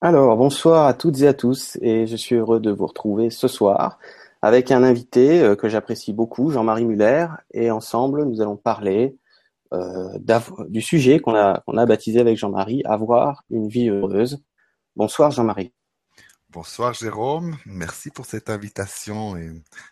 Alors, 0.00 0.36
bonsoir 0.36 0.86
à 0.86 0.94
toutes 0.94 1.20
et 1.22 1.26
à 1.26 1.34
tous, 1.34 1.76
et 1.82 2.06
je 2.06 2.14
suis 2.14 2.36
heureux 2.36 2.60
de 2.60 2.70
vous 2.70 2.86
retrouver 2.86 3.30
ce 3.30 3.48
soir 3.48 3.98
avec 4.42 4.70
un 4.70 4.84
invité 4.84 5.42
euh, 5.42 5.56
que 5.56 5.68
j'apprécie 5.68 6.12
beaucoup, 6.12 6.50
Jean-Marie 6.52 6.84
Muller, 6.84 7.26
et 7.52 7.72
ensemble 7.72 8.24
nous 8.24 8.40
allons 8.40 8.56
parler 8.56 9.16
euh, 9.72 10.16
du 10.68 10.82
sujet 10.82 11.18
qu'on 11.18 11.34
a, 11.34 11.62
qu'on 11.66 11.76
a 11.76 11.84
baptisé 11.84 12.20
avec 12.20 12.36
Jean-Marie, 12.38 12.82
avoir 12.84 13.42
une 13.50 13.68
vie 13.68 13.88
heureuse. 13.88 14.40
Bonsoir 14.94 15.32
Jean-Marie. 15.32 15.72
Bonsoir 16.50 16.94
Jérôme, 16.94 17.58
merci 17.66 18.10
pour 18.10 18.24
cette 18.24 18.48
invitation. 18.48 19.36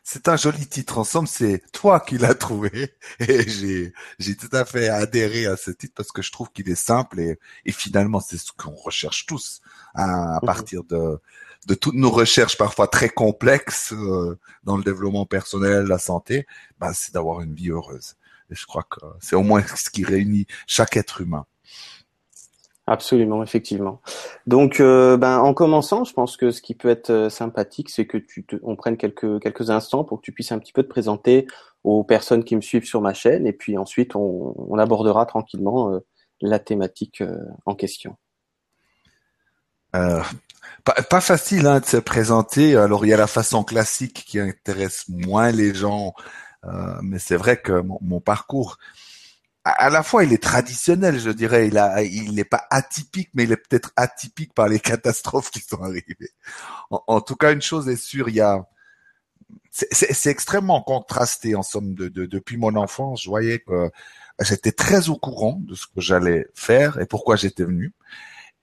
C'est 0.02 0.26
un 0.26 0.36
joli 0.36 0.66
titre. 0.66 0.96
En 0.96 1.04
somme, 1.04 1.26
c'est 1.26 1.62
toi 1.70 2.00
qui 2.00 2.16
l'as 2.16 2.34
trouvé 2.34 2.94
et 3.20 3.46
j'ai 3.46 3.92
j'ai 4.18 4.36
tout 4.36 4.48
à 4.52 4.64
fait 4.64 4.88
adhéré 4.88 5.44
à 5.44 5.58
ce 5.58 5.70
titre 5.70 5.92
parce 5.94 6.10
que 6.12 6.22
je 6.22 6.32
trouve 6.32 6.50
qu'il 6.50 6.70
est 6.70 6.74
simple 6.74 7.20
et, 7.20 7.38
et 7.66 7.72
finalement 7.72 8.20
c'est 8.20 8.38
ce 8.38 8.52
qu'on 8.52 8.74
recherche 8.74 9.26
tous 9.26 9.60
hein, 9.96 10.08
à 10.08 10.38
mhm. 10.40 10.46
partir 10.46 10.82
de 10.84 11.20
de 11.66 11.74
toutes 11.74 11.94
nos 11.94 12.10
recherches 12.10 12.56
parfois 12.56 12.88
très 12.88 13.10
complexes 13.10 13.92
euh, 13.92 14.38
dans 14.64 14.78
le 14.78 14.82
développement 14.82 15.26
personnel, 15.26 15.84
la 15.84 15.98
santé, 15.98 16.46
bah, 16.78 16.92
c'est 16.94 17.12
d'avoir 17.12 17.42
une 17.42 17.54
vie 17.54 17.70
heureuse. 17.70 18.16
Et 18.50 18.54
je 18.54 18.64
crois 18.64 18.84
que 18.84 19.00
c'est 19.20 19.36
au 19.36 19.42
moins 19.42 19.62
ce 19.76 19.90
qui 19.90 20.04
réunit 20.04 20.46
chaque 20.66 20.96
être 20.96 21.20
humain. 21.20 21.44
Absolument, 22.88 23.42
effectivement. 23.42 24.00
Donc, 24.46 24.78
euh, 24.78 25.16
ben, 25.16 25.38
en 25.38 25.54
commençant, 25.54 26.04
je 26.04 26.12
pense 26.12 26.36
que 26.36 26.52
ce 26.52 26.62
qui 26.62 26.76
peut 26.76 26.88
être 26.88 27.10
euh, 27.10 27.28
sympathique, 27.28 27.90
c'est 27.90 28.06
que 28.06 28.16
tu 28.16 28.46
te, 28.46 28.54
on 28.62 28.76
prenne 28.76 28.96
quelques 28.96 29.42
quelques 29.42 29.70
instants 29.70 30.04
pour 30.04 30.20
que 30.20 30.24
tu 30.24 30.30
puisses 30.30 30.52
un 30.52 30.60
petit 30.60 30.72
peu 30.72 30.84
te 30.84 30.88
présenter 30.88 31.48
aux 31.82 32.04
personnes 32.04 32.44
qui 32.44 32.54
me 32.54 32.60
suivent 32.60 32.84
sur 32.84 33.00
ma 33.00 33.12
chaîne, 33.12 33.44
et 33.44 33.52
puis 33.52 33.76
ensuite 33.76 34.14
on, 34.14 34.54
on 34.56 34.78
abordera 34.78 35.26
tranquillement 35.26 35.94
euh, 35.94 35.98
la 36.40 36.60
thématique 36.60 37.24
en 37.64 37.74
question. 37.74 38.16
Euh, 39.96 40.22
pas, 40.84 40.94
pas, 41.10 41.20
facile 41.20 41.66
hein, 41.66 41.80
de 41.80 41.86
se 41.86 41.96
présenter. 41.96 42.76
Alors 42.76 43.04
il 43.04 43.08
y 43.08 43.14
a 43.14 43.16
la 43.16 43.26
façon 43.26 43.64
classique 43.64 44.24
qui 44.26 44.38
intéresse 44.38 45.06
moins 45.08 45.50
les 45.50 45.74
gens, 45.74 46.14
mais 47.02 47.18
c'est 47.18 47.36
vrai 47.36 47.60
que 47.60 47.80
mon 48.00 48.20
parcours 48.20 48.76
à 49.66 49.90
la 49.90 50.04
fois 50.04 50.22
il 50.24 50.32
est 50.32 50.42
traditionnel, 50.42 51.18
je 51.18 51.30
dirais. 51.30 51.66
Il 51.66 51.76
a, 51.76 52.02
il 52.02 52.34
n'est 52.34 52.44
pas 52.44 52.66
atypique, 52.70 53.30
mais 53.34 53.44
il 53.44 53.52
est 53.52 53.56
peut-être 53.56 53.92
atypique 53.96 54.54
par 54.54 54.68
les 54.68 54.78
catastrophes 54.80 55.50
qui 55.50 55.60
sont 55.60 55.82
arrivées. 55.82 56.30
En, 56.90 57.20
tout 57.20 57.36
cas, 57.36 57.52
une 57.52 57.62
chose 57.62 57.88
est 57.88 57.96
sûre, 57.96 58.28
il 58.28 58.36
y 58.36 58.40
a, 58.40 58.64
c'est 59.70 60.30
extrêmement 60.30 60.82
contrasté 60.82 61.56
en 61.56 61.62
somme. 61.62 61.94
De, 61.94 62.08
de, 62.08 62.26
depuis 62.26 62.56
mon 62.56 62.76
enfance, 62.76 63.22
je 63.22 63.28
voyais 63.28 63.58
que 63.58 63.90
j'étais 64.40 64.72
très 64.72 65.08
au 65.08 65.16
courant 65.16 65.58
de 65.60 65.74
ce 65.74 65.86
que 65.86 66.00
j'allais 66.00 66.46
faire 66.54 67.00
et 67.00 67.06
pourquoi 67.06 67.34
j'étais 67.36 67.64
venu. 67.64 67.92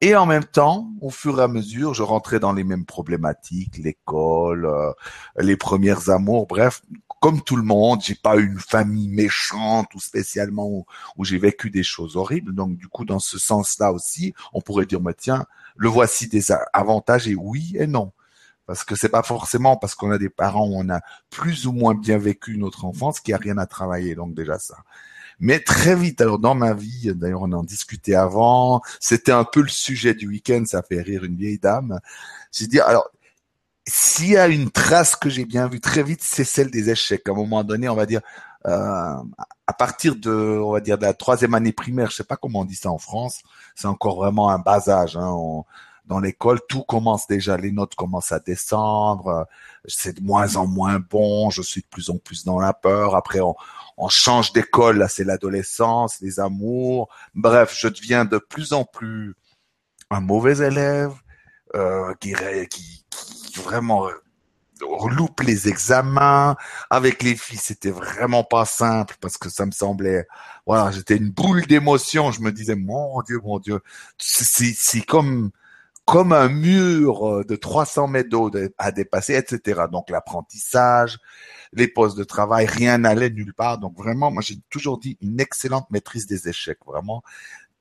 Et 0.05 0.17
en 0.17 0.25
même 0.25 0.43
temps, 0.43 0.91
au 0.99 1.09
fur 1.09 1.39
et 1.39 1.43
à 1.43 1.47
mesure, 1.47 1.93
je 1.93 2.03
rentrais 2.03 2.37
dans 2.37 2.51
les 2.51 2.65
mêmes 2.65 2.85
problématiques, 2.85 3.77
l'école, 3.77 4.65
euh, 4.65 4.91
les 5.37 5.55
premières 5.55 6.09
amours, 6.09 6.45
bref, 6.45 6.81
comme 7.21 7.41
tout 7.41 7.55
le 7.55 7.63
monde, 7.63 8.01
j'ai 8.03 8.15
pas 8.15 8.35
une 8.35 8.59
famille 8.59 9.07
méchante 9.07 9.95
ou 9.95 10.01
spécialement 10.01 10.85
où, 11.15 11.23
j'ai 11.23 11.37
vécu 11.37 11.69
des 11.69 11.83
choses 11.83 12.17
horribles. 12.17 12.53
Donc 12.53 12.75
du 12.75 12.89
coup, 12.89 13.05
dans 13.05 13.19
ce 13.19 13.39
sens-là 13.39 13.93
aussi, 13.93 14.33
on 14.51 14.59
pourrait 14.59 14.85
dire, 14.85 14.99
mais 14.99 15.13
tiens, 15.13 15.45
le 15.77 15.87
voici 15.87 16.27
des 16.27 16.51
avantages 16.73 17.29
et 17.29 17.35
oui 17.35 17.73
et 17.79 17.87
non. 17.87 18.11
Parce 18.65 18.83
que 18.83 18.97
c'est 18.97 19.07
pas 19.07 19.23
forcément 19.23 19.77
parce 19.77 19.95
qu'on 19.95 20.11
a 20.11 20.17
des 20.17 20.29
parents 20.29 20.67
où 20.67 20.73
on 20.75 20.89
a 20.89 20.99
plus 21.29 21.65
ou 21.65 21.71
moins 21.71 21.95
bien 21.95 22.17
vécu 22.17 22.57
notre 22.57 22.83
enfance 22.83 23.21
qu'il 23.21 23.31
n'y 23.31 23.35
a 23.35 23.41
rien 23.41 23.57
à 23.57 23.67
travailler. 23.67 24.15
Donc 24.15 24.33
déjà 24.33 24.59
ça. 24.59 24.75
Mais 25.43 25.59
très 25.59 25.93
vite, 25.93 26.21
alors 26.21 26.39
dans 26.39 26.55
ma 26.55 26.73
vie, 26.73 27.11
d'ailleurs 27.13 27.41
on 27.41 27.51
en 27.51 27.63
discutait 27.63 28.15
avant, 28.15 28.81
c'était 29.01 29.33
un 29.33 29.43
peu 29.43 29.61
le 29.61 29.67
sujet 29.67 30.13
du 30.13 30.25
week-end, 30.25 30.63
ça 30.65 30.81
fait 30.83 31.01
rire 31.01 31.25
une 31.25 31.35
vieille 31.35 31.59
dame. 31.59 31.99
J'ai 32.53 32.65
dit, 32.67 32.79
alors, 32.79 33.09
s'il 33.85 34.29
y 34.29 34.37
a 34.37 34.47
une 34.47 34.71
trace 34.71 35.17
que 35.17 35.29
j'ai 35.29 35.43
bien 35.43 35.67
vue 35.67 35.81
très 35.81 36.01
vite, 36.01 36.21
c'est 36.23 36.45
celle 36.45 36.71
des 36.71 36.89
échecs. 36.89 37.27
À 37.27 37.33
un 37.33 37.35
moment 37.35 37.65
donné, 37.65 37.89
on 37.89 37.95
va 37.95 38.05
dire, 38.05 38.21
euh, 38.67 39.17
à 39.67 39.73
partir 39.77 40.15
de, 40.15 40.31
on 40.31 40.71
va 40.71 40.79
dire, 40.79 40.97
de 40.97 41.03
la 41.03 41.13
troisième 41.13 41.55
année 41.55 41.73
primaire, 41.73 42.09
je 42.09 42.15
sais 42.15 42.23
pas 42.23 42.37
comment 42.37 42.61
on 42.61 42.65
dit 42.65 42.75
ça 42.75 42.89
en 42.89 42.97
France, 42.97 43.41
c'est 43.75 43.87
encore 43.87 44.15
vraiment 44.15 44.49
un 44.49 44.59
bas 44.59 44.87
âge. 44.87 45.17
Hein, 45.17 45.29
dans 46.05 46.19
l'école, 46.19 46.59
tout 46.67 46.83
commence 46.83 47.27
déjà, 47.27 47.57
les 47.57 47.71
notes 47.71 47.95
commencent 47.95 48.31
à 48.31 48.39
descendre, 48.39 49.47
c'est 49.85 50.19
de 50.19 50.21
moins 50.21 50.55
en 50.57 50.67
moins 50.67 50.99
bon, 50.99 51.49
je 51.49 51.61
suis 51.61 51.81
de 51.81 51.87
plus 51.87 52.09
en 52.09 52.17
plus 52.17 52.43
dans 52.43 52.59
la 52.59 52.73
peur. 52.73 53.15
Après, 53.15 53.39
on, 53.39 53.55
on 53.97 54.09
change 54.09 54.51
d'école, 54.53 54.97
là 54.97 55.07
c'est 55.07 55.23
l'adolescence, 55.23 56.19
les 56.21 56.39
amours. 56.39 57.09
Bref, 57.35 57.75
je 57.77 57.87
deviens 57.87 58.25
de 58.25 58.37
plus 58.37 58.73
en 58.73 58.83
plus 58.83 59.35
un 60.09 60.19
mauvais 60.19 60.57
élève 60.57 61.13
euh, 61.75 62.13
qui, 62.19 62.33
qui, 62.69 63.05
qui 63.11 63.59
vraiment 63.59 64.07
loupe 65.09 65.41
les 65.41 65.67
examens. 65.67 66.55
Avec 66.89 67.23
les 67.23 67.35
filles, 67.35 67.57
c'était 67.57 67.91
vraiment 67.91 68.43
pas 68.43 68.65
simple 68.65 69.15
parce 69.21 69.37
que 69.37 69.49
ça 69.49 69.65
me 69.65 69.71
semblait, 69.71 70.27
voilà, 70.65 70.91
j'étais 70.91 71.15
une 71.15 71.29
boule 71.29 71.65
d'émotion. 71.65 72.31
Je 72.31 72.41
me 72.41 72.51
disais, 72.51 72.75
mon 72.75 73.21
Dieu, 73.21 73.39
mon 73.43 73.59
Dieu, 73.59 73.79
c'est 74.17 75.01
comme 75.01 75.51
comme 76.05 76.33
un 76.33 76.49
mur 76.49 77.45
de 77.45 77.55
300 77.55 78.07
mètres 78.07 78.29
d'eau 78.29 78.51
à 78.77 78.91
dépasser, 78.91 79.35
etc. 79.35 79.83
Donc 79.91 80.09
l'apprentissage, 80.09 81.19
les 81.71 81.87
postes 81.87 82.17
de 82.17 82.23
travail, 82.23 82.65
rien 82.65 82.97
n'allait 82.97 83.29
nulle 83.29 83.53
part. 83.53 83.77
Donc 83.77 83.97
vraiment, 83.97 84.31
moi 84.31 84.41
j'ai 84.41 84.59
toujours 84.69 84.99
dit 84.99 85.17
une 85.21 85.39
excellente 85.39 85.89
maîtrise 85.91 86.27
des 86.27 86.49
échecs. 86.49 86.79
Vraiment, 86.85 87.23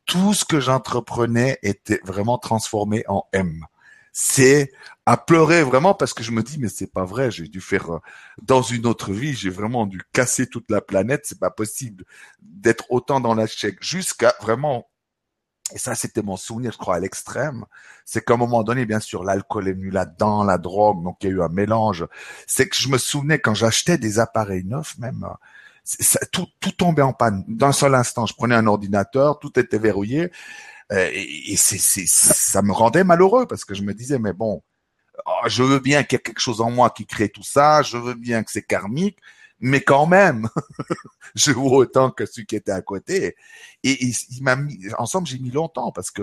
tout 0.07 0.35
ce 0.35 0.45
que 0.45 0.61
j'entreprenais 0.61 1.59
était 1.63 2.01
vraiment 2.05 2.39
transformé 2.39 3.05
en 3.09 3.25
M. 3.33 3.65
C'est 4.13 4.71
à 5.07 5.17
pleurer 5.17 5.63
vraiment 5.63 5.95
parce 5.95 6.13
que 6.13 6.23
je 6.23 6.33
me 6.33 6.43
dis 6.43 6.59
mais 6.59 6.69
c'est 6.69 6.93
pas 6.93 7.05
vrai, 7.05 7.31
j'ai 7.31 7.49
dû 7.49 7.61
faire 7.61 7.91
euh, 7.91 7.99
dans 8.43 8.61
une 8.61 8.87
autre 8.87 9.11
vie, 9.13 9.33
j'ai 9.33 9.49
vraiment 9.49 9.87
dû 9.87 10.03
casser 10.13 10.47
toute 10.47 10.71
la 10.71 10.83
planète, 10.83 11.23
c'est 11.25 11.41
pas 11.41 11.51
possible 11.51 12.05
d'être 12.43 12.85
autant 12.91 13.21
dans 13.21 13.35
l'échec 13.35 13.79
jusqu'à 13.81 14.35
vraiment 14.41 14.87
et 15.75 15.79
ça, 15.79 15.95
c'était 15.95 16.23
mon 16.23 16.37
souvenir, 16.37 16.73
je 16.73 16.79
crois, 16.79 16.97
à 16.97 17.01
l'extrême. 17.01 17.65
C'est 18.05 18.25
qu'à 18.25 18.35
un 18.35 18.37
moment 18.37 18.63
donné, 18.63 18.87
bien 18.87 19.01
sûr, 19.01 19.25
l'alcool 19.25 19.69
est 19.69 19.73
venu 19.73 19.91
là-dedans, 19.91 20.45
la 20.45 20.59
drogue, 20.59 21.03
donc 21.03 21.19
il 21.23 21.29
y 21.29 21.33
a 21.33 21.35
eu 21.35 21.43
un 21.43 21.49
mélange. 21.49 22.07
C'est 22.47 22.69
que 22.69 22.77
je 22.77 22.89
me 22.89 22.99
souvenais 22.99 23.39
quand 23.39 23.55
j'achetais 23.55 23.99
des 23.99 24.19
appareils 24.19 24.65
neufs, 24.65 24.99
même, 24.99 25.27
tout, 26.33 26.47
tombait 26.77 27.03
en 27.03 27.13
panne. 27.13 27.45
D'un 27.49 27.73
seul 27.73 27.95
instant, 27.95 28.27
je 28.27 28.35
prenais 28.35 28.55
un 28.55 28.67
ordinateur, 28.67 29.39
tout 29.39 29.59
était 29.59 29.79
verrouillé, 29.79 30.31
euh, 30.93 31.11
et, 31.13 31.57
c'est, 31.57 31.79
c'est, 31.79 32.07
ça 32.07 32.63
me 32.63 32.73
rendait 32.73 33.05
malheureux 33.05 33.47
parce 33.47 33.65
que 33.65 33.75
je 33.75 33.83
me 33.83 33.95
disais, 33.95 34.19
mais 34.19 34.33
bon, 34.33 34.63
oh, 35.27 35.31
je 35.47 35.63
veux 35.63 35.79
bien 35.79 36.03
qu'il 36.05 36.17
y 36.17 36.21
ait 36.21 36.23
quelque 36.23 36.41
chose 36.41 36.61
en 36.61 36.71
moi 36.71 36.91
qui 36.91 37.07
crée 37.07 37.29
tout 37.29 37.43
ça, 37.43 37.83
je 37.83 37.97
veux 37.97 38.15
bien 38.15 38.43
que 38.43 38.51
c'est 38.53 38.63
karmique, 38.63 39.19
mais 39.63 39.81
quand 39.81 40.07
même, 40.07 40.49
je 41.35 41.53
vois 41.53 41.79
autant 41.79 42.11
que 42.11 42.27
celui 42.27 42.47
qui 42.47 42.57
était 42.57 42.73
à 42.73 42.83
côté. 42.83 43.37
Et, 43.85 44.05
il 44.05 44.43
m'a 44.43 44.57
mis, 44.57 44.79
ensemble, 44.99 45.27
j'ai 45.29 45.39
mis 45.39 45.51
longtemps 45.51 45.93
parce 45.93 46.11
que 46.11 46.23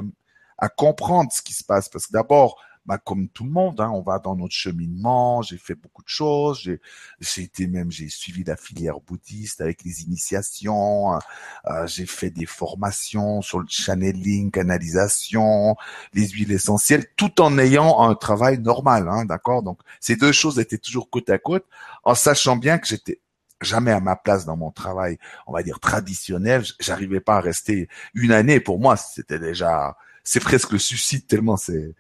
à 0.58 0.70
comprendre 0.70 1.32
ce 1.32 1.42
qui 1.42 1.54
se 1.54 1.64
passe, 1.64 1.88
parce 1.88 2.08
que 2.08 2.12
d'abord, 2.12 2.62
bah, 2.86 2.98
comme 2.98 3.30
tout 3.30 3.44
le 3.44 3.52
monde, 3.52 3.80
hein, 3.82 3.92
on 3.94 4.02
va 4.02 4.20
dans 4.20 4.36
notre 4.36 4.56
cheminement. 4.56 5.42
J'ai 5.42 5.58
fait 5.58 5.76
beaucoup 5.76 6.02
de 6.02 6.08
choses. 6.08 6.60
J'ai, 6.62 6.82
j'ai 7.20 7.44
été 7.44 7.68
même, 7.68 7.92
j'ai 7.92 8.10
suivi 8.10 8.44
la 8.44 8.56
filière 8.56 9.00
bouddhiste 9.00 9.62
avec 9.62 9.84
les 9.84 10.02
initiations. 10.04 11.14
Euh, 11.14 11.20
euh, 11.68 11.88
j'ai 11.88 12.08
fait 12.08 12.32
des 12.32 12.48
formations 12.48 13.42
sur 13.42 13.60
le 13.60 13.68
channeling, 13.70 14.50
canalisation, 14.50 15.76
les 16.14 16.30
huiles 16.30 16.52
essentielles, 16.52 17.06
tout 17.16 17.42
en 17.42 17.58
ayant 17.60 18.02
un 18.02 18.16
travail 18.16 18.58
normal, 18.60 19.08
hein, 19.08 19.26
d'accord? 19.26 19.62
Donc 19.62 19.80
ces 20.00 20.16
deux 20.16 20.32
choses 20.32 20.60
étaient 20.60 20.78
toujours 20.80 21.10
côte 21.10 21.30
à 21.30 21.38
côte, 21.38 21.66
en 22.04 22.16
sachant 22.16 22.58
bien 22.58 22.80
que 22.80 22.88
j'étais 22.88 23.20
jamais 23.62 23.92
à 23.92 24.00
ma 24.00 24.16
place 24.16 24.46
dans 24.46 24.58
mon 24.58 24.72
travail, 24.72 25.18
on 25.48 25.54
va 25.54 25.64
dire 25.64 25.80
traditionnel. 25.80 26.64
J'arrivais 26.80 27.20
pas 27.20 27.38
à 27.38 27.42
rester 27.42 27.88
une 28.14 28.32
année. 28.32 28.60
Pour 28.60 28.80
moi, 28.80 28.98
c'était 28.98 29.40
déjà, 29.40 29.98
c'est 30.24 30.40
presque 30.40 30.72
le 30.72 30.80
suicide 30.80 31.28
tellement 31.28 31.58
c'est, 31.58 31.94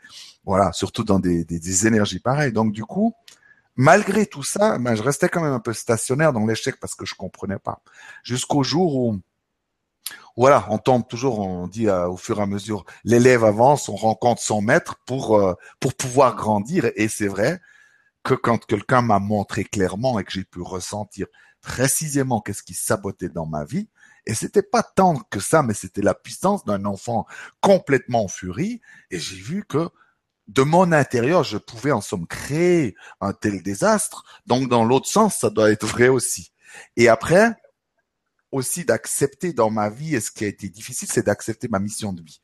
voilà, 0.45 0.71
surtout 0.73 1.03
dans 1.03 1.19
des, 1.19 1.43
des, 1.43 1.87
énergies 1.87 2.19
pareilles. 2.19 2.53
Donc 2.53 2.71
du 2.71 2.83
coup, 2.83 3.13
malgré 3.75 4.25
tout 4.25 4.43
ça, 4.43 4.77
ben, 4.79 4.95
je 4.95 5.03
restais 5.03 5.29
quand 5.29 5.41
même 5.41 5.53
un 5.53 5.59
peu 5.59 5.73
stationnaire 5.73 6.33
dans 6.33 6.45
l'échec 6.45 6.79
parce 6.79 6.95
que 6.95 7.05
je 7.05 7.15
comprenais 7.15 7.59
pas. 7.59 7.81
Jusqu'au 8.23 8.63
jour 8.63 8.95
où, 8.95 9.19
voilà, 10.37 10.65
on 10.69 10.77
tombe 10.77 11.07
toujours, 11.07 11.39
on 11.39 11.67
dit 11.67 11.89
au 11.89 12.17
fur 12.17 12.39
et 12.39 12.43
à 12.43 12.45
mesure, 12.45 12.85
l'élève 13.03 13.43
avance, 13.43 13.89
on 13.89 13.95
rencontre 13.95 14.41
son 14.41 14.61
maître 14.61 14.95
pour 15.05 15.37
euh, 15.37 15.53
pour 15.79 15.93
pouvoir 15.93 16.35
grandir. 16.35 16.89
Et 16.95 17.09
c'est 17.09 17.27
vrai 17.27 17.59
que 18.23 18.33
quand 18.33 18.65
quelqu'un 18.65 19.01
m'a 19.01 19.19
montré 19.19 19.63
clairement 19.63 20.19
et 20.19 20.23
que 20.23 20.31
j'ai 20.31 20.43
pu 20.43 20.61
ressentir 20.61 21.27
précisément 21.61 22.41
qu'est-ce 22.41 22.63
qui 22.63 22.73
sabotait 22.73 23.29
dans 23.29 23.45
ma 23.45 23.65
vie. 23.65 23.89
Et 24.25 24.33
c'était 24.33 24.63
pas 24.63 24.83
tant 24.83 25.19
que 25.29 25.39
ça, 25.39 25.63
mais 25.63 25.73
c'était 25.73 26.01
la 26.01 26.13
puissance 26.13 26.65
d'un 26.65 26.85
enfant 26.85 27.25
complètement 27.61 28.25
en 28.25 28.27
furie. 28.27 28.81
Et 29.11 29.19
j'ai 29.19 29.37
vu 29.37 29.65
que 29.65 29.89
de 30.47 30.63
mon 30.63 30.91
intérieur, 30.91 31.43
je 31.43 31.57
pouvais 31.57 31.91
en 31.91 32.01
somme 32.01 32.27
créer 32.27 32.95
un 33.21 33.33
tel 33.33 33.61
désastre. 33.61 34.23
Donc 34.45 34.67
dans 34.69 34.83
l'autre 34.83 35.07
sens, 35.07 35.35
ça 35.37 35.49
doit 35.49 35.71
être 35.71 35.85
vrai 35.85 36.07
aussi. 36.09 36.51
Et 36.97 37.07
après, 37.07 37.55
aussi 38.51 38.85
d'accepter 38.85 39.53
dans 39.53 39.69
ma 39.69 39.89
vie, 39.89 40.15
et 40.15 40.19
ce 40.19 40.31
qui 40.31 40.43
a 40.43 40.47
été 40.47 40.69
difficile, 40.69 41.07
c'est 41.11 41.25
d'accepter 41.25 41.67
ma 41.67 41.79
mission 41.79 42.13
de 42.13 42.21
vie. 42.21 42.41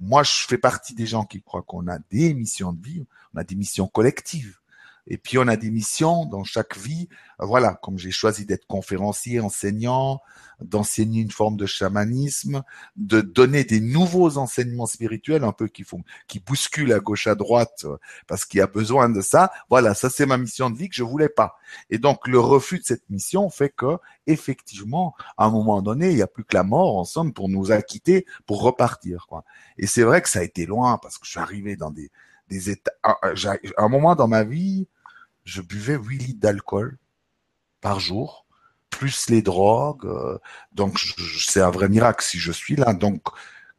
moi, 0.00 0.22
je 0.22 0.44
fais 0.46 0.58
partie 0.58 0.94
des 0.94 1.06
gens 1.06 1.24
qui 1.24 1.42
croient 1.42 1.62
qu'on 1.62 1.88
a 1.88 1.98
des 2.10 2.32
missions 2.32 2.72
de 2.72 2.80
vie, 2.80 3.04
on 3.34 3.38
a 3.38 3.44
des 3.44 3.56
missions 3.56 3.88
collectives. 3.88 4.58
Et 5.08 5.16
puis 5.16 5.38
on 5.38 5.48
a 5.48 5.56
des 5.56 5.70
missions 5.70 6.26
dans 6.26 6.44
chaque 6.44 6.76
vie. 6.76 7.08
Voilà, 7.38 7.74
comme 7.82 7.98
j'ai 7.98 8.10
choisi 8.10 8.44
d'être 8.44 8.66
conférencier, 8.66 9.40
enseignant, 9.40 10.20
d'enseigner 10.60 11.22
une 11.22 11.30
forme 11.30 11.56
de 11.56 11.66
chamanisme, 11.66 12.62
de 12.96 13.20
donner 13.20 13.64
des 13.64 13.80
nouveaux 13.80 14.36
enseignements 14.36 14.86
spirituels 14.86 15.44
un 15.44 15.52
peu 15.52 15.68
qui 15.68 15.82
font, 15.82 16.02
qui 16.26 16.40
bousculent 16.40 16.92
à 16.92 17.00
gauche 17.00 17.26
à 17.26 17.34
droite 17.34 17.86
parce 18.26 18.44
qu'il 18.44 18.58
y 18.58 18.60
a 18.60 18.66
besoin 18.66 19.08
de 19.08 19.22
ça. 19.22 19.50
Voilà, 19.70 19.94
ça 19.94 20.10
c'est 20.10 20.26
ma 20.26 20.36
mission 20.36 20.68
de 20.68 20.76
vie 20.76 20.90
que 20.90 20.96
je 20.96 21.04
voulais 21.04 21.30
pas. 21.30 21.58
Et 21.88 21.98
donc 21.98 22.28
le 22.28 22.38
refus 22.38 22.78
de 22.80 22.84
cette 22.84 23.08
mission 23.08 23.48
fait 23.48 23.70
que 23.70 23.98
effectivement, 24.26 25.14
à 25.38 25.46
un 25.46 25.50
moment 25.50 25.80
donné, 25.80 26.10
il 26.10 26.16
n'y 26.16 26.22
a 26.22 26.26
plus 26.26 26.44
que 26.44 26.54
la 26.54 26.64
mort 26.64 26.98
en 26.98 27.04
somme 27.04 27.32
pour 27.32 27.48
nous 27.48 27.72
acquitter, 27.72 28.26
pour 28.46 28.62
repartir. 28.62 29.26
Quoi. 29.26 29.44
Et 29.78 29.86
c'est 29.86 30.02
vrai 30.02 30.20
que 30.20 30.28
ça 30.28 30.40
a 30.40 30.42
été 30.42 30.66
loin 30.66 30.98
parce 30.98 31.16
que 31.16 31.24
je 31.24 31.30
suis 31.30 31.40
arrivé 31.40 31.76
dans 31.76 31.90
des 31.90 32.10
des 32.48 32.70
états. 32.70 32.92
Un 33.76 33.88
moment 33.88 34.14
dans 34.14 34.28
ma 34.28 34.42
vie, 34.42 34.86
je 35.48 35.62
buvais 35.62 35.96
8 35.96 36.18
litres 36.18 36.40
d'alcool 36.40 36.98
par 37.80 38.00
jour, 38.00 38.44
plus 38.90 39.30
les 39.30 39.40
drogues. 39.40 40.04
Euh, 40.04 40.38
donc, 40.72 40.98
c'est 41.38 41.62
un 41.62 41.70
vrai 41.70 41.88
miracle 41.88 42.22
si 42.22 42.38
je 42.38 42.52
suis 42.52 42.76
là. 42.76 42.92
Donc, 42.92 43.22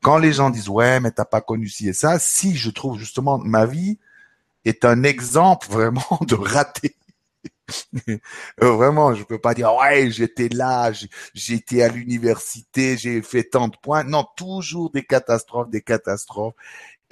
quand 0.01 0.17
les 0.17 0.33
gens 0.33 0.49
disent 0.49 0.69
ouais, 0.69 0.99
mais 0.99 1.11
t'as 1.11 1.25
pas 1.25 1.41
connu 1.41 1.69
ci 1.69 1.87
et 1.87 1.93
ça, 1.93 2.17
si 2.17 2.57
je 2.57 2.71
trouve 2.71 2.97
justement 2.97 3.37
ma 3.37 3.65
vie 3.65 3.99
est 4.65 4.83
un 4.83 5.03
exemple 5.03 5.67
vraiment 5.71 6.19
de 6.21 6.35
raté. 6.35 6.95
Euh, 8.63 8.71
vraiment, 8.71 9.13
je 9.13 9.23
peux 9.23 9.37
pas 9.37 9.53
dire 9.53 9.75
ouais, 9.75 10.09
j'étais 10.09 10.49
là, 10.49 10.91
été 11.49 11.83
à 11.83 11.87
l'université, 11.89 12.97
j'ai 12.97 13.21
fait 13.21 13.43
tant 13.43 13.67
de 13.67 13.77
points. 13.77 14.03
Non, 14.03 14.25
toujours 14.35 14.89
des 14.89 15.03
catastrophes, 15.03 15.69
des 15.69 15.81
catastrophes. 15.81 16.55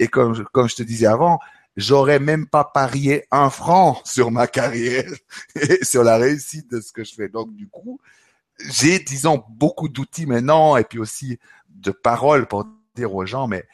Et 0.00 0.08
comme 0.08 0.44
comme 0.52 0.68
je 0.68 0.74
te 0.74 0.82
disais 0.82 1.06
avant, 1.06 1.38
j'aurais 1.78 2.18
même 2.18 2.48
pas 2.48 2.64
parié 2.64 3.24
un 3.30 3.50
franc 3.50 4.02
sur 4.04 4.32
ma 4.32 4.48
carrière 4.48 5.10
et 5.54 5.84
sur 5.84 6.02
la 6.02 6.16
réussite 6.16 6.68
de 6.70 6.80
ce 6.80 6.92
que 6.92 7.04
je 7.04 7.14
fais. 7.14 7.28
Donc, 7.28 7.54
du 7.54 7.68
coup, 7.68 8.00
j'ai, 8.58 8.98
disons, 8.98 9.44
beaucoup 9.48 9.88
d'outils 9.88 10.26
maintenant 10.26 10.76
et 10.76 10.82
puis 10.82 10.98
aussi 10.98 11.38
de 11.70 11.92
paroles 11.92 12.48
pour 12.48 12.66
dire 12.96 13.14
aux 13.14 13.24
gens, 13.24 13.46
mais 13.46 13.64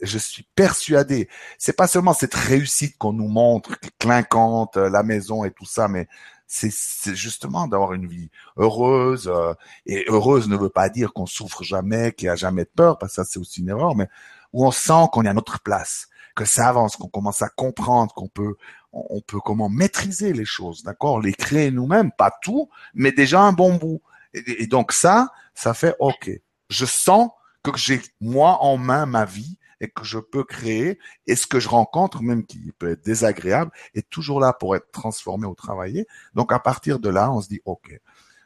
je 0.00 0.18
suis 0.18 0.48
persuadé, 0.56 1.28
c'est 1.58 1.76
pas 1.76 1.86
seulement 1.86 2.12
cette 2.12 2.34
réussite 2.34 2.98
qu'on 2.98 3.12
nous 3.12 3.28
montre, 3.28 3.76
clinquante, 4.00 4.76
euh, 4.76 4.90
la 4.90 5.04
maison 5.04 5.44
et 5.44 5.52
tout 5.52 5.64
ça, 5.64 5.86
mais 5.86 6.08
c'est 6.48 7.14
justement 7.14 7.68
d'avoir 7.68 7.92
une 7.92 8.08
vie 8.08 8.30
heureuse. 8.56 9.28
Euh, 9.28 9.54
et 9.86 10.04
heureuse 10.08 10.48
ne 10.48 10.56
veut 10.56 10.70
pas 10.70 10.88
dire 10.88 11.12
qu'on 11.12 11.26
souffre 11.26 11.62
jamais, 11.62 12.10
qu'il 12.12 12.26
n'y 12.26 12.30
a 12.30 12.36
jamais 12.36 12.64
de 12.64 12.70
peur, 12.74 12.98
parce 12.98 13.12
que 13.12 13.16
ça 13.16 13.24
c'est 13.24 13.38
aussi 13.38 13.60
une 13.60 13.68
erreur, 13.68 13.94
mais 13.94 14.08
où 14.52 14.66
on 14.66 14.72
sent 14.72 15.06
qu'on 15.12 15.24
est 15.24 15.28
à 15.28 15.34
notre 15.34 15.60
place 15.60 16.08
que 16.38 16.44
ça 16.44 16.68
avance, 16.68 16.96
qu'on 16.96 17.08
commence 17.08 17.42
à 17.42 17.48
comprendre, 17.48 18.14
qu'on 18.14 18.28
peut, 18.28 18.54
on 18.92 19.20
peut 19.20 19.40
comment 19.40 19.68
maîtriser 19.68 20.32
les 20.32 20.44
choses, 20.44 20.84
d'accord, 20.84 21.20
les 21.20 21.32
créer 21.32 21.72
nous-mêmes, 21.72 22.12
pas 22.12 22.32
tout, 22.42 22.70
mais 22.94 23.10
déjà 23.10 23.40
un 23.40 23.52
bon 23.52 23.74
bout. 23.74 24.00
Et, 24.34 24.68
donc 24.68 24.92
ça, 24.92 25.32
ça 25.56 25.74
fait 25.74 25.96
ok. 25.98 26.30
Je 26.70 26.86
sens 26.86 27.30
que 27.64 27.76
j'ai 27.76 28.00
moi 28.20 28.62
en 28.62 28.76
main 28.76 29.04
ma 29.04 29.24
vie 29.24 29.58
et 29.80 29.88
que 29.88 30.04
je 30.04 30.20
peux 30.20 30.44
créer 30.44 31.00
et 31.26 31.34
ce 31.34 31.48
que 31.48 31.58
je 31.58 31.68
rencontre, 31.68 32.22
même 32.22 32.46
qui 32.46 32.70
peut 32.78 32.92
être 32.92 33.04
désagréable, 33.04 33.72
est 33.94 34.08
toujours 34.08 34.38
là 34.38 34.52
pour 34.52 34.76
être 34.76 34.92
transformé 34.92 35.44
ou 35.44 35.56
travaillé. 35.56 36.06
Donc 36.34 36.52
à 36.52 36.60
partir 36.60 37.00
de 37.00 37.08
là, 37.08 37.32
on 37.32 37.40
se 37.40 37.48
dit 37.48 37.60
ok, 37.64 38.00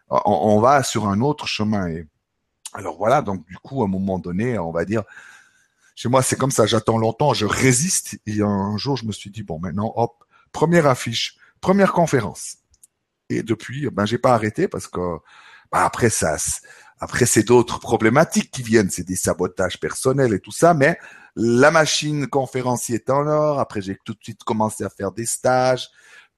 on, 0.09 0.23
on 0.25 0.61
va 0.61 0.83
sur 0.83 1.09
un 1.09 1.21
autre 1.21 1.47
chemin. 1.47 1.89
Et 1.89 2.07
alors 2.73 2.97
voilà, 2.97 3.21
donc 3.21 3.45
du 3.45 3.59
coup, 3.59 3.83
à 3.83 3.85
un 3.85 3.89
moment 3.89 4.19
donné, 4.19 4.59
on 4.59 4.73
va 4.73 4.87
dire, 4.87 5.03
chez 5.95 6.09
moi, 6.09 6.23
c'est 6.23 6.37
comme 6.37 6.51
ça, 6.51 6.67
j'attends 6.67 6.99
longtemps, 6.99 7.35
je 7.35 7.47
résiste. 7.47 8.19
Et 8.27 8.43
un 8.43 8.77
jour, 8.77 8.97
je 8.97 9.05
me 9.05 9.13
suis 9.13 9.31
dit, 9.31 9.43
bon, 9.43 9.59
maintenant, 9.59 9.93
hop, 9.97 10.25
première 10.53 10.87
affiche, 10.87 11.37
première 11.61 11.93
conférence. 11.93 12.59
Et 13.29 13.43
depuis, 13.43 13.89
ben, 13.91 14.07
j'ai 14.07 14.19
pas 14.19 14.35
arrêté 14.35 14.69
parce 14.69 14.87
que, 14.87 15.01
ben, 15.71 15.81
après 15.81 16.11
ça, 16.11 16.37
après 17.01 17.27
c'est 17.27 17.43
d'autres 17.43 17.81
problématiques 17.81 18.51
qui 18.51 18.63
viennent, 18.63 18.91
c'est 18.91 19.07
des 19.07 19.17
sabotages 19.17 19.81
personnels 19.81 20.35
et 20.35 20.41
tout 20.41 20.53
ça, 20.53 20.75
mais 20.75 20.99
la 21.35 21.71
machine 21.71 22.27
conférencier 22.27 22.97
est 22.97 23.11
en 23.11 23.27
or. 23.27 23.59
Après, 23.59 23.81
j'ai 23.81 23.97
tout 24.05 24.13
de 24.13 24.23
suite 24.23 24.45
commencé 24.45 24.85
à 24.85 24.91
faire 24.91 25.13
des 25.13 25.27
stages. 25.27 25.89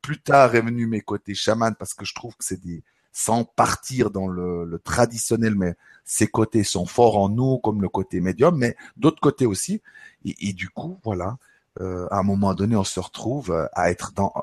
Plus 0.00 0.20
tard 0.22 0.54
est 0.54 0.60
venu 0.60 0.86
mes 0.86 1.00
côtés 1.00 1.34
chaman 1.34 1.74
parce 1.76 1.94
que 1.94 2.04
je 2.04 2.14
trouve 2.14 2.36
que 2.36 2.44
c'est 2.44 2.60
des, 2.60 2.84
sans 3.14 3.44
partir 3.44 4.10
dans 4.10 4.26
le, 4.26 4.64
le, 4.64 4.78
traditionnel, 4.80 5.54
mais 5.54 5.76
ces 6.04 6.26
côtés 6.26 6.64
sont 6.64 6.84
forts 6.84 7.16
en 7.16 7.28
nous, 7.28 7.58
comme 7.58 7.80
le 7.80 7.88
côté 7.88 8.20
médium, 8.20 8.58
mais 8.58 8.76
d'autres 8.96 9.20
côtés 9.20 9.46
aussi. 9.46 9.80
Et, 10.24 10.52
du 10.52 10.68
coup, 10.68 10.98
voilà, 11.04 11.38
euh, 11.80 12.08
à 12.10 12.18
un 12.18 12.22
moment 12.24 12.54
donné, 12.54 12.74
on 12.74 12.84
se 12.84 12.98
retrouve 12.98 13.52
euh, 13.52 13.66
à 13.72 13.90
être 13.90 14.12
dans 14.12 14.34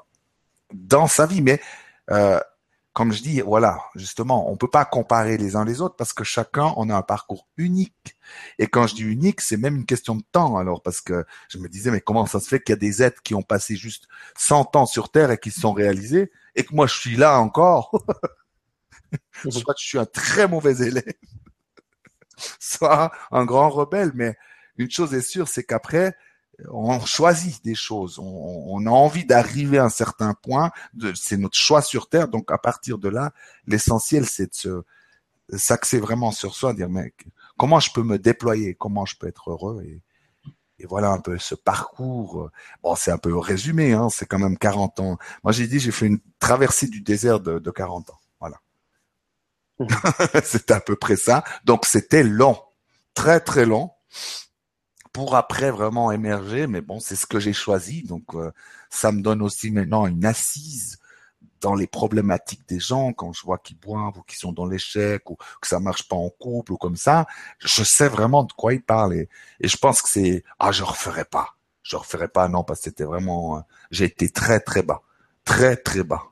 dans 0.74 1.08
sa 1.08 1.26
vie. 1.26 1.42
Mais 1.42 1.60
euh, 2.12 2.40
comme 2.94 3.12
je 3.12 3.22
dis, 3.22 3.42
voilà, 3.42 3.80
justement, 3.96 4.50
on 4.50 4.56
peut 4.56 4.70
pas 4.70 4.86
comparer 4.86 5.38
les 5.38 5.58
uns 5.58 5.66
les 5.66 5.82
autres 5.82 5.96
parce 5.98 6.14
que 6.14 6.24
chacun 6.24 6.74
on 6.78 6.90
a 6.90 6.96
un 6.96 7.02
parcours 7.02 7.48
unique. 7.58 8.18
Et 8.58 8.68
quand 8.68 8.88
je 8.88 8.96
dis 8.96 9.04
unique, 9.04 9.42
c'est 9.42 9.58
même 9.58 9.76
une 9.76 9.86
question 9.86 10.16
de 10.16 10.24
temps. 10.32 10.58
Alors 10.58 10.82
parce 10.82 11.02
que 11.02 11.26
je 11.50 11.58
me 11.58 11.68
disais, 11.68 11.92
mais 11.92 12.02
comment 12.02 12.26
ça 12.26 12.40
se 12.40 12.48
fait 12.48 12.62
qu'il 12.62 12.72
y 12.74 12.78
a 12.78 12.78
des 12.78 13.04
êtres 13.04 13.22
qui 13.22 13.36
ont 13.36 13.44
passé 13.44 13.76
juste 13.76 14.08
100 14.38 14.78
ans 14.78 14.86
sur 14.86 15.10
Terre 15.10 15.32
et 15.32 15.38
qui 15.38 15.52
se 15.52 15.60
sont 15.60 15.74
réalisés, 15.74 16.32
et 16.56 16.64
que 16.64 16.74
moi 16.74 16.88
je 16.88 16.96
suis 16.98 17.18
là 17.18 17.40
encore? 17.40 17.92
soit 19.50 19.76
je 19.78 19.86
suis 19.86 19.98
un 20.00 20.06
très 20.06 20.48
mauvais 20.48 20.88
élève, 20.88 21.14
soit 22.60 23.12
un 23.32 23.46
grand 23.46 23.70
rebelle. 23.70 24.12
Mais 24.14 24.38
une 24.78 24.90
chose 24.90 25.14
est 25.14 25.22
sûre, 25.22 25.48
c'est 25.48 25.64
qu'après, 25.64 26.16
on 26.70 27.00
choisit 27.06 27.64
des 27.64 27.76
choses. 27.76 28.20
On, 28.20 28.86
a 28.86 28.90
envie 28.90 29.26
d'arriver 29.26 29.78
à 29.78 29.86
un 29.86 29.90
certain 29.90 30.34
point. 30.34 30.72
C'est 31.16 31.38
notre 31.38 31.58
choix 31.58 31.82
sur 31.82 32.10
Terre. 32.10 32.28
Donc 32.28 32.52
à 32.52 32.58
partir 32.58 32.98
de 32.98 33.10
là, 33.10 33.34
l'essentiel, 33.68 34.26
c'est 34.26 34.48
de 34.48 34.56
se 34.56 34.84
s'axer 35.58 36.00
vraiment 36.00 36.32
sur 36.32 36.56
soi, 36.56 36.74
dire 36.74 36.90
mais 36.90 37.14
comment 37.58 37.82
je 37.82 37.92
peux 37.92 38.04
me 38.04 38.18
déployer, 38.18 38.74
comment 38.76 39.06
je 39.06 39.18
peux 39.18 39.28
être 39.28 39.50
heureux? 39.50 39.84
Et, 39.86 40.02
et 40.80 40.86
voilà 40.86 41.10
un 41.12 41.20
peu 41.20 41.38
ce 41.38 41.56
parcours. 41.56 42.50
Bon, 42.84 42.96
c'est 42.96 43.12
un 43.12 43.18
peu 43.18 43.38
résumé, 43.38 43.94
hein, 43.94 44.10
c'est 44.10 44.26
quand 44.26 44.40
même 44.40 44.58
40 44.58 45.00
ans. 45.00 45.18
Moi, 45.44 45.52
j'ai 45.52 45.68
dit, 45.68 45.80
j'ai 45.80 45.92
fait 45.92 46.08
une 46.08 46.20
traversée 46.40 46.88
du 46.88 47.02
désert 47.02 47.40
de, 47.40 47.60
de 47.60 47.72
40 47.72 48.12
ans. 48.12 48.21
c'était 50.44 50.74
à 50.74 50.80
peu 50.80 50.96
près 50.96 51.16
ça. 51.16 51.44
Donc 51.66 51.86
c'était 51.86 52.24
long, 52.24 52.58
très 53.14 53.40
très 53.40 53.66
long, 53.66 53.92
pour 55.14 55.36
après 55.36 55.72
vraiment 55.72 56.12
émerger. 56.12 56.68
Mais 56.68 56.82
bon, 56.82 57.00
c'est 57.00 57.16
ce 57.16 57.26
que 57.26 57.40
j'ai 57.40 57.54
choisi. 57.54 58.04
Donc 58.04 58.36
euh, 58.36 58.52
ça 58.90 59.12
me 59.12 59.22
donne 59.22 59.42
aussi 59.42 59.72
maintenant 59.72 60.08
une 60.08 60.26
assise 60.26 61.00
dans 61.62 61.76
les 61.76 61.88
problématiques 61.88 62.68
des 62.68 62.80
gens 62.80 63.14
quand 63.14 63.34
je 63.34 63.44
vois 63.44 63.60
qu'ils 63.60 63.78
boivent 63.78 64.18
ou 64.18 64.24
qu'ils 64.24 64.40
sont 64.40 64.52
dans 64.52 64.66
l'échec 64.66 65.30
ou 65.30 65.36
que 65.36 65.68
ça 65.68 65.80
marche 65.80 66.08
pas 66.08 66.16
en 66.16 66.30
couple 66.30 66.74
ou 66.74 66.78
comme 66.78 66.96
ça. 66.96 67.28
Je 67.60 67.84
sais 67.84 68.08
vraiment 68.08 68.44
de 68.44 68.52
quoi 68.54 68.74
ils 68.74 68.82
parlent 68.82 69.14
et, 69.14 69.30
je 69.62 69.78
pense 69.78 70.02
que 70.02 70.10
c'est 70.10 70.44
ah 70.60 70.72
je 70.72 70.84
referai 70.84 71.26
pas, 71.26 71.56
je 71.84 71.96
referai 71.96 72.28
pas 72.28 72.48
non 72.48 72.64
parce 72.64 72.80
que 72.80 72.86
c'était 72.86 73.04
vraiment 73.04 73.58
euh, 73.58 73.62
j'ai 73.92 74.06
été 74.06 74.30
très 74.30 74.60
très 74.60 74.82
bas, 74.82 75.02
très 75.46 75.78
très 75.78 76.04
bas. 76.04 76.31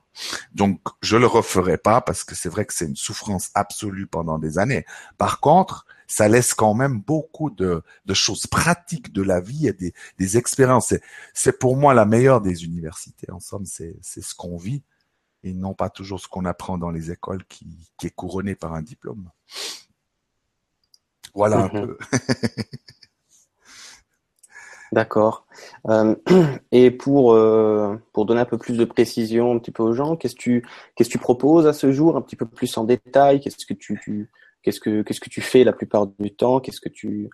Donc, 0.54 0.82
je 1.02 1.18
le 1.18 1.28
referai 1.28 1.78
pas 1.78 2.02
parce 2.02 2.24
que 2.24 2.36
c'est 2.36 2.50
vrai 2.50 2.66
que 2.66 2.74
c'est 2.74 2.86
une 2.86 2.96
souffrance 2.96 3.52
absolue 3.54 4.08
pendant 4.08 4.40
des 4.40 4.58
années. 4.58 4.86
Par 5.18 5.40
contre, 5.40 5.86
ça 6.08 6.28
laisse 6.28 6.54
quand 6.54 6.74
même 6.74 7.00
beaucoup 7.00 7.50
de, 7.52 7.84
choses 8.14 8.48
pratiques 8.48 9.14
de 9.14 9.22
la 9.22 9.40
vie 9.40 9.68
et 9.68 9.74
des, 9.74 9.94
des 10.18 10.38
expériences. 10.38 10.94
C'est 11.34 11.60
pour 11.60 11.78
moi 11.78 11.94
la 11.94 12.06
meilleure 12.06 12.42
des 12.42 12.66
universités. 12.66 13.32
En 13.32 13.40
somme, 13.40 13.66
c'est 13.66 14.00
ce 14.02 14.36
qu'on 14.36 14.58
vit 14.58 14.84
et 15.44 15.54
non 15.54 15.74
pas 15.74 15.90
toujours 15.90 16.20
ce 16.20 16.28
qu'on 16.28 16.46
apprend 16.46 16.78
dans 16.78 16.92
les 16.92 17.12
écoles 17.12 17.46
qui, 17.46 17.92
qui 17.98 18.08
est 18.08 18.16
couronné 18.16 18.56
par 18.56 18.74
un 18.74 18.82
diplôme. 18.82 19.30
Voilà 21.34 21.58
un 21.60 21.68
mm-hmm. 21.68 21.86
peu. 21.86 21.98
D'accord. 24.92 25.46
Euh, 25.88 26.16
et 26.72 26.92
pour 26.92 27.34
euh, 27.34 27.96
pour 28.14 28.26
donner 28.26 28.42
un 28.42 28.46
peu 28.46 28.58
plus 28.58 28.78
de 28.78 28.86
précision 28.86 29.54
un 29.54 29.60
petit 29.60 29.72
peu 29.72 29.84
aux 29.84 29.94
gens, 29.94 30.16
qu'est-ce 30.16 30.36
que 30.36 30.42
tu 30.42 30.68
qu'est-ce 30.96 31.10
que 31.10 31.14
tu 31.14 31.20
proposes 31.20 31.68
à 31.68 31.74
ce 31.74 31.92
jour 31.92 32.18
un 32.18 32.22
petit 32.22 32.36
peu 32.36 32.46
plus 32.46 32.76
en 32.78 32.84
détail? 32.84 33.40
Qu'est-ce 33.40 33.66
que 33.66 33.74
tu 33.74 34.30
qu'est-ce 34.64 34.80
que 34.80 35.02
qu'est-ce 35.02 35.20
que 35.20 35.30
tu 35.30 35.42
fais 35.42 35.64
la 35.64 35.74
plupart 35.74 36.08
du 36.08 36.36
temps? 36.36 36.60
Qu'est-ce 36.60 36.82
que 36.82 36.90
tu 36.90 37.30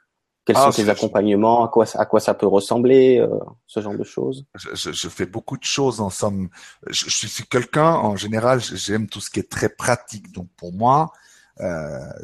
quels 0.45 0.57
ah, 0.57 0.71
sont 0.71 0.83
tes 0.83 0.89
accompagnements? 0.89 1.65
À 1.65 1.69
quoi 1.69 1.85
à 1.95 2.05
quoi 2.05 2.19
ça 2.19 2.33
peut 2.33 2.45
ressembler 2.45 3.19
euh, 3.19 3.29
Ce 3.65 3.79
genre 3.79 3.97
de 3.97 4.03
choses? 4.03 4.45
Je, 4.55 4.91
je, 4.91 5.09
fais 5.09 5.25
beaucoup 5.25 5.57
de 5.57 5.63
choses 5.63 6.01
en 6.01 6.11
somme. 6.11 6.49
Je, 6.87 7.05
je 7.09 7.27
suis 7.27 7.45
quelqu'un 7.45 7.93
en 7.93 8.15
général. 8.15 8.59
J'aime 8.59 9.07
tout 9.07 9.21
ce 9.21 9.31
qui 9.31 9.39
est 9.39 9.49
très 9.49 9.69
pratique. 9.69 10.31
Donc 10.31 10.47
pour 10.55 10.71
moi, 10.71 11.11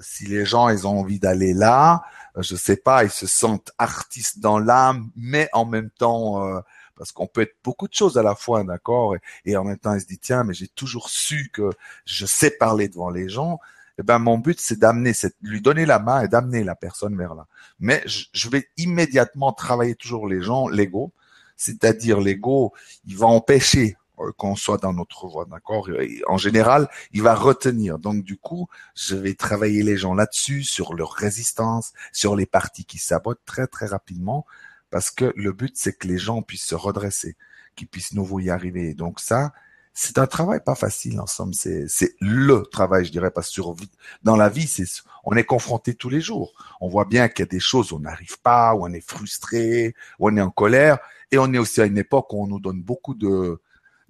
si 0.02 0.26
les 0.26 0.46
gens 0.46 0.70
ils 0.70 0.88
ont 0.88 1.00
envie 1.00 1.20
d'aller 1.20 1.54
là, 1.54 2.04
euh, 2.38 2.42
je 2.42 2.56
sais 2.56 2.78
pas, 2.78 3.04
ils 3.04 3.12
se 3.12 3.28
sentent 3.28 3.72
artistes 3.78 4.40
dans 4.40 4.60
l'âme, 4.60 5.10
mais 5.16 5.50
en 5.54 5.66
même 5.66 5.90
temps 5.90 6.46
euh, 6.46 6.60
parce 6.98 7.12
qu'on 7.12 7.28
peut 7.28 7.42
être 7.42 7.56
beaucoup 7.64 7.88
de 7.88 7.94
choses 7.94 8.18
à 8.18 8.24
la 8.24 8.36
fois, 8.36 8.64
d'accord, 8.64 9.16
et, 9.46 9.58
en 9.58 9.64
même 9.64 9.78
temps 9.78 9.94
ils 9.94 10.02
se 10.02 10.06
disent 10.06 10.20
tiens, 10.22 10.44
mais 10.44 10.54
j'ai 10.54 10.68
toujours 10.68 11.10
su 11.10 11.50
que 11.54 11.72
je 12.06 12.26
sais 12.26 12.52
parler 12.52 12.88
devant 12.88 13.10
les 13.10 13.28
gens. 13.30 13.60
eh 14.00 14.04
ben 14.04 14.20
mon 14.20 14.38
but 14.38 14.60
c'est 14.60 14.80
d'amener 14.80 15.14
cette, 15.14 15.36
lui 15.42 15.62
donner 15.62 15.86
la 15.86 16.00
main 16.00 16.24
et 16.24 16.28
d'amener 16.28 16.64
la 16.64 16.76
personne 16.76 17.18
vers 17.18 17.36
là. 17.36 17.48
Mais 17.80 18.04
je, 18.06 18.50
vais 18.50 18.70
immédiatement 18.78 19.54
travailler 19.54 19.96
toujours 19.96 20.28
les 20.28 20.42
gens, 20.42 20.68
l'ego, 20.68 21.12
c'est-à-dire 21.58 22.20
l'ego, 22.20 22.74
il 23.06 23.18
va 23.18 23.28
empêcher 23.28 23.98
euh, 23.98 24.01
qu'on 24.38 24.56
soit 24.56 24.78
dans 24.78 24.94
notre 24.94 25.28
voie, 25.28 25.46
d'accord? 25.46 25.90
En 26.28 26.38
général, 26.38 26.90
il 27.12 27.22
va 27.22 27.36
retenir. 27.36 28.00
Donc 28.00 28.24
du 28.24 28.38
coup, 28.38 28.68
je 28.96 29.16
vais 29.16 29.34
travailler 29.34 29.84
les 29.84 29.98
gens 29.98 30.14
là-dessus, 30.14 30.64
sur 30.64 30.94
leur 30.94 31.12
résistance, 31.12 31.94
sur 32.12 32.36
les 32.36 32.46
parties 32.46 32.86
qui 32.86 32.98
sabotent 32.98 33.46
très 33.46 33.68
très 33.68 33.88
rapidement, 33.88 34.46
parce 34.90 35.12
que 35.12 35.34
le 35.36 35.52
but 35.52 35.74
c'est 35.76 35.94
que 35.94 36.08
les 36.08 36.18
gens 36.18 36.42
puissent 36.42 36.66
se 36.66 36.76
redresser, 36.76 37.36
qu'ils 37.76 37.88
puissent 37.88 38.14
nouveau 38.14 38.40
y 38.40 38.50
arriver. 38.50 38.94
Donc 38.94 39.20
ça, 39.20 39.54
c'est 39.94 40.18
un 40.18 40.28
travail 40.28 40.62
pas 40.64 40.76
facile 40.76 41.20
en 41.20 41.28
somme. 41.28 41.54
C'est, 41.54 41.88
c'est 41.88 42.16
le 42.22 42.64
travail, 42.72 43.06
je 43.06 43.12
dirais, 43.12 43.32
pas 43.32 43.42
sur 43.42 43.76
dans 44.24 44.38
la 44.38 44.50
vie, 44.50 44.68
c'est 44.68 44.86
on 45.24 45.36
est 45.36 45.44
confronté 45.44 45.96
tous 45.96 46.10
les 46.10 46.22
jours. 46.22 46.54
On 46.80 46.88
voit 46.90 47.06
bien 47.06 47.28
qu'il 47.28 47.44
y 47.44 47.48
a 47.48 47.52
des 47.52 47.60
choses 47.60 47.92
où 47.92 47.98
on 47.98 48.00
n'arrive 48.00 48.40
pas, 48.42 48.74
où 48.74 48.86
on 48.86 48.94
est 48.94 49.06
frustré, 49.06 49.94
où 50.20 50.30
on 50.30 50.38
est 50.38 50.42
en 50.42 50.50
colère, 50.50 51.00
et 51.32 51.38
on 51.38 51.54
est 51.54 51.58
aussi 51.58 51.82
à 51.82 51.86
une 51.86 51.98
époque 51.98 52.32
où 52.34 52.44
on 52.44 52.48
nous 52.48 52.60
donne 52.60 52.82
beaucoup 52.82 53.14
de 53.14 53.62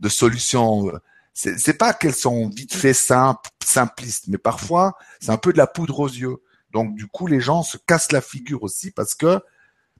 de 0.01 0.09
solutions. 0.09 0.91
C'est, 1.33 1.77
pas 1.77 1.93
qu'elles 1.93 2.13
sont 2.13 2.49
vite 2.49 2.73
fait 2.73 2.93
simples, 2.93 3.49
simplistes, 3.63 4.25
mais 4.27 4.37
parfois 4.37 4.97
c'est 5.21 5.31
un 5.31 5.37
peu 5.37 5.53
de 5.53 5.57
la 5.57 5.67
poudre 5.67 5.99
aux 6.01 6.09
yeux. 6.09 6.37
Donc 6.73 6.95
du 6.95 7.07
coup, 7.07 7.27
les 7.27 7.39
gens 7.39 7.63
se 7.63 7.77
cassent 7.77 8.11
la 8.11 8.21
figure 8.21 8.63
aussi 8.63 8.91
parce 8.91 9.15
que 9.15 9.39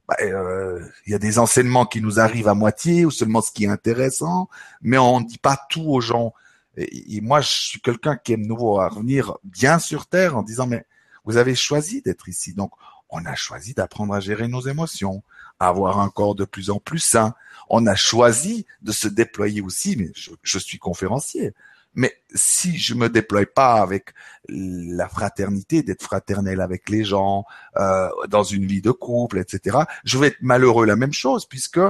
bah, 0.08 0.16
euh, 0.20 0.84
il 1.06 1.12
y 1.12 1.14
a 1.14 1.18
des 1.18 1.38
enseignements 1.38 1.86
qui 1.86 2.00
nous 2.00 2.20
arrivent 2.20 2.48
à 2.48 2.54
moitié 2.54 3.04
ou 3.06 3.10
seulement 3.10 3.40
ce 3.40 3.50
qui 3.52 3.64
est 3.64 3.68
intéressant, 3.68 4.48
mais 4.82 4.98
on 4.98 5.20
ne 5.20 5.26
dit 5.26 5.38
pas 5.38 5.58
tout 5.70 5.84
aux 5.84 6.00
gens. 6.00 6.34
Et, 6.76 7.20
moi, 7.20 7.40
je 7.42 7.48
suis 7.48 7.80
quelqu'un 7.80 8.16
qui 8.16 8.32
aime 8.32 8.46
nouveau 8.46 8.80
à 8.80 8.88
revenir 8.88 9.36
bien 9.44 9.78
sur 9.78 10.06
terre 10.06 10.36
en 10.36 10.42
disant 10.42 10.66
mais 10.66 10.86
vous 11.24 11.36
avez 11.36 11.54
choisi 11.54 12.02
d'être 12.02 12.28
ici, 12.28 12.54
donc 12.54 12.72
on 13.10 13.24
a 13.26 13.34
choisi 13.34 13.74
d'apprendre 13.74 14.14
à 14.14 14.20
gérer 14.20 14.48
nos 14.48 14.62
émotions, 14.62 15.22
avoir 15.68 16.00
un 16.00 16.08
corps 16.08 16.34
de 16.34 16.44
plus 16.44 16.70
en 16.70 16.78
plus 16.78 16.98
sain. 16.98 17.34
On 17.68 17.86
a 17.86 17.94
choisi 17.94 18.66
de 18.82 18.92
se 18.92 19.08
déployer 19.08 19.60
aussi, 19.60 19.96
mais 19.96 20.10
je 20.42 20.58
suis 20.58 20.78
conférencier. 20.78 21.54
Mais 21.94 22.14
si 22.34 22.78
je 22.78 22.94
me 22.94 23.08
déploie 23.08 23.44
pas 23.46 23.74
avec 23.82 24.14
la 24.48 25.08
fraternité, 25.08 25.82
d'être 25.82 26.02
fraternel 26.02 26.60
avec 26.60 26.88
les 26.88 27.04
gens, 27.04 27.44
euh, 27.76 28.08
dans 28.28 28.44
une 28.44 28.66
vie 28.66 28.80
de 28.80 28.90
couple, 28.90 29.38
etc., 29.38 29.78
je 30.04 30.18
vais 30.18 30.28
être 30.28 30.40
malheureux. 30.40 30.86
La 30.86 30.96
même 30.96 31.12
chose, 31.12 31.46
puisque 31.46 31.80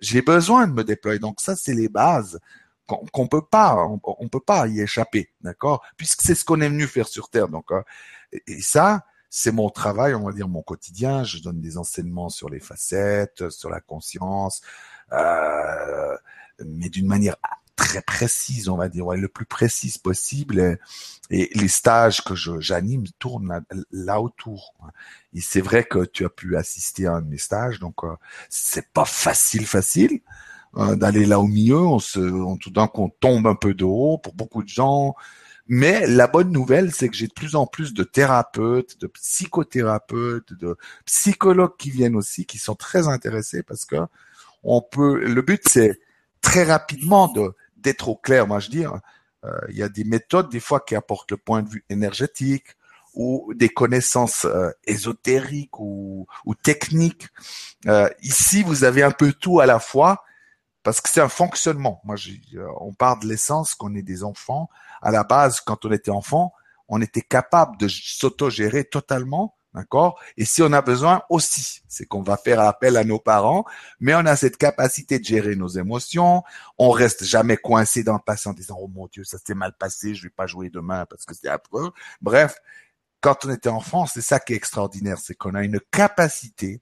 j'ai 0.00 0.22
besoin 0.22 0.66
de 0.66 0.72
me 0.72 0.82
déployer. 0.82 1.20
Donc 1.20 1.40
ça, 1.40 1.54
c'est 1.54 1.74
les 1.74 1.88
bases 1.88 2.40
qu'on 2.86 3.28
peut 3.28 3.44
pas, 3.50 3.88
on, 4.02 4.28
peut 4.28 4.40
pas 4.40 4.66
y 4.66 4.80
échapper, 4.80 5.30
d'accord? 5.40 5.82
Puisque 5.96 6.20
c'est 6.20 6.34
ce 6.34 6.44
qu'on 6.44 6.60
est 6.60 6.68
venu 6.68 6.86
faire 6.86 7.08
sur 7.08 7.30
Terre. 7.30 7.48
Donc, 7.48 7.72
euh, 7.72 7.82
et 8.46 8.60
ça, 8.60 9.06
c'est 9.36 9.50
mon 9.50 9.68
travail, 9.68 10.14
on 10.14 10.22
va 10.22 10.32
dire 10.32 10.46
mon 10.46 10.62
quotidien. 10.62 11.24
Je 11.24 11.42
donne 11.42 11.60
des 11.60 11.76
enseignements 11.76 12.28
sur 12.28 12.48
les 12.48 12.60
facettes, 12.60 13.50
sur 13.50 13.68
la 13.68 13.80
conscience, 13.80 14.62
euh, 15.12 16.16
mais 16.64 16.88
d'une 16.88 17.08
manière 17.08 17.34
très 17.74 18.00
précise, 18.00 18.68
on 18.68 18.76
va 18.76 18.88
dire, 18.88 19.04
ouais, 19.06 19.16
le 19.16 19.26
plus 19.26 19.44
précise 19.44 19.98
possible. 19.98 20.78
Et, 21.30 21.50
les 21.52 21.66
stages 21.66 22.22
que 22.22 22.36
j'anime 22.36 23.06
tournent 23.18 23.60
là, 23.90 24.20
autour. 24.20 24.72
Et 25.32 25.40
c'est 25.40 25.60
vrai 25.60 25.82
que 25.82 26.04
tu 26.04 26.24
as 26.24 26.28
pu 26.28 26.56
assister 26.56 27.08
à 27.08 27.14
un 27.14 27.20
de 27.20 27.26
mes 27.26 27.38
stages, 27.38 27.80
donc 27.80 28.04
euh, 28.04 28.14
c'est 28.48 28.92
pas 28.92 29.04
facile, 29.04 29.66
facile 29.66 30.20
euh, 30.76 30.94
d'aller 30.94 31.26
là 31.26 31.40
au 31.40 31.48
milieu. 31.48 31.80
On 31.80 31.98
se, 31.98 32.20
on, 32.20 32.56
tout 32.56 32.70
d'un 32.70 32.86
coup, 32.86 33.02
on 33.02 33.08
tombe 33.08 33.48
un 33.48 33.56
peu 33.56 33.74
de 33.74 33.84
haut 33.84 34.16
pour 34.16 34.34
beaucoup 34.34 34.62
de 34.62 34.68
gens. 34.68 35.16
Mais 35.66 36.06
la 36.06 36.26
bonne 36.26 36.50
nouvelle, 36.50 36.92
c'est 36.92 37.08
que 37.08 37.16
j'ai 37.16 37.26
de 37.26 37.32
plus 37.32 37.56
en 37.56 37.66
plus 37.66 37.94
de 37.94 38.04
thérapeutes, 38.04 39.00
de 39.00 39.06
psychothérapeutes, 39.06 40.52
de 40.52 40.76
psychologues 41.06 41.76
qui 41.78 41.90
viennent 41.90 42.16
aussi, 42.16 42.44
qui 42.44 42.58
sont 42.58 42.74
très 42.74 43.08
intéressés 43.08 43.62
parce 43.62 43.84
que 43.84 43.96
on 44.62 44.82
peut. 44.82 45.24
Le 45.24 45.42
but, 45.42 45.62
c'est 45.66 46.00
très 46.42 46.64
rapidement 46.64 47.28
de 47.28 47.54
d'être 47.76 48.08
au 48.08 48.16
clair. 48.16 48.46
Moi, 48.46 48.60
je 48.60 48.70
dis, 48.70 48.84
euh, 48.84 49.58
il 49.68 49.76
y 49.76 49.82
a 49.82 49.88
des 49.88 50.04
méthodes 50.04 50.50
des 50.50 50.60
fois 50.60 50.80
qui 50.80 50.94
apportent 50.96 51.30
le 51.30 51.36
point 51.36 51.62
de 51.62 51.68
vue 51.68 51.84
énergétique 51.90 52.76
ou 53.14 53.52
des 53.54 53.68
connaissances 53.68 54.44
euh, 54.44 54.70
ésotériques 54.86 55.78
ou, 55.78 56.26
ou 56.44 56.54
techniques. 56.54 57.28
Euh, 57.86 58.08
ici, 58.22 58.62
vous 58.62 58.84
avez 58.84 59.02
un 59.02 59.12
peu 59.12 59.32
tout 59.32 59.60
à 59.60 59.66
la 59.66 59.78
fois 59.78 60.24
parce 60.82 61.00
que 61.00 61.08
c'est 61.10 61.20
un 61.20 61.28
fonctionnement. 61.28 62.00
Moi, 62.04 62.16
on 62.80 62.92
parle 62.92 63.20
de 63.20 63.26
l'essence 63.26 63.74
qu'on 63.74 63.94
est 63.94 64.02
des 64.02 64.22
enfants. 64.22 64.68
À 65.04 65.12
la 65.12 65.22
base, 65.22 65.60
quand 65.60 65.84
on 65.84 65.92
était 65.92 66.10
enfant, 66.10 66.52
on 66.88 67.00
était 67.00 67.22
capable 67.22 67.76
de 67.76 67.86
s'autogérer 67.88 68.84
totalement 68.84 69.54
D'accord? 69.74 70.20
Et 70.36 70.44
si 70.44 70.62
on 70.62 70.72
a 70.72 70.82
besoin 70.82 71.24
aussi, 71.28 71.82
c'est 71.88 72.06
qu'on 72.06 72.22
va 72.22 72.36
faire 72.36 72.60
appel 72.60 72.96
à 72.96 73.02
nos 73.02 73.18
parents, 73.18 73.64
mais 73.98 74.14
on 74.14 74.24
a 74.24 74.36
cette 74.36 74.56
capacité 74.56 75.18
de 75.18 75.24
gérer 75.24 75.56
nos 75.56 75.66
émotions. 75.66 76.44
On 76.78 76.90
reste 76.90 77.24
jamais 77.24 77.56
coincé 77.56 78.04
dans 78.04 78.12
le 78.12 78.20
passé 78.24 78.48
en 78.48 78.52
disant 78.52 78.76
oh 78.80 78.86
mon 78.86 79.08
Dieu 79.08 79.24
ça 79.24 79.36
s'est 79.44 79.54
mal 79.54 79.72
passé, 79.76 80.14
je 80.14 80.22
vais 80.22 80.30
pas 80.30 80.46
jouer 80.46 80.70
demain 80.70 81.06
parce 81.06 81.24
que 81.24 81.34
c'est 81.34 81.48
après. 81.48 81.88
Bref, 82.20 82.60
quand 83.20 83.44
on 83.46 83.50
était 83.50 83.68
enfant, 83.68 84.06
c'est 84.06 84.20
ça 84.20 84.38
qui 84.38 84.52
est 84.52 84.56
extraordinaire, 84.56 85.18
c'est 85.18 85.34
qu'on 85.34 85.56
a 85.56 85.64
une 85.64 85.80
capacité 85.90 86.80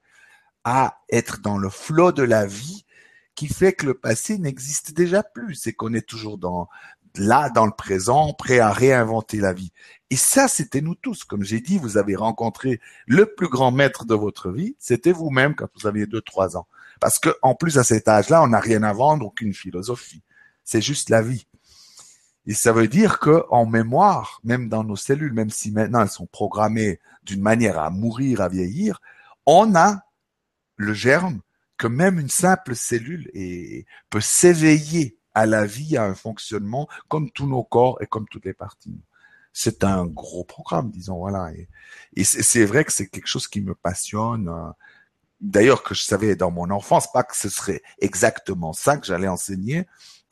à 0.64 0.98
être 1.10 1.40
dans 1.40 1.56
le 1.56 1.70
flot 1.70 2.12
de 2.12 2.22
la 2.22 2.44
vie 2.44 2.84
qui 3.34 3.48
fait 3.48 3.72
que 3.72 3.86
le 3.86 3.94
passé 3.94 4.36
n'existe 4.36 4.92
déjà 4.92 5.22
plus. 5.22 5.54
C'est 5.54 5.72
qu'on 5.72 5.94
est 5.94 6.06
toujours 6.06 6.36
dans 6.36 6.68
là, 7.16 7.50
dans 7.50 7.66
le 7.66 7.72
présent, 7.72 8.32
prêt 8.32 8.58
à 8.58 8.72
réinventer 8.72 9.38
la 9.38 9.52
vie. 9.52 9.72
Et 10.10 10.16
ça, 10.16 10.48
c'était 10.48 10.80
nous 10.80 10.94
tous. 10.94 11.24
Comme 11.24 11.42
j'ai 11.42 11.60
dit, 11.60 11.78
vous 11.78 11.96
avez 11.96 12.16
rencontré 12.16 12.80
le 13.06 13.26
plus 13.34 13.48
grand 13.48 13.70
maître 13.70 14.04
de 14.04 14.14
votre 14.14 14.50
vie. 14.50 14.76
C'était 14.78 15.12
vous-même 15.12 15.54
quand 15.54 15.68
vous 15.74 15.86
aviez 15.86 16.06
deux, 16.06 16.20
trois 16.20 16.56
ans. 16.56 16.66
Parce 17.00 17.18
que, 17.18 17.30
en 17.42 17.54
plus, 17.54 17.78
à 17.78 17.84
cet 17.84 18.08
âge-là, 18.08 18.42
on 18.42 18.48
n'a 18.48 18.60
rien 18.60 18.82
à 18.82 18.92
vendre, 18.92 19.26
aucune 19.26 19.54
philosophie. 19.54 20.22
C'est 20.64 20.82
juste 20.82 21.08
la 21.10 21.22
vie. 21.22 21.46
Et 22.46 22.54
ça 22.54 22.72
veut 22.72 22.88
dire 22.88 23.18
que, 23.20 23.44
en 23.50 23.66
mémoire, 23.66 24.40
même 24.44 24.68
dans 24.68 24.84
nos 24.84 24.96
cellules, 24.96 25.32
même 25.32 25.50
si 25.50 25.70
maintenant 25.70 26.02
elles 26.02 26.08
sont 26.08 26.26
programmées 26.26 27.00
d'une 27.22 27.40
manière 27.40 27.78
à 27.78 27.90
mourir, 27.90 28.40
à 28.40 28.48
vieillir, 28.48 29.00
on 29.46 29.74
a 29.74 30.02
le 30.76 30.92
germe 30.92 31.40
que 31.78 31.86
même 31.86 32.18
une 32.18 32.28
simple 32.28 32.74
cellule 32.74 33.30
peut 34.10 34.20
s'éveiller 34.20 35.16
à 35.34 35.46
la 35.46 35.66
vie, 35.66 35.96
à 35.96 36.04
un 36.04 36.14
fonctionnement, 36.14 36.88
comme 37.08 37.30
tous 37.30 37.46
nos 37.46 37.64
corps 37.64 38.00
et 38.02 38.06
comme 38.06 38.28
toutes 38.28 38.44
les 38.44 38.54
parties. 38.54 39.00
C'est 39.52 39.84
un 39.84 40.06
gros 40.06 40.44
programme, 40.44 40.90
disons, 40.90 41.18
voilà. 41.18 41.50
Et, 42.14 42.24
c'est 42.24 42.64
vrai 42.64 42.84
que 42.84 42.92
c'est 42.92 43.08
quelque 43.08 43.26
chose 43.26 43.48
qui 43.48 43.60
me 43.60 43.74
passionne. 43.74 44.48
Euh, 44.48 44.70
d'ailleurs, 45.40 45.82
que 45.82 45.94
je 45.94 46.02
savais 46.02 46.36
dans 46.36 46.50
mon 46.50 46.70
enfance, 46.70 47.10
pas 47.12 47.22
que 47.22 47.36
ce 47.36 47.48
serait 47.48 47.82
exactement 48.00 48.72
ça 48.72 48.96
que 48.96 49.06
j'allais 49.06 49.28
enseigner, 49.28 49.86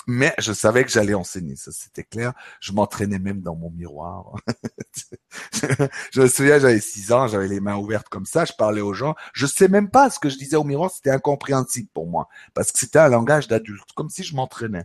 mais 0.07 0.35
je 0.39 0.53
savais 0.53 0.85
que 0.85 0.91
j'allais 0.91 1.15
enseigner, 1.15 1.57
ça 1.57 1.73
c'était 1.73 2.05
clair. 2.05 2.33
Je 2.61 2.73
m'entraînais 2.73 3.19
même 3.19 3.41
dans 3.41 3.55
mon 3.55 3.71
miroir. 3.71 4.35
je 6.13 6.21
me 6.21 6.27
souviens, 6.27 6.59
j'avais 6.59 6.81
six 6.81 7.13
ans, 7.13 7.29
j'avais 7.29 7.49
les 7.49 7.61
mains 7.61 7.77
ouvertes 7.77 8.09
comme 8.09 8.27
ça, 8.27 8.45
je 8.45 8.53
parlais 8.53 8.81
aux 8.81 8.95
gens. 8.95 9.15
Je 9.33 9.47
sais 9.47 9.69
même 9.69 9.91
pas 9.91 10.11
ce 10.11 10.19
que 10.19 10.29
je 10.29 10.39
disais 10.39 10.57
au 10.57 10.65
miroir, 10.65 10.91
c'était 10.91 11.11
incompréhensible 11.11 11.89
pour 11.93 12.07
moi, 12.09 12.29
parce 12.55 12.73
que 12.73 12.79
c'était 12.79 12.99
un 12.99 13.09
langage 13.09 13.49
d'adulte, 13.49 13.93
comme 13.95 14.11
si 14.11 14.23
je 14.23 14.35
m'entraînais. 14.35 14.85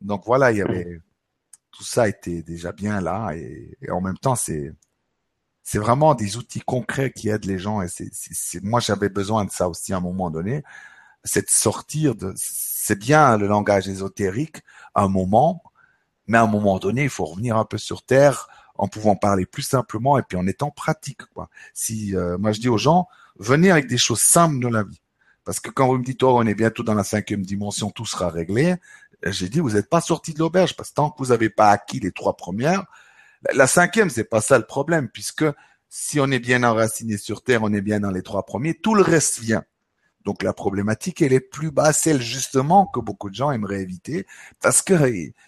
Donc 0.00 0.24
voilà, 0.26 0.52
il 0.52 0.58
y 0.58 0.62
avait 0.62 1.00
tout 1.72 1.84
ça 1.84 2.08
était 2.08 2.42
déjà 2.42 2.72
bien 2.72 3.00
là, 3.00 3.32
et, 3.34 3.76
en 3.90 4.00
même 4.00 4.18
temps 4.18 4.36
c'est 4.36 4.72
c'est 5.62 5.78
vraiment 5.78 6.14
des 6.14 6.36
outils 6.36 6.60
concrets 6.60 7.10
qui 7.10 7.30
aident 7.30 7.46
les 7.46 7.58
gens 7.58 7.80
et 7.82 7.88
c'est 7.88 8.62
moi 8.62 8.80
j'avais 8.80 9.08
besoin 9.08 9.46
de 9.46 9.50
ça 9.50 9.68
aussi 9.68 9.94
à 9.94 9.96
un 9.96 10.00
moment 10.00 10.30
donné 10.30 10.62
c'est 11.24 11.46
de 11.46 11.50
sortir 11.50 12.14
de 12.14 12.32
c'est 12.36 12.98
bien 12.98 13.36
le 13.38 13.46
langage 13.46 13.88
ésotérique 13.88 14.58
un 14.94 15.08
moment, 15.08 15.62
mais 16.26 16.38
à 16.38 16.42
un 16.42 16.46
moment 16.46 16.78
donné, 16.78 17.04
il 17.04 17.10
faut 17.10 17.24
revenir 17.24 17.56
un 17.56 17.64
peu 17.64 17.78
sur 17.78 18.02
terre 18.02 18.48
en 18.76 18.88
pouvant 18.88 19.16
parler 19.16 19.46
plus 19.46 19.62
simplement 19.62 20.18
et 20.18 20.22
puis 20.22 20.36
en 20.36 20.46
étant 20.46 20.70
pratique. 20.70 21.24
Quoi. 21.34 21.48
Si 21.72 22.14
euh, 22.16 22.36
moi 22.38 22.52
je 22.52 22.60
dis 22.60 22.68
aux 22.68 22.78
gens, 22.78 23.08
venez 23.38 23.70
avec 23.70 23.86
des 23.86 23.98
choses 23.98 24.20
simples 24.20 24.58
de 24.58 24.68
la 24.68 24.82
vie, 24.82 25.00
parce 25.44 25.60
que 25.60 25.70
quand 25.70 25.86
vous 25.86 25.98
me 25.98 26.04
dites 26.04 26.22
oh 26.22 26.36
on 26.38 26.46
est 26.46 26.54
bientôt 26.54 26.82
dans 26.82 26.94
la 26.94 27.04
cinquième 27.04 27.42
dimension, 27.42 27.90
tout 27.90 28.06
sera 28.06 28.28
réglé, 28.28 28.76
j'ai 29.24 29.48
dit 29.48 29.60
vous 29.60 29.72
n'êtes 29.72 29.88
pas 29.88 30.00
sorti 30.00 30.34
de 30.34 30.40
l'auberge 30.40 30.76
parce 30.76 30.90
que 30.90 30.94
tant 30.94 31.10
que 31.10 31.18
vous 31.18 31.30
n'avez 31.30 31.50
pas 31.50 31.70
acquis 31.70 32.00
les 32.00 32.12
trois 32.12 32.36
premières, 32.36 32.84
la 33.54 33.66
cinquième 33.66 34.10
c'est 34.10 34.24
pas 34.24 34.40
ça 34.40 34.58
le 34.58 34.66
problème 34.66 35.08
puisque 35.08 35.44
si 35.88 36.18
on 36.18 36.30
est 36.30 36.40
bien 36.40 36.64
enraciné 36.64 37.16
sur 37.16 37.42
terre, 37.42 37.62
on 37.62 37.72
est 37.72 37.80
bien 37.80 38.00
dans 38.00 38.10
les 38.10 38.22
trois 38.22 38.44
premiers, 38.44 38.74
tout 38.74 38.94
le 38.94 39.02
reste 39.02 39.38
vient. 39.38 39.64
Donc 40.24 40.42
la 40.42 40.52
problématique, 40.52 41.20
elle 41.22 41.32
est 41.32 41.40
plus 41.40 41.70
bas, 41.70 41.92
celle 41.92 42.20
justement 42.20 42.86
que 42.86 43.00
beaucoup 43.00 43.28
de 43.28 43.34
gens 43.34 43.50
aimeraient 43.50 43.82
éviter, 43.82 44.26
parce 44.60 44.80
que 44.80 44.94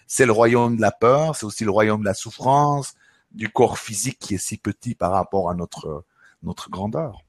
c'est 0.05 0.25
le 0.25 0.31
royaume 0.31 0.75
de 0.75 0.81
la 0.81 0.91
peur, 0.91 1.35
c'est 1.35 1.45
aussi 1.45 1.63
le 1.63 1.71
royaume 1.71 2.01
de 2.01 2.05
la 2.05 2.13
souffrance, 2.13 2.93
du 3.31 3.49
corps 3.49 3.79
physique 3.79 4.19
qui 4.19 4.35
est 4.35 4.37
si 4.37 4.57
petit 4.57 4.95
par 4.95 5.11
rapport 5.11 5.49
à 5.49 5.55
notre 5.55 6.05
notre 6.43 6.69
grandeur. 6.69 7.23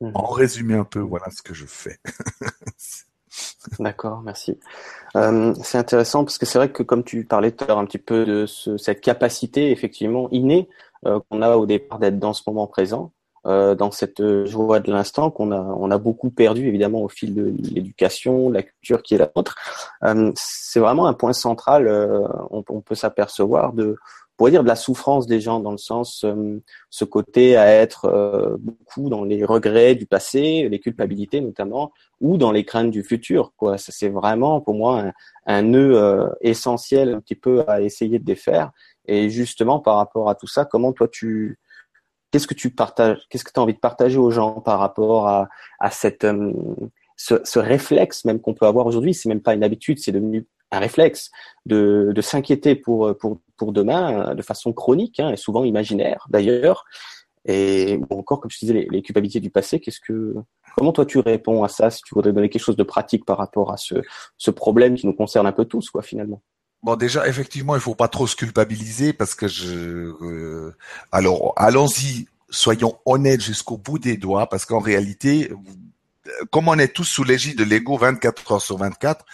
Mmh. 0.00 0.10
En 0.14 0.26
résumé 0.26 0.74
un 0.74 0.84
peu, 0.84 0.98
voilà 0.98 1.30
ce 1.30 1.42
que 1.42 1.54
je 1.54 1.64
fais. 1.64 1.98
D'accord, 3.78 4.20
merci. 4.22 4.58
Euh, 5.16 5.54
c'est 5.62 5.78
intéressant 5.78 6.24
parce 6.24 6.38
que 6.38 6.46
c'est 6.46 6.58
vrai 6.58 6.70
que 6.70 6.82
comme 6.82 7.04
tu 7.04 7.24
parlais 7.24 7.52
tout 7.52 7.64
à 7.64 7.68
l'heure 7.68 7.78
un 7.78 7.86
petit 7.86 7.98
peu 7.98 8.26
de 8.26 8.46
ce, 8.46 8.76
cette 8.76 9.00
capacité 9.00 9.70
effectivement 9.70 10.28
innée 10.30 10.68
euh, 11.06 11.20
qu'on 11.28 11.42
a 11.42 11.56
au 11.56 11.66
départ 11.66 11.98
d'être 11.98 12.18
dans 12.18 12.32
ce 12.32 12.42
moment 12.46 12.66
présent, 12.66 13.12
euh, 13.46 13.74
dans 13.74 13.90
cette 13.90 14.46
joie 14.46 14.80
de 14.80 14.92
l'instant 14.92 15.30
qu'on 15.30 15.52
a, 15.52 15.60
on 15.60 15.90
a 15.90 15.98
beaucoup 15.98 16.30
perdu 16.30 16.68
évidemment 16.68 17.02
au 17.02 17.08
fil 17.08 17.34
de 17.34 17.52
l'éducation, 17.74 18.50
la 18.50 18.62
culture 18.62 19.02
qui 19.02 19.14
est 19.14 19.18
la 19.18 19.30
nôtre. 19.34 19.56
Euh, 20.04 20.32
c'est 20.36 20.80
vraiment 20.80 21.06
un 21.06 21.14
point 21.14 21.32
central. 21.32 21.88
Euh, 21.88 22.26
on, 22.50 22.64
on, 22.68 22.80
peut 22.80 22.94
s'apercevoir 22.94 23.72
de 23.72 23.96
pourrait 24.36 24.50
dire 24.50 24.62
de 24.62 24.68
la 24.68 24.76
souffrance 24.76 25.26
des 25.26 25.40
gens 25.40 25.60
dans 25.60 25.70
le 25.70 25.78
sens 25.78 26.24
euh, 26.24 26.60
ce 26.90 27.04
côté 27.04 27.56
à 27.56 27.66
être 27.68 28.06
euh, 28.06 28.56
beaucoup 28.58 29.08
dans 29.08 29.24
les 29.24 29.44
regrets 29.44 29.94
du 29.94 30.06
passé, 30.06 30.68
les 30.68 30.80
culpabilités 30.80 31.40
notamment, 31.40 31.92
ou 32.20 32.36
dans 32.36 32.50
les 32.50 32.64
craintes 32.64 32.90
du 32.90 33.02
futur. 33.02 33.52
Quoi, 33.56 33.78
c'est 33.78 34.08
vraiment 34.08 34.60
pour 34.60 34.74
moi 34.74 35.00
un, 35.00 35.12
un 35.46 35.62
nœud 35.62 35.96
euh, 35.96 36.28
essentiel 36.40 37.14
un 37.14 37.20
petit 37.20 37.34
peu 37.34 37.64
à 37.68 37.82
essayer 37.82 38.18
de 38.18 38.24
défaire. 38.24 38.72
Et 39.06 39.30
justement 39.30 39.80
par 39.80 39.96
rapport 39.96 40.28
à 40.28 40.34
tout 40.34 40.48
ça, 40.48 40.64
comment 40.64 40.92
toi 40.92 41.08
tu 41.08 41.58
qu'est-ce 42.32 42.48
que 42.48 42.54
tu 42.54 42.70
partages, 42.70 43.20
qu'est-ce 43.30 43.44
que 43.44 43.52
tu 43.52 43.60
as 43.60 43.62
envie 43.62 43.74
de 43.74 43.78
partager 43.78 44.18
aux 44.18 44.30
gens 44.32 44.60
par 44.60 44.80
rapport 44.80 45.28
à, 45.28 45.48
à 45.78 45.90
cette 45.90 46.26
ce, 47.16 47.40
ce 47.44 47.58
réflexe 47.60 48.24
même 48.24 48.40
qu'on 48.40 48.54
peut 48.54 48.66
avoir 48.66 48.86
aujourd'hui, 48.86 49.14
c'est 49.14 49.28
même 49.28 49.42
pas 49.42 49.54
une 49.54 49.62
habitude, 49.62 50.00
c'est 50.00 50.12
devenu 50.12 50.46
un 50.72 50.78
réflexe 50.78 51.30
de, 51.66 52.12
de 52.14 52.20
s'inquiéter 52.22 52.74
pour, 52.74 53.16
pour, 53.18 53.40
pour 53.56 53.72
demain 53.72 54.30
euh, 54.30 54.34
de 54.34 54.42
façon 54.42 54.72
chronique 54.72 55.20
hein, 55.20 55.30
et 55.30 55.36
souvent 55.36 55.64
imaginaire 55.64 56.26
d'ailleurs. 56.30 56.84
Et 57.44 58.00
encore, 58.10 58.40
comme 58.40 58.50
je 58.50 58.58
disais, 58.58 58.72
les, 58.72 58.88
les 58.90 59.02
culpabilités 59.02 59.40
du 59.40 59.50
passé, 59.50 59.80
qu'est-ce 59.80 60.00
que, 60.00 60.34
comment 60.76 60.92
toi 60.92 61.04
tu 61.04 61.18
réponds 61.18 61.64
à 61.64 61.68
ça 61.68 61.90
si 61.90 62.00
tu 62.02 62.14
voudrais 62.14 62.32
donner 62.32 62.48
quelque 62.48 62.62
chose 62.62 62.76
de 62.76 62.84
pratique 62.84 63.24
par 63.24 63.36
rapport 63.36 63.72
à 63.72 63.76
ce, 63.76 63.96
ce 64.38 64.50
problème 64.50 64.94
qui 64.94 65.06
nous 65.06 65.12
concerne 65.12 65.46
un 65.46 65.52
peu 65.52 65.64
tous, 65.64 65.90
quoi, 65.90 66.02
finalement? 66.02 66.40
Bon, 66.82 66.96
déjà, 66.96 67.28
effectivement, 67.28 67.76
il 67.76 67.80
faut 67.80 67.94
pas 67.94 68.08
trop 68.08 68.26
se 68.26 68.36
culpabiliser 68.36 69.12
parce 69.12 69.34
que 69.34 69.46
je. 69.48 69.68
Euh, 69.68 70.76
alors, 71.12 71.52
allons-y, 71.56 72.26
soyons 72.50 72.98
honnêtes 73.04 73.40
jusqu'au 73.40 73.78
bout 73.78 73.98
des 73.98 74.16
doigts, 74.16 74.48
parce 74.48 74.64
qu'en 74.64 74.80
réalité, 74.80 75.50
comme 76.50 76.68
on 76.68 76.78
est 76.78 76.92
tous 76.92 77.04
sous 77.04 77.24
l'égide 77.24 77.58
de 77.58 77.64
l'ego 77.64 77.96
24 77.96 78.52
heures 78.52 78.62
sur 78.62 78.78
24, 78.78 79.24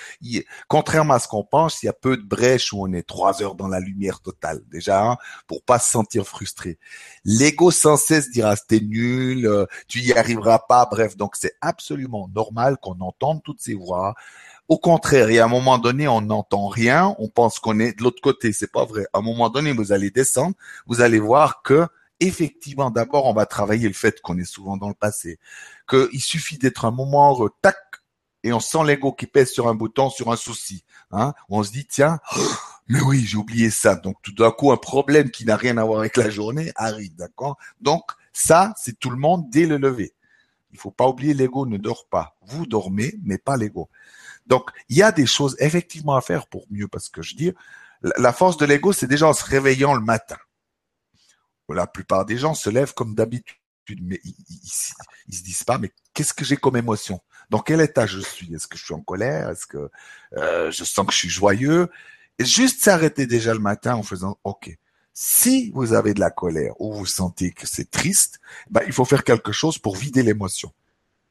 contrairement 0.69 1.15
à 1.15 1.19
ce 1.19 1.29
qu'on 1.29 1.45
pense, 1.45 1.83
il 1.83 1.87
y 1.87 1.89
a 1.89 1.93
peu 1.93 2.17
de 2.17 2.23
brèches 2.23 2.73
où 2.73 2.83
on 2.87 2.93
est 2.93 3.07
trois 3.07 3.43
heures 3.43 3.55
dans 3.55 3.69
la 3.69 3.81
lumière 3.81 4.21
totale. 4.21 4.63
Déjà, 4.71 5.03
hein, 5.03 5.17
pour 5.47 5.63
pas 5.63 5.79
se 5.79 5.91
sentir 5.91 6.27
frustré. 6.27 6.79
L'ego 7.25 7.71
sans 7.71 7.97
cesse 7.97 8.31
dira 8.31 8.57
t'es 8.57 8.81
nul, 8.81 9.47
euh, 9.47 9.67
tu 9.87 10.01
y 10.01 10.13
arriveras 10.13 10.61
pas. 10.61 10.87
Bref, 10.91 11.17
donc 11.17 11.37
c'est 11.37 11.55
absolument 11.61 12.29
normal 12.35 12.77
qu'on 12.81 12.99
entende 13.01 13.43
toutes 13.43 13.61
ces 13.61 13.75
voix. 13.75 14.15
Au 14.69 14.79
contraire, 14.79 15.31
et 15.31 15.39
à 15.39 15.47
un 15.47 15.49
moment 15.49 15.79
donné, 15.79 16.09
on 16.09 16.21
n'entend 16.21 16.69
rien, 16.69 17.15
on 17.19 17.29
pense 17.29 17.59
qu'on 17.59 17.81
est 17.81 17.99
de 17.99 18.03
l'autre 18.03 18.21
côté. 18.21 18.53
C'est 18.53 18.71
pas 18.71 18.85
vrai. 18.85 19.07
À 19.15 19.19
un 19.19 19.23
moment 19.23 19.49
donné, 19.49 19.73
vous 19.73 19.93
allez 19.93 20.11
descendre, 20.11 20.55
vous 20.87 21.01
allez 21.01 21.19
voir 21.19 21.63
que 21.63 21.87
effectivement, 22.21 22.91
d'abord, 22.91 23.27
on 23.27 23.33
va 23.33 23.47
travailler 23.47 23.89
le 23.89 23.95
fait 23.95 24.21
qu'on 24.21 24.39
est 24.39 24.45
souvent 24.45 24.77
dans 24.77 24.89
le 24.89 24.95
passé, 24.95 25.39
qu'il 25.89 26.21
suffit 26.21 26.59
d'être 26.59 26.85
un 26.85 26.91
moment 26.91 27.31
heureux, 27.31 27.51
tac, 27.63 27.77
et 28.45 28.53
on 28.53 28.61
sent 28.61 28.85
l'ego 28.85 29.13
qui 29.13 29.27
pèse 29.27 29.51
sur 29.51 29.69
un 29.69 29.75
bouton, 29.75 30.11
sur 30.11 30.31
un 30.31 30.37
souci. 30.37 30.85
Hein, 31.11 31.33
on 31.49 31.63
se 31.63 31.73
dit, 31.73 31.87
tiens, 31.87 32.21
mais 32.89 33.01
oui, 33.01 33.25
j'ai 33.25 33.37
oublié 33.37 33.71
ça. 33.71 33.97
Donc, 33.97 34.17
tout 34.23 34.33
d'un 34.33 34.51
coup, 34.51 34.71
un 34.71 34.77
problème 34.77 35.31
qui 35.31 35.45
n'a 35.45 35.57
rien 35.57 35.77
à 35.77 35.85
voir 35.85 36.01
avec 36.01 36.17
la 36.17 36.31
journée 36.31 36.73
arrive, 36.77 37.15
d'accord? 37.17 37.57
Donc, 37.81 38.05
ça, 38.33 38.75
c'est 38.77 38.99
tout 38.99 39.11
le 39.11 39.17
monde 39.17 39.49
dès 39.51 39.67
le 39.67 39.77
lever. 39.77 40.13
Il 40.73 40.79
faut 40.79 40.91
pas 40.91 41.09
oublier, 41.09 41.35
l'ego 41.35 41.67
ne 41.67 41.79
dort 41.79 42.07
pas. 42.09 42.37
Vous 42.43 42.67
dormez, 42.67 43.15
mais 43.25 43.39
pas 43.39 43.57
l'ego. 43.57 43.89
Donc, 44.49 44.71
il 44.89 44.97
y 44.97 45.03
a 45.03 45.13
des 45.13 45.27
choses 45.27 45.57
effectivement 45.61 46.17
à 46.17 46.21
faire 46.21 46.47
pour 46.47 46.67
mieux, 46.71 46.89
parce 46.89 47.09
que 47.09 47.23
je 47.23 47.37
dis, 47.37 47.53
la 48.03 48.33
force 48.33 48.57
de 48.57 48.65
l'ego, 48.65 48.93
c'est 48.93 49.07
déjà 49.07 49.29
en 49.29 49.33
se 49.33 49.45
réveillant 49.45 49.95
le 49.95 50.01
matin. 50.01 50.39
La 51.69 51.87
plupart 51.87 52.25
des 52.25 52.39
gens 52.39 52.55
se 52.55 52.71
lèvent 52.71 52.95
comme 52.95 53.15
d'habitude, 53.15 53.57
mais 54.01 54.21
ils, 54.25 54.69
se 54.69 55.43
disent 55.43 55.65
pas, 55.65 55.79
mais 55.79 55.93
qu'est-ce 56.15 56.33
que 56.33 56.45
j'ai 56.45 56.57
comme 56.57 56.77
émotion? 56.77 57.21
Dans 57.51 57.61
quel 57.61 57.81
état 57.83 58.07
je 58.07 58.21
suis? 58.21 58.55
Est-ce 58.55 58.67
que 58.67 58.79
je 58.79 58.85
suis 58.85 58.95
en 58.95 59.01
colère? 59.01 59.51
Est-ce 59.51 59.67
que 59.67 59.91
euh, 60.37 60.71
je 60.71 60.85
sens 60.85 61.07
que 61.07 61.13
je 61.13 61.19
suis 61.19 61.29
joyeux? 61.29 61.91
Et 62.39 62.45
juste 62.45 62.83
s'arrêter 62.83 63.27
déjà 63.27 63.53
le 63.53 63.61
matin 63.61 63.97
en 63.97 64.03
faisant, 64.03 64.39
ok, 64.45 64.79
si 65.13 65.71
vous 65.73 65.93
avez 65.93 66.15
de 66.15 66.21
la 66.21 66.31
colère 66.31 66.81
ou 66.81 66.95
vous 66.95 67.07
sentez 67.07 67.53
que 67.53 67.67
c'est 67.67 67.91
triste, 67.91 68.41
ben, 68.71 68.83
il 68.87 68.93
faut 68.93 69.05
faire 69.05 69.25
quelque 69.25 69.53
chose 69.53 69.77
pour 69.79 69.97
vider 69.97 70.23
l'émotion. 70.23 70.73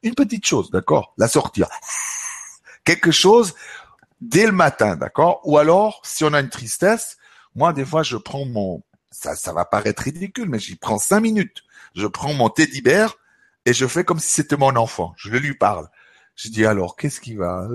Une 0.02 0.14
petite 0.14 0.46
chose, 0.46 0.70
d'accord? 0.70 1.14
La 1.16 1.26
sortir. 1.26 1.68
Quelque 2.88 3.10
chose 3.10 3.54
dès 4.22 4.46
le 4.46 4.52
matin, 4.52 4.96
d'accord? 4.96 5.42
Ou 5.44 5.58
alors, 5.58 6.00
si 6.04 6.24
on 6.24 6.32
a 6.32 6.40
une 6.40 6.48
tristesse, 6.48 7.18
moi, 7.54 7.74
des 7.74 7.84
fois, 7.84 8.02
je 8.02 8.16
prends 8.16 8.46
mon, 8.46 8.82
ça, 9.10 9.36
ça 9.36 9.52
va 9.52 9.66
paraître 9.66 10.04
ridicule, 10.04 10.48
mais 10.48 10.58
j'y 10.58 10.74
prends 10.74 10.98
cinq 10.98 11.20
minutes. 11.20 11.64
Je 11.94 12.06
prends 12.06 12.32
mon 12.32 12.48
teddy 12.48 12.80
bear 12.80 13.18
et 13.66 13.74
je 13.74 13.86
fais 13.86 14.04
comme 14.04 14.18
si 14.18 14.30
c'était 14.30 14.56
mon 14.56 14.74
enfant. 14.76 15.12
Je 15.18 15.28
lui 15.28 15.52
parle. 15.52 15.86
Je 16.34 16.48
dis 16.48 16.64
alors, 16.64 16.96
qu'est-ce 16.96 17.20
qui 17.20 17.34
va? 17.34 17.68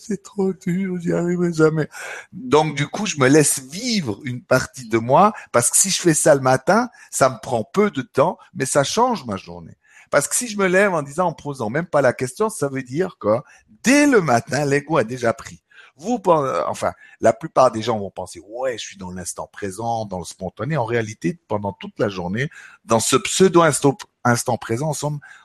C'est 0.00 0.22
trop 0.22 0.54
dur, 0.54 0.98
j'y 0.98 1.12
arriverai 1.12 1.52
jamais. 1.52 1.90
Donc 2.32 2.74
du 2.74 2.86
coup, 2.86 3.04
je 3.04 3.18
me 3.18 3.28
laisse 3.28 3.58
vivre 3.58 4.18
une 4.24 4.42
partie 4.42 4.88
de 4.88 4.96
moi 4.96 5.34
parce 5.52 5.68
que 5.68 5.76
si 5.76 5.90
je 5.90 6.00
fais 6.00 6.14
ça 6.14 6.34
le 6.34 6.40
matin, 6.40 6.88
ça 7.10 7.28
me 7.28 7.36
prend 7.42 7.64
peu 7.64 7.90
de 7.90 8.00
temps, 8.00 8.38
mais 8.54 8.64
ça 8.64 8.82
change 8.82 9.26
ma 9.26 9.36
journée. 9.36 9.76
Parce 10.14 10.28
que 10.28 10.36
si 10.36 10.46
je 10.46 10.56
me 10.56 10.68
lève 10.68 10.94
en 10.94 11.02
disant, 11.02 11.26
en 11.26 11.32
posant 11.32 11.70
même 11.70 11.88
pas 11.88 12.00
la 12.00 12.12
question, 12.12 12.48
ça 12.48 12.68
veut 12.68 12.84
dire 12.84 13.18
que 13.18 13.40
dès 13.82 14.06
le 14.06 14.20
matin, 14.20 14.64
l'ego 14.64 14.96
a 14.96 15.02
déjà 15.02 15.32
pris. 15.32 15.60
Vous, 15.96 16.22
enfin, 16.68 16.92
la 17.20 17.32
plupart 17.32 17.72
des 17.72 17.82
gens 17.82 17.98
vont 17.98 18.12
penser, 18.12 18.40
ouais, 18.46 18.78
je 18.78 18.84
suis 18.84 18.96
dans 18.96 19.10
l'instant 19.10 19.48
présent, 19.48 20.06
dans 20.06 20.20
le 20.20 20.24
spontané. 20.24 20.76
En 20.76 20.84
réalité, 20.84 21.36
pendant 21.48 21.72
toute 21.72 21.98
la 21.98 22.08
journée, 22.08 22.48
dans 22.84 23.00
ce 23.00 23.16
pseudo 23.16 23.62
instant, 23.62 23.98
instant 24.22 24.56
présent, 24.56 24.92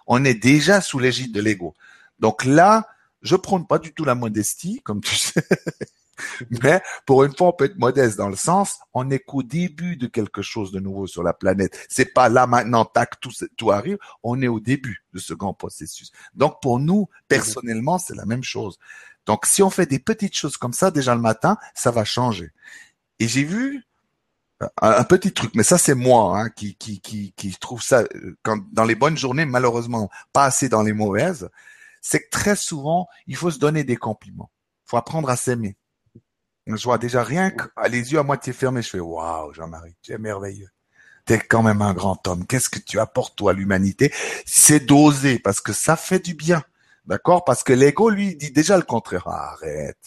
on 0.06 0.24
est 0.24 0.36
déjà 0.36 0.82
sous 0.82 1.00
l'égide 1.00 1.34
de 1.34 1.42
l'ego. 1.42 1.74
Donc 2.20 2.46
là, 2.46 2.86
je 3.24 3.36
prône 3.36 3.66
pas 3.66 3.80
du 3.80 3.92
tout 3.96 4.06
la 4.06 4.14
modestie, 4.14 4.82
comme 4.84 5.02
tu 5.02 5.16
sais. 5.16 5.48
Mais 6.64 6.82
pour 7.06 7.24
une 7.24 7.36
fois, 7.36 7.48
on 7.48 7.54
peut 7.54 7.66
être 7.66 7.78
modeste 7.78 8.18
dans 8.18 8.30
le 8.30 8.36
sens, 8.36 8.80
on 8.94 9.06
n'est 9.06 9.20
qu'au 9.20 9.44
début 9.44 9.98
de 9.98 10.08
quelque 10.08 10.42
chose 10.42 10.72
de 10.72 10.80
nouveau 10.80 11.08
sur 11.08 11.24
la 11.24 11.34
planète. 11.34 11.78
C'est 11.90 12.14
pas 12.14 12.30
là 12.30 12.48
maintenant, 12.48 12.86
tac, 12.86 13.20
tout, 13.20 13.32
tout 13.58 13.72
arrive. 13.72 13.98
On 14.24 14.42
est 14.42 14.48
au 14.48 14.60
début 14.60 15.04
de 15.14 15.20
ce 15.20 15.34
grand 15.34 15.54
processus. 15.54 16.12
Donc 16.34 16.62
pour 16.62 16.80
nous, 16.80 17.08
personnellement, 17.28 17.98
c'est 17.98 18.16
la 18.16 18.26
même 18.26 18.44
chose. 18.44 18.80
Donc, 19.26 19.46
si 19.46 19.62
on 19.62 19.70
fait 19.70 19.86
des 19.86 20.00
petites 20.00 20.36
choses 20.36 20.58
comme 20.58 20.74
ça 20.74 20.90
déjà 20.90 21.14
le 21.14 21.22
matin, 21.22 21.58
ça 21.76 21.92
va 21.92 22.04
changer. 22.04 22.52
Et 23.20 23.28
j'ai 23.28 23.44
vu 23.44 23.84
euh, 24.64 24.68
un, 24.82 25.04
petit 25.04 25.32
truc, 25.32 25.52
mais 25.54 25.64
ça 25.64 25.78
c'est 25.78 25.94
moi 25.94 26.40
hein, 26.40 26.50
qui, 26.50 26.76
qui, 26.76 27.00
qui, 27.00 27.34
qui 27.34 27.52
trouve 27.60 27.82
ça 27.84 28.00
euh, 28.02 28.38
quand, 28.44 28.58
dans 28.74 28.86
les 28.86 28.96
bonnes 28.96 29.18
journées, 29.18 29.46
malheureusement 29.46 30.10
pas 30.34 30.46
assez 30.46 30.68
dans 30.68 30.82
les 30.82 30.94
mauvaises, 30.94 31.50
c'est 32.02 32.22
que 32.22 32.30
très 32.32 32.56
souvent 32.56 33.08
il 33.28 33.36
faut 33.36 33.52
se 33.52 33.60
donner 33.60 33.84
des 33.84 33.98
compliments. 33.98 34.50
Il 34.86 34.90
faut 34.90 34.98
apprendre 34.98 35.30
à 35.30 35.36
s'aimer. 35.36 35.78
Je 36.76 36.84
vois 36.84 36.98
déjà 36.98 37.24
rien 37.24 37.50
que 37.52 37.64
les 37.90 38.12
yeux 38.12 38.20
à 38.20 38.24
moitié 38.24 38.54
fermés, 38.54 38.82
je 38.82 38.90
fais 38.90 39.00
waouh 39.00 39.54
Jean-Marie, 39.54 39.96
tu 40.02 40.12
es 40.12 40.18
merveilleux. 40.18 40.70
Tu 41.26 41.34
es 41.34 41.40
quand 41.40 41.64
même 41.64 41.82
un 41.82 41.94
grand 41.94 42.28
homme. 42.28 42.46
Qu'est-ce 42.46 42.70
que 42.70 42.80
tu 42.80 43.00
apportes 43.00 43.36
toi 43.36 43.52
à 43.52 43.54
l'humanité? 43.54 44.14
C'est 44.46 44.80
d'oser 44.80 45.40
parce 45.40 45.62
que 45.62 45.74
ça 45.74 45.96
fait 45.96 46.20
du 46.20 46.34
bien. 46.34 46.64
D'accord? 47.06 47.44
Parce 47.44 47.64
que 47.64 47.74
l'ego, 47.74 48.10
lui, 48.10 48.36
dit 48.36 48.52
déjà 48.52 48.78
le 48.78 48.84
contraire. 48.84 49.28
arrête. 49.28 49.98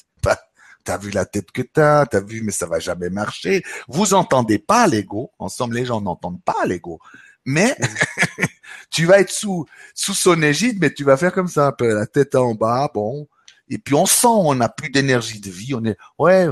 T'as 0.85 0.99
vu 0.99 1.11
la 1.11 1.25
tête 1.25 1.53
que 1.53 1.63
t'as, 1.63 2.07
t'as 2.07 2.21
vu, 2.21 2.43
mais 2.43 2.51
ça 2.51 2.67
va 2.67 2.81
jamais 2.81 3.09
marcher. 3.09 3.63
Vous 3.87 4.15
entendez 4.15 4.59
pas 4.59 4.87
l'ego. 4.89 5.31
Ensemble, 5.39 5.77
les 5.77 5.85
gens 5.85 6.01
n'entendent 6.01 6.43
pas 6.43 6.65
l'ego. 6.67 6.99
Mais 7.45 7.77
tu 8.91 9.07
vas 9.07 9.21
être 9.21 9.31
sous 9.31 9.67
sous 9.95 10.15
son 10.15 10.43
égide, 10.43 10.79
mais 10.81 10.93
tu 10.93 11.05
vas 11.05 11.17
faire 11.17 11.33
comme 11.33 11.49
ça 11.49 11.69
un 11.69 11.73
peu, 11.73 11.95
la 11.95 12.07
tête 12.07 12.35
en 12.35 12.55
bas, 12.55 12.91
bon. 12.93 13.29
Et 13.73 13.79
puis 13.79 13.95
on 13.95 14.05
sent, 14.05 14.27
on 14.27 14.55
n'a 14.55 14.69
plus 14.69 14.91
d'énergie 14.91 15.41
de 15.41 15.51
vie. 15.51 15.75
On 15.75 15.83
est, 15.85 15.97
ouais, 16.19 16.47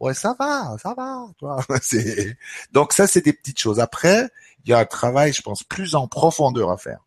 ouais, 0.00 0.12
ça 0.12 0.34
va, 0.38 0.76
ça 0.82 0.92
va. 0.94 1.24
Toi. 1.38 1.64
Donc 2.72 2.92
ça, 2.92 3.06
c'est 3.06 3.24
des 3.24 3.32
petites 3.32 3.60
choses. 3.60 3.78
Après, 3.78 4.28
il 4.64 4.70
y 4.70 4.72
a 4.72 4.78
un 4.80 4.84
travail, 4.84 5.32
je 5.32 5.40
pense, 5.40 5.62
plus 5.62 5.94
en 5.94 6.08
profondeur 6.08 6.72
à 6.72 6.76
faire. 6.76 6.98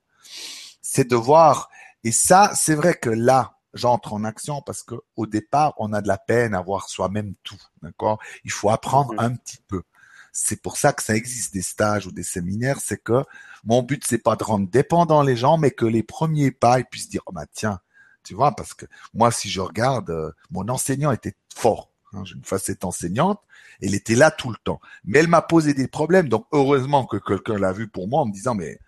C'est 0.82 1.10
de 1.10 1.18
voir 1.18 1.70
et 2.06 2.14
ça, 2.14 2.54
c'est 2.56 2.76
vrai 2.76 2.94
que 2.94 3.10
là, 3.10 3.58
j'entre 3.74 4.14
en 4.14 4.24
action 4.24 4.62
parce 4.62 4.84
que 4.84 4.96
au 5.18 5.26
départ, 5.26 5.74
on 5.78 5.92
a 5.92 6.02
de 6.02 6.08
la 6.08 6.18
peine 6.18 6.56
à 6.56 6.62
voir 6.62 6.88
soi-même 6.88 7.34
tout, 7.44 7.62
d'accord? 7.82 8.20
Il 8.46 8.52
faut 8.52 8.70
apprendre 8.70 9.14
un 9.18 9.36
petit 9.36 9.60
peu. 9.68 9.84
C'est 10.32 10.62
pour 10.62 10.78
ça 10.78 10.94
que 10.94 11.04
ça 11.04 11.14
existe 11.14 11.54
des 11.54 11.62
stages 11.62 12.08
ou 12.08 12.14
des 12.14 12.24
séminaires, 12.24 12.80
c'est 12.80 13.04
que 13.04 13.26
mon 13.66 13.82
but 13.82 14.04
c'est 14.08 14.20
pas 14.20 14.38
de 14.38 14.44
rendre 14.46 14.70
dépendant 14.70 15.22
les 15.22 15.36
gens, 15.36 15.58
mais 15.58 15.72
que 15.72 15.86
les 15.86 16.04
premiers 16.04 16.52
pas 16.52 16.80
ils 16.80 16.86
puissent 16.86 17.10
dire 17.10 17.24
oh 17.26 17.34
bah 17.34 17.46
tiens, 17.52 17.82
tu 18.28 18.36
vois 18.36 18.56
parce 18.56 18.74
que 18.74 18.86
moi 19.14 19.32
si 19.32 19.50
je 19.50 19.62
regarde, 19.62 20.10
euh, 20.10 20.32
mon 20.52 20.68
enseignant 20.70 21.12
était 21.12 21.36
fort. 21.56 21.92
Hein, 22.14 22.24
J'ai 22.26 22.36
une 22.36 22.44
facette 22.44 22.86
enseignante, 22.86 23.42
elle 23.82 23.96
était 23.96 24.16
là 24.16 24.32
tout 24.32 24.50
le 24.50 24.58
temps, 24.64 24.80
mais 25.04 25.20
elle 25.20 25.28
m'a 25.28 25.42
posé 25.42 25.74
des 25.74 25.88
problèmes. 25.88 26.30
Donc 26.30 26.46
heureusement 26.52 27.06
que 27.06 27.18
quelqu'un 27.18 27.58
l'a 27.58 27.74
vu 27.74 27.88
pour 27.88 28.08
moi 28.08 28.22
en 28.22 28.26
me 28.26 28.34
disant 28.34 28.56
mais 28.56 28.80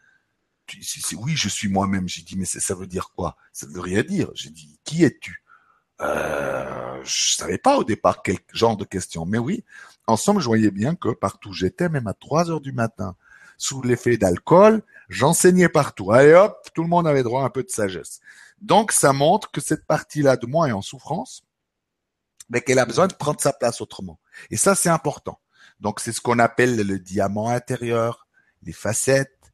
oui, 1.18 1.36
je 1.36 1.50
suis 1.50 1.70
moi-même. 1.70 2.08
J'ai 2.08 2.22
dit, 2.22 2.38
mais 2.38 2.46
ça 2.46 2.76
veut 2.76 2.88
dire 2.88 3.12
quoi? 3.16 3.36
Ça 3.54 3.68
veut 3.68 3.80
rien 3.80 4.04
dire. 4.04 4.30
J'ai 4.36 4.50
dit, 4.50 4.80
qui 4.84 5.04
es-tu? 5.04 5.44
Euh, 6.02 7.02
je 7.04 7.36
savais 7.36 7.58
pas 7.58 7.78
au 7.78 7.84
départ 7.84 8.22
quel 8.24 8.38
genre 8.54 8.78
de 8.78 8.86
questions, 8.86 9.26
mais 9.26 9.38
oui, 9.38 9.66
ensemble, 10.08 10.40
je 10.40 10.46
voyais 10.46 10.72
bien 10.72 10.96
que 10.96 11.10
partout 11.10 11.52
j'étais, 11.52 11.90
même 11.90 12.08
à 12.08 12.14
3 12.14 12.50
heures 12.50 12.62
du 12.62 12.72
matin, 12.72 13.16
sous 13.58 13.82
l'effet 13.82 14.16
d'alcool, 14.16 14.82
j'enseignais 15.10 15.68
partout. 15.68 16.14
Allez 16.14 16.34
hop, 16.34 16.58
tout 16.74 16.84
le 16.84 16.88
monde 16.88 17.06
avait 17.06 17.24
droit 17.24 17.44
à 17.44 17.46
un 17.46 17.50
peu 17.50 17.64
de 17.64 17.70
sagesse. 17.70 18.22
Donc, 18.62 18.92
ça 18.92 19.14
montre 19.14 19.52
que 19.52 19.62
cette 19.62 19.86
partie-là 19.86 20.38
de 20.38 20.46
moi 20.46 20.68
est 20.68 20.74
en 20.74 20.82
souffrance, 20.82 21.44
mais 22.50 22.62
qu'elle 22.62 22.80
a 22.80 22.86
besoin 22.86 23.08
de 23.08 23.14
prendre 23.14 23.40
sa 23.40 23.54
place 23.54 23.82
autrement. 23.82 24.20
Et 24.50 24.58
ça, 24.58 24.76
c'est 24.76 24.90
important. 24.90 25.40
Donc, 25.80 26.00
c'est 26.00 26.12
ce 26.12 26.22
qu'on 26.22 26.40
appelle 26.40 26.76
le 26.76 27.00
diamant 27.00 27.50
intérieur, 27.50 28.28
les 28.64 28.74
facettes, 28.74 29.54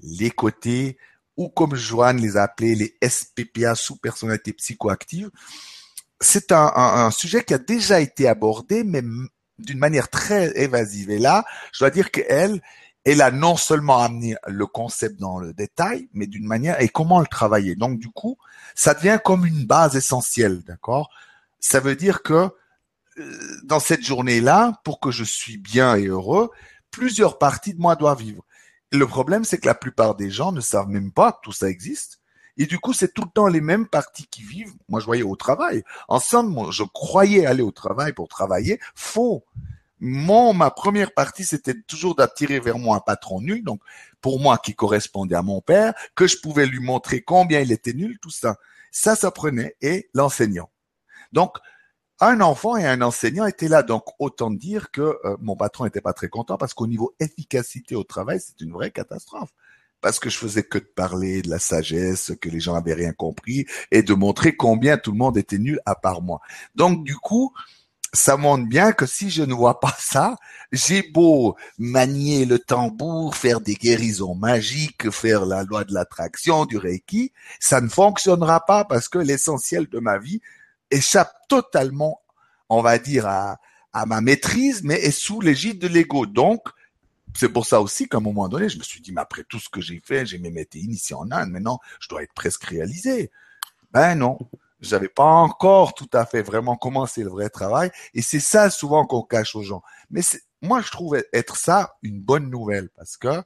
les 0.00 0.30
côtés, 0.30 0.98
ou 1.36 1.48
comme 1.48 1.74
Joanne 1.74 2.20
les 2.20 2.36
a 2.36 2.42
appelés, 2.42 2.74
les 2.74 2.98
SPPA 3.08 3.74
sous 3.74 3.96
personnalité 3.96 4.52
psychoactive. 4.52 5.30
C'est 6.20 6.52
un, 6.52 6.72
un, 6.74 7.10
sujet 7.10 7.44
qui 7.44 7.54
a 7.54 7.58
déjà 7.58 8.00
été 8.00 8.28
abordé, 8.28 8.84
mais 8.84 9.02
d'une 9.58 9.78
manière 9.78 10.08
très 10.08 10.56
évasive. 10.60 11.10
Et 11.10 11.18
là, 11.18 11.44
je 11.72 11.80
dois 11.80 11.90
dire 11.90 12.10
qu'elle, 12.10 12.60
elle 13.04 13.22
a 13.22 13.30
non 13.30 13.56
seulement 13.56 13.98
amené 13.98 14.36
le 14.46 14.66
concept 14.66 15.18
dans 15.18 15.38
le 15.38 15.52
détail, 15.52 16.08
mais 16.12 16.26
d'une 16.26 16.46
manière 16.46 16.80
et 16.80 16.88
comment 16.88 17.20
le 17.20 17.26
travailler. 17.26 17.74
Donc 17.74 17.98
du 17.98 18.08
coup, 18.08 18.38
ça 18.74 18.94
devient 18.94 19.18
comme 19.24 19.44
une 19.44 19.66
base 19.66 19.96
essentielle, 19.96 20.62
d'accord? 20.62 21.10
Ça 21.58 21.80
veut 21.80 21.96
dire 21.96 22.22
que 22.22 22.50
euh, 23.18 23.60
dans 23.64 23.80
cette 23.80 24.02
journée-là, 24.02 24.80
pour 24.84 25.00
que 25.00 25.10
je 25.10 25.24
suis 25.24 25.58
bien 25.58 25.96
et 25.96 26.06
heureux, 26.06 26.50
plusieurs 26.90 27.38
parties 27.38 27.74
de 27.74 27.80
moi 27.80 27.96
doivent 27.96 28.20
vivre. 28.20 28.44
Le 28.90 29.06
problème, 29.06 29.44
c'est 29.44 29.58
que 29.58 29.66
la 29.66 29.74
plupart 29.74 30.14
des 30.14 30.30
gens 30.30 30.52
ne 30.52 30.60
savent 30.60 30.88
même 30.88 31.12
pas 31.12 31.32
que 31.32 31.38
tout 31.42 31.52
ça 31.52 31.68
existe. 31.68 32.20
Et 32.58 32.66
du 32.66 32.78
coup, 32.78 32.92
c'est 32.92 33.14
tout 33.14 33.22
le 33.22 33.30
temps 33.30 33.46
les 33.46 33.62
mêmes 33.62 33.86
parties 33.86 34.26
qui 34.26 34.42
vivent. 34.42 34.74
Moi, 34.88 35.00
je 35.00 35.06
voyais 35.06 35.22
au 35.22 35.36
travail. 35.36 35.82
En 36.08 36.20
somme, 36.20 36.70
je 36.70 36.82
croyais 36.82 37.46
aller 37.46 37.62
au 37.62 37.70
travail 37.70 38.12
pour 38.12 38.28
travailler. 38.28 38.78
Faux. 38.94 39.44
Mon, 40.04 40.52
ma 40.52 40.72
première 40.72 41.14
partie, 41.14 41.44
c'était 41.44 41.80
toujours 41.80 42.16
d'attirer 42.16 42.58
vers 42.58 42.76
moi 42.76 42.96
un 42.96 43.00
patron 43.00 43.40
nul. 43.40 43.62
Donc, 43.62 43.80
pour 44.20 44.40
moi, 44.40 44.58
qui 44.58 44.74
correspondait 44.74 45.36
à 45.36 45.42
mon 45.42 45.60
père, 45.60 45.94
que 46.16 46.26
je 46.26 46.38
pouvais 46.38 46.66
lui 46.66 46.80
montrer 46.80 47.22
combien 47.22 47.60
il 47.60 47.70
était 47.70 47.92
nul, 47.92 48.18
tout 48.20 48.28
ça. 48.28 48.56
Ça, 48.90 49.14
ça 49.14 49.30
prenait. 49.30 49.76
Et 49.80 50.10
l'enseignant. 50.12 50.70
Donc, 51.30 51.56
un 52.18 52.40
enfant 52.40 52.76
et 52.76 52.84
un 52.84 53.00
enseignant 53.00 53.46
étaient 53.46 53.68
là. 53.68 53.84
Donc, 53.84 54.02
autant 54.18 54.50
dire 54.50 54.90
que 54.90 55.20
euh, 55.24 55.36
mon 55.40 55.54
patron 55.54 55.84
n'était 55.84 56.00
pas 56.00 56.12
très 56.12 56.28
content 56.28 56.56
parce 56.56 56.74
qu'au 56.74 56.88
niveau 56.88 57.14
efficacité 57.20 57.94
au 57.94 58.02
travail, 58.02 58.40
c'est 58.40 58.60
une 58.60 58.72
vraie 58.72 58.90
catastrophe. 58.90 59.50
Parce 60.00 60.18
que 60.18 60.28
je 60.28 60.36
faisais 60.36 60.64
que 60.64 60.78
de 60.78 60.84
parler 60.84 61.42
de 61.42 61.48
la 61.48 61.60
sagesse, 61.60 62.32
que 62.40 62.48
les 62.48 62.58
gens 62.58 62.74
avaient 62.74 62.94
rien 62.94 63.12
compris 63.12 63.66
et 63.92 64.02
de 64.02 64.14
montrer 64.14 64.56
combien 64.56 64.98
tout 64.98 65.12
le 65.12 65.18
monde 65.18 65.38
était 65.38 65.58
nul 65.58 65.80
à 65.86 65.94
part 65.94 66.22
moi. 66.22 66.40
Donc, 66.74 67.04
du 67.04 67.14
coup, 67.14 67.52
ça 68.12 68.36
montre 68.36 68.68
bien 68.68 68.92
que 68.92 69.06
si 69.06 69.30
je 69.30 69.42
ne 69.42 69.54
vois 69.54 69.80
pas 69.80 69.96
ça, 69.98 70.36
j'ai 70.70 71.02
beau 71.02 71.56
manier 71.78 72.44
le 72.44 72.58
tambour, 72.58 73.36
faire 73.36 73.60
des 73.60 73.74
guérisons 73.74 74.34
magiques, 74.34 75.10
faire 75.10 75.46
la 75.46 75.64
loi 75.64 75.84
de 75.84 75.94
l'attraction, 75.94 76.66
du 76.66 76.76
Reiki, 76.76 77.32
ça 77.58 77.80
ne 77.80 77.88
fonctionnera 77.88 78.64
pas 78.66 78.84
parce 78.84 79.08
que 79.08 79.18
l'essentiel 79.18 79.88
de 79.88 79.98
ma 79.98 80.18
vie, 80.18 80.40
échappe 80.90 81.32
totalement, 81.48 82.20
on 82.68 82.82
va 82.82 82.98
dire, 82.98 83.26
à, 83.26 83.58
à 83.92 84.04
ma 84.06 84.20
maîtrise, 84.20 84.82
mais 84.82 85.00
est 85.00 85.10
sous 85.10 85.40
l'égide 85.40 85.78
de 85.78 85.88
l'ego. 85.88 86.26
Donc, 86.26 86.68
c'est 87.34 87.48
pour 87.48 87.66
ça 87.66 87.80
aussi 87.80 88.08
qu'à 88.08 88.18
un 88.18 88.20
moment 88.20 88.48
donné, 88.48 88.68
je 88.68 88.78
me 88.78 88.82
suis 88.82 89.00
dit, 89.00 89.12
mais 89.12 89.22
après 89.22 89.44
tout 89.44 89.58
ce 89.58 89.70
que 89.70 89.80
j'ai 89.80 90.02
fait, 90.04 90.26
j'ai 90.26 90.38
même 90.38 90.58
été 90.58 90.78
initié 90.78 91.16
en 91.16 91.30
Inde, 91.30 91.50
maintenant, 91.50 91.80
je 92.00 92.08
dois 92.08 92.22
être 92.22 92.34
presque 92.34 92.64
réalisé. 92.64 93.30
Ben 93.92 94.14
non, 94.14 94.38
j'avais 94.82 95.08
pas 95.08 95.24
encore 95.24 95.94
tout 95.94 96.10
à 96.12 96.26
fait 96.26 96.42
vraiment 96.42 96.76
commencé 96.76 97.22
le 97.22 97.30
vrai 97.30 97.48
travail, 97.48 97.90
et 98.14 98.22
c'est 98.22 98.40
ça 98.40 98.70
souvent 98.70 99.06
qu'on 99.06 99.22
cache 99.22 99.56
aux 99.56 99.62
gens. 99.62 99.82
Mais 100.10 100.22
moi, 100.60 100.80
je 100.80 100.90
trouve 100.90 101.22
être 101.32 101.56
ça 101.56 101.96
une 102.02 102.20
bonne 102.20 102.50
nouvelle, 102.50 102.90
parce 102.90 103.16
que 103.16 103.42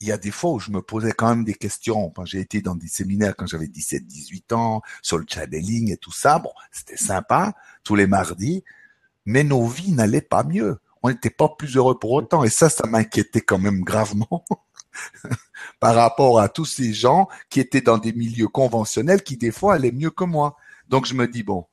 il 0.00 0.08
y 0.08 0.12
a 0.12 0.18
des 0.18 0.30
fois 0.30 0.52
où 0.52 0.60
je 0.60 0.70
me 0.70 0.80
posais 0.80 1.12
quand 1.12 1.28
même 1.28 1.44
des 1.44 1.54
questions. 1.54 2.10
Quand 2.10 2.24
j'ai 2.24 2.40
été 2.40 2.60
dans 2.60 2.76
des 2.76 2.86
séminaires 2.86 3.34
quand 3.36 3.46
j'avais 3.46 3.66
17, 3.66 4.06
18 4.06 4.52
ans, 4.52 4.82
sur 5.02 5.18
le 5.18 5.24
channeling 5.28 5.92
et 5.92 5.96
tout 5.96 6.12
ça, 6.12 6.38
bon, 6.38 6.52
c'était 6.70 6.96
sympa, 6.96 7.52
tous 7.82 7.96
les 7.96 8.06
mardis, 8.06 8.62
mais 9.26 9.44
nos 9.44 9.66
vies 9.66 9.92
n'allaient 9.92 10.20
pas 10.20 10.44
mieux. 10.44 10.78
On 11.02 11.10
n'était 11.10 11.30
pas 11.30 11.48
plus 11.48 11.76
heureux 11.76 11.98
pour 11.98 12.12
autant. 12.12 12.44
Et 12.44 12.50
ça, 12.50 12.68
ça 12.68 12.86
m'inquiétait 12.86 13.40
quand 13.40 13.58
même 13.58 13.82
gravement 13.82 14.44
par 15.80 15.94
rapport 15.94 16.40
à 16.40 16.48
tous 16.48 16.64
ces 16.64 16.92
gens 16.92 17.28
qui 17.50 17.60
étaient 17.60 17.80
dans 17.80 17.98
des 17.98 18.12
milieux 18.12 18.48
conventionnels 18.48 19.22
qui, 19.22 19.36
des 19.36 19.52
fois, 19.52 19.74
allaient 19.74 19.92
mieux 19.92 20.10
que 20.10 20.24
moi. 20.24 20.56
Donc, 20.88 21.06
je 21.06 21.14
me 21.14 21.26
dis, 21.26 21.42
bon, 21.42 21.66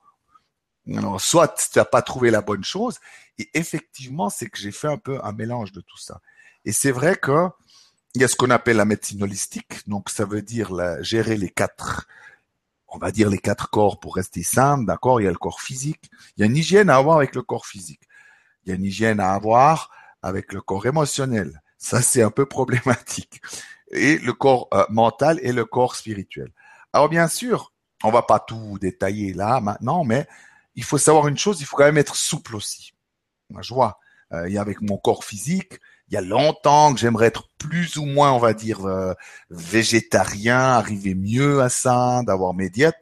soit 1.18 1.56
tu 1.72 1.78
n'as 1.78 1.86
pas 1.86 2.02
trouvé 2.02 2.32
la 2.32 2.42
bonne 2.42 2.64
chose, 2.64 3.00
et 3.38 3.50
effectivement, 3.54 4.30
c'est 4.30 4.50
que 4.50 4.58
j'ai 4.58 4.72
fait 4.72 4.88
un 4.88 4.98
peu 4.98 5.20
un 5.24 5.32
mélange 5.32 5.72
de 5.72 5.82
tout 5.82 5.98
ça. 5.98 6.22
Et 6.64 6.72
c'est 6.72 6.92
vrai 6.92 7.16
que 7.16 7.50
il 8.16 8.22
y 8.22 8.24
a 8.24 8.30
ce 8.30 8.36
qu'on 8.38 8.50
appelle 8.50 8.78
la 8.78 8.86
médecine 8.86 9.22
holistique, 9.24 9.88
donc 9.90 10.10
ça 10.10 10.24
veut 10.26 10.42
dire 10.42 10.74
la, 10.74 11.02
gérer 11.04 11.36
les 11.36 11.50
quatre, 11.50 12.08
on 12.88 12.98
va 12.98 13.12
dire 13.12 13.30
les 13.30 13.38
quatre 13.38 13.70
corps 13.70 14.00
pour 14.00 14.16
rester 14.16 14.42
simple, 14.42 14.86
d'accord? 14.86 15.20
Il 15.20 15.26
y 15.26 15.28
a 15.28 15.32
le 15.32 15.38
corps 15.38 15.60
physique, 15.60 16.10
il 16.38 16.42
y 16.42 16.44
a 16.44 16.46
une 16.46 16.56
hygiène 16.56 16.90
à 16.90 16.96
avoir 16.96 17.18
avec 17.18 17.36
le 17.36 17.42
corps 17.42 17.66
physique, 17.66 18.02
il 18.64 18.70
y 18.70 18.72
a 18.72 18.76
une 18.76 18.86
hygiène 18.86 19.20
à 19.20 19.34
avoir 19.34 19.92
avec 20.22 20.54
le 20.54 20.62
corps 20.62 20.86
émotionnel, 20.86 21.62
ça 21.86 22.02
c'est 22.02 22.24
un 22.24 22.32
peu 22.32 22.45
problématique, 22.48 23.41
et 23.91 24.17
le 24.17 24.34
corps 24.34 24.67
euh, 24.74 24.86
mental 24.89 25.39
et 25.43 25.52
le 25.52 25.65
corps 25.65 25.95
spirituel. 25.95 26.52
Alors 26.93 27.10
bien 27.10 27.28
sûr, 27.28 27.74
on 28.04 28.12
va 28.12 28.24
pas 28.24 28.39
tout 28.39 28.78
détailler 28.80 29.34
là 29.34 29.62
maintenant, 29.62 30.04
mais 30.04 30.28
il 30.74 30.84
faut 30.84 30.98
savoir 30.98 31.28
une 31.28 31.38
chose, 31.38 31.62
il 31.62 31.65
faut 31.65 31.78
quand 31.78 31.86
même 31.86 31.98
être 31.98 32.15
souple 32.15 32.56
aussi. 32.56 32.93
Je 33.62 33.74
vois, 33.74 34.00
euh, 34.34 34.50
il 34.50 34.54
y 34.54 34.58
a 34.58 34.62
avec 34.62 34.82
mon 34.82 34.98
corps 34.98 35.24
physique, 35.24 35.80
il 36.10 36.15
y 36.15 36.17
a 36.17 36.21
longtemps 36.21 36.93
que 36.93 37.00
j'aimerais 37.00 37.28
être 37.28 37.50
plus 37.60 37.98
ou 37.98 38.06
moins, 38.06 38.32
on 38.32 38.39
va 38.39 38.54
dire, 38.54 38.86
euh, 38.86 39.13
végétarien, 39.52 40.60
arriver 40.60 41.13
mieux 41.13 41.62
à 41.62 41.69
ça, 41.69 42.21
d'avoir 42.26 42.54
mes 42.54 42.69
diètes. 42.69 42.98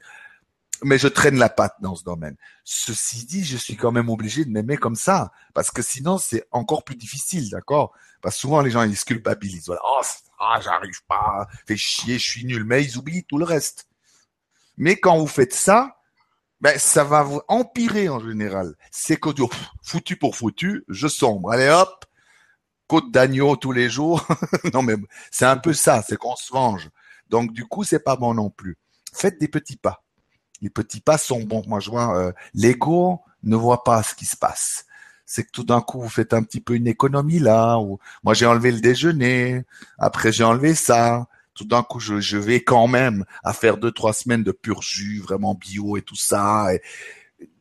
Mais 0.84 0.98
je 0.98 1.08
traîne 1.08 1.38
la 1.38 1.50
patte 1.50 1.76
dans 1.80 1.96
ce 1.96 2.04
domaine. 2.04 2.36
Ceci 2.64 3.26
dit, 3.26 3.44
je 3.44 3.58
suis 3.58 3.76
quand 3.76 3.92
même 3.92 4.10
obligé 4.10 4.46
de 4.46 4.50
m'aimer 4.50 4.78
comme 4.78 4.96
ça, 4.96 5.32
parce 5.54 5.70
que 5.70 5.82
sinon 5.82 6.18
c'est 6.18 6.46
encore 6.52 6.84
plus 6.84 6.96
difficile, 6.96 7.50
d'accord? 7.50 7.92
Parce 8.22 8.36
que 8.36 8.42
souvent 8.42 8.62
les 8.62 8.72
gens 8.72 8.84
ils 8.84 8.98
se 8.98 9.06
culpabilisent. 9.06 9.68
Voilà, 9.68 9.82
oh, 9.86 10.02
ah, 10.40 10.60
j'arrive 10.62 11.04
pas, 11.08 11.48
fais 11.68 11.76
chier, 11.76 12.18
je 12.18 12.24
suis 12.24 12.46
nul, 12.46 12.64
mais 12.64 12.84
ils 12.84 12.98
oublient 12.98 13.26
tout 13.26 13.38
le 13.38 13.46
reste. 13.46 13.88
Mais 14.78 14.96
quand 14.96 15.18
vous 15.18 15.28
faites 15.28 15.54
ça, 15.54 15.98
ben 16.62 16.80
ça 16.80 17.04
va 17.04 17.24
vous 17.24 17.42
empirer 17.50 18.08
en 18.08 18.20
général. 18.20 18.76
C'est 18.92 19.18
que 19.18 19.30
foutu 19.84 20.16
pour 20.16 20.38
foutu, 20.38 20.86
je 20.88 21.10
sombre. 21.10 21.52
Allez 21.52 21.68
hop, 21.68 22.06
côte 22.88 23.12
d'agneau 23.12 23.56
tous 23.56 23.72
les 23.72 23.90
jours. 23.90 24.26
non, 24.74 24.82
mais 24.82 24.96
c'est 25.32 25.46
un 25.46 25.58
peu 25.58 25.74
ça, 25.74 26.04
c'est 26.08 26.18
qu'on 26.18 26.36
se 26.36 26.54
venge. 26.54 26.90
Donc, 27.30 27.52
du 27.52 27.66
coup, 27.66 27.84
c'est 27.84 28.04
pas 28.04 28.16
bon 28.16 28.34
non 28.34 28.50
plus. 28.50 28.78
Faites 29.14 29.40
des 29.40 29.48
petits 29.48 29.78
pas. 29.78 30.04
Les 30.64 30.70
petits 30.70 31.02
pas 31.02 31.18
sont 31.18 31.42
bons. 31.42 31.62
Moi, 31.68 31.82
je 31.82 31.90
vois, 31.90 32.18
euh, 32.18 32.32
l'ego 32.54 33.20
ne 33.44 33.58
voit 33.58 33.84
pas 33.84 34.02
ce 34.02 34.16
qui 34.16 34.26
se 34.26 34.38
passe. 34.38 34.86
C'est 35.26 35.44
que 35.44 35.52
tout 35.52 35.66
d'un 35.66 35.82
coup, 35.82 36.00
vous 36.00 36.10
faites 36.10 36.34
un 36.34 36.42
petit 36.42 36.62
peu 36.62 36.76
une 36.76 36.88
économie 36.88 37.40
là. 37.40 37.78
Ou... 37.80 38.00
Moi, 38.24 38.34
j'ai 38.34 38.46
enlevé 38.46 38.72
le 38.72 38.80
déjeuner. 38.80 39.64
Après, 40.00 40.32
j'ai 40.32 40.46
enlevé 40.46 40.74
ça. 40.74 41.28
Tout 41.54 41.66
d'un 41.66 41.84
coup, 41.84 42.00
je, 42.00 42.38
vais 42.38 42.62
quand 42.64 42.88
même 42.88 43.26
à 43.44 43.52
faire 43.52 43.78
deux, 43.78 43.92
trois 43.92 44.14
semaines 44.14 44.42
de 44.42 44.54
pur 44.54 44.82
jus, 44.82 45.20
vraiment 45.20 45.54
bio 45.54 45.98
et 45.98 46.02
tout 46.02 46.16
ça. 46.16 46.74
Et... 46.74 46.82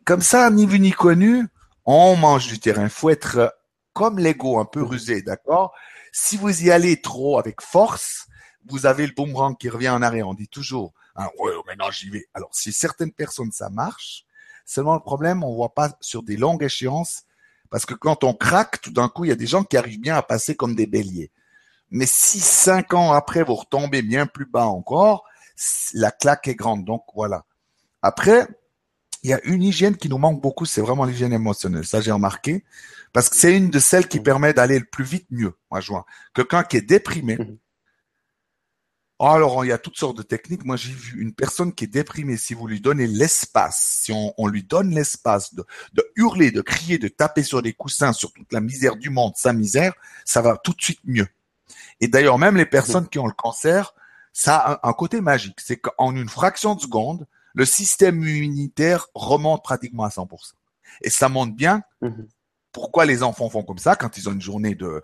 Comme 0.05 0.23
ça, 0.23 0.49
ni 0.51 0.65
vu 0.65 0.79
ni 0.79 0.93
connu, 0.93 1.49
on 1.85 2.15
mange 2.15 2.47
du 2.47 2.61
terrain. 2.61 2.89
Faut 2.89 3.11
être 3.11 3.53
comme 3.95 4.21
l'ego 4.21 4.61
un 4.61 4.65
peu 4.65 4.83
rusé, 4.83 5.23
d'accord? 5.23 5.75
Si 6.13 6.37
vous 6.37 6.63
y 6.63 6.71
allez 6.71 7.01
trop 7.01 7.41
avec 7.41 7.61
force, 7.63 8.29
vous 8.69 8.87
avez 8.87 9.09
le 9.09 9.13
boomerang 9.13 9.59
qui 9.59 9.69
revient 9.69 9.89
en 9.89 10.03
arrière. 10.03 10.29
On 10.29 10.35
dit 10.35 10.47
toujours, 10.47 10.95
hein, 11.17 11.29
ouais, 11.39 11.53
maintenant 11.67 11.91
j'y 11.91 12.11
vais. 12.11 12.27
Alors, 12.35 12.51
si 12.55 12.73
certaines 12.73 13.13
personnes 13.13 13.53
ça 13.53 13.71
marche, 13.71 14.25
seulement 14.65 14.95
le 14.95 15.01
problème, 15.01 15.43
on 15.43 15.55
voit 15.55 15.75
pas 15.75 15.97
sur 16.01 16.23
des 16.23 16.37
longues 16.37 16.63
échéances, 16.63 17.25
parce 17.71 17.87
que 17.87 17.95
quand 17.95 18.25
on 18.25 18.35
craque, 18.35 18.81
tout 18.81 18.93
d'un 18.93 19.09
coup, 19.09 19.25
il 19.25 19.29
y 19.29 19.33
a 19.33 19.37
des 19.37 19.47
gens 19.47 19.65
qui 19.65 19.77
arrivent 19.77 20.01
bien 20.01 20.17
à 20.17 20.23
passer 20.23 20.55
comme 20.55 20.75
des 20.75 20.87
béliers. 20.87 21.31
Mais 21.91 22.07
si 22.07 22.41
cinq 22.41 22.95
ans 22.95 23.13
après, 23.13 23.43
vous 23.43 23.55
retombez 23.55 24.03
bien 24.03 24.27
plus 24.27 24.47
bas 24.47 24.67
encore, 24.67 25.25
la 25.95 26.11
claque 26.11 26.49
est 26.49 26.55
grande. 26.55 26.85
Donc 26.85 27.05
voilà. 27.15 27.45
Après, 28.03 28.47
il 29.23 29.31
y 29.31 29.33
a 29.35 29.41
une 29.45 29.63
hygiène 29.63 29.97
qui 29.97 30.09
nous 30.09 30.19
manque 30.19 30.41
beaucoup, 30.41 30.65
c'est 30.65 30.81
vraiment 30.81 31.05
l'hygiène 31.05 31.33
émotionnelle. 31.33 31.87
Ça, 31.87 32.01
j'ai 32.01 32.13
remarqué. 32.13 32.65
Parce 33.13 33.29
que 33.29 33.37
c'est 33.37 33.57
une 33.57 33.71
de 33.71 33.79
celles 33.79 34.09
qui 34.09 34.21
permet 34.21 34.55
d'aller 34.55 34.79
le 34.79 34.87
plus 34.87 35.05
vite 35.05 35.27
mieux, 35.31 35.55
moi 35.71 35.81
je 35.81 35.89
vois. 35.89 36.07
Quelqu'un 36.35 36.65
qui 36.65 36.79
est 36.79 36.83
déprimé. 36.83 37.39
Alors, 39.25 39.65
il 39.65 39.69
y 39.69 39.73
a 39.73 39.79
toutes 39.79 39.97
sortes 39.97 40.17
de 40.17 40.23
techniques. 40.23 40.65
Moi, 40.65 40.75
j'ai 40.75 40.93
vu 40.93 41.23
une 41.23 41.33
personne 41.33 41.73
qui 41.73 41.85
est 41.85 41.89
déprimée. 41.89 42.37
Si 42.37 42.55
vous 42.55 42.67
lui 42.67 42.81
donnez 42.81 43.07
l'espace, 43.07 44.01
si 44.03 44.13
on, 44.13 44.47
lui 44.49 44.65
donne 44.65 44.91
l'espace 44.91 45.55
de, 45.55 45.65
hurler, 46.17 46.51
de 46.51 46.61
crier, 46.61 46.99
de 46.99 47.07
taper 47.07 47.45
sur 47.45 47.63
des 47.63 47.73
coussins, 47.73 48.13
sur 48.13 48.33
toute 48.33 48.53
la 48.53 48.61
misère 48.61 48.97
du 48.97 49.11
monde, 49.11 49.35
sa 49.37 49.53
misère, 49.53 49.95
ça 50.25 50.43
va 50.43 50.57
tout 50.57 50.73
de 50.73 50.83
suite 50.83 50.99
mieux. 51.05 51.29
Et 52.01 52.09
d'ailleurs, 52.09 52.37
même 52.37 52.57
les 52.57 52.67
personnes 52.67 53.09
qui 53.09 53.21
ont 53.21 53.29
le 53.29 53.33
cancer, 53.33 53.95
ça 54.33 54.57
a 54.57 54.89
un, 54.89 54.93
côté 54.93 55.21
magique. 55.21 55.61
C'est 55.61 55.77
qu'en 55.77 56.17
une 56.17 56.29
fraction 56.29 56.75
de 56.75 56.81
seconde, 56.81 57.29
le 57.55 57.65
système 57.65 58.21
immunitaire 58.27 59.07
remonte 59.15 59.63
pratiquement 59.63 60.03
à 60.03 60.09
100%. 60.09 60.27
Et 61.03 61.11
ça 61.11 61.29
montre 61.29 61.55
bien 61.55 61.85
mhm. 62.01 62.27
pourquoi 62.73 63.05
les 63.05 63.23
enfants 63.23 63.51
font 63.51 63.63
comme 63.63 63.79
ça 63.79 63.95
quand 63.95 64.19
ils 64.19 64.29
ont 64.29 64.33
une 64.33 64.43
journée 64.43 64.75
de 64.75 65.01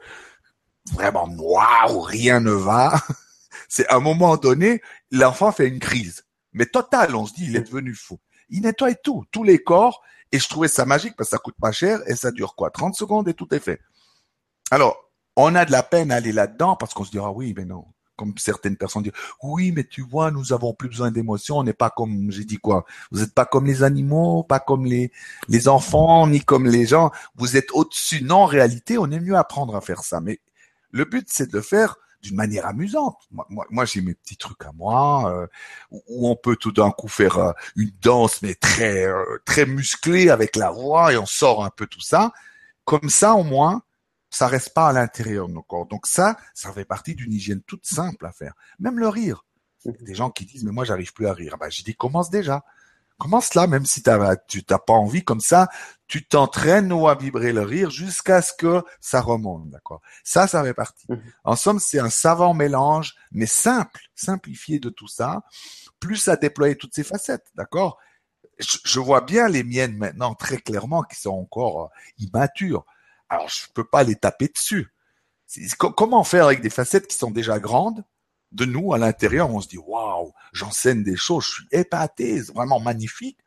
vraiment 0.92 1.28
noire 1.28 1.94
où 1.94 2.00
rien 2.00 2.40
ne 2.40 2.50
va. 2.50 3.00
C'est 3.68 3.87
à 3.88 3.96
un 3.96 4.00
moment 4.00 4.37
donné, 4.37 4.81
l'enfant 5.11 5.52
fait 5.52 5.68
une 5.68 5.78
crise. 5.78 6.24
Mais 6.52 6.66
total, 6.66 7.14
on 7.14 7.26
se 7.26 7.35
dit, 7.35 7.46
il 7.46 7.57
est 7.57 7.62
devenu 7.62 7.94
fou. 7.94 8.18
Il 8.48 8.62
nettoie 8.62 8.94
tout, 8.94 9.24
tous 9.31 9.44
les 9.44 9.62
corps, 9.62 10.02
et 10.33 10.38
je 10.38 10.48
trouvais 10.48 10.68
ça 10.68 10.85
magique 10.85 11.14
parce 11.16 11.31
que 11.31 11.37
ça 11.37 11.38
coûte 11.38 11.57
pas 11.61 11.72
cher 11.72 12.00
et 12.07 12.14
ça 12.14 12.31
dure 12.31 12.54
quoi 12.54 12.70
30 12.70 12.94
secondes 12.94 13.28
et 13.28 13.35
tout 13.35 13.52
est 13.54 13.61
fait. 13.61 13.81
Alors, 14.70 15.11
on 15.37 15.54
a 15.54 15.64
de 15.64 15.72
la 15.72 15.83
peine 15.83 16.11
à 16.11 16.16
aller 16.16 16.33
là-dedans 16.33 16.76
parce 16.76 16.92
qu'on 16.94 17.04
se 17.04 17.11
dira 17.11 17.33
oui, 17.33 17.54
mais 17.57 17.64
non. 17.64 17.87
Comme 18.16 18.37
certaines 18.37 18.76
personnes 18.76 19.04
disent, 19.04 19.12
oui, 19.44 19.70
mais 19.70 19.85
tu 19.85 20.02
vois, 20.02 20.33
nous 20.33 20.52
avons 20.52 20.74
plus 20.74 20.88
besoin 20.88 21.12
d'émotions, 21.12 21.59
on 21.59 21.62
n'est 21.62 21.72
pas 21.72 21.88
comme, 21.88 22.33
j'ai 22.33 22.44
dit 22.44 22.57
quoi, 22.57 22.85
vous 23.12 23.20
n'êtes 23.20 23.33
pas 23.33 23.46
comme 23.46 23.64
les 23.64 23.85
animaux, 23.85 24.42
pas 24.42 24.59
comme 24.59 24.87
les, 24.87 25.12
les 25.48 25.68
enfants, 25.68 26.26
ni 26.26 26.40
comme 26.40 26.66
les 26.66 26.85
gens, 26.85 27.12
vous 27.37 27.57
êtes 27.57 27.70
au-dessus. 27.70 28.24
Non, 28.24 28.38
en 28.38 28.46
réalité, 28.46 28.98
on 28.98 29.09
est 29.12 29.20
mieux 29.20 29.37
apprendre 29.37 29.76
à 29.76 29.81
faire 29.81 30.02
ça. 30.02 30.20
Mais 30.20 30.40
le 30.90 31.04
but, 31.04 31.28
c'est 31.31 31.52
de 31.52 31.57
le 31.57 31.62
faire 31.62 31.96
d'une 32.22 32.37
manière 32.37 32.66
amusante. 32.66 33.18
Moi, 33.31 33.46
moi, 33.48 33.66
moi 33.70 33.85
j'ai 33.85 34.00
mes 34.00 34.14
petits 34.14 34.37
trucs 34.37 34.64
à 34.64 34.72
moi 34.72 35.33
euh, 35.33 35.46
où 35.90 36.28
on 36.28 36.37
peut 36.37 36.57
tout 36.57 36.72
d'un 36.72 36.90
coup 36.90 37.09
faire 37.09 37.38
euh, 37.38 37.52
une 37.76 37.92
danse 38.02 38.42
mais 38.42 38.54
très 38.54 39.07
euh, 39.07 39.40
très 39.44 39.66
musclée 39.66 40.31
avec 40.31 40.57
la 40.57 40.70
voix 40.70 41.12
et 41.12 41.16
on 41.16 41.26
sort 41.26 41.64
un 41.64 41.70
peu 41.70 41.87
tout 41.87 42.00
ça. 42.00 42.33
Comme 42.85 43.11
ça, 43.11 43.35
au 43.35 43.44
moins, 43.44 43.83
ça 44.31 44.46
reste 44.48 44.74
pas 44.74 44.88
à 44.88 44.92
l'intérieur 44.92 45.48
de 45.48 45.52
nos 45.52 45.62
corps. 45.62 45.87
Donc 45.87 46.07
ça, 46.07 46.37
ça 46.54 46.72
fait 46.72 46.85
partie 46.85 47.14
d'une 47.14 47.33
hygiène 47.33 47.62
toute 47.62 47.87
simple 47.87 48.26
à 48.26 48.33
faire. 48.33 48.54
Même 48.78 48.98
le 48.98 49.09
rire. 49.09 49.44
Des 49.85 50.14
gens 50.14 50.31
qui 50.31 50.44
disent 50.44 50.64
mais 50.64 50.72
moi 50.72 50.85
j'arrive 50.85 51.12
plus 51.12 51.26
à 51.26 51.33
rire. 51.33 51.57
Ben, 51.59 51.70
j'ai 51.70 51.83
dit 51.83 51.94
commence 51.94 52.31
déjà. 52.31 52.64
Commence 53.18 53.54
là, 53.54 53.66
même 53.66 53.85
si 53.85 54.02
t'as, 54.02 54.37
tu 54.37 54.62
t'as 54.62 54.78
pas 54.78 54.92
envie 54.92 55.24
comme 55.24 55.40
ça, 55.40 55.68
tu 56.07 56.24
t'entraînes 56.24 56.92
ou 56.92 57.09
à 57.09 57.16
vibrer 57.16 57.52
le 57.52 57.62
rire 57.62 57.90
jusqu'à 57.90 58.42
ce 58.42 58.52
que 58.52 58.83
ça 59.00 59.20
remonte, 59.20 59.68
d'accord? 59.70 60.00
Ça, 60.22 60.46
ça 60.46 60.62
fait 60.62 60.74
partie. 60.74 61.07
Mhm. 61.09 61.22
En 61.42 61.57
somme, 61.57 61.81
c'est 61.81 61.98
un 61.98 62.11
savant 62.11 62.54
mélange, 62.54 63.16
mais 63.33 63.46
simple, 63.46 64.00
simplifié 64.14 64.78
de 64.78 64.88
tout 64.88 65.09
ça, 65.09 65.42
plus 65.98 66.28
à 66.28 66.37
déployer 66.37 66.76
toutes 66.76 66.94
ces 66.94 67.02
facettes, 67.02 67.46
d'accord? 67.57 67.98
Je, 68.59 68.98
vois 69.00 69.20
bien 69.20 69.48
les 69.48 69.62
miennes 69.62 69.96
maintenant 69.96 70.35
très 70.35 70.59
clairement 70.59 71.02
qui 71.02 71.20
sont 71.20 71.31
encore 71.31 71.85
euh, 71.85 71.88
immatures. 72.18 72.85
Alors, 73.28 73.48
je 73.48 73.66
peux 73.72 73.85
pas 73.85 74.02
les 74.02 74.16
taper 74.16 74.48
dessus. 74.48 74.92
Comment 75.78 76.24
faire 76.24 76.46
avec 76.46 76.61
des 76.61 76.70
facettes 76.70 77.07
qui 77.07 77.16
sont 77.16 77.31
déjà 77.31 77.59
grandes 77.59 78.04
de 78.52 78.64
nous 78.64 78.92
à 78.94 78.98
l'intérieur, 78.98 79.50
on 79.50 79.61
se 79.61 79.68
dit 79.68 79.78
waouh, 79.78 80.32
j'enseigne 80.52 81.02
des 81.02 81.16
choses, 81.16 81.44
je 81.44 81.50
suis 81.50 81.66
épaté, 81.72 82.42
c'est 82.42 82.54
vraiment 82.54 82.80
magnifique. 82.80 83.38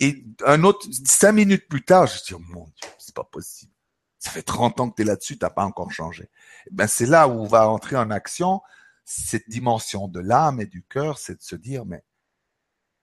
Et 0.00 0.24
un 0.46 0.64
autre 0.64 0.86
cinq 1.04 1.32
minutes 1.32 1.68
plus 1.68 1.84
tard, 1.84 2.06
je 2.06 2.22
dis 2.24 2.34
oh 2.34 2.38
mon 2.48 2.64
Dieu, 2.64 2.90
c'est 2.98 3.14
pas 3.14 3.24
possible. 3.24 3.72
Ça 4.18 4.30
fait 4.30 4.42
30 4.42 4.80
ans 4.80 4.90
que 4.90 4.96
tu 4.96 5.02
es 5.02 5.04
là-dessus, 5.04 5.38
t'as 5.38 5.50
pas 5.50 5.64
encore 5.64 5.92
changé. 5.92 6.28
Eh 6.66 6.70
ben 6.74 6.86
c'est 6.86 7.06
là 7.06 7.28
où 7.28 7.46
va 7.46 7.68
entrer 7.68 7.96
en 7.96 8.10
action 8.10 8.60
cette 9.04 9.48
dimension 9.48 10.08
de 10.08 10.20
l'âme 10.20 10.60
et 10.60 10.66
du 10.66 10.82
cœur, 10.84 11.18
c'est 11.18 11.36
de 11.36 11.42
se 11.42 11.56
dire 11.56 11.84
mais 11.84 12.04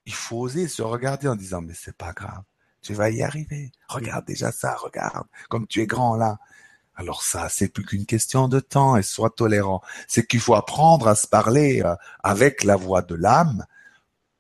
il 0.06 0.13
faut 0.13 0.38
oser 0.38 0.67
se 0.67 0.82
regarder 0.82 1.28
en 1.28 1.36
disant 1.36 1.62
mais 1.62 1.73
c'est 1.73 1.97
pas 1.97 2.13
grave, 2.13 2.43
tu 2.82 2.93
vas 2.93 3.10
y 3.10 3.21
arriver. 3.21 3.71
Regarde 3.89 4.26
déjà 4.26 4.52
ça, 4.52 4.76
regarde 4.76 5.28
comme 5.50 5.67
tu 5.67 5.82
es 5.82 5.86
grand 5.86 6.15
là. 6.15 6.39
Alors 6.98 7.22
ça, 7.22 7.48
c'est 7.48 7.70
plus 7.70 7.86
qu'une 7.86 8.08
question 8.08 8.48
de 8.48 8.60
temps 8.60 8.98
et 8.98 9.04
sois 9.04 9.30
tolérant. 9.30 9.82
C'est 10.08 10.26
qu'il 10.26 10.40
faut 10.40 10.56
apprendre 10.56 11.08
à 11.08 11.16
se 11.16 11.28
parler 11.28 11.82
euh, 11.86 11.96
avec 12.24 12.64
la 12.64 12.76
voix 12.76 13.04
de 13.04 13.14
l'âme 13.14 13.66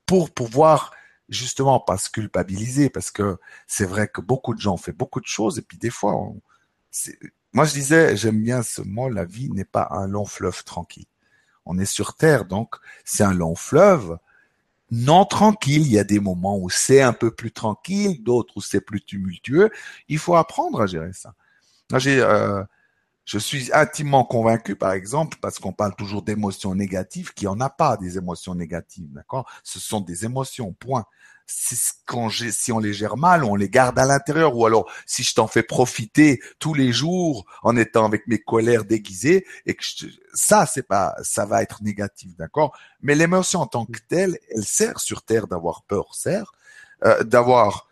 pour 0.07 0.31
pouvoir 0.31 0.91
justement 1.29 1.79
pas 1.79 1.97
se 1.97 2.09
culpabiliser 2.09 2.89
parce 2.89 3.11
que 3.11 3.37
c'est 3.67 3.85
vrai 3.85 4.07
que 4.07 4.21
beaucoup 4.21 4.55
de 4.55 4.59
gens 4.59 4.73
ont 4.73 4.77
fait 4.77 4.91
beaucoup 4.91 5.21
de 5.21 5.27
choses 5.27 5.59
et 5.59 5.61
puis 5.61 5.77
des 5.77 5.91
fois, 5.91 6.13
moi 7.53 7.65
je 7.65 7.73
disais, 7.73 8.17
j'aime 8.17 8.41
bien 8.41 8.63
ce 8.63 8.81
mot, 8.81 9.09
la 9.09 9.25
vie 9.25 9.51
n'est 9.51 9.65
pas 9.65 9.89
un 9.91 10.07
long 10.07 10.25
fleuve 10.25 10.63
tranquille. 10.63 11.05
On 11.65 11.77
est 11.77 11.85
sur 11.85 12.15
Terre, 12.15 12.45
donc 12.45 12.75
c'est 13.05 13.23
un 13.23 13.33
long 13.33 13.55
fleuve 13.55 14.17
non 14.89 15.25
tranquille. 15.25 15.81
Il 15.85 15.91
y 15.91 15.99
a 15.99 16.03
des 16.03 16.19
moments 16.19 16.57
où 16.57 16.69
c'est 16.69 17.01
un 17.01 17.13
peu 17.13 17.29
plus 17.29 17.51
tranquille, 17.51 18.23
d'autres 18.23 18.53
où 18.57 18.61
c'est 18.61 18.81
plus 18.81 19.01
tumultueux. 19.01 19.69
Il 20.07 20.17
faut 20.17 20.35
apprendre 20.35 20.81
à 20.81 20.87
gérer 20.87 21.13
ça. 21.13 21.33
J'ai, 21.95 22.19
euh, 22.19 22.63
je 23.25 23.39
suis 23.39 23.71
intimement 23.73 24.23
convaincu, 24.23 24.75
par 24.75 24.93
exemple, 24.93 25.37
parce 25.41 25.59
qu'on 25.59 25.73
parle 25.73 25.95
toujours 25.95 26.21
d'émotions 26.21 26.75
négatives, 26.75 27.33
qu'il 27.33 27.47
n'y 27.47 27.53
en 27.53 27.59
a 27.59 27.69
pas 27.69 27.97
des 27.97 28.17
émotions 28.17 28.55
négatives, 28.55 29.11
d'accord? 29.11 29.49
Ce 29.63 29.79
sont 29.79 30.01
des 30.01 30.25
émotions, 30.25 30.73
point. 30.73 31.05
Quand 32.05 32.29
si 32.29 32.71
on 32.73 32.79
les 32.79 32.93
gère 32.93 33.15
mal, 33.15 33.45
on 33.45 33.55
les 33.55 33.69
garde 33.69 33.97
à 33.99 34.05
l'intérieur, 34.05 34.55
ou 34.57 34.65
alors 34.65 34.89
si 35.05 35.23
je 35.23 35.33
t'en 35.33 35.47
fais 35.47 35.63
profiter 35.63 36.41
tous 36.59 36.73
les 36.73 36.91
jours 36.91 37.45
en 37.63 37.77
étant 37.77 38.05
avec 38.05 38.27
mes 38.27 38.39
colères 38.39 38.83
déguisées, 38.83 39.45
et 39.65 39.75
que 39.75 39.83
ça, 40.33 40.65
c'est 40.65 40.83
pas, 40.87 41.15
ça 41.21 41.45
va 41.45 41.63
être 41.63 41.83
négatif, 41.83 42.35
d'accord? 42.35 42.77
Mais 43.01 43.15
l'émotion 43.15 43.61
en 43.61 43.67
tant 43.67 43.85
que 43.85 43.99
telle, 44.09 44.37
elle 44.53 44.65
sert 44.65 44.99
sur 44.99 45.21
terre 45.23 45.47
d'avoir 45.47 45.83
peur, 45.83 46.15
sert, 46.15 46.51
euh, 47.05 47.23
d'avoir, 47.23 47.87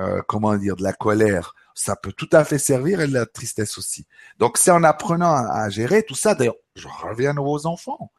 euh, 0.00 0.20
comment 0.26 0.56
dire, 0.56 0.76
de 0.76 0.82
la 0.82 0.92
colère, 0.92 1.54
ça 1.78 1.94
peut 1.94 2.12
tout 2.12 2.28
à 2.32 2.44
fait 2.44 2.58
servir 2.58 3.00
et 3.00 3.06
la 3.06 3.24
tristesse 3.24 3.78
aussi. 3.78 4.04
Donc 4.40 4.58
c'est 4.58 4.72
en 4.72 4.82
apprenant 4.82 5.32
à, 5.32 5.68
gérer 5.68 6.02
tout 6.02 6.16
ça. 6.16 6.34
D'ailleurs, 6.34 6.56
je 6.74 6.88
reviens 6.88 7.36
aux 7.36 7.66
enfants. 7.66 8.10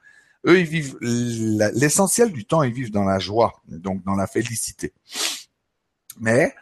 Eux, 0.47 0.61
ils 0.61 0.65
vivent 0.65 0.97
l'essentiel 1.01 2.31
du 2.31 2.45
temps, 2.45 2.63
ils 2.63 2.71
vivent 2.71 2.91
dans 2.91 3.03
la 3.03 3.19
joie, 3.19 3.61
donc 3.67 4.01
dans 4.05 4.15
la 4.15 4.27
félicité. 4.27 4.93
Mais 6.21 6.55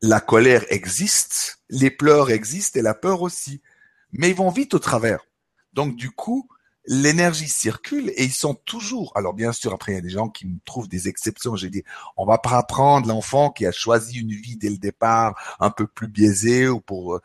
la 0.00 0.20
colère 0.20 0.64
existe, 0.68 1.58
les 1.70 1.90
pleurs 1.90 2.30
existent 2.30 2.78
et 2.78 2.82
la 2.82 2.94
peur 2.94 3.22
aussi. 3.22 3.60
Mais 4.12 4.30
ils 4.30 4.36
vont 4.36 4.50
vite 4.50 4.74
au 4.74 4.78
travers. 4.78 5.26
Donc 5.72 5.96
du 5.96 6.12
coup, 6.12 6.48
l'énergie 6.86 7.48
circule 7.48 8.10
et 8.10 8.24
ils 8.24 8.32
sont 8.32 8.54
toujours. 8.54 9.12
Alors 9.16 9.34
bien 9.34 9.52
sûr, 9.52 9.72
après 9.72 9.92
il 9.92 9.94
y 9.96 9.98
a 9.98 10.02
des 10.02 10.10
gens 10.10 10.28
qui 10.28 10.46
me 10.46 10.58
trouvent 10.64 10.88
des 10.88 11.08
exceptions. 11.08 11.56
J'ai 11.56 11.70
dit, 11.70 11.84
on 12.16 12.26
va 12.26 12.38
pas 12.38 12.58
apprendre 12.58 13.08
l'enfant 13.08 13.50
qui 13.50 13.66
a 13.66 13.72
choisi 13.72 14.20
une 14.20 14.32
vie 14.32 14.56
dès 14.56 14.70
le 14.70 14.78
départ 14.78 15.56
un 15.60 15.70
peu 15.70 15.86
plus 15.86 16.08
biaisée 16.08 16.68
ou 16.68 16.80
pour 16.80 17.14
euh, 17.14 17.20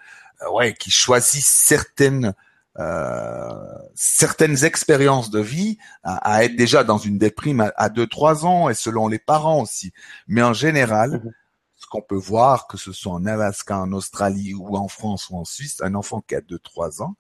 ouais 0.54 0.74
qui 0.74 0.92
choisit 0.92 1.44
certaines 1.44 2.34
euh, 2.78 3.52
certaines 3.96 4.64
expériences 4.64 5.32
de 5.32 5.42
vie 5.42 5.78
à, 6.04 6.46
être 6.46 6.56
déjà 6.56 6.86
dans 6.86 6.98
une 6.98 7.18
déprime 7.18 7.72
à, 7.76 7.90
2-3 7.90 8.46
ans 8.46 8.70
et 8.70 8.74
selon 8.74 9.10
les 9.10 9.20
parents 9.20 9.62
aussi. 9.62 9.92
Mais 10.28 10.42
en 10.42 10.54
général, 10.54 11.22
mhm. 11.24 11.32
ce 11.76 11.88
qu'on 11.88 12.02
peut 12.02 12.16
voir, 12.16 12.68
que 12.68 12.78
ce 12.78 12.94
soit 12.94 13.12
en 13.12 13.26
Alaska, 13.26 13.78
en 13.78 13.92
Australie 13.92 14.54
ou 14.54 14.78
en 14.78 14.88
France 14.88 15.30
ou 15.30 15.36
en 15.36 15.44
Suisse, 15.44 15.82
un 15.82 15.94
enfant 15.94 16.22
qui 16.22 16.36
a 16.36 16.42
2-3 16.42 17.02
ans, 17.02 17.16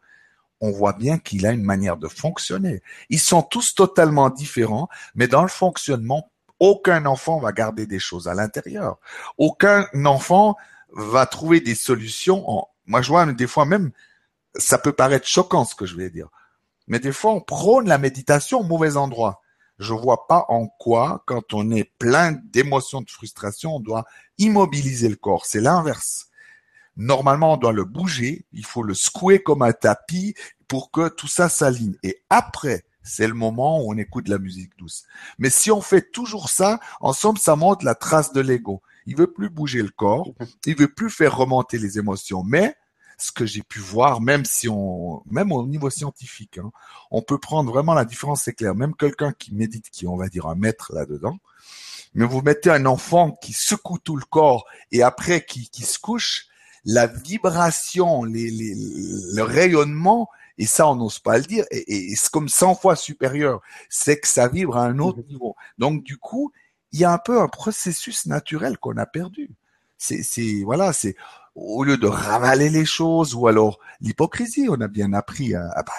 on 0.62 0.72
voit 0.72 0.94
bien 0.94 1.18
qu'il 1.18 1.46
a 1.46 1.52
une 1.52 1.64
manière 1.64 1.98
de 1.98 2.08
fonctionner. 2.08 2.82
Ils 3.10 3.20
sont 3.20 3.42
tous 3.42 3.76
totalement 3.76 4.30
différents, 4.30 4.90
mais 5.16 5.28
dans 5.28 5.42
le 5.42 5.48
fonctionnement, 5.48 6.32
aucun 6.60 7.06
enfant 7.06 7.40
va 7.40 7.52
garder 7.52 7.86
des 7.86 8.00
choses 8.00 8.28
à 8.28 8.34
l'intérieur. 8.34 8.98
Aucun 9.38 9.88
enfant 10.06 10.58
va 10.92 11.26
trouver 11.26 11.62
des 11.62 11.76
solutions. 11.76 12.50
En... 12.50 12.68
Moi, 12.86 13.02
je 13.02 13.10
vois 13.10 13.26
des 13.32 13.48
fois 13.48 13.66
même, 13.66 13.92
ça 14.56 14.78
peut 14.78 14.92
paraître 14.92 15.28
choquant 15.28 15.66
ce 15.66 15.76
que 15.76 15.86
je 15.86 15.96
vais 15.96 16.10
dire, 16.10 16.28
mais 16.88 17.00
des 17.00 17.12
fois 17.12 17.32
on 17.32 17.42
prône 17.42 17.88
la 17.88 17.98
méditation 17.98 18.60
au 18.60 18.64
mauvais 18.64 18.98
endroit. 18.98 19.42
Je 19.78 19.94
vois 19.94 20.28
pas 20.28 20.46
en 20.50 20.68
quoi, 20.68 21.24
quand 21.26 21.54
on 21.54 21.72
est 21.72 21.90
plein 22.00 22.34
d'émotions 22.34 23.02
de 23.02 23.10
frustration, 23.10 23.78
on 23.78 23.80
doit 23.80 24.06
immobiliser 24.38 25.08
le 25.08 25.16
corps. 25.16 25.46
C'est 25.46 25.62
l'inverse. 25.62 26.29
Normalement, 27.00 27.54
on 27.54 27.58
doit 27.58 27.72
le 27.72 27.86
bouger, 27.86 28.46
il 28.52 28.66
faut 28.66 28.84
le 28.84 28.94
secouer 28.94 29.42
comme 29.42 29.62
un 29.62 29.72
tapis 29.72 30.36
pour 30.68 30.92
que 30.92 31.08
tout 31.08 31.30
ça 31.30 31.48
s'aligne. 31.48 31.96
Et 32.04 32.22
après, 32.30 32.84
c'est 33.04 33.26
le 33.26 33.34
moment 33.34 33.82
où 33.82 33.94
on 33.94 33.98
écoute 33.98 34.28
la 34.28 34.38
musique 34.38 34.78
douce. 34.78 35.06
Mais 35.38 35.50
si 35.50 35.72
on 35.72 35.80
fait 35.80 36.12
toujours 36.12 36.50
ça, 36.50 36.82
ensemble, 37.00 37.40
ça 37.40 37.56
montre 37.56 37.86
la 37.86 37.96
trace 37.96 38.34
de 38.34 38.42
l'ego. 38.42 38.82
Il 39.06 39.16
veut 39.16 39.32
plus 39.32 39.50
bouger 39.50 39.82
le 39.82 39.92
corps, 39.92 40.34
il 40.66 40.76
veut 40.76 40.94
plus 40.94 41.10
faire 41.10 41.38
remonter 41.38 41.78
les 41.78 41.98
émotions. 41.98 42.44
Mais 42.44 42.76
ce 43.18 43.32
que 43.32 43.46
j'ai 43.46 43.64
pu 43.64 43.80
voir, 43.80 44.20
même 44.20 44.44
si 44.44 44.68
on, 44.68 45.24
même 45.26 45.54
au 45.54 45.66
niveau 45.66 45.90
scientifique, 45.90 46.58
hein, 46.58 46.70
on 47.12 47.22
peut 47.22 47.40
prendre 47.40 47.72
vraiment 47.72 47.94
la 47.94 48.04
différence, 48.04 48.42
c'est 48.42 48.54
clair. 48.54 48.76
Même 48.76 48.94
quelqu'un 48.94 49.32
qui 49.32 49.56
médite, 49.56 49.90
qui 49.90 50.06
on 50.06 50.18
va 50.18 50.28
dire 50.28 50.48
un 50.48 50.56
maître 50.56 50.92
là-dedans, 50.94 51.38
mais 52.14 52.26
vous 52.26 52.42
mettez 52.42 52.70
un 52.72 52.86
enfant 52.86 53.32
qui 53.32 53.54
secoue 53.54 54.00
tout 54.00 54.18
le 54.18 54.26
corps 54.26 54.66
et 54.92 55.02
après 55.02 55.46
qui, 55.46 55.70
qui 55.70 55.84
se 55.84 55.98
couche, 55.98 56.49
la 56.86 57.08
vibration, 57.08 58.24
les, 58.24 58.50
les, 58.50 58.74
le 58.76 59.42
rayonnement, 59.42 60.30
et 60.58 60.66
ça 60.66 60.88
on 60.88 60.96
n'ose 60.96 61.20
pas 61.20 61.38
le 61.38 61.44
dire, 61.44 61.66
et, 61.72 62.16
c'est 62.16 62.30
comme 62.30 62.50
100 62.50 62.76
fois 62.76 62.96
supérieur, 62.96 63.62
c'est 63.90 64.20
que 64.20 64.28
ça 64.28 64.48
vibre 64.48 64.78
à 64.78 64.86
un 64.86 65.00
autre 65.00 65.20
mhm. 65.20 65.28
niveau. 65.28 65.56
Donc 65.78 66.04
du 66.04 66.18
coup, 66.18 66.52
il 66.92 67.00
y 67.00 67.06
a 67.06 67.12
un 67.12 67.18
peu 67.18 67.42
un 67.42 67.48
processus 67.48 68.26
naturel 68.26 68.78
qu'on 68.78 68.98
a 68.98 69.06
perdu. 69.06 69.52
C'est, 69.98 70.24
c'est 70.24 70.64
voilà, 70.64 70.94
c'est 70.94 71.16
au 71.56 71.84
lieu 71.84 71.98
de 71.98 72.08
ravaler 72.08 72.70
les 72.70 72.86
choses 72.86 73.36
ou 73.36 73.48
alors 73.48 73.80
l'hypocrisie, 74.02 74.68
on 74.70 74.80
a 74.80 74.88
bien 74.88 75.14
appris 75.14 75.56
à, 75.56 75.84
bah, 75.86 75.94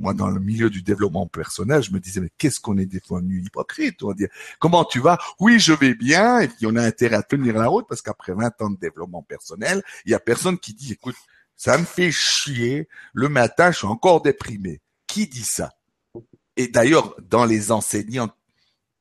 moi, 0.00 0.14
dans 0.14 0.28
le 0.28 0.40
milieu 0.40 0.70
du 0.70 0.82
développement 0.82 1.26
personnel, 1.26 1.82
je 1.82 1.92
me 1.92 2.00
disais, 2.00 2.20
mais 2.20 2.30
qu'est-ce 2.38 2.58
qu'on 2.58 2.78
est 2.78 2.86
devenu 2.86 3.42
hypocrite? 3.42 4.02
On 4.02 4.08
va 4.08 4.14
dire, 4.14 4.28
comment 4.58 4.84
tu 4.84 4.98
vas? 4.98 5.18
Oui, 5.38 5.60
je 5.60 5.72
vais 5.72 5.94
bien. 5.94 6.40
Et 6.40 6.48
puis, 6.48 6.66
on 6.66 6.74
a 6.74 6.82
intérêt 6.82 7.16
à 7.16 7.22
tenir 7.22 7.54
la 7.54 7.68
route 7.68 7.86
parce 7.88 8.02
qu'après 8.02 8.32
20 8.32 8.62
ans 8.62 8.70
de 8.70 8.78
développement 8.78 9.22
personnel, 9.22 9.82
il 10.06 10.12
y 10.12 10.14
a 10.14 10.20
personne 10.20 10.58
qui 10.58 10.74
dit, 10.74 10.92
écoute, 10.92 11.16
ça 11.56 11.76
me 11.76 11.84
fait 11.84 12.10
chier. 12.10 12.88
Le 13.12 13.28
matin, 13.28 13.70
je 13.70 13.78
suis 13.78 13.86
encore 13.86 14.22
déprimé. 14.22 14.80
Qui 15.06 15.26
dit 15.26 15.44
ça? 15.44 15.72
Et 16.56 16.68
d'ailleurs, 16.68 17.14
dans 17.28 17.44
les 17.44 17.70
enseignants 17.70 18.30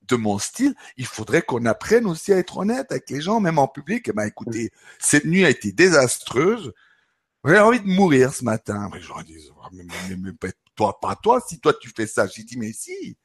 de 0.10 0.16
mon 0.18 0.40
style, 0.40 0.76
il 0.98 1.06
faudrait 1.06 1.42
qu'on 1.42 1.66
apprenne 1.66 2.06
aussi 2.06 2.34
à 2.34 2.38
être 2.38 2.58
honnête 2.58 2.92
avec 2.92 3.10
les 3.10 3.22
gens, 3.22 3.40
même 3.40 3.60
en 3.60 3.68
public. 3.68 4.08
Eh 4.10 4.12
ben, 4.12 4.26
écoutez, 4.26 4.72
cette 4.98 5.26
nuit 5.26 5.46
a 5.46 5.50
été 5.50 5.72
désastreuse. 5.72 6.74
J'ai 7.46 7.60
envie 7.60 7.80
de 7.80 7.88
mourir 7.88 8.34
ce 8.34 8.44
matin. 8.44 8.90
Mais 8.92 9.00
je 9.00 9.08
leur 9.08 9.24
dis, 9.24 9.38
mais, 9.72 9.84
mais, 10.10 10.16
mais, 10.18 10.52
toi, 10.80 10.98
pas 11.02 11.18
toi, 11.18 11.44
si 11.46 11.60
toi 11.60 11.74
tu 11.74 11.92
fais 11.94 12.08
ça. 12.08 12.26
J'ai 12.26 12.44
dit, 12.44 12.58
mais 12.58 12.72
si. 12.72 13.18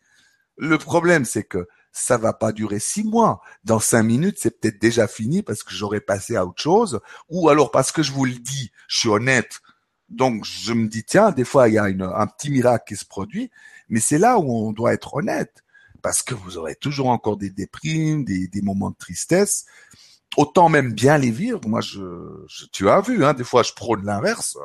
Le 0.56 0.76
problème, 0.76 1.24
c'est 1.24 1.44
que 1.44 1.68
ça 1.92 2.16
va 2.16 2.32
pas 2.32 2.50
durer 2.50 2.80
six 2.80 3.04
mois. 3.04 3.40
Dans 3.62 3.78
cinq 3.78 4.02
minutes, 4.02 4.38
c'est 4.40 4.58
peut-être 4.58 4.80
déjà 4.80 5.06
fini 5.06 5.44
parce 5.44 5.62
que 5.62 5.72
j'aurais 5.72 6.00
passé 6.00 6.34
à 6.34 6.44
autre 6.44 6.60
chose. 6.60 7.00
Ou 7.28 7.48
alors 7.48 7.70
parce 7.70 7.92
que 7.92 8.02
je 8.02 8.10
vous 8.10 8.24
le 8.24 8.34
dis, 8.34 8.72
je 8.88 8.98
suis 8.98 9.08
honnête. 9.08 9.60
Donc, 10.08 10.44
je 10.44 10.72
me 10.72 10.88
dis, 10.88 11.04
tiens, 11.04 11.30
des 11.30 11.44
fois, 11.44 11.68
il 11.68 11.74
y 11.74 11.78
a 11.78 11.88
une, 11.88 12.02
un 12.02 12.26
petit 12.26 12.50
miracle 12.50 12.84
qui 12.88 12.96
se 12.96 13.04
produit. 13.04 13.52
Mais 13.88 14.00
c'est 14.00 14.18
là 14.18 14.38
où 14.38 14.52
on 14.52 14.72
doit 14.72 14.92
être 14.92 15.14
honnête. 15.14 15.62
Parce 16.02 16.22
que 16.22 16.34
vous 16.34 16.58
aurez 16.58 16.74
toujours 16.74 17.06
encore 17.06 17.36
des 17.36 17.50
déprimes, 17.50 18.24
des, 18.24 18.48
des 18.48 18.62
moments 18.62 18.90
de 18.90 18.96
tristesse 18.96 19.64
autant 20.36 20.68
même 20.68 20.92
bien 20.92 21.16
les 21.16 21.30
vivre. 21.30 21.60
Moi, 21.68 21.80
je, 21.80 22.00
tu 22.72 22.88
as 22.88 23.00
vu, 23.00 23.24
hein, 23.24 23.34
des 23.34 23.44
fois, 23.44 23.62
je 23.62 23.72
prône 23.72 24.04
l'inverse. 24.04 24.58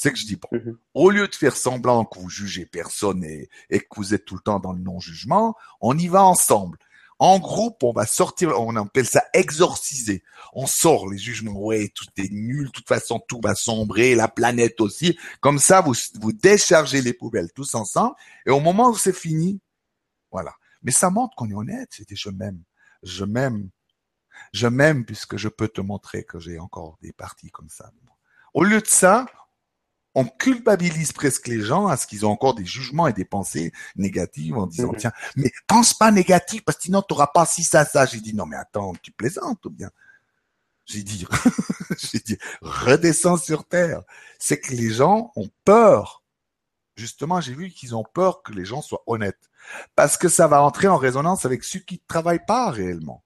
C'est 0.00 0.12
que 0.12 0.18
je 0.18 0.24
dis, 0.24 0.36
bon, 0.36 0.48
mhm. 0.50 0.78
au 0.94 1.10
lieu 1.10 1.28
de 1.28 1.34
faire 1.34 1.54
semblant 1.54 2.06
que 2.06 2.18
vous 2.18 2.30
jugez 2.30 2.64
personne 2.64 3.22
et, 3.22 3.50
et, 3.68 3.80
que 3.80 3.96
vous 3.96 4.14
êtes 4.14 4.24
tout 4.24 4.34
le 4.34 4.40
temps 4.40 4.58
dans 4.58 4.72
le 4.72 4.80
non-jugement, 4.80 5.56
on 5.82 5.98
y 5.98 6.08
va 6.08 6.24
ensemble. 6.24 6.78
En 7.18 7.38
groupe, 7.38 7.82
on 7.82 7.92
va 7.92 8.06
sortir, 8.06 8.58
on 8.58 8.74
appelle 8.76 9.04
ça 9.04 9.22
exorciser. 9.34 10.22
On 10.54 10.66
sort 10.66 11.06
les 11.06 11.18
jugements, 11.18 11.60
ouais, 11.60 11.92
tout 11.94 12.06
est 12.16 12.32
nul, 12.32 12.68
de 12.68 12.70
toute 12.70 12.88
façon, 12.88 13.20
tout 13.28 13.42
va 13.44 13.54
sombrer, 13.54 14.14
la 14.14 14.28
planète 14.28 14.80
aussi. 14.80 15.18
Comme 15.42 15.58
ça, 15.58 15.82
vous, 15.82 15.92
vous 16.22 16.32
déchargez 16.32 17.02
les 17.02 17.12
poubelles 17.12 17.52
tous 17.54 17.74
ensemble, 17.74 18.14
et 18.46 18.50
au 18.50 18.60
moment 18.60 18.88
où 18.88 18.96
c'est 18.96 19.14
fini, 19.14 19.60
voilà. 20.32 20.54
Mais 20.82 20.92
ça 20.92 21.10
montre 21.10 21.36
qu'on 21.36 21.50
est 21.50 21.54
honnête, 21.54 21.90
c'était 21.90 22.16
je 22.16 22.30
m'aime. 22.30 22.62
Je 23.02 23.26
m'aime 23.26 23.68
je 24.52 24.66
m'aime 24.66 25.04
puisque 25.04 25.36
je 25.36 25.48
peux 25.48 25.68
te 25.68 25.80
montrer 25.80 26.24
que 26.24 26.38
j'ai 26.38 26.58
encore 26.58 26.96
des 27.02 27.12
parties 27.12 27.50
comme 27.50 27.68
ça. 27.68 27.90
Au 28.54 28.64
lieu 28.64 28.80
de 28.80 28.86
ça, 28.86 29.26
on 30.14 30.24
culpabilise 30.24 31.12
presque 31.12 31.46
les 31.46 31.60
gens 31.60 31.86
à 31.86 31.96
ce 31.96 32.06
qu'ils 32.06 32.26
ont 32.26 32.30
encore 32.30 32.54
des 32.54 32.64
jugements 32.64 33.06
et 33.06 33.12
des 33.12 33.24
pensées 33.24 33.72
négatives 33.96 34.58
en 34.58 34.66
disant, 34.66 34.92
mhm. 34.92 34.98
tiens, 34.98 35.12
mais 35.36 35.52
pense 35.66 35.94
pas 35.94 36.10
négatif 36.10 36.64
parce 36.64 36.78
que 36.78 36.84
sinon 36.84 37.02
tu 37.02 37.14
n'auras 37.14 37.28
pas 37.28 37.46
si 37.46 37.62
ça, 37.62 37.84
ça. 37.84 38.06
J'ai 38.06 38.20
dit, 38.20 38.34
non, 38.34 38.46
mais 38.46 38.56
attends, 38.56 38.92
tu 39.02 39.12
plaisantes 39.12 39.64
ou 39.66 39.70
bien? 39.70 39.90
J'ai 40.86 41.04
dit, 41.04 41.26
j'ai 41.98 42.18
dit, 42.18 42.38
redescends 42.60 43.36
sur 43.36 43.64
terre. 43.64 44.02
C'est 44.38 44.58
que 44.58 44.74
les 44.74 44.90
gens 44.90 45.30
ont 45.36 45.48
peur. 45.64 46.24
Justement, 46.96 47.40
j'ai 47.40 47.54
vu 47.54 47.70
qu'ils 47.70 47.94
ont 47.94 48.04
peur 48.04 48.42
que 48.42 48.52
les 48.52 48.64
gens 48.64 48.82
soient 48.82 49.04
honnêtes. 49.06 49.48
Parce 49.94 50.16
que 50.16 50.28
ça 50.28 50.48
va 50.48 50.62
entrer 50.62 50.88
en 50.88 50.96
résonance 50.96 51.44
avec 51.44 51.62
ceux 51.62 51.78
qui 51.78 51.94
ne 51.94 52.06
travaillent 52.08 52.44
pas 52.44 52.70
réellement. 52.70 53.22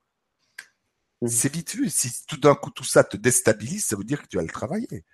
Mmh. 1.23 1.29
C'est 1.29 1.53
vite 1.53 1.75
vu. 1.75 1.89
Si 1.89 2.27
tout 2.27 2.37
d'un 2.37 2.55
coup 2.55 2.71
tout 2.71 2.85
ça 2.85 3.03
te 3.03 3.17
déstabilise, 3.17 3.87
ça 3.87 3.97
veut 3.97 4.05
dire 4.05 4.21
que 4.21 4.27
tu 4.27 4.37
vas 4.37 4.43
le 4.43 4.51
travailler. 4.51 5.05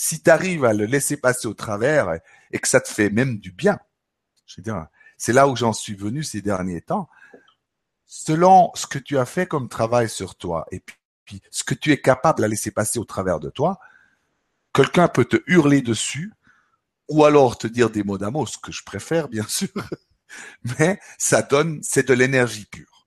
Si 0.00 0.22
tu 0.22 0.30
arrives 0.30 0.64
à 0.64 0.74
le 0.74 0.84
laisser 0.84 1.16
passer 1.16 1.48
au 1.48 1.54
travers 1.54 2.20
et 2.52 2.60
que 2.60 2.68
ça 2.68 2.80
te 2.80 2.88
fait 2.88 3.10
même 3.10 3.40
du 3.40 3.50
bien, 3.50 3.80
je 4.46 4.54
veux 4.56 4.62
dire, 4.62 4.86
c'est 5.16 5.32
là 5.32 5.48
où 5.48 5.56
j'en 5.56 5.72
suis 5.72 5.96
venu 5.96 6.22
ces 6.22 6.40
derniers 6.40 6.82
temps. 6.82 7.08
Selon 8.06 8.70
ce 8.76 8.86
que 8.86 9.00
tu 9.00 9.18
as 9.18 9.26
fait 9.26 9.48
comme 9.48 9.68
travail 9.68 10.08
sur 10.08 10.36
toi 10.36 10.68
et 10.70 10.84
puis, 11.24 11.42
ce 11.50 11.64
que 11.64 11.74
tu 11.74 11.90
es 11.90 12.00
capable 12.00 12.44
à 12.44 12.48
laisser 12.48 12.70
passer 12.70 13.00
au 13.00 13.04
travers 13.04 13.40
de 13.40 13.50
toi, 13.50 13.80
quelqu'un 14.72 15.08
peut 15.08 15.24
te 15.24 15.42
hurler 15.48 15.82
dessus 15.82 16.32
ou 17.08 17.24
alors 17.24 17.58
te 17.58 17.66
dire 17.66 17.90
des 17.90 18.04
mots 18.04 18.18
d'amour, 18.18 18.48
ce 18.48 18.56
que 18.56 18.70
je 18.70 18.84
préfère 18.84 19.26
bien 19.26 19.42
sûr, 19.48 19.68
mais 20.78 21.00
ça 21.18 21.42
donne, 21.42 21.80
c'est 21.82 22.06
de 22.06 22.14
l'énergie 22.14 22.66
pure. 22.66 22.97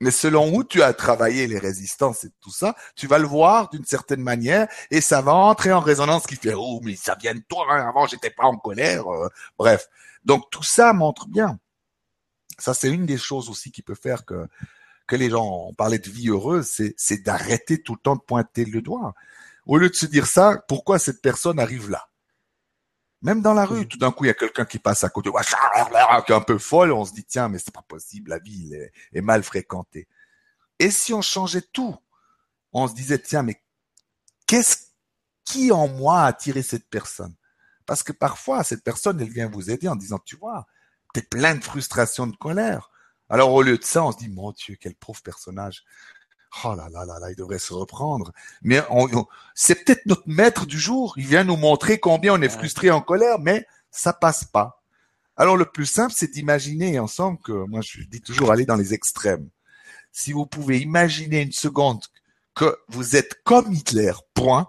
Mais 0.00 0.12
selon 0.12 0.54
où 0.54 0.62
tu 0.62 0.82
as 0.82 0.92
travaillé 0.92 1.46
les 1.48 1.58
résistances 1.58 2.24
et 2.24 2.30
tout 2.40 2.52
ça, 2.52 2.76
tu 2.94 3.08
vas 3.08 3.18
le 3.18 3.26
voir 3.26 3.68
d'une 3.70 3.84
certaine 3.84 4.22
manière 4.22 4.68
et 4.90 5.00
ça 5.00 5.20
va 5.22 5.34
entrer 5.34 5.72
en 5.72 5.80
résonance 5.80 6.26
qui 6.26 6.36
fait 6.36 6.54
oh 6.54 6.80
mais 6.84 6.94
ça 6.94 7.16
vient 7.20 7.34
de 7.34 7.42
toi 7.48 7.66
hein, 7.70 7.88
avant 7.88 8.06
j'étais 8.06 8.30
pas 8.30 8.44
en 8.44 8.56
colère 8.56 9.08
euh. 9.08 9.28
bref. 9.58 9.88
Donc 10.24 10.50
tout 10.50 10.62
ça 10.62 10.92
montre 10.92 11.26
bien. 11.28 11.58
Ça 12.58 12.74
c'est 12.74 12.90
une 12.90 13.06
des 13.06 13.18
choses 13.18 13.50
aussi 13.50 13.72
qui 13.72 13.82
peut 13.82 13.96
faire 13.96 14.24
que 14.24 14.46
que 15.08 15.16
les 15.16 15.30
gens 15.30 15.66
on 15.68 15.74
parlait 15.74 15.98
de 15.98 16.10
vie 16.10 16.28
heureuse 16.28 16.66
c'est 16.66 16.94
c'est 16.96 17.22
d'arrêter 17.24 17.82
tout 17.82 17.94
le 17.94 18.00
temps 18.00 18.16
de 18.16 18.20
pointer 18.20 18.64
le 18.64 18.80
doigt. 18.82 19.14
Au 19.66 19.78
lieu 19.78 19.90
de 19.90 19.94
se 19.94 20.06
dire 20.06 20.26
ça 20.26 20.62
pourquoi 20.68 21.00
cette 21.00 21.22
personne 21.22 21.58
arrive 21.58 21.90
là? 21.90 22.07
Même 23.22 23.42
dans 23.42 23.54
la 23.54 23.64
rue, 23.64 23.88
tout 23.88 23.98
d'un 23.98 24.12
coup, 24.12 24.24
il 24.24 24.28
y 24.28 24.30
a 24.30 24.34
quelqu'un 24.34 24.64
qui 24.64 24.78
passe 24.78 25.02
à 25.02 25.08
côté, 25.08 25.30
qui 25.30 26.32
est 26.32 26.34
un 26.34 26.40
peu 26.40 26.58
folle, 26.58 26.92
on 26.92 27.04
se 27.04 27.12
dit, 27.12 27.24
tiens, 27.24 27.48
mais 27.48 27.58
c'est 27.58 27.74
pas 27.74 27.82
possible, 27.82 28.30
la 28.30 28.38
ville 28.38 28.90
est, 29.12 29.20
mal 29.20 29.42
fréquentée. 29.42 30.06
Et 30.78 30.90
si 30.90 31.12
on 31.12 31.22
changeait 31.22 31.66
tout, 31.72 31.96
on 32.72 32.86
se 32.86 32.94
disait, 32.94 33.18
tiens, 33.18 33.42
mais 33.42 33.60
qu'est-ce 34.46 34.76
qui 35.44 35.72
en 35.72 35.88
moi 35.88 36.22
a 36.22 36.26
attiré 36.26 36.62
cette 36.62 36.88
personne? 36.88 37.34
Parce 37.86 38.02
que 38.02 38.12
parfois, 38.12 38.62
cette 38.62 38.84
personne, 38.84 39.20
elle 39.20 39.30
vient 39.30 39.48
vous 39.48 39.70
aider 39.70 39.88
en 39.88 39.96
disant, 39.96 40.20
tu 40.24 40.36
vois, 40.36 40.66
t'es 41.12 41.22
plein 41.22 41.56
de 41.56 41.64
frustration, 41.64 42.26
de 42.26 42.36
colère. 42.36 42.90
Alors, 43.28 43.52
au 43.52 43.62
lieu 43.62 43.78
de 43.78 43.84
ça, 43.84 44.04
on 44.04 44.12
se 44.12 44.18
dit, 44.18 44.28
mon 44.28 44.52
Dieu, 44.52 44.76
quel 44.80 44.94
pauvre 44.94 45.22
personnage. 45.22 45.84
Oh 46.64 46.74
là 46.74 46.88
là 46.90 47.04
là 47.04 47.18
là, 47.18 47.30
il 47.30 47.36
devrait 47.36 47.58
se 47.58 47.72
reprendre. 47.72 48.32
Mais 48.62 48.82
c'est 49.54 49.84
peut-être 49.84 50.06
notre 50.06 50.26
maître 50.26 50.66
du 50.66 50.78
jour. 50.78 51.14
Il 51.16 51.26
vient 51.26 51.44
nous 51.44 51.56
montrer 51.56 51.98
combien 51.98 52.34
on 52.34 52.42
est 52.42 52.48
frustré, 52.48 52.90
en 52.90 53.00
colère, 53.00 53.38
mais 53.38 53.66
ça 53.90 54.12
passe 54.12 54.44
pas. 54.44 54.82
Alors 55.36 55.56
le 55.56 55.66
plus 55.66 55.86
simple, 55.86 56.12
c'est 56.16 56.32
d'imaginer 56.32 56.98
ensemble 56.98 57.38
que, 57.38 57.52
moi 57.52 57.80
je 57.80 58.02
dis 58.02 58.20
toujours, 58.20 58.50
aller 58.50 58.66
dans 58.66 58.76
les 58.76 58.92
extrêmes. 58.94 59.48
Si 60.10 60.32
vous 60.32 60.46
pouvez 60.46 60.80
imaginer 60.80 61.42
une 61.42 61.52
seconde 61.52 62.02
que 62.54 62.76
vous 62.88 63.14
êtes 63.14 63.40
comme 63.44 63.72
Hitler, 63.72 64.12
point, 64.34 64.68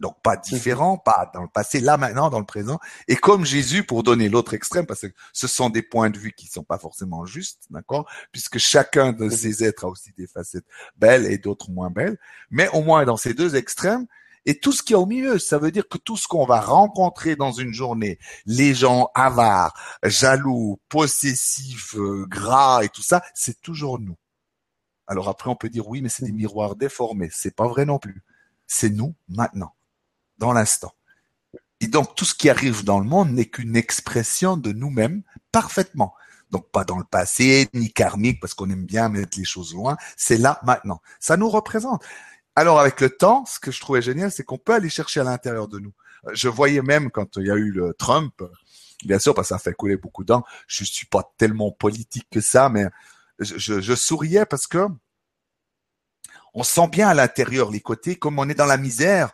donc 0.00 0.20
pas 0.22 0.36
mhm. 0.36 0.42
différent, 0.42 0.98
pas 0.98 1.30
dans 1.32 1.42
le 1.42 1.48
passé, 1.48 1.80
là 1.80 1.96
maintenant, 1.96 2.30
dans 2.30 2.40
le 2.40 2.46
présent, 2.46 2.80
et 3.06 3.16
comme 3.16 3.44
Jésus 3.44 3.84
pour 3.84 4.02
donner 4.02 4.28
l'autre 4.28 4.54
extrême, 4.54 4.86
parce 4.86 5.02
que 5.02 5.12
ce 5.32 5.46
sont 5.46 5.70
des 5.70 5.82
points 5.82 6.10
de 6.10 6.18
vue 6.18 6.32
qui 6.32 6.46
sont 6.46 6.64
pas 6.64 6.78
forcément 6.78 7.24
justes, 7.26 7.64
d'accord, 7.70 8.08
puisque 8.32 8.58
chacun 8.58 9.12
de 9.12 9.24
mhm. 9.24 9.30
ces 9.30 9.64
êtres 9.64 9.84
a 9.84 9.88
aussi 9.88 10.12
des 10.16 10.26
facettes 10.26 10.66
belles 10.96 11.26
et 11.26 11.38
d'autres 11.38 11.70
moins 11.70 11.90
belles, 11.90 12.18
mais 12.50 12.68
au 12.70 12.82
moins 12.82 13.04
dans 13.04 13.16
ces 13.16 13.34
deux 13.34 13.54
extrêmes, 13.56 14.06
et 14.46 14.58
tout 14.58 14.72
ce 14.72 14.82
qui 14.82 14.94
est 14.94 14.96
au 14.96 15.04
milieu, 15.04 15.38
ça 15.38 15.58
veut 15.58 15.70
dire 15.70 15.86
que 15.86 15.98
tout 15.98 16.16
ce 16.16 16.26
qu'on 16.26 16.46
va 16.46 16.62
rencontrer 16.62 17.36
dans 17.36 17.52
une 17.52 17.74
journée, 17.74 18.18
les 18.46 18.72
gens 18.72 19.10
avares, 19.14 19.74
jaloux, 20.02 20.80
possessifs, 20.88 21.94
euh, 21.96 22.24
gras 22.26 22.82
et 22.82 22.88
tout 22.88 23.02
ça, 23.02 23.22
c'est 23.34 23.60
toujours 23.60 24.00
nous. 24.00 24.16
Alors 25.06 25.28
après, 25.28 25.50
on 25.50 25.56
peut 25.56 25.68
dire 25.68 25.86
oui, 25.88 26.00
mais 26.00 26.08
c'est 26.08 26.24
des 26.24 26.32
mhm. 26.32 26.38
miroirs 26.38 26.76
déformés. 26.76 27.28
C'est 27.30 27.54
pas 27.54 27.68
vrai 27.68 27.84
non 27.84 27.98
plus. 27.98 28.22
C'est 28.66 28.88
nous 28.88 29.14
maintenant 29.28 29.74
dans 30.40 30.52
l'instant. 30.52 30.92
Et 31.80 31.86
donc 31.86 32.16
tout 32.16 32.24
ce 32.24 32.34
qui 32.34 32.50
arrive 32.50 32.82
dans 32.82 32.98
le 32.98 33.06
monde 33.06 33.30
n'est 33.30 33.46
qu'une 33.46 33.76
expression 33.76 34.56
de 34.56 34.72
nous-mêmes 34.72 35.22
parfaitement. 35.52 36.14
Donc 36.50 36.68
pas 36.72 36.84
dans 36.84 36.98
le 36.98 37.04
passé, 37.04 37.68
ni 37.74 37.92
karmique, 37.92 38.40
parce 38.40 38.54
qu'on 38.54 38.68
aime 38.70 38.84
bien 38.84 39.08
mettre 39.08 39.38
les 39.38 39.44
choses 39.44 39.72
loin. 39.72 39.96
C'est 40.16 40.36
là, 40.36 40.58
maintenant. 40.64 41.00
Ça 41.20 41.36
nous 41.36 41.48
représente. 41.48 42.02
Alors 42.56 42.80
avec 42.80 43.00
le 43.00 43.10
temps, 43.10 43.44
ce 43.46 43.60
que 43.60 43.70
je 43.70 43.80
trouvais 43.80 44.02
génial, 44.02 44.32
c'est 44.32 44.42
qu'on 44.42 44.58
peut 44.58 44.74
aller 44.74 44.90
chercher 44.90 45.20
à 45.20 45.24
l'intérieur 45.24 45.68
de 45.68 45.78
nous. 45.78 45.92
Je 46.32 46.48
voyais 46.48 46.82
même 46.82 47.10
quand 47.10 47.36
il 47.36 47.46
y 47.46 47.50
a 47.50 47.54
eu 47.54 47.70
le 47.70 47.94
Trump, 47.94 48.42
bien 49.04 49.18
sûr, 49.18 49.34
parce 49.34 49.48
que 49.48 49.54
ça 49.54 49.58
fait 49.58 49.72
couler 49.72 49.96
beaucoup 49.96 50.24
d'encre. 50.24 50.48
Je 50.66 50.84
suis 50.84 51.06
pas 51.06 51.32
tellement 51.38 51.70
politique 51.70 52.26
que 52.30 52.40
ça, 52.40 52.68
mais 52.68 52.86
je, 53.38 53.80
je 53.80 53.94
souriais 53.94 54.44
parce 54.44 54.66
que 54.66 54.86
on 56.52 56.64
sent 56.64 56.88
bien 56.88 57.08
à 57.08 57.14
l'intérieur 57.14 57.70
les 57.70 57.80
côtés, 57.80 58.16
comme 58.16 58.38
on 58.38 58.48
est 58.48 58.54
dans 58.54 58.66
la 58.66 58.76
misère, 58.76 59.30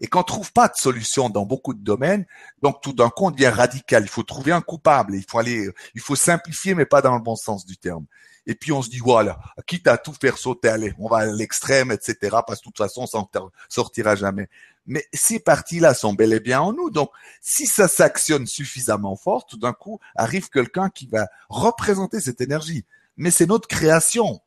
et 0.00 0.06
qu'on 0.06 0.22
trouve 0.22 0.52
pas 0.52 0.68
de 0.68 0.76
solution 0.76 1.28
dans 1.28 1.44
beaucoup 1.44 1.74
de 1.74 1.82
domaines, 1.82 2.26
donc 2.62 2.80
tout 2.82 2.92
d'un 2.92 3.10
coup 3.10 3.26
on 3.26 3.30
devient 3.30 3.48
radical. 3.48 4.02
Il 4.04 4.08
faut 4.08 4.22
trouver 4.22 4.52
un 4.52 4.60
coupable. 4.60 5.14
Il 5.14 5.24
faut 5.28 5.38
aller, 5.38 5.68
il 5.94 6.00
faut 6.00 6.16
simplifier, 6.16 6.74
mais 6.74 6.86
pas 6.86 7.02
dans 7.02 7.14
le 7.14 7.22
bon 7.22 7.36
sens 7.36 7.66
du 7.66 7.76
terme. 7.76 8.06
Et 8.46 8.54
puis 8.54 8.72
on 8.72 8.80
se 8.80 8.88
dit 8.88 8.98
voilà, 8.98 9.38
quitte 9.66 9.86
à 9.88 9.98
tout 9.98 10.14
faire 10.14 10.38
sauter, 10.38 10.68
allez, 10.68 10.94
on 10.98 11.08
va 11.08 11.18
à 11.18 11.26
l'extrême, 11.26 11.92
etc. 11.92 12.38
Parce 12.46 12.60
que 12.60 12.64
de 12.64 12.70
toute 12.70 12.78
façon, 12.78 13.02
on 13.02 13.06
s'en 13.06 13.30
sortira 13.68 14.16
jamais. 14.16 14.48
Mais 14.86 15.04
ces 15.12 15.38
parties-là 15.38 15.92
sont 15.92 16.14
bel 16.14 16.32
et 16.32 16.40
bien 16.40 16.62
en 16.62 16.72
nous. 16.72 16.88
Donc, 16.88 17.10
si 17.42 17.66
ça 17.66 17.88
s'actionne 17.88 18.46
suffisamment 18.46 19.16
fort, 19.16 19.44
tout 19.44 19.58
d'un 19.58 19.74
coup 19.74 20.00
arrive 20.16 20.48
quelqu'un 20.48 20.88
qui 20.88 21.06
va 21.06 21.28
représenter 21.50 22.20
cette 22.20 22.40
énergie. 22.40 22.86
Mais 23.18 23.30
c'est 23.30 23.46
notre 23.46 23.68
création. 23.68 24.40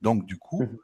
Donc, 0.00 0.24
du 0.24 0.38
coup, 0.38 0.62
mmh 0.62 0.78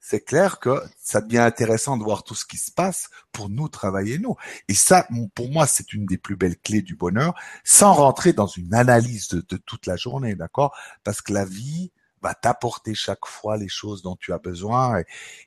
c'est 0.00 0.20
clair 0.20 0.58
que 0.58 0.80
ça 1.00 1.20
devient 1.20 1.38
intéressant 1.38 1.96
de 1.96 2.04
voir 2.04 2.22
tout 2.22 2.34
ce 2.34 2.46
qui 2.46 2.56
se 2.56 2.70
passe 2.70 3.10
pour 3.32 3.50
nous 3.50 3.68
travailler 3.68 4.18
nous. 4.18 4.36
Et 4.68 4.74
ça, 4.74 5.06
pour 5.34 5.50
moi, 5.50 5.66
c'est 5.66 5.92
une 5.92 6.06
des 6.06 6.18
plus 6.18 6.36
belles 6.36 6.58
clés 6.58 6.82
du 6.82 6.94
bonheur, 6.94 7.34
sans 7.64 7.92
rentrer 7.92 8.32
dans 8.32 8.46
une 8.46 8.74
analyse 8.74 9.28
de, 9.28 9.56
toute 9.56 9.86
la 9.86 9.96
journée, 9.96 10.34
d'accord? 10.34 10.74
Parce 11.04 11.20
que 11.20 11.32
la 11.32 11.44
vie 11.44 11.90
va 12.22 12.34
t'apporter 12.34 12.94
chaque 12.94 13.26
fois 13.26 13.56
les 13.56 13.68
choses 13.68 14.02
dont 14.02 14.16
tu 14.16 14.32
as 14.32 14.38
besoin. 14.38 15.02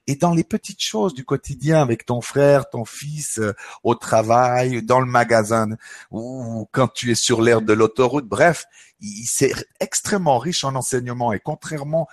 Et, 0.08 0.16
dans 0.16 0.34
les 0.34 0.43
petites 0.43 0.82
choses 0.82 1.14
du 1.14 1.26
quotidien, 1.26 1.82
avec 1.82 2.06
ton 2.06 2.22
frère, 2.22 2.70
ton 2.70 2.86
fils, 2.86 3.39
euh, 3.39 3.54
au 3.84 3.95
travail, 3.95 4.84
dans 4.84 4.99
le 4.99 5.06
magasin, 5.06 5.70
ou 6.12 6.68
quand 6.72 6.88
tu 6.88 7.12
es 7.12 7.16
sur 7.16 7.41
l'air 7.41 7.62
de 7.62 7.74
l'autoroute, 7.74 8.26
bref, 8.26 8.66
c'est 9.26 9.54
extrêmement 9.80 10.38
riche 10.38 10.64
en 10.64 10.76
enseignement. 10.76 11.34
Et 11.34 11.39
contrairement 11.39 12.08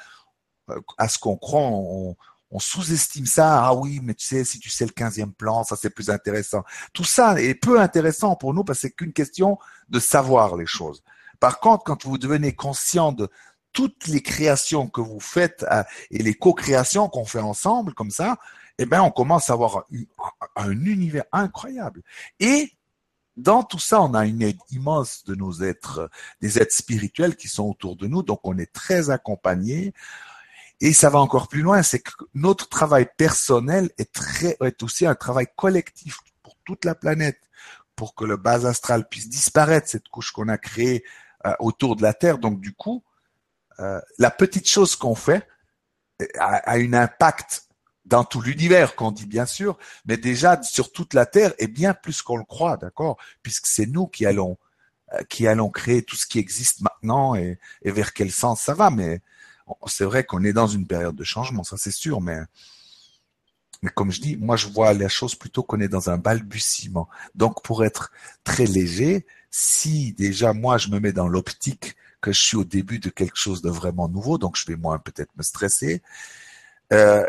à 0.96 1.08
ce 1.08 1.18
qu'on 1.18 1.36
croit, 1.36 1.60
on, 1.60 2.16
sous-estime 2.58 3.26
ça. 3.26 3.66
Ah 3.66 3.74
oui, 3.74 4.00
mais 4.02 4.14
tu 4.14 4.26
sais, 4.26 4.44
si 4.44 4.58
tu 4.58 4.70
sais 4.70 4.86
le 4.86 4.92
15e 4.92 5.32
plan, 5.32 5.64
ça 5.64 5.76
c'est 5.76 5.90
plus 5.90 6.10
intéressant. 6.10 6.64
Tout 6.92 7.04
ça 7.04 7.40
est 7.40 7.54
peu 7.54 7.80
intéressant 7.80 8.36
pour 8.36 8.54
nous 8.54 8.64
parce 8.64 8.78
que 8.78 8.88
c'est 8.88 8.90
qu'une 8.90 9.12
question 9.12 9.58
de 9.88 10.00
savoir 10.00 10.56
les 10.56 10.66
choses. 10.66 11.02
Par 11.40 11.60
contre, 11.60 11.84
quand 11.84 12.04
vous 12.04 12.18
devenez 12.18 12.54
conscient 12.54 13.12
de 13.12 13.28
toutes 13.72 14.08
les 14.08 14.22
créations 14.22 14.88
que 14.88 15.00
vous 15.00 15.20
faites 15.20 15.64
euh, 15.70 15.84
et 16.10 16.22
les 16.22 16.34
co-créations 16.34 17.08
qu'on 17.08 17.24
fait 17.24 17.38
ensemble, 17.38 17.94
comme 17.94 18.10
ça, 18.10 18.38
eh 18.78 18.86
ben, 18.86 19.02
on 19.02 19.10
commence 19.10 19.50
à 19.50 19.52
avoir 19.52 19.86
un 20.56 20.84
univers 20.84 21.24
incroyable. 21.32 22.02
Et 22.40 22.72
dans 23.36 23.62
tout 23.62 23.78
ça, 23.78 24.00
on 24.02 24.14
a 24.14 24.26
une 24.26 24.42
aide 24.42 24.58
immense 24.70 25.24
de 25.24 25.34
nos 25.34 25.62
êtres, 25.62 26.10
des 26.40 26.58
êtres 26.58 26.74
spirituels 26.74 27.36
qui 27.36 27.48
sont 27.48 27.68
autour 27.68 27.96
de 27.96 28.06
nous, 28.06 28.22
donc 28.22 28.40
on 28.42 28.58
est 28.58 28.72
très 28.72 29.10
accompagnés. 29.10 29.94
Et 30.80 30.92
ça 30.92 31.10
va 31.10 31.18
encore 31.18 31.48
plus 31.48 31.62
loin, 31.62 31.82
c'est 31.82 31.98
que 31.98 32.12
notre 32.34 32.68
travail 32.68 33.08
personnel 33.16 33.90
est 33.98 34.12
très, 34.12 34.56
est 34.64 34.82
aussi 34.82 35.06
un 35.06 35.16
travail 35.16 35.48
collectif 35.56 36.18
pour 36.42 36.56
toute 36.64 36.84
la 36.84 36.94
planète, 36.94 37.40
pour 37.96 38.14
que 38.14 38.24
le 38.24 38.36
bas 38.36 38.64
astral 38.66 39.08
puisse 39.08 39.28
disparaître, 39.28 39.88
cette 39.88 40.08
couche 40.08 40.30
qu'on 40.30 40.48
a 40.48 40.58
créée 40.58 41.04
euh, 41.46 41.52
autour 41.58 41.96
de 41.96 42.02
la 42.02 42.14
Terre. 42.14 42.38
Donc 42.38 42.60
du 42.60 42.72
coup, 42.72 43.02
euh, 43.80 44.00
la 44.18 44.30
petite 44.30 44.68
chose 44.68 44.94
qu'on 44.94 45.16
fait 45.16 45.48
euh, 46.22 46.26
a, 46.38 46.56
a 46.70 46.76
un 46.76 46.92
impact 46.92 47.64
dans 48.04 48.24
tout 48.24 48.40
l'univers 48.40 48.94
qu'on 48.94 49.10
dit 49.10 49.26
bien 49.26 49.46
sûr, 49.46 49.76
mais 50.06 50.16
déjà 50.16 50.62
sur 50.62 50.92
toute 50.92 51.12
la 51.12 51.26
Terre 51.26 51.54
et 51.58 51.66
bien 51.66 51.92
plus 51.92 52.22
qu'on 52.22 52.36
le 52.36 52.44
croit, 52.44 52.76
d'accord, 52.76 53.18
puisque 53.42 53.66
c'est 53.66 53.86
nous 53.86 54.06
qui 54.06 54.26
allons 54.26 54.56
qui 55.30 55.46
allons 55.46 55.70
créer 55.70 56.02
tout 56.02 56.16
ce 56.16 56.26
qui 56.26 56.38
existe 56.38 56.82
maintenant 56.82 57.34
et, 57.34 57.58
et 57.80 57.90
vers 57.90 58.12
quel 58.12 58.30
sens 58.30 58.60
ça 58.60 58.74
va. 58.74 58.90
Mais 58.90 59.22
c'est 59.86 60.04
vrai 60.04 60.24
qu'on 60.24 60.44
est 60.44 60.52
dans 60.52 60.66
une 60.66 60.86
période 60.86 61.16
de 61.16 61.24
changement, 61.24 61.64
ça 61.64 61.76
c'est 61.76 61.90
sûr, 61.90 62.20
mais 62.20 62.38
mais 63.82 63.90
comme 63.90 64.10
je 64.10 64.20
dis, 64.20 64.36
moi 64.36 64.56
je 64.56 64.68
vois 64.68 64.92
la 64.92 65.08
chose 65.08 65.34
plutôt 65.34 65.62
qu'on 65.62 65.80
est 65.80 65.88
dans 65.88 66.10
un 66.10 66.18
balbutiement. 66.18 67.08
Donc 67.34 67.62
pour 67.62 67.84
être 67.84 68.10
très 68.44 68.66
léger, 68.66 69.26
si 69.50 70.12
déjà 70.14 70.52
moi 70.52 70.78
je 70.78 70.88
me 70.88 70.98
mets 71.00 71.12
dans 71.12 71.28
l'optique 71.28 71.96
que 72.20 72.32
je 72.32 72.40
suis 72.40 72.56
au 72.56 72.64
début 72.64 72.98
de 72.98 73.10
quelque 73.10 73.36
chose 73.36 73.62
de 73.62 73.70
vraiment 73.70 74.08
nouveau, 74.08 74.38
donc 74.38 74.56
je 74.56 74.66
vais 74.66 74.76
moins 74.76 74.98
peut-être 74.98 75.30
me 75.36 75.42
stresser. 75.42 76.02
Euh, 76.92 77.24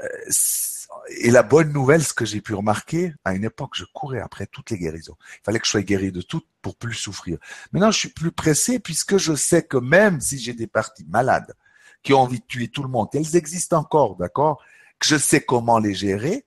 et 1.21 1.31
la 1.31 1.43
bonne 1.43 1.71
nouvelle, 1.71 2.03
ce 2.03 2.13
que 2.13 2.25
j'ai 2.25 2.41
pu 2.41 2.53
remarquer, 2.53 3.13
à 3.25 3.33
une 3.33 3.43
époque, 3.43 3.73
je 3.75 3.85
courais 3.93 4.19
après 4.19 4.47
toutes 4.47 4.69
les 4.71 4.77
guérisons. 4.77 5.17
Il 5.37 5.43
fallait 5.43 5.59
que 5.59 5.65
je 5.65 5.71
sois 5.71 5.81
guéri 5.81 6.11
de 6.11 6.21
tout 6.21 6.41
pour 6.61 6.75
plus 6.75 6.93
souffrir. 6.93 7.37
Maintenant, 7.71 7.91
je 7.91 7.97
suis 7.97 8.09
plus 8.09 8.31
pressé 8.31 8.79
puisque 8.79 9.17
je 9.17 9.35
sais 9.35 9.63
que 9.63 9.77
même 9.77 10.21
si 10.21 10.37
j'ai 10.39 10.53
des 10.53 10.67
parties 10.67 11.05
malades, 11.07 11.53
qui 12.03 12.13
ont 12.13 12.21
envie 12.21 12.39
de 12.39 12.45
tuer 12.45 12.67
tout 12.69 12.83
le 12.83 12.89
monde. 12.89 13.09
Elles 13.13 13.35
existent 13.35 13.77
encore, 13.77 14.15
d'accord? 14.15 14.61
Que 14.99 15.07
je 15.07 15.17
sais 15.17 15.41
comment 15.41 15.79
les 15.79 15.93
gérer. 15.93 16.45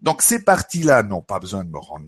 Donc 0.00 0.22
ces 0.22 0.44
parties-là 0.44 1.02
n'ont 1.02 1.22
pas 1.22 1.38
besoin 1.38 1.64
de 1.64 1.70
me 1.70 1.78
rendre 1.78 2.06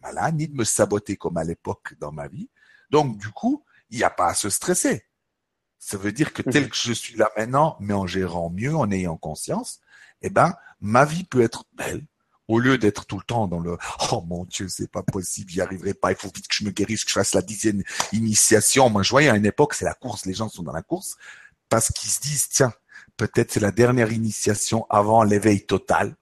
malade, 0.00 0.36
ni 0.36 0.48
de 0.48 0.54
me 0.54 0.64
saboter 0.64 1.16
comme 1.16 1.36
à 1.36 1.44
l'époque 1.44 1.94
dans 2.00 2.12
ma 2.12 2.28
vie. 2.28 2.48
Donc 2.90 3.18
du 3.18 3.30
coup, 3.30 3.64
il 3.90 3.98
n'y 3.98 4.04
a 4.04 4.10
pas 4.10 4.28
à 4.28 4.34
se 4.34 4.50
stresser. 4.50 5.04
Ça 5.78 5.96
veut 5.96 6.12
dire 6.12 6.32
que 6.32 6.42
tel 6.42 6.64
mhm. 6.64 6.68
que 6.70 6.76
je 6.76 6.92
suis 6.92 7.16
là 7.16 7.30
maintenant, 7.36 7.76
mais 7.80 7.94
en 7.94 8.06
gérant 8.06 8.50
mieux, 8.50 8.74
en 8.74 8.90
ayant 8.90 9.16
conscience, 9.16 9.80
eh 10.22 10.30
ben, 10.30 10.54
ma 10.80 11.04
vie 11.04 11.24
peut 11.24 11.42
être 11.42 11.64
belle. 11.74 12.04
Au 12.48 12.60
lieu 12.60 12.78
d'être 12.78 13.06
tout 13.06 13.18
le 13.18 13.24
temps 13.24 13.48
dans 13.48 13.58
le 13.58 13.76
oh 14.12 14.22
mon 14.24 14.44
Dieu 14.44 14.68
c'est 14.68 14.88
pas 14.88 15.02
possible 15.02 15.50
j'y 15.50 15.60
arriverai 15.60 15.94
pas 15.94 16.12
il 16.12 16.16
faut 16.16 16.30
vite 16.32 16.46
que 16.46 16.54
je 16.54 16.64
me 16.64 16.70
guérisse 16.70 17.02
que 17.02 17.10
je 17.10 17.14
fasse 17.14 17.34
la 17.34 17.42
dixième 17.42 17.82
initiation 18.12 18.88
moi 18.88 19.02
je 19.02 19.10
voyais 19.10 19.28
à 19.28 19.34
une 19.34 19.46
époque 19.46 19.74
c'est 19.74 19.84
la 19.84 19.94
course 19.94 20.26
les 20.26 20.32
gens 20.32 20.48
sont 20.48 20.62
dans 20.62 20.72
la 20.72 20.82
course 20.82 21.16
parce 21.68 21.92
qu'ils 21.92 22.10
se 22.10 22.20
disent, 22.20 22.48
tiens, 22.48 22.72
peut-être 23.16 23.52
c'est 23.52 23.60
la 23.60 23.72
dernière 23.72 24.12
initiation 24.12 24.86
avant 24.90 25.22
l'éveil 25.22 25.64
total. 25.64 26.16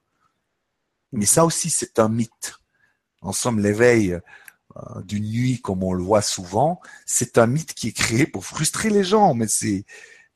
Mais 1.11 1.25
ça 1.25 1.45
aussi, 1.45 1.69
c'est 1.69 1.99
un 1.99 2.09
mythe. 2.09 2.59
En 3.21 3.31
somme, 3.31 3.59
l'éveil 3.59 4.13
euh, 4.13 5.01
d'une 5.03 5.23
nuit, 5.23 5.61
comme 5.61 5.83
on 5.83 5.93
le 5.93 6.03
voit 6.03 6.21
souvent, 6.21 6.81
c'est 7.05 7.37
un 7.37 7.47
mythe 7.47 7.73
qui 7.73 7.89
est 7.89 7.97
créé 7.97 8.27
pour 8.27 8.45
frustrer 8.45 8.89
les 8.89 9.03
gens. 9.03 9.33
Mais 9.33 9.47
c'est 9.47 9.85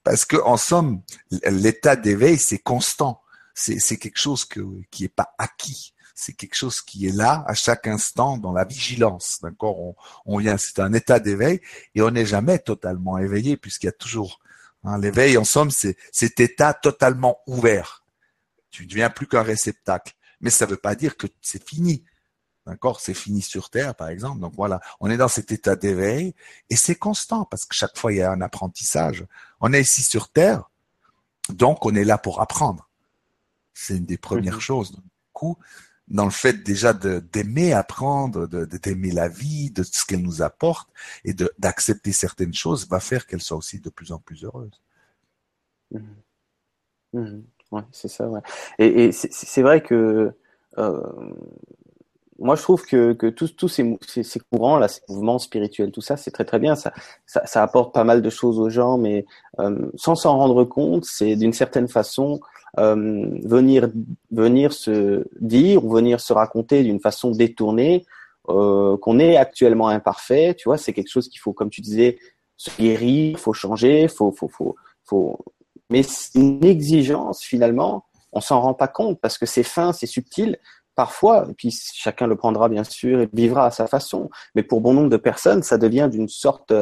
parce 0.03 0.25
que, 0.25 0.37
en 0.37 0.57
somme, 0.57 1.01
l'état 1.43 1.95
d'éveil, 1.95 2.37
c'est 2.37 2.59
constant. 2.59 3.21
C'est 3.53 3.97
quelque 3.97 4.19
chose 4.19 4.45
que, 4.45 4.61
qui 4.89 5.03
est 5.03 5.13
pas 5.13 5.35
acquis. 5.37 5.93
C'est 6.15 6.33
quelque 6.33 6.55
chose 6.55 6.81
qui 6.81 7.07
est 7.07 7.15
là 7.15 7.43
à 7.47 7.53
chaque 7.53 7.87
instant 7.87 8.37
dans 8.37 8.53
la 8.53 8.63
vigilance. 8.63 9.39
D'accord? 9.41 9.79
On, 9.79 9.95
on 10.25 10.37
vient, 10.37 10.57
c'est 10.57 10.79
un 10.79 10.93
état 10.93 11.19
d'éveil 11.19 11.59
et 11.95 12.01
on 12.01 12.11
n'est 12.11 12.25
jamais 12.25 12.59
totalement 12.59 13.17
éveillé 13.17 13.57
puisqu'il 13.57 13.87
y 13.87 13.89
a 13.89 13.93
toujours 13.93 14.39
Hein, 14.83 14.97
l'éveil, 14.97 15.37
en 15.37 15.43
somme, 15.43 15.71
c'est 15.71 15.97
cet 16.11 16.39
état 16.39 16.73
totalement 16.73 17.39
ouvert. 17.47 18.05
Tu 18.71 18.83
ne 18.83 18.89
deviens 18.89 19.09
plus 19.09 19.27
qu'un 19.27 19.43
réceptacle. 19.43 20.13
Mais 20.41 20.49
ça 20.49 20.65
ne 20.65 20.71
veut 20.71 20.77
pas 20.77 20.95
dire 20.95 21.17
que 21.17 21.27
c'est 21.41 21.63
fini. 21.67 22.05
D'accord? 22.65 23.01
C'est 23.01 23.13
fini 23.13 23.41
sur 23.41 23.69
Terre, 23.69 23.95
par 23.95 24.09
exemple. 24.09 24.39
Donc 24.39 24.53
voilà, 24.55 24.79
on 24.99 25.09
est 25.09 25.17
dans 25.17 25.27
cet 25.27 25.51
état 25.51 25.75
d'éveil 25.75 26.35
et 26.69 26.75
c'est 26.75 26.95
constant 26.95 27.45
parce 27.45 27.65
que 27.65 27.75
chaque 27.75 27.97
fois, 27.97 28.13
il 28.13 28.17
y 28.17 28.21
a 28.21 28.31
un 28.31 28.41
apprentissage. 28.41 29.25
On 29.59 29.73
est 29.73 29.81
ici 29.81 30.03
sur 30.03 30.29
Terre, 30.29 30.69
donc 31.49 31.85
on 31.85 31.95
est 31.95 32.03
là 32.03 32.17
pour 32.17 32.41
apprendre. 32.41 32.89
C'est 33.73 33.97
une 33.97 34.05
des 34.05 34.17
premières 34.17 34.55
mhm. 34.55 34.61
choses. 34.61 34.91
Du 34.91 35.01
coup, 35.33 35.57
dans 36.09 36.25
le 36.25 36.31
fait 36.31 36.63
déjà 36.63 36.93
d'aimer 36.93 37.73
apprendre, 37.73 38.47
d'aimer 38.47 39.11
la 39.11 39.27
vie, 39.27 39.71
de 39.71 39.83
ce 39.83 40.05
qu'elle 40.05 40.21
nous 40.21 40.41
apporte 40.41 40.89
et 41.23 41.33
d'accepter 41.57 42.11
certaines 42.11 42.53
choses 42.53 42.87
va 42.89 42.99
faire 42.99 43.27
qu'elle 43.27 43.41
soit 43.41 43.57
aussi 43.57 43.79
de 43.79 43.89
plus 43.89 44.11
en 44.11 44.19
plus 44.19 44.43
heureuse. 44.43 44.81
Mmh. 45.91 45.99
Mmh. 47.13 47.41
Ouais, 47.71 47.83
c'est 47.91 48.07
ça. 48.07 48.27
Ouais. 48.27 48.41
Et, 48.79 49.05
et 49.05 49.11
c'est 49.11 49.61
vrai 49.61 49.81
que 49.81 50.33
euh, 50.77 51.33
moi 52.39 52.55
je 52.55 52.61
trouve 52.61 52.85
que, 52.85 53.13
tous, 53.29 53.55
tous 53.55 53.67
ces, 53.67 53.97
ces, 54.07 54.39
courants 54.39 54.85
ces 54.87 55.01
mouvements 55.09 55.39
spirituels, 55.39 55.91
tout 55.91 56.01
ça, 56.01 56.17
c'est 56.17 56.31
très 56.31 56.45
très 56.45 56.59
bien. 56.59 56.75
Ça, 56.75 56.91
apporte 57.55 57.93
pas 57.93 58.03
mal 58.03 58.21
de 58.21 58.29
choses 58.29 58.59
aux 58.59 58.69
gens, 58.69 58.97
mais 58.97 59.25
euh, 59.59 59.89
sans 59.95 60.15
s'en 60.15 60.37
rendre 60.37 60.63
compte, 60.63 61.05
c'est 61.05 61.35
d'une 61.35 61.53
certaine 61.53 61.87
façon 61.87 62.39
euh, 62.77 63.27
venir 63.43 63.89
venir 64.31 64.73
se 64.73 65.25
dire 65.39 65.83
ou 65.83 65.91
venir 65.91 66.19
se 66.19 66.33
raconter 66.33 66.83
d'une 66.83 66.99
façon 66.99 67.31
détournée 67.31 68.05
euh, 68.49 68.97
qu'on 68.97 69.19
est 69.19 69.37
actuellement 69.37 69.87
imparfait. 69.89 70.55
Tu 70.55 70.69
vois, 70.69 70.77
c'est 70.77 70.93
quelque 70.93 71.09
chose 71.09 71.29
qu'il 71.29 71.39
faut, 71.39 71.53
comme 71.53 71.69
tu 71.69 71.81
disais, 71.81 72.17
se 72.57 72.69
guérir, 72.79 73.39
faut 73.39 73.53
changer, 73.53 74.07
faut 74.07 74.31
faut 74.31 74.47
faut 74.47 74.75
faut. 75.03 75.39
Mais 75.89 76.03
c'est 76.03 76.37
une 76.39 76.63
exigence 76.63 77.41
finalement. 77.43 78.05
On 78.31 78.41
s'en 78.41 78.61
rend 78.61 78.75
pas 78.75 78.87
compte 78.87 79.19
parce 79.19 79.39
que 79.39 79.47
c'est 79.47 79.63
fin, 79.63 79.91
c'est 79.91 80.05
subtil 80.05 80.59
parfois, 80.99 81.47
et 81.49 81.53
puis 81.53 81.71
chacun 81.71 82.27
le 82.27 82.35
prendra 82.35 82.67
bien 82.67 82.83
sûr 82.83 83.21
et 83.21 83.29
vivra 83.31 83.67
à 83.67 83.71
sa 83.71 83.87
façon, 83.87 84.29
mais 84.53 84.63
pour 84.63 84.81
bon 84.81 84.93
nombre 84.93 85.07
de 85.07 85.15
personnes, 85.15 85.63
ça 85.63 85.77
devient 85.77 86.09
d'une 86.11 86.27
sorte 86.27 86.73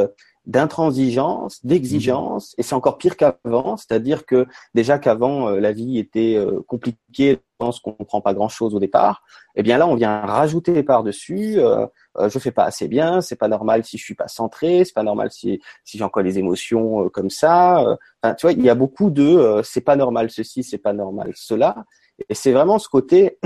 d'intransigeance, 0.47 1.63
d'exigence, 1.63 2.55
et 2.57 2.63
c'est 2.63 2.73
encore 2.73 2.97
pire 2.97 3.15
qu'avant, 3.15 3.77
c'est-à-dire 3.77 4.25
que 4.25 4.47
déjà 4.73 4.97
qu'avant 4.97 5.49
euh, 5.49 5.59
la 5.59 5.71
vie 5.71 5.99
était 5.99 6.33
euh, 6.35 6.63
compliquée, 6.65 7.33
je 7.33 7.57
pense 7.59 7.79
qu'on 7.79 7.91
comprend 7.91 8.21
pas 8.21 8.33
grand-chose 8.33 8.73
au 8.73 8.79
départ, 8.79 9.21
et 9.55 9.59
eh 9.59 9.63
bien 9.63 9.77
là 9.77 9.85
on 9.85 9.93
vient 9.93 10.21
rajouter 10.21 10.81
par-dessus, 10.81 11.59
euh, 11.59 11.85
euh, 12.17 12.27
je 12.27 12.39
fais 12.39 12.49
pas 12.49 12.63
assez 12.63 12.87
bien, 12.87 13.21
c'est 13.21 13.35
pas 13.35 13.49
normal 13.49 13.83
si 13.83 13.99
je 13.99 14.03
suis 14.03 14.15
pas 14.15 14.27
centré, 14.27 14.83
c'est 14.83 14.95
pas 14.95 15.03
normal 15.03 15.29
si 15.29 15.61
si 15.83 15.99
j'ai 15.99 16.03
encore 16.03 16.23
les 16.23 16.39
émotions 16.39 17.07
comme 17.09 17.29
ça, 17.29 17.97
enfin, 18.23 18.33
tu 18.33 18.47
vois, 18.47 18.53
il 18.53 18.63
y 18.63 18.69
a 18.69 18.75
beaucoup 18.75 19.11
de 19.11 19.61
c'est 19.63 19.81
pas 19.81 19.95
normal 19.95 20.31
ceci, 20.31 20.63
c'est 20.63 20.79
pas 20.79 20.93
normal 20.93 21.33
cela, 21.35 21.85
et 22.29 22.33
c'est 22.33 22.51
vraiment 22.51 22.79
ce 22.79 22.89
côté 22.89 23.37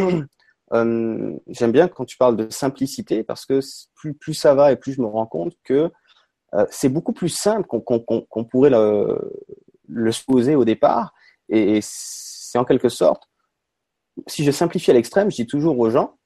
j'aime 0.74 1.72
bien 1.72 1.88
quand 1.88 2.06
tu 2.06 2.18
parles 2.18 2.38
de 2.38 2.50
simplicité 2.50 3.24
parce 3.24 3.46
que 3.46 3.60
plus 4.20 4.34
ça 4.34 4.54
va 4.56 4.72
et 4.72 4.76
plus 4.76 4.94
je 4.94 5.02
me 5.02 5.08
rends 5.08 5.26
compte 5.26 5.54
que 5.64 5.92
euh, 6.54 6.66
c'est 6.70 6.90
beaucoup 6.90 7.14
plus 7.14 7.30
simple 7.30 7.68
qu'on 7.68 8.44
pourrait 8.44 8.70
le, 8.70 9.20
le 9.88 10.12
supposer 10.12 10.56
au 10.56 10.66
départ. 10.66 11.14
Et, 11.50 11.80
c'est 11.82 12.58
en 12.58 12.66
quelque 12.66 12.90
sorte, 12.90 13.30
si 14.28 14.44
je 14.44 14.52
simplifie 14.52 14.92
à 14.92 14.94
l'extrême, 14.94 15.32
je 15.32 15.38
dis 15.38 15.48
toujours 15.48 15.80
aux 15.80 15.90
gens, 15.90 16.18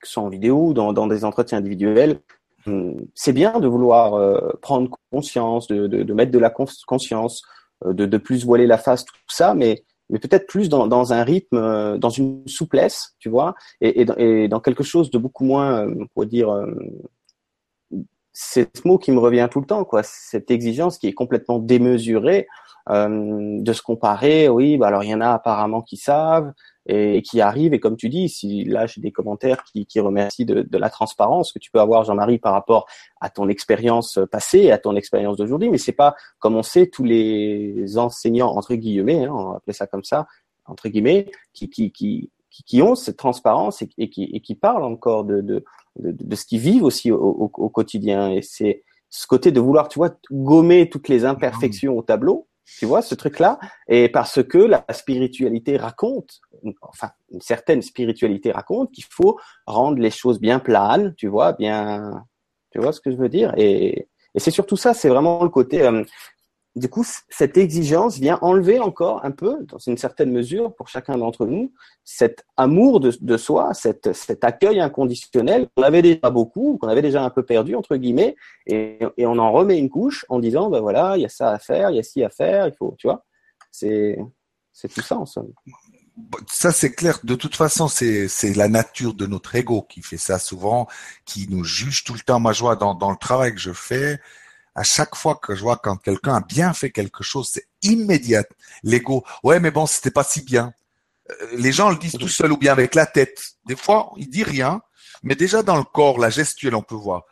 que 0.00 0.06
ce 0.06 0.12
soit 0.12 0.22
en 0.22 0.28
vidéo 0.28 0.74
dans, 0.74 0.92
dans 0.92 1.06
des 1.06 1.24
entretiens 1.24 1.58
individuels, 1.58 2.20
hum, 2.66 3.06
c'est 3.14 3.32
bien 3.32 3.58
de 3.58 3.66
vouloir 3.66 4.14
euh, 4.14 4.50
prendre 4.60 4.90
conscience, 5.10 5.68
de, 5.68 6.12
mettre 6.12 6.30
de 6.30 6.38
la 6.38 6.50
conscience, 6.50 7.42
euh, 7.86 7.94
de, 7.94 8.04
de 8.04 8.18
plus 8.18 8.44
voiler 8.44 8.66
la 8.66 8.76
face, 8.76 9.06
tout 9.06 9.14
ça, 9.28 9.54
mais 9.54 9.84
mais 10.12 10.18
peut-être 10.18 10.46
plus 10.46 10.68
dans, 10.68 10.86
dans, 10.86 11.12
un 11.12 11.24
rythme, 11.24 11.56
euh, 11.56 11.98
dans 11.98 12.10
une 12.10 12.46
souplesse, 12.46 13.16
tu 13.18 13.28
vois, 13.28 13.54
et, 13.80 14.02
et, 14.18 14.46
dans 14.46 14.60
quelque 14.60 14.84
chose 14.84 15.10
de 15.10 15.18
beaucoup 15.18 15.44
moins, 15.44 15.88
euh, 15.88 16.04
on 16.14 16.24
dire, 16.24 16.52
euh, 16.52 16.70
c'est 18.32 18.76
ce 18.76 18.86
mot 18.86 18.98
qui 18.98 19.10
me 19.10 19.18
revient 19.18 19.48
tout 19.50 19.60
le 19.60 19.66
temps, 19.66 19.84
quoi, 19.84 20.02
cette 20.02 20.50
exigence 20.50 20.98
qui 20.98 21.08
est 21.08 21.14
complètement 21.14 21.58
démesurée, 21.58 22.46
euh, 22.88 23.58
de 23.60 23.72
se 23.72 23.82
comparer. 23.82 24.48
Oui, 24.48 24.76
bah 24.76 24.88
alors 24.88 25.04
il 25.04 25.10
y 25.10 25.14
en 25.14 25.20
a 25.20 25.30
apparemment 25.30 25.82
qui 25.82 25.96
savent, 25.96 26.52
et, 26.86 27.22
qui 27.22 27.40
arrive. 27.40 27.74
Et 27.74 27.80
comme 27.80 27.96
tu 27.96 28.08
dis, 28.08 28.28
si 28.28 28.64
là 28.64 28.86
j'ai 28.86 29.00
des 29.00 29.12
commentaires 29.12 29.64
qui, 29.64 29.86
qui 29.86 30.00
remercient 30.00 30.44
de, 30.44 30.62
de, 30.62 30.78
la 30.78 30.90
transparence 30.90 31.52
que 31.52 31.58
tu 31.58 31.70
peux 31.70 31.80
avoir, 31.80 32.04
Jean-Marie, 32.04 32.38
par 32.38 32.52
rapport 32.52 32.86
à 33.20 33.30
ton 33.30 33.48
expérience 33.48 34.18
passée, 34.30 34.70
à 34.70 34.78
ton 34.78 34.96
expérience 34.96 35.36
d'aujourd'hui, 35.36 35.70
mais 35.70 35.78
c'est 35.78 35.92
pas 35.92 36.14
comme 36.38 36.56
on 36.56 36.62
sait 36.62 36.88
tous 36.88 37.04
les 37.04 37.98
enseignants 37.98 38.50
entre 38.56 38.74
guillemets, 38.74 39.24
hein, 39.24 39.32
on 39.32 39.52
appeler 39.52 39.74
ça 39.74 39.86
comme 39.86 40.04
ça, 40.04 40.26
entre 40.66 40.88
guillemets, 40.88 41.30
qui 41.52 41.68
qui 41.68 41.92
qui 41.92 42.30
qui, 42.66 42.82
ont 42.82 42.94
cette 42.94 43.16
transparence 43.16 43.80
et, 43.82 43.88
et, 43.96 44.10
qui, 44.10 44.24
et 44.24 44.40
qui 44.40 44.54
parlent 44.54 44.84
encore 44.84 45.24
de, 45.24 45.40
de, 45.40 45.64
de, 45.98 46.12
de 46.12 46.36
ce 46.36 46.44
qu'ils 46.44 46.60
vivent 46.60 46.84
aussi 46.84 47.10
au, 47.10 47.16
au, 47.18 47.50
au 47.54 47.68
quotidien. 47.70 48.30
Et 48.30 48.42
c'est 48.42 48.82
ce 49.08 49.26
côté 49.26 49.52
de 49.52 49.60
vouloir, 49.60 49.88
tu 49.88 49.98
vois, 49.98 50.10
gommer 50.30 50.88
toutes 50.88 51.08
les 51.08 51.24
imperfections 51.24 51.96
au 51.96 52.02
tableau, 52.02 52.48
tu 52.78 52.86
vois, 52.86 53.02
ce 53.02 53.14
truc-là, 53.14 53.58
et 53.88 54.08
parce 54.08 54.42
que 54.42 54.58
la 54.58 54.84
spiritualité 54.92 55.76
raconte, 55.76 56.40
enfin, 56.80 57.10
une 57.30 57.40
certaine 57.40 57.82
spiritualité 57.82 58.52
raconte 58.52 58.92
qu'il 58.92 59.04
faut 59.08 59.38
rendre 59.66 59.98
les 59.98 60.10
choses 60.10 60.40
bien 60.40 60.58
planes, 60.58 61.14
tu 61.16 61.28
vois, 61.28 61.52
bien, 61.52 62.24
tu 62.70 62.78
vois 62.78 62.92
ce 62.92 63.00
que 63.00 63.10
je 63.10 63.16
veux 63.16 63.28
dire, 63.28 63.52
et, 63.56 64.08
c'est 64.36 64.50
surtout 64.50 64.76
ça, 64.76 64.94
c'est 64.94 65.10
vraiment 65.10 65.42
le 65.42 65.50
côté, 65.50 65.82
euh, 65.82 66.04
du 66.74 66.88
coup, 66.88 67.04
cette 67.28 67.58
exigence 67.58 68.18
vient 68.18 68.38
enlever 68.40 68.78
encore 68.78 69.24
un 69.24 69.30
peu, 69.30 69.58
dans 69.64 69.78
une 69.78 69.98
certaine 69.98 70.30
mesure, 70.30 70.74
pour 70.74 70.88
chacun 70.88 71.18
d'entre 71.18 71.44
nous, 71.44 71.72
cet 72.02 72.46
amour 72.56 73.00
de, 73.00 73.36
soi, 73.36 73.74
cet, 73.74 74.14
cet 74.14 74.42
accueil 74.42 74.80
inconditionnel 74.80 75.68
qu'on 75.76 75.82
avait 75.82 76.00
déjà 76.00 76.30
beaucoup, 76.30 76.78
qu'on 76.78 76.88
avait 76.88 77.02
déjà 77.02 77.22
un 77.22 77.28
peu 77.30 77.42
perdu, 77.42 77.74
entre 77.74 77.96
guillemets, 77.96 78.36
et, 78.66 78.98
on 79.18 79.38
en 79.38 79.52
remet 79.52 79.78
une 79.78 79.90
couche 79.90 80.24
en 80.30 80.38
disant, 80.38 80.70
ben 80.70 80.80
voilà, 80.80 81.16
il 81.18 81.22
y 81.22 81.26
a 81.26 81.28
ça 81.28 81.50
à 81.50 81.58
faire, 81.58 81.90
il 81.90 81.96
y 81.96 82.00
a 82.00 82.02
ci 82.02 82.24
à 82.24 82.30
faire, 82.30 82.66
il 82.66 82.74
faut, 82.74 82.94
tu 82.98 83.06
vois, 83.06 83.24
c'est, 83.70 84.18
c'est 84.72 84.88
tout 84.88 85.02
ça 85.02 85.18
en 85.18 85.26
somme. 85.26 85.52
Ça 86.50 86.72
c'est 86.72 86.92
clair. 86.92 87.18
De 87.24 87.34
toute 87.34 87.56
façon, 87.56 87.88
c'est 87.88 88.28
c'est 88.28 88.52
la 88.52 88.68
nature 88.68 89.14
de 89.14 89.26
notre 89.26 89.54
ego 89.54 89.82
qui 89.82 90.02
fait 90.02 90.18
ça 90.18 90.38
souvent, 90.38 90.86
qui 91.24 91.48
nous 91.48 91.64
juge 91.64 92.04
tout 92.04 92.12
le 92.12 92.20
temps. 92.20 92.52
Je 92.52 92.60
vois 92.60 92.76
dans 92.76 92.94
dans 92.94 93.10
le 93.10 93.16
travail 93.16 93.54
que 93.54 93.60
je 93.60 93.72
fais, 93.72 94.20
à 94.74 94.82
chaque 94.82 95.14
fois 95.14 95.36
que 95.36 95.54
je 95.54 95.62
vois 95.62 95.76
quand 95.76 95.96
quelqu'un 95.96 96.36
a 96.36 96.40
bien 96.40 96.72
fait 96.72 96.90
quelque 96.90 97.22
chose, 97.22 97.50
c'est 97.52 97.66
immédiat. 97.82 98.44
L'ego, 98.82 99.24
ouais, 99.42 99.60
mais 99.60 99.70
bon, 99.70 99.86
c'était 99.86 100.10
pas 100.10 100.24
si 100.24 100.42
bien. 100.42 100.72
Euh, 101.30 101.34
les 101.56 101.72
gens 101.72 101.90
le 101.90 101.96
disent 101.96 102.12
tout 102.12 102.28
seul 102.28 102.52
ou 102.52 102.56
bien 102.56 102.72
avec 102.72 102.94
la 102.94 103.06
tête. 103.06 103.56
Des 103.66 103.76
fois, 103.76 104.12
il 104.16 104.28
dit 104.30 104.44
rien, 104.44 104.80
mais 105.22 105.34
déjà 105.34 105.62
dans 105.62 105.76
le 105.76 105.84
corps, 105.84 106.18
la 106.18 106.30
gestuelle, 106.30 106.74
on 106.74 106.82
peut 106.82 106.94
voir. 106.94 107.24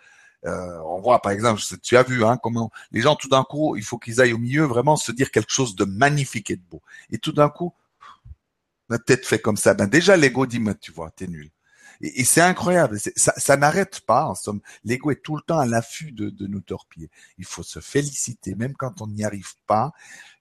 Euh, 0.46 0.78
on 0.86 1.00
voit 1.00 1.20
par 1.20 1.32
exemple, 1.32 1.60
tu 1.82 1.96
as 1.98 2.02
vu 2.02 2.24
hein, 2.24 2.38
comment 2.42 2.70
les 2.92 3.02
gens 3.02 3.14
tout 3.14 3.28
d'un 3.28 3.44
coup, 3.44 3.76
il 3.76 3.82
faut 3.82 3.98
qu'ils 3.98 4.22
aillent 4.22 4.32
au 4.32 4.38
milieu, 4.38 4.64
vraiment 4.64 4.96
se 4.96 5.12
dire 5.12 5.30
quelque 5.30 5.52
chose 5.52 5.76
de 5.76 5.84
magnifique 5.84 6.50
et 6.50 6.56
de 6.56 6.62
beau. 6.62 6.82
Et 7.10 7.18
tout 7.18 7.32
d'un 7.32 7.50
coup, 7.50 7.74
la 8.88 8.98
tête 8.98 9.26
fait 9.26 9.38
comme 9.38 9.56
ça. 9.56 9.74
Ben 9.74 9.86
déjà 9.86 10.16
l'ego 10.16 10.46
dit, 10.46 10.58
mais 10.58 10.74
tu 10.74 10.92
vois, 10.92 11.10
t'es 11.10 11.26
nul. 11.26 11.50
Et, 12.00 12.24
c'est 12.24 12.40
incroyable. 12.40 12.98
Ça, 13.16 13.32
ça 13.36 13.56
n'arrête 13.56 14.00
pas. 14.00 14.26
En 14.26 14.34
somme, 14.34 14.60
l'ego 14.84 15.10
est 15.10 15.22
tout 15.22 15.36
le 15.36 15.42
temps 15.42 15.58
à 15.58 15.66
l'affût 15.66 16.12
de, 16.12 16.30
de 16.30 16.46
nous 16.46 16.60
torpiller. 16.60 17.10
Il 17.38 17.44
faut 17.44 17.62
se 17.62 17.80
féliciter, 17.80 18.54
même 18.54 18.74
quand 18.74 19.00
on 19.00 19.06
n'y 19.06 19.24
arrive 19.24 19.54
pas. 19.66 19.92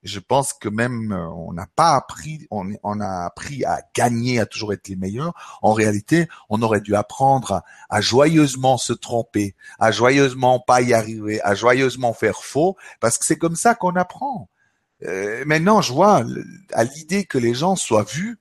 Je 0.02 0.18
pense 0.18 0.54
que 0.54 0.68
même 0.68 1.12
euh, 1.12 1.28
on 1.28 1.52
n'a 1.52 1.66
pas 1.76 1.94
appris, 1.94 2.46
on, 2.50 2.72
on, 2.82 3.00
a 3.00 3.26
appris 3.26 3.64
à 3.64 3.82
gagner, 3.94 4.40
à 4.40 4.46
toujours 4.46 4.72
être 4.72 4.88
les 4.88 4.96
meilleurs. 4.96 5.34
En 5.60 5.72
réalité, 5.72 6.28
on 6.48 6.62
aurait 6.62 6.80
dû 6.80 6.94
apprendre 6.94 7.52
à, 7.52 7.64
à 7.90 8.00
joyeusement 8.00 8.78
se 8.78 8.94
tromper, 8.94 9.54
à 9.78 9.90
joyeusement 9.90 10.58
pas 10.60 10.80
y 10.80 10.94
arriver, 10.94 11.42
à 11.42 11.54
joyeusement 11.54 12.14
faire 12.14 12.42
faux, 12.42 12.76
parce 13.00 13.18
que 13.18 13.26
c'est 13.26 13.36
comme 13.36 13.56
ça 13.56 13.74
qu'on 13.74 13.96
apprend. 13.96 14.48
Euh, 15.04 15.44
maintenant, 15.46 15.80
je 15.82 15.92
vois 15.92 16.24
à 16.72 16.84
l'idée 16.84 17.24
que 17.24 17.38
les 17.38 17.54
gens 17.54 17.76
soient 17.76 18.04
vus 18.04 18.38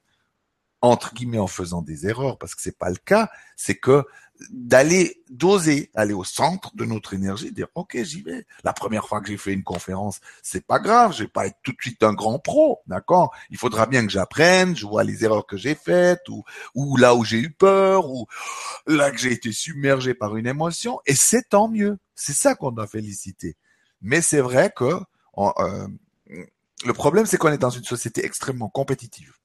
entre 0.81 1.13
guillemets 1.13 1.39
en 1.39 1.47
faisant 1.47 1.81
des 1.81 2.07
erreurs 2.07 2.37
parce 2.37 2.55
que 2.55 2.61
c'est 2.61 2.77
pas 2.77 2.89
le 2.89 2.97
cas, 2.97 3.29
c'est 3.55 3.75
que 3.75 4.05
d'aller 4.49 5.21
d'oser 5.29 5.91
aller 5.95 6.13
au 6.13 6.23
centre 6.23 6.73
de 6.75 6.85
notre 6.85 7.13
énergie, 7.13 7.51
dire 7.51 7.67
ok 7.75 7.97
j'y 8.03 8.21
vais. 8.21 8.45
La 8.63 8.73
première 8.73 9.07
fois 9.07 9.19
que 9.21 9.27
j'ai 9.27 9.37
fait 9.37 9.53
une 9.53 9.63
conférence, 9.63 10.21
c'est 10.41 10.65
pas 10.65 10.79
grave, 10.79 11.13
je 11.13 11.23
vais 11.23 11.29
pas 11.29 11.47
être 11.47 11.57
tout 11.63 11.71
de 11.71 11.81
suite 11.81 12.03
un 12.03 12.13
grand 12.13 12.39
pro, 12.39 12.79
d'accord? 12.87 13.35
Il 13.49 13.57
faudra 13.57 13.85
bien 13.85 14.05
que 14.05 14.11
j'apprenne, 14.11 14.75
je 14.75 14.85
vois 14.85 15.03
les 15.03 15.25
erreurs 15.25 15.45
que 15.45 15.57
j'ai 15.57 15.75
faites 15.75 16.27
ou 16.29 16.43
ou 16.73 16.95
là 16.97 17.15
où 17.15 17.25
j'ai 17.25 17.39
eu 17.39 17.51
peur 17.51 18.09
ou 18.09 18.27
là 18.87 19.11
que 19.11 19.17
j'ai 19.17 19.33
été 19.33 19.51
submergé 19.51 20.13
par 20.13 20.37
une 20.37 20.47
émotion 20.47 20.99
et 21.05 21.15
c'est 21.15 21.49
tant 21.49 21.67
mieux. 21.67 21.97
C'est 22.15 22.33
ça 22.33 22.55
qu'on 22.55 22.71
doit 22.71 22.87
féliciter. 22.87 23.57
Mais 24.01 24.21
c'est 24.21 24.41
vrai 24.41 24.71
que 24.73 25.01
euh, 25.37 25.87
le 26.85 26.93
problème 26.93 27.25
c'est 27.25 27.37
qu'on 27.37 27.51
est 27.51 27.57
dans 27.57 27.69
une 27.69 27.83
société 27.83 28.25
extrêmement 28.25 28.69
compétitive. 28.69 29.38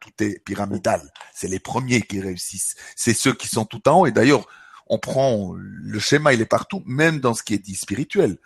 Tout 0.00 0.12
est 0.20 0.42
pyramidal. 0.44 1.12
C'est 1.34 1.48
les 1.48 1.60
premiers 1.60 2.02
qui 2.02 2.20
réussissent. 2.20 2.74
C'est 2.96 3.14
ceux 3.14 3.34
qui 3.34 3.48
sont 3.48 3.64
tout 3.64 3.86
en 3.88 4.00
haut. 4.00 4.06
Et 4.06 4.12
d'ailleurs, 4.12 4.46
on 4.88 4.98
prend 4.98 5.54
le 5.54 5.98
schéma, 5.98 6.32
il 6.32 6.40
est 6.40 6.46
partout, 6.46 6.82
même 6.86 7.20
dans 7.20 7.34
ce 7.34 7.42
qui 7.42 7.54
est 7.54 7.58
dit 7.58 7.74
spirituel. 7.74 8.38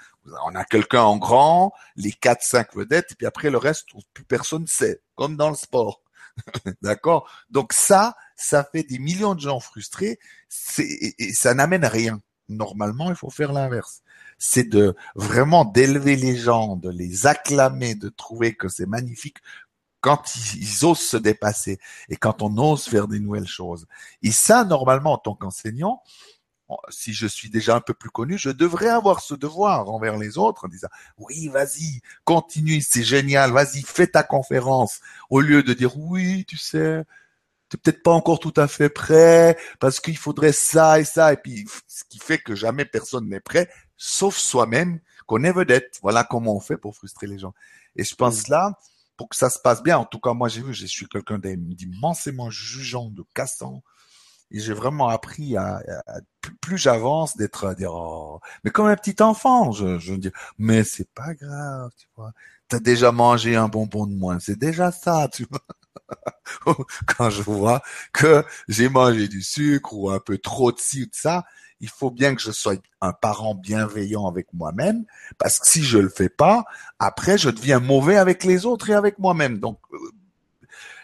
On 0.44 0.54
a 0.54 0.64
quelqu'un 0.64 1.02
en 1.02 1.16
grand, 1.16 1.72
les 1.96 2.12
quatre, 2.12 2.42
cinq 2.42 2.74
vedettes, 2.74 3.12
et 3.12 3.14
puis 3.14 3.26
après 3.26 3.50
le 3.50 3.58
reste, 3.58 3.88
plus 4.12 4.24
personne 4.24 4.66
sait, 4.66 5.00
comme 5.14 5.36
dans 5.36 5.50
le 5.50 5.56
sport. 5.56 6.00
D'accord? 6.82 7.28
Donc 7.50 7.72
ça, 7.72 8.16
ça 8.36 8.64
fait 8.64 8.82
des 8.82 8.98
millions 8.98 9.34
de 9.34 9.40
gens 9.40 9.60
frustrés, 9.60 10.18
et 10.78 11.32
ça 11.32 11.54
n'amène 11.54 11.84
à 11.84 11.88
rien. 11.88 12.20
Normalement, 12.48 13.08
il 13.08 13.16
faut 13.16 13.30
faire 13.30 13.52
l'inverse. 13.52 14.02
C'est 14.38 14.68
de 14.68 14.96
vraiment 15.14 15.64
d'élever 15.64 16.16
les 16.16 16.36
gens, 16.36 16.76
de 16.76 16.90
les 16.90 17.26
acclamer, 17.26 17.94
de 17.94 18.08
trouver 18.08 18.54
que 18.54 18.68
c'est 18.68 18.86
magnifique 18.86 19.38
quand 20.02 20.34
ils, 20.56 20.84
osent 20.84 21.00
se 21.00 21.16
dépasser 21.16 21.78
et 22.10 22.16
quand 22.16 22.42
on 22.42 22.58
ose 22.58 22.84
faire 22.84 23.08
des 23.08 23.20
nouvelles 23.20 23.46
choses. 23.46 23.86
Et 24.22 24.32
ça, 24.32 24.64
normalement, 24.64 25.12
en 25.12 25.18
tant 25.18 25.34
qu'enseignant, 25.34 26.02
si 26.88 27.12
je 27.12 27.26
suis 27.26 27.50
déjà 27.50 27.76
un 27.76 27.80
peu 27.80 27.94
plus 27.94 28.10
connu, 28.10 28.36
je 28.36 28.50
devrais 28.50 28.88
avoir 28.88 29.20
ce 29.20 29.34
devoir 29.34 29.88
envers 29.90 30.18
les 30.18 30.38
autres 30.38 30.66
en 30.66 30.68
disant 30.68 30.88
oui, 31.18 31.48
vas-y, 31.48 32.00
continue, 32.24 32.80
c'est 32.80 33.04
génial, 33.04 33.52
vas-y, 33.52 33.82
fais 33.82 34.06
ta 34.06 34.22
conférence, 34.22 35.00
au 35.30 35.40
lieu 35.40 35.62
de 35.62 35.72
dire 35.72 35.96
oui, 35.96 36.44
tu 36.46 36.56
sais, 36.56 37.04
t'es 37.68 37.76
peut-être 37.76 38.02
pas 38.02 38.12
encore 38.12 38.40
tout 38.40 38.54
à 38.56 38.68
fait 38.68 38.88
prêt 38.88 39.56
parce 39.80 40.00
qu'il 40.00 40.16
faudrait 40.16 40.52
ça 40.52 40.98
et 40.98 41.04
ça 41.04 41.32
et 41.32 41.36
puis 41.36 41.66
ce 41.86 42.04
qui 42.04 42.18
fait 42.18 42.38
que 42.38 42.54
jamais 42.54 42.84
personne 42.84 43.28
n'est 43.28 43.40
prêt, 43.40 43.70
sauf 43.96 44.36
soi-même 44.36 44.98
qu'on 45.26 45.44
est 45.44 45.52
vedette. 45.52 45.98
Voilà 46.02 46.24
comment 46.24 46.56
on 46.56 46.60
fait 46.60 46.76
pour 46.76 46.96
frustrer 46.96 47.26
les 47.26 47.38
gens. 47.38 47.54
Et 47.96 48.04
je 48.04 48.14
pense 48.14 48.48
mmh. 48.48 48.50
là, 48.50 48.78
pour 49.22 49.28
que 49.28 49.36
ça 49.36 49.50
se 49.50 49.60
passe 49.60 49.84
bien. 49.84 49.98
En 49.98 50.04
tout 50.04 50.18
cas, 50.18 50.32
moi, 50.32 50.48
j'ai 50.48 50.62
vu, 50.62 50.74
je 50.74 50.84
suis 50.84 51.06
quelqu'un 51.06 51.38
d'immensément 51.38 52.50
jugeant, 52.50 53.08
de 53.08 53.22
cassant. 53.36 53.84
Et 54.50 54.58
j'ai 54.58 54.72
vraiment 54.72 55.10
appris 55.10 55.56
à, 55.56 55.80
plus, 56.60 56.76
j'avance 56.76 57.36
d'être 57.36 57.68
à 57.68 57.76
dire 57.76 57.94
oh, 57.94 58.40
mais 58.64 58.72
comme 58.72 58.86
un 58.86 58.96
petit 58.96 59.22
enfant, 59.22 59.70
je, 59.70 60.00
je 60.00 60.14
dis 60.14 60.32
mais 60.58 60.82
c'est 60.82 61.08
pas 61.14 61.34
grave, 61.34 61.92
tu 61.96 62.08
vois. 62.16 62.32
T'as 62.66 62.80
déjà 62.80 63.12
mangé 63.12 63.54
un 63.54 63.68
bonbon 63.68 64.08
de 64.08 64.14
moins, 64.14 64.40
c'est 64.40 64.58
déjà 64.58 64.90
ça, 64.90 65.28
tu 65.32 65.46
vois. 65.48 66.76
Quand 67.06 67.30
je 67.30 67.42
vois 67.42 67.80
que 68.12 68.44
j'ai 68.66 68.88
mangé 68.88 69.28
du 69.28 69.40
sucre 69.40 69.94
ou 69.94 70.10
un 70.10 70.18
peu 70.18 70.36
trop 70.36 70.72
de 70.72 70.80
ci 70.80 71.04
ou 71.04 71.06
de 71.06 71.14
ça, 71.14 71.44
il 71.82 71.88
faut 71.88 72.10
bien 72.10 72.34
que 72.34 72.40
je 72.40 72.52
sois 72.52 72.76
un 73.00 73.12
parent 73.12 73.54
bienveillant 73.54 74.26
avec 74.26 74.46
moi-même, 74.54 75.04
parce 75.36 75.58
que 75.58 75.68
si 75.68 75.82
je 75.82 75.98
le 75.98 76.08
fais 76.08 76.28
pas, 76.28 76.64
après 77.00 77.36
je 77.36 77.50
deviens 77.50 77.80
mauvais 77.80 78.16
avec 78.16 78.44
les 78.44 78.64
autres 78.64 78.88
et 78.88 78.94
avec 78.94 79.18
moi-même. 79.18 79.58
Donc, 79.58 79.80
euh, 79.92 79.98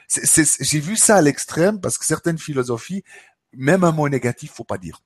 j'ai 0.08 0.80
vu 0.80 0.96
ça 0.96 1.16
à 1.16 1.20
l'extrême 1.20 1.80
parce 1.80 1.98
que 1.98 2.06
certaines 2.06 2.38
philosophies, 2.38 3.02
même 3.52 3.82
un 3.82 3.90
mot 3.90 4.08
négatif, 4.08 4.52
faut 4.52 4.64
pas 4.64 4.78
dire. 4.78 5.02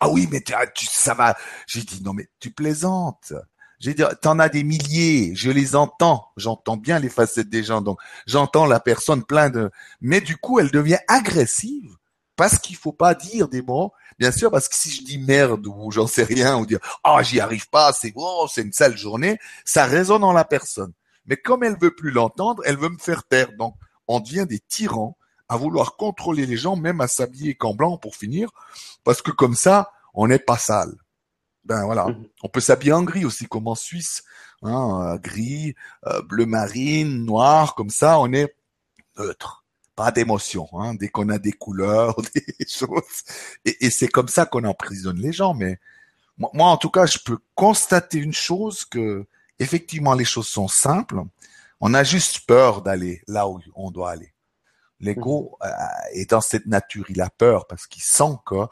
Ah 0.00 0.08
oui, 0.08 0.28
mais 0.30 0.40
tu, 0.40 0.86
ça 0.86 1.14
va. 1.14 1.36
J'ai 1.66 1.82
dit 1.82 2.02
non, 2.02 2.12
mais 2.12 2.28
tu 2.38 2.52
plaisantes. 2.52 3.32
J'ai 3.80 3.94
dit, 3.94 4.04
t'en 4.22 4.38
as 4.38 4.48
des 4.48 4.62
milliers, 4.62 5.34
je 5.34 5.50
les 5.50 5.74
entends, 5.76 6.28
j'entends 6.36 6.78
bien 6.78 6.98
les 6.98 7.10
facettes 7.10 7.50
des 7.50 7.62
gens, 7.62 7.82
donc 7.82 7.98
j'entends 8.26 8.64
la 8.64 8.80
personne 8.80 9.22
plein 9.22 9.50
de, 9.50 9.70
mais 10.00 10.22
du 10.22 10.38
coup, 10.38 10.58
elle 10.60 10.70
devient 10.70 10.98
agressive 11.08 11.94
parce 12.36 12.58
qu'il 12.58 12.76
faut 12.76 12.92
pas 12.92 13.14
dire 13.14 13.48
des 13.48 13.62
mots 13.62 13.92
Bien 14.18 14.32
sûr, 14.32 14.50
parce 14.50 14.68
que 14.68 14.74
si 14.74 14.90
je 14.90 15.02
dis 15.02 15.18
merde 15.18 15.66
ou 15.66 15.90
j'en 15.90 16.06
sais 16.06 16.24
rien, 16.24 16.56
ou 16.56 16.64
dire 16.64 16.78
ah 17.04 17.16
oh, 17.18 17.22
j'y 17.22 17.38
arrive 17.40 17.68
pas, 17.68 17.92
c'est 17.92 18.12
oh, 18.16 18.46
c'est 18.50 18.62
une 18.62 18.72
sale 18.72 18.96
journée, 18.96 19.38
ça 19.64 19.84
résonne 19.84 20.24
en 20.24 20.32
la 20.32 20.44
personne. 20.44 20.92
Mais 21.26 21.36
comme 21.36 21.62
elle 21.62 21.76
veut 21.78 21.94
plus 21.94 22.10
l'entendre, 22.10 22.62
elle 22.64 22.78
veut 22.78 22.88
me 22.88 22.98
faire 22.98 23.24
taire. 23.24 23.52
Donc 23.58 23.74
on 24.08 24.20
devient 24.20 24.46
des 24.48 24.60
tyrans 24.60 25.18
à 25.48 25.56
vouloir 25.56 25.96
contrôler 25.96 26.46
les 26.46 26.56
gens, 26.56 26.76
même 26.76 27.00
à 27.00 27.08
s'habiller 27.08 27.54
qu'en 27.54 27.74
blanc 27.74 27.98
pour 27.98 28.16
finir, 28.16 28.50
parce 29.04 29.22
que 29.22 29.30
comme 29.30 29.54
ça, 29.54 29.92
on 30.14 30.26
n'est 30.28 30.38
pas 30.38 30.58
sale. 30.58 30.94
Ben 31.64 31.84
voilà, 31.84 32.06
mhm. 32.06 32.26
on 32.42 32.48
peut 32.48 32.60
s'habiller 32.60 32.92
en 32.92 33.02
gris 33.02 33.24
aussi, 33.24 33.46
comme 33.46 33.66
en 33.68 33.74
Suisse, 33.74 34.24
hein, 34.62 35.16
gris, 35.20 35.74
euh, 36.06 36.22
bleu 36.22 36.46
marine, 36.46 37.24
noir, 37.24 37.74
comme 37.74 37.90
ça, 37.90 38.18
on 38.20 38.32
est 38.32 38.56
neutre, 39.18 39.64
pas 39.96 40.12
d'émotion. 40.12 40.68
Hein, 40.74 40.94
dès 40.94 41.08
qu'on 41.08 41.28
a 41.30 41.38
des 41.38 41.52
couleurs, 41.52 42.16
des 42.34 42.66
choses, 42.68 43.24
et, 43.64 43.86
et 43.86 43.90
c'est 43.90 44.08
comme 44.08 44.28
ça 44.28 44.46
qu'on 44.46 44.64
emprisonne 44.64 45.18
les 45.18 45.32
gens. 45.32 45.54
Mais 45.54 45.80
moi, 46.38 46.50
moi, 46.52 46.68
en 46.68 46.76
tout 46.76 46.90
cas, 46.90 47.06
je 47.06 47.18
peux 47.18 47.38
constater 47.54 48.18
une 48.18 48.34
chose 48.34 48.84
que 48.84 49.26
effectivement 49.58 50.14
les 50.14 50.24
choses 50.24 50.48
sont 50.48 50.68
simples. 50.68 51.22
On 51.80 51.94
a 51.94 52.04
juste 52.04 52.40
peur 52.46 52.82
d'aller 52.82 53.22
là 53.26 53.48
où 53.48 53.60
on 53.74 53.90
doit 53.90 54.10
aller. 54.10 54.32
L'ego 55.00 55.56
mmh. 55.60 55.66
euh, 55.66 55.70
est 56.12 56.30
dans 56.30 56.40
cette 56.40 56.66
nature, 56.66 57.06
il 57.10 57.20
a 57.20 57.28
peur 57.28 57.66
parce 57.66 57.86
qu'il 57.86 58.02
sent 58.02 58.36
que 58.46 58.66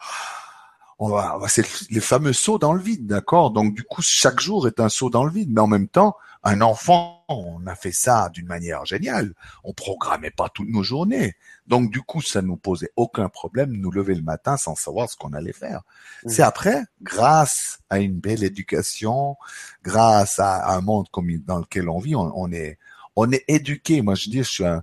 on 0.99 1.09
va, 1.09 1.39
c'est 1.49 1.66
les 1.91 2.01
fameux 2.01 2.33
sauts 2.33 2.59
dans 2.59 2.72
le 2.72 2.81
vide, 2.81 3.07
d'accord? 3.07 3.51
Donc 3.51 3.75
du 3.75 3.83
coup, 3.83 4.01
chaque 4.01 4.41
jour 4.41 4.68
est 4.68 4.79
un 4.79 4.89
saut 4.89 5.11
dans 5.11 5.25
le 5.25 5.31
vide, 5.31 5.51
mais 5.53 5.61
en 5.61 5.66
même 5.66 5.89
temps, 5.89 6.16
un 6.45 6.61
enfant, 6.61 7.24
on 7.29 7.66
a 7.66 7.75
fait 7.75 7.93
ça 7.93 8.29
d'une 8.33 8.47
manière 8.47 8.85
géniale. 8.85 9.35
On 9.62 9.72
programmait 9.72 10.31
pas 10.31 10.49
toutes 10.49 10.68
nos 10.68 10.83
journées, 10.83 11.35
donc 11.66 11.91
du 11.91 12.03
coup, 12.03 12.20
ça 12.20 12.43
nous 12.43 12.57
posait 12.57 12.91
aucun 12.97 13.29
problème 13.29 13.72
de 13.72 13.77
nous 13.77 13.91
lever 13.91 14.14
le 14.14 14.22
matin 14.22 14.57
sans 14.57 14.75
savoir 14.75 15.09
ce 15.09 15.16
qu'on 15.16 15.33
allait 15.33 15.53
faire. 15.53 15.83
Mmh. 16.25 16.29
C'est 16.29 16.43
après, 16.43 16.83
grâce 17.03 17.79
à 17.91 17.99
une 17.99 18.18
belle 18.18 18.45
éducation, 18.45 19.37
grâce 19.83 20.39
à 20.39 20.75
un 20.75 20.81
monde 20.81 21.07
comme 21.11 21.31
dans 21.39 21.59
lequel 21.59 21.89
on 21.89 21.99
vit, 21.99 22.14
on, 22.16 22.53
est 22.53 22.79
on 23.16 23.31
est 23.33 23.45
éduqué. 23.49 24.03
Moi, 24.03 24.14
je 24.14 24.29
dis, 24.31 24.39
je 24.39 24.43
suis 24.43 24.66
un, 24.66 24.83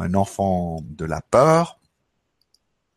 un 0.00 0.14
enfant 0.14 0.80
de 0.82 1.04
la 1.04 1.20
peur, 1.20 1.78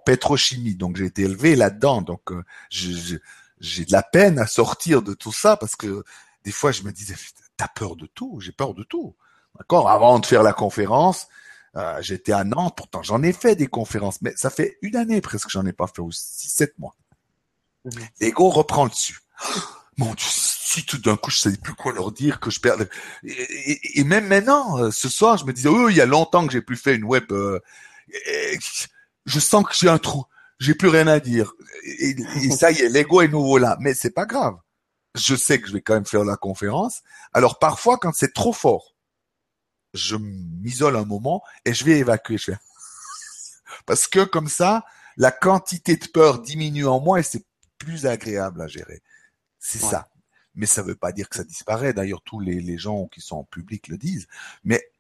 pétrochimie. 0.06 0.76
Donc 0.76 0.98
j'ai 0.98 1.06
été 1.06 1.24
élevé 1.24 1.56
là-dedans. 1.56 2.02
Donc 2.02 2.32
euh, 2.32 2.44
j'ai 2.70 3.86
de 3.86 3.92
la 3.92 4.04
peine 4.04 4.40
à 4.40 4.48
sortir 4.48 5.02
de 5.02 5.14
tout 5.14 5.34
ça 5.34 5.58
parce 5.58 5.76
que 5.76 6.04
des 6.44 6.52
fois 6.52 6.72
je 6.72 6.84
me 6.84 6.92
disais 6.92 7.16
t'as 7.64 7.80
peur 7.80 7.95
de 7.95 8.05
tout, 8.05 8.39
j'ai 8.39 8.51
peur 8.51 8.74
de 8.74 8.84
tout. 8.84 9.16
D'accord. 9.57 9.89
Avant 9.89 10.20
de 10.20 10.26
faire 10.26 10.43
la 10.43 10.53
conférence, 10.53 11.28
euh, 11.76 12.01
j'étais 12.01 12.32
à 12.32 12.43
Nantes. 12.43 12.76
Pourtant 12.76 13.03
j'en 13.03 13.22
ai 13.24 13.34
fait 13.34 13.55
des 13.55 13.68
conférences, 13.68 14.22
mais 14.22 14.34
ça 14.36 14.49
fait 14.49 14.78
une 14.82 14.95
année 14.95 15.22
presque 15.22 15.45
que 15.45 15.51
j'en 15.51 15.66
ai 15.66 15.74
pas 15.74 15.88
fait, 15.88 16.01
ou 16.01 16.11
six 16.11 16.49
sept 16.49 16.78
mois. 16.80 16.95
Mmh. 17.86 17.89
L'ego 18.22 18.49
reprend 18.49 18.86
le 18.86 18.89
dessus. 18.89 19.20
Mon 19.97 20.14
Dieu, 20.16 20.28
si 20.28 20.84
tout 20.86 20.97
d'un 20.97 21.18
coup 21.18 21.30
je 21.30 21.38
savais 21.38 21.57
plus 21.57 21.76
quoi 21.76 21.93
leur 21.93 22.11
dire, 22.11 22.39
que 22.39 22.49
je 22.49 22.59
perds. 22.59 22.78
Et, 23.24 24.03
même 24.03 24.28
maintenant, 24.28 24.80
euh, 24.80 24.89
ce 24.89 25.07
soir, 25.07 25.38
je 25.38 25.45
me 25.45 25.53
disais, 25.53 25.70
oh, 25.70 25.88
il 25.88 25.95
y 25.95 26.01
a 26.01 26.07
longtemps 26.07 26.47
que 26.47 26.51
j'ai 26.51 26.64
plus 26.64 26.78
fait 26.78 26.95
une 26.95 27.03
web 27.03 27.32
je 29.26 29.39
sens 29.39 29.64
que 29.64 29.74
j'ai 29.74 29.89
un 29.89 29.97
trou, 29.97 30.26
j'ai 30.59 30.74
plus 30.74 30.89
rien 30.89 31.07
à 31.07 31.20
dire. 31.20 31.53
Et, 31.84 32.16
ça 32.51 32.72
y 32.72 32.82
est, 32.82 32.89
l'ego 32.89 33.22
est 33.22 33.28
nouveau 33.28 33.57
là, 33.57 33.78
mais 33.80 33.93
c'est 33.93 34.11
pas 34.11 34.26
grave. 34.26 34.55
Je 35.16 35.36
sais 35.36 35.61
que 35.61 35.68
je 35.68 35.74
vais 35.74 35.82
quand 35.82 35.93
même 35.93 36.05
faire 36.05 36.24
la 36.24 36.38
conférence. 36.38 37.01
Alors 37.34 37.59
parfois, 37.59 37.97
quand 37.97 38.14
c'est 38.14 38.34
trop 38.34 38.53
fort, 38.53 38.95
je 39.93 40.16
m'isole 40.16 40.95
un 40.95 41.05
moment 41.05 41.43
et 41.66 41.74
je 41.74 41.86
vais 41.86 41.99
évacuer. 41.99 42.38
Je 42.38 42.51
fais... 42.51 42.57
Parce 43.86 44.07
que 44.07 44.24
comme 44.24 44.47
ça, 44.47 44.86
la 45.18 45.32
quantité 45.32 45.97
de 45.97 46.07
peur 46.07 46.41
diminue 46.41 46.88
en 46.88 46.99
moi 46.99 47.20
et 47.20 47.24
c'est 47.24 47.45
plus 47.78 48.05
agréable 48.05 48.61
à 48.61 48.68
gérer. 48.68 49.03
C'est 49.59 49.80
ça. 49.80 50.09
Mais 50.55 50.66
ça 50.66 50.82
veut 50.82 50.95
pas 50.95 51.11
dire 51.11 51.30
que 51.30 51.36
ça 51.36 51.43
disparaît. 51.43 51.93
D'ailleurs, 51.93 52.22
tous 52.24 52.39
les, 52.39 52.59
les 52.59 52.78
gens 52.78 53.07
qui 53.07 53.22
sont 53.22 53.38
en 53.38 53.43
public 53.43 53.88
le 53.88 53.97
disent. 53.97 54.28
Mais 54.64 54.91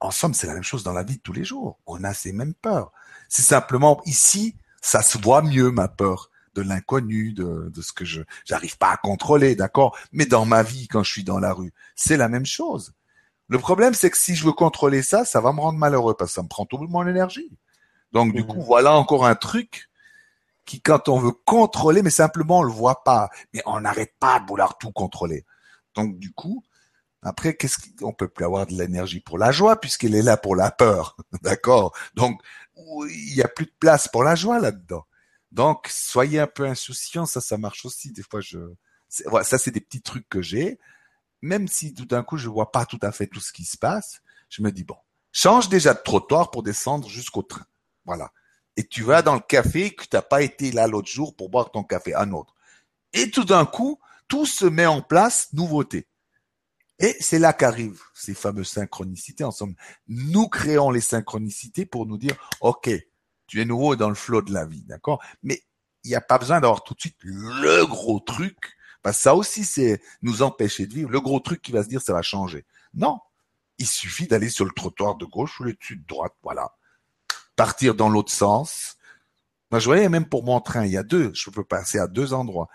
en 0.00 0.10
somme, 0.10 0.34
c'est 0.34 0.46
la 0.46 0.54
même 0.54 0.62
chose 0.62 0.82
dans 0.82 0.92
la 0.92 1.02
vie 1.02 1.16
de 1.16 1.22
tous 1.22 1.32
les 1.32 1.44
jours. 1.44 1.78
On 1.86 2.04
a 2.04 2.14
ces 2.14 2.32
mêmes 2.32 2.54
peurs. 2.54 2.92
C'est 3.28 3.42
simplement 3.42 4.02
ici, 4.04 4.56
ça 4.82 5.02
se 5.02 5.18
voit 5.18 5.42
mieux 5.42 5.70
ma 5.70 5.88
peur 5.88 6.30
de 6.54 6.62
l'inconnu, 6.62 7.32
de, 7.32 7.70
de, 7.74 7.82
ce 7.82 7.92
que 7.92 8.04
je 8.04 8.22
j'arrive 8.44 8.78
pas 8.78 8.90
à 8.90 8.96
contrôler, 8.96 9.54
d'accord? 9.54 9.96
Mais 10.12 10.26
dans 10.26 10.46
ma 10.46 10.62
vie, 10.62 10.88
quand 10.88 11.02
je 11.02 11.10
suis 11.10 11.24
dans 11.24 11.38
la 11.38 11.52
rue, 11.52 11.72
c'est 11.96 12.16
la 12.16 12.28
même 12.28 12.46
chose. 12.46 12.92
Le 13.48 13.58
problème, 13.58 13.94
c'est 13.94 14.10
que 14.10 14.18
si 14.18 14.34
je 14.34 14.44
veux 14.44 14.52
contrôler 14.52 15.02
ça, 15.02 15.24
ça 15.24 15.40
va 15.40 15.52
me 15.52 15.60
rendre 15.60 15.78
malheureux 15.78 16.14
parce 16.14 16.30
que 16.30 16.34
ça 16.36 16.42
me 16.42 16.48
prend 16.48 16.64
tout 16.64 16.78
mon 16.78 17.06
énergie. 17.06 17.50
Donc 18.12 18.32
du 18.32 18.46
coup, 18.46 18.62
voilà 18.62 18.94
encore 18.94 19.26
un 19.26 19.34
truc 19.34 19.90
qui, 20.64 20.80
quand 20.80 21.08
on 21.08 21.18
veut 21.18 21.32
contrôler, 21.44 22.02
mais 22.02 22.10
simplement 22.10 22.60
on 22.60 22.62
le 22.62 22.72
voit 22.72 23.04
pas, 23.04 23.28
mais 23.52 23.62
on 23.66 23.80
n'arrête 23.80 24.14
pas 24.18 24.40
de 24.40 24.46
vouloir 24.46 24.78
tout 24.78 24.92
contrôler. 24.92 25.44
Donc 25.94 26.18
du 26.18 26.32
coup, 26.32 26.64
après, 27.24 27.54
qu'est-ce 27.54 27.78
qu'on 27.98 28.12
peut 28.12 28.28
plus 28.28 28.44
avoir 28.44 28.66
de 28.66 28.74
l'énergie 28.74 29.20
pour 29.20 29.38
la 29.38 29.50
joie 29.50 29.80
puisqu'elle 29.80 30.14
est 30.14 30.22
là 30.22 30.36
pour 30.36 30.54
la 30.54 30.70
peur, 30.70 31.16
d'accord? 31.42 31.96
Donc, 32.14 32.40
il 32.76 33.34
y 33.34 33.42
a 33.42 33.48
plus 33.48 33.66
de 33.66 33.72
place 33.80 34.08
pour 34.08 34.24
la 34.24 34.34
joie 34.34 34.60
là-dedans. 34.60 35.06
Donc, 35.54 35.86
soyez 35.88 36.40
un 36.40 36.48
peu 36.48 36.66
insouciant, 36.66 37.26
ça, 37.26 37.40
ça 37.40 37.56
marche 37.56 37.84
aussi. 37.84 38.10
Des 38.10 38.24
fois, 38.24 38.40
je, 38.40 38.58
voilà, 39.26 39.44
ça, 39.44 39.56
c'est 39.56 39.70
des 39.70 39.80
petits 39.80 40.02
trucs 40.02 40.28
que 40.28 40.42
j'ai. 40.42 40.80
Même 41.42 41.68
si 41.68 41.94
tout 41.94 42.06
d'un 42.06 42.24
coup, 42.24 42.36
je 42.36 42.48
vois 42.48 42.72
pas 42.72 42.84
tout 42.84 42.98
à 43.02 43.12
fait 43.12 43.28
tout 43.28 43.40
ce 43.40 43.52
qui 43.52 43.64
se 43.64 43.78
passe, 43.78 44.20
je 44.48 44.62
me 44.62 44.72
dis 44.72 44.82
bon, 44.82 44.96
change 45.30 45.68
déjà 45.68 45.94
de 45.94 46.00
trottoir 46.02 46.50
pour 46.50 46.64
descendre 46.64 47.08
jusqu'au 47.08 47.42
train. 47.42 47.66
Voilà. 48.04 48.32
Et 48.76 48.84
tu 48.84 49.04
vas 49.04 49.22
dans 49.22 49.34
le 49.34 49.40
café 49.40 49.94
que 49.94 50.02
tu 50.02 50.16
n'as 50.16 50.22
pas 50.22 50.42
été 50.42 50.72
là 50.72 50.88
l'autre 50.88 51.08
jour 51.08 51.36
pour 51.36 51.50
boire 51.50 51.70
ton 51.70 51.84
café, 51.84 52.14
un 52.14 52.32
autre. 52.32 52.54
Et 53.12 53.30
tout 53.30 53.44
d'un 53.44 53.64
coup, 53.64 54.00
tout 54.26 54.46
se 54.46 54.64
met 54.64 54.86
en 54.86 55.02
place, 55.02 55.52
nouveauté. 55.52 56.08
Et 56.98 57.16
c'est 57.20 57.38
là 57.38 57.52
qu'arrivent 57.52 58.02
ces 58.12 58.34
fameuses 58.34 58.70
synchronicités. 58.70 59.44
En 59.44 59.52
somme, 59.52 59.76
nous 60.08 60.48
créons 60.48 60.90
les 60.90 61.00
synchronicités 61.00 61.86
pour 61.86 62.06
nous 62.06 62.18
dire, 62.18 62.34
OK, 62.60 62.90
tu 63.46 63.60
es 63.60 63.64
nouveau 63.64 63.96
dans 63.96 64.08
le 64.08 64.14
flot 64.14 64.42
de 64.42 64.52
la 64.52 64.64
vie, 64.66 64.82
d'accord? 64.82 65.22
Mais 65.42 65.62
il 66.04 66.08
n'y 66.08 66.16
a 66.16 66.20
pas 66.20 66.38
besoin 66.38 66.60
d'avoir 66.60 66.84
tout 66.84 66.94
de 66.94 67.00
suite 67.00 67.16
le 67.22 67.86
gros 67.86 68.20
truc, 68.20 68.76
parce 69.02 69.16
que 69.16 69.22
ça 69.22 69.34
aussi, 69.34 69.64
c'est 69.64 70.00
nous 70.22 70.42
empêcher 70.42 70.86
de 70.86 70.94
vivre. 70.94 71.10
Le 71.10 71.20
gros 71.20 71.40
truc 71.40 71.62
qui 71.62 71.72
va 71.72 71.82
se 71.82 71.88
dire, 71.88 72.02
ça 72.02 72.12
va 72.12 72.22
changer. 72.22 72.64
Non, 72.94 73.18
il 73.78 73.86
suffit 73.86 74.26
d'aller 74.26 74.48
sur 74.48 74.64
le 74.64 74.72
trottoir 74.72 75.16
de 75.16 75.24
gauche 75.24 75.60
ou 75.60 75.64
le 75.64 75.74
dessus 75.74 75.96
de 75.96 76.06
droite, 76.06 76.34
voilà. 76.42 76.72
Partir 77.56 77.94
dans 77.94 78.08
l'autre 78.08 78.32
sens. 78.32 78.96
Moi, 79.70 79.80
je 79.80 79.86
voyais 79.86 80.08
même 80.08 80.28
pour 80.28 80.44
mon 80.44 80.60
train, 80.60 80.84
il 80.84 80.92
y 80.92 80.96
a 80.96 81.02
deux, 81.02 81.32
je 81.34 81.50
peux 81.50 81.64
passer 81.64 81.98
à 81.98 82.06
deux 82.06 82.32
endroits. 82.32 82.68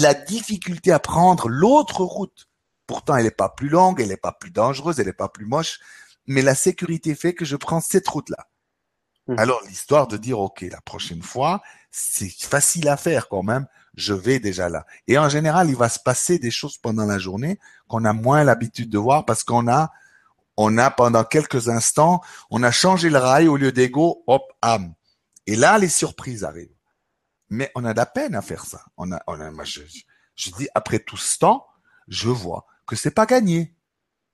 La 0.00 0.14
difficulté 0.14 0.92
à 0.92 0.98
prendre 0.98 1.48
l'autre 1.48 2.02
route 2.02 2.48
Pourtant, 2.86 3.16
elle 3.16 3.24
n'est 3.24 3.30
pas 3.30 3.48
plus 3.48 3.68
longue, 3.68 4.00
elle 4.00 4.08
n'est 4.08 4.16
pas 4.16 4.32
plus 4.32 4.50
dangereuse, 4.50 5.00
elle 5.00 5.06
n'est 5.06 5.12
pas 5.12 5.28
plus 5.28 5.46
moche, 5.46 5.80
mais 6.26 6.42
la 6.42 6.54
sécurité 6.54 7.14
fait 7.14 7.34
que 7.34 7.44
je 7.44 7.56
prends 7.56 7.80
cette 7.80 8.06
route-là. 8.08 8.48
Mmh. 9.28 9.38
Alors, 9.38 9.60
l'histoire 9.66 10.06
de 10.06 10.16
dire, 10.16 10.38
OK, 10.38 10.62
la 10.62 10.80
prochaine 10.80 11.22
fois, 11.22 11.62
c'est 11.90 12.30
facile 12.30 12.88
à 12.88 12.96
faire 12.96 13.28
quand 13.28 13.42
même, 13.42 13.66
je 13.94 14.12
vais 14.12 14.38
déjà 14.38 14.68
là. 14.68 14.86
Et 15.08 15.18
en 15.18 15.28
général, 15.28 15.68
il 15.68 15.76
va 15.76 15.88
se 15.88 15.98
passer 15.98 16.38
des 16.38 16.50
choses 16.50 16.76
pendant 16.78 17.06
la 17.06 17.18
journée 17.18 17.58
qu'on 17.88 18.04
a 18.04 18.12
moins 18.12 18.44
l'habitude 18.44 18.90
de 18.90 18.98
voir 18.98 19.24
parce 19.24 19.42
qu'on 19.42 19.68
a, 19.68 19.90
on 20.56 20.78
a 20.78 20.90
pendant 20.90 21.24
quelques 21.24 21.68
instants, 21.68 22.20
on 22.50 22.62
a 22.62 22.70
changé 22.70 23.10
le 23.10 23.18
rail 23.18 23.48
au 23.48 23.56
lieu 23.56 23.72
d'ego, 23.72 24.22
hop, 24.26 24.44
âme. 24.62 24.94
Et 25.46 25.56
là, 25.56 25.78
les 25.78 25.88
surprises 25.88 26.44
arrivent. 26.44 26.68
Mais 27.48 27.70
on 27.74 27.84
a 27.84 27.92
de 27.92 27.98
la 27.98 28.06
peine 28.06 28.34
à 28.34 28.42
faire 28.42 28.64
ça. 28.64 28.84
On 28.96 29.12
a, 29.12 29.22
on 29.26 29.40
a, 29.40 29.64
je, 29.64 29.80
je 30.34 30.50
dis, 30.50 30.68
après 30.74 30.98
tout 30.98 31.16
ce 31.16 31.38
temps, 31.38 31.66
je 32.08 32.28
vois 32.28 32.66
que 32.86 32.96
c'est 32.96 33.10
pas 33.10 33.26
gagné. 33.26 33.75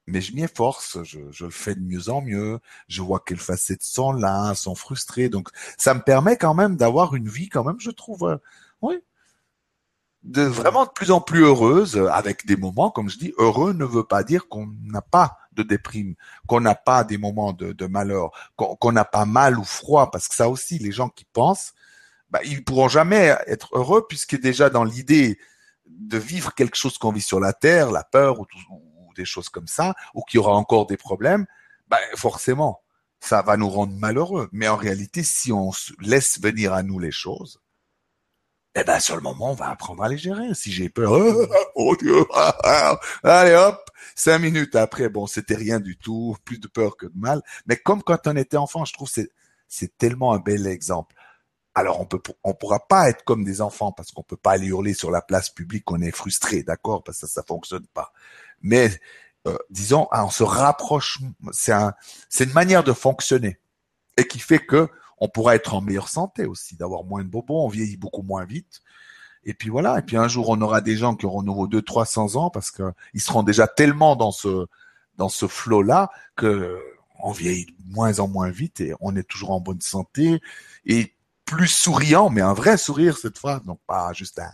Mais 0.06 0.20
je 0.20 0.34
m'y 0.34 0.42
efforce, 0.42 1.02
je, 1.04 1.20
je, 1.30 1.44
le 1.44 1.50
fais 1.50 1.74
de 1.74 1.80
mieux 1.80 2.08
en 2.08 2.22
mieux, 2.22 2.58
je 2.88 3.02
vois 3.02 3.22
quelles 3.24 3.38
facettes 3.38 3.82
sont 3.82 4.12
là, 4.12 4.54
sont 4.54 4.74
frustrées, 4.74 5.28
donc 5.28 5.48
ça 5.78 5.94
me 5.94 6.00
permet 6.00 6.36
quand 6.36 6.54
même 6.54 6.76
d'avoir 6.76 7.14
une 7.14 7.28
vie 7.28 7.48
quand 7.48 7.64
même, 7.64 7.78
je 7.78 7.90
trouve, 7.90 8.24
euh, 8.24 8.36
oui, 8.82 9.00
de 10.22 10.42
vraiment 10.42 10.84
de 10.84 10.90
plus 10.90 11.10
en 11.10 11.20
plus 11.20 11.42
heureuse, 11.42 11.96
avec 12.12 12.46
des 12.46 12.56
moments, 12.56 12.90
comme 12.90 13.08
je 13.08 13.18
dis, 13.18 13.32
heureux 13.38 13.72
ne 13.72 13.84
veut 13.84 14.04
pas 14.04 14.22
dire 14.22 14.48
qu'on 14.48 14.68
n'a 14.84 15.02
pas 15.02 15.38
de 15.52 15.62
déprime, 15.62 16.14
qu'on 16.46 16.60
n'a 16.60 16.74
pas 16.74 17.04
des 17.04 17.18
moments 17.18 17.52
de, 17.52 17.72
de 17.72 17.86
malheur, 17.86 18.30
qu'on 18.56 18.92
n'a 18.92 19.04
pas 19.04 19.24
mal 19.24 19.58
ou 19.58 19.64
froid, 19.64 20.10
parce 20.10 20.28
que 20.28 20.34
ça 20.34 20.48
aussi, 20.48 20.78
les 20.78 20.92
gens 20.92 21.08
qui 21.08 21.24
pensent, 21.24 21.74
bah, 22.30 22.40
ils 22.44 22.64
pourront 22.64 22.88
jamais 22.88 23.36
être 23.46 23.76
heureux 23.76 24.06
puisque 24.08 24.40
déjà 24.40 24.70
dans 24.70 24.84
l'idée 24.84 25.38
de 25.86 26.16
vivre 26.18 26.54
quelque 26.54 26.76
chose 26.76 26.96
qu'on 26.96 27.12
vit 27.12 27.20
sur 27.20 27.40
la 27.40 27.52
terre, 27.52 27.90
la 27.90 28.04
peur 28.04 28.40
ou, 28.40 28.46
des 29.14 29.24
choses 29.24 29.48
comme 29.48 29.68
ça, 29.68 29.94
ou 30.14 30.22
qu'il 30.22 30.38
y 30.38 30.40
aura 30.40 30.54
encore 30.54 30.86
des 30.86 30.96
problèmes, 30.96 31.46
ben 31.88 31.98
forcément, 32.16 32.82
ça 33.20 33.42
va 33.42 33.56
nous 33.56 33.68
rendre 33.68 33.94
malheureux. 33.94 34.48
Mais 34.52 34.68
en 34.68 34.76
réalité, 34.76 35.22
si 35.22 35.52
on 35.52 35.70
laisse 36.00 36.40
venir 36.40 36.72
à 36.72 36.82
nous 36.82 36.98
les 36.98 37.12
choses, 37.12 37.60
eh 38.74 38.84
ben 38.84 38.98
sur 39.00 39.16
le 39.16 39.22
moment, 39.22 39.50
on 39.50 39.54
va 39.54 39.68
apprendre 39.68 40.02
à 40.02 40.08
les 40.08 40.16
gérer. 40.16 40.54
Si 40.54 40.72
j'ai 40.72 40.88
peur, 40.88 41.12
oh 41.74 41.94
Dieu, 41.96 42.24
allez 43.22 43.54
hop, 43.54 43.90
cinq 44.14 44.38
minutes 44.38 44.76
après, 44.76 45.08
bon, 45.10 45.26
c'était 45.26 45.54
rien 45.54 45.78
du 45.78 45.96
tout, 45.98 46.36
plus 46.44 46.58
de 46.58 46.68
peur 46.68 46.96
que 46.96 47.06
de 47.06 47.18
mal. 47.18 47.42
Mais 47.66 47.76
comme 47.76 48.02
quand 48.02 48.26
on 48.26 48.36
était 48.36 48.56
enfant, 48.56 48.84
je 48.84 48.94
trouve 48.94 49.08
c'est 49.10 49.30
c'est 49.68 49.96
tellement 49.98 50.34
un 50.34 50.38
bel 50.38 50.66
exemple. 50.66 51.14
Alors 51.74 52.00
on 52.00 52.06
peut, 52.06 52.20
on 52.44 52.54
pourra 52.54 52.80
pas 52.86 53.08
être 53.08 53.24
comme 53.24 53.44
des 53.44 53.60
enfants 53.62 53.92
parce 53.92 54.10
qu'on 54.12 54.22
peut 54.22 54.36
pas 54.36 54.52
aller 54.52 54.66
hurler 54.68 54.94
sur 54.94 55.10
la 55.10 55.22
place 55.22 55.50
publique 55.50 55.84
qu'on 55.84 56.02
est 56.02 56.14
frustré, 56.14 56.62
d'accord, 56.62 57.02
parce 57.02 57.20
que 57.20 57.26
ça, 57.26 57.40
ça 57.40 57.42
fonctionne 57.46 57.86
pas. 57.88 58.12
Mais 58.62 58.90
euh, 59.46 59.56
disons, 59.70 60.08
on 60.12 60.30
se 60.30 60.42
rapproche. 60.42 61.18
C'est 61.52 61.72
un, 61.72 61.94
c'est 62.28 62.44
une 62.44 62.52
manière 62.52 62.84
de 62.84 62.92
fonctionner 62.92 63.58
et 64.16 64.26
qui 64.26 64.38
fait 64.38 64.58
que 64.58 64.88
on 65.18 65.28
pourra 65.28 65.54
être 65.54 65.74
en 65.74 65.80
meilleure 65.80 66.08
santé 66.08 66.46
aussi, 66.46 66.76
d'avoir 66.76 67.04
moins 67.04 67.22
de 67.22 67.28
bobos, 67.28 67.64
on 67.64 67.68
vieillit 67.68 67.96
beaucoup 67.96 68.22
moins 68.22 68.44
vite. 68.44 68.80
Et 69.44 69.54
puis 69.54 69.68
voilà. 69.70 69.98
Et 69.98 70.02
puis 70.02 70.16
un 70.16 70.28
jour, 70.28 70.48
on 70.48 70.60
aura 70.60 70.80
des 70.80 70.96
gens 70.96 71.14
qui 71.14 71.26
auront 71.26 71.42
nouveau 71.42 71.66
2 71.66 71.82
300 71.82 72.36
ans 72.36 72.50
parce 72.50 72.70
que 72.70 72.92
ils 73.14 73.20
seront 73.20 73.42
déjà 73.42 73.66
tellement 73.66 74.16
dans 74.16 74.32
ce 74.32 74.66
dans 75.16 75.28
ce 75.28 75.46
flot 75.46 75.82
là 75.82 76.10
que 76.36 76.80
on 77.22 77.32
vieillit 77.32 77.74
moins 77.86 78.18
en 78.18 78.28
moins 78.28 78.50
vite 78.50 78.80
et 78.80 78.94
on 79.00 79.14
est 79.14 79.22
toujours 79.22 79.52
en 79.52 79.60
bonne 79.60 79.80
santé 79.80 80.40
et 80.86 81.14
plus 81.44 81.68
souriant, 81.68 82.30
mais 82.30 82.40
un 82.40 82.54
vrai 82.54 82.76
sourire 82.76 83.18
cette 83.18 83.38
fois, 83.38 83.60
donc 83.64 83.78
pas 83.86 84.12
juste 84.12 84.38
un, 84.38 84.50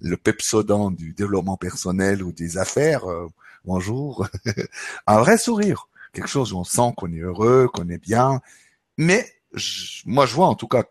le 0.00 0.16
pepsodent 0.16 0.90
du 0.90 1.12
développement 1.12 1.56
personnel 1.56 2.22
ou 2.22 2.32
des 2.32 2.58
affaires. 2.58 3.08
Euh, 3.08 3.26
bonjour, 3.64 4.26
un 5.06 5.18
vrai 5.18 5.38
sourire, 5.38 5.88
quelque 6.12 6.28
chose 6.28 6.52
où 6.52 6.58
on 6.58 6.64
sent 6.64 6.92
qu'on 6.96 7.12
est 7.12 7.20
heureux, 7.20 7.68
qu'on 7.72 7.88
est 7.88 7.98
bien. 7.98 8.40
Mais 8.96 9.32
moi, 10.04 10.26
je 10.26 10.34
vois 10.34 10.46
en 10.46 10.54
tout 10.54 10.68
cas, 10.68 10.84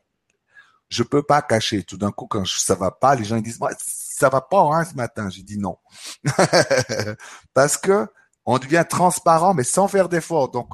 je 0.89 1.03
peux 1.03 1.23
pas 1.23 1.41
cacher. 1.41 1.83
Tout 1.83 1.97
d'un 1.97 2.11
coup, 2.11 2.27
quand 2.27 2.45
ça 2.45 2.75
va 2.75 2.91
pas, 2.91 3.15
les 3.15 3.25
gens 3.25 3.39
disent 3.39 3.59
ça 3.77 4.29
va 4.29 4.41
pas 4.41 4.61
hein, 4.61 4.85
ce 4.85 4.95
matin. 4.95 5.29
J'ai 5.29 5.43
dit 5.43 5.57
non 5.57 5.77
parce 7.53 7.77
que 7.77 8.07
on 8.45 8.57
devient 8.57 8.85
transparent, 8.89 9.53
mais 9.53 9.63
sans 9.63 9.87
faire 9.87 10.09
d'effort. 10.09 10.49
Donc 10.49 10.69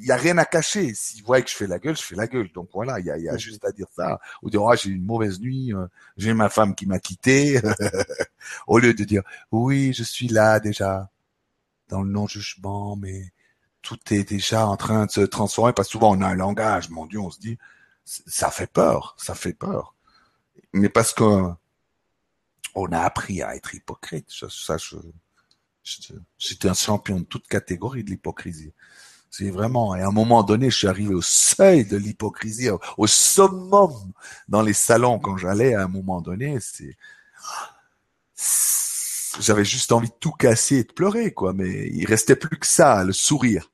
il 0.00 0.06
y 0.06 0.12
a 0.12 0.16
rien 0.16 0.38
à 0.38 0.44
cacher. 0.44 0.94
S'ils 0.94 1.22
voient 1.24 1.42
que 1.42 1.50
je 1.50 1.56
fais 1.56 1.66
la 1.66 1.78
gueule, 1.78 1.96
je 1.96 2.02
fais 2.02 2.16
la 2.16 2.26
gueule. 2.26 2.50
Donc 2.52 2.68
voilà, 2.72 3.00
il 3.00 3.06
y 3.06 3.10
a, 3.10 3.18
y 3.18 3.28
a 3.28 3.36
juste 3.36 3.64
à 3.64 3.72
dire 3.72 3.86
ça. 3.94 4.20
Ou 4.42 4.50
dire, 4.50 4.62
oh, 4.62 4.74
j'ai 4.74 4.90
une 4.90 5.04
mauvaise 5.04 5.40
nuit, 5.40 5.74
euh, 5.74 5.86
j'ai 6.16 6.34
ma 6.34 6.48
femme 6.48 6.74
qui 6.74 6.86
m'a 6.86 6.98
quitté. 6.98 7.60
Au 8.66 8.78
lieu 8.78 8.94
de 8.94 9.04
dire, 9.04 9.22
oui, 9.52 9.92
je 9.92 10.02
suis 10.02 10.28
là 10.28 10.60
déjà, 10.60 11.10
dans 11.88 12.02
le 12.02 12.10
non-jugement, 12.10 12.96
mais 12.96 13.32
tout 13.82 13.98
est 14.10 14.28
déjà 14.28 14.66
en 14.66 14.76
train 14.76 15.06
de 15.06 15.10
se 15.10 15.20
transformer. 15.20 15.72
Parce 15.72 15.88
que 15.88 15.92
souvent, 15.92 16.16
on 16.16 16.20
a 16.22 16.28
un 16.28 16.34
langage, 16.34 16.90
mon 16.90 17.06
Dieu, 17.06 17.20
on 17.20 17.30
se 17.30 17.40
dit, 17.40 17.58
ça 18.04 18.50
fait 18.50 18.70
peur, 18.70 19.14
ça 19.18 19.34
fait 19.34 19.52
peur. 19.52 19.94
Mais 20.72 20.88
parce 20.88 21.12
que 21.12 21.50
on 22.74 22.92
a 22.92 23.00
appris 23.00 23.42
à 23.42 23.56
être 23.56 23.74
hypocrite. 23.74 24.30
Ça, 24.30 24.46
ça 24.50 24.76
je, 24.78 24.96
j'étais 26.38 26.68
un 26.68 26.74
champion 26.74 27.20
de 27.20 27.24
toute 27.24 27.48
catégorie 27.48 28.04
de 28.04 28.10
l'hypocrisie. 28.10 28.72
C'est 29.30 29.50
vraiment, 29.50 29.94
et 29.94 30.02
à 30.02 30.08
un 30.08 30.12
moment 30.12 30.42
donné, 30.42 30.70
je 30.70 30.78
suis 30.78 30.86
arrivé 30.88 31.14
au 31.14 31.22
seuil 31.22 31.84
de 31.84 31.96
l'hypocrisie, 31.96 32.70
au 32.96 33.06
summum 33.06 33.92
dans 34.48 34.62
les 34.62 34.72
salons 34.72 35.18
quand 35.18 35.36
j'allais 35.36 35.74
à 35.74 35.82
un 35.82 35.88
moment 35.88 36.20
donné, 36.20 36.58
c'est, 36.60 36.96
j'avais 39.40 39.64
juste 39.64 39.92
envie 39.92 40.08
de 40.08 40.14
tout 40.18 40.32
casser 40.32 40.76
et 40.76 40.84
de 40.84 40.92
pleurer, 40.92 41.32
quoi, 41.32 41.52
mais 41.52 41.88
il 41.88 42.06
restait 42.06 42.36
plus 42.36 42.58
que 42.58 42.66
ça, 42.66 43.04
le 43.04 43.12
sourire. 43.12 43.70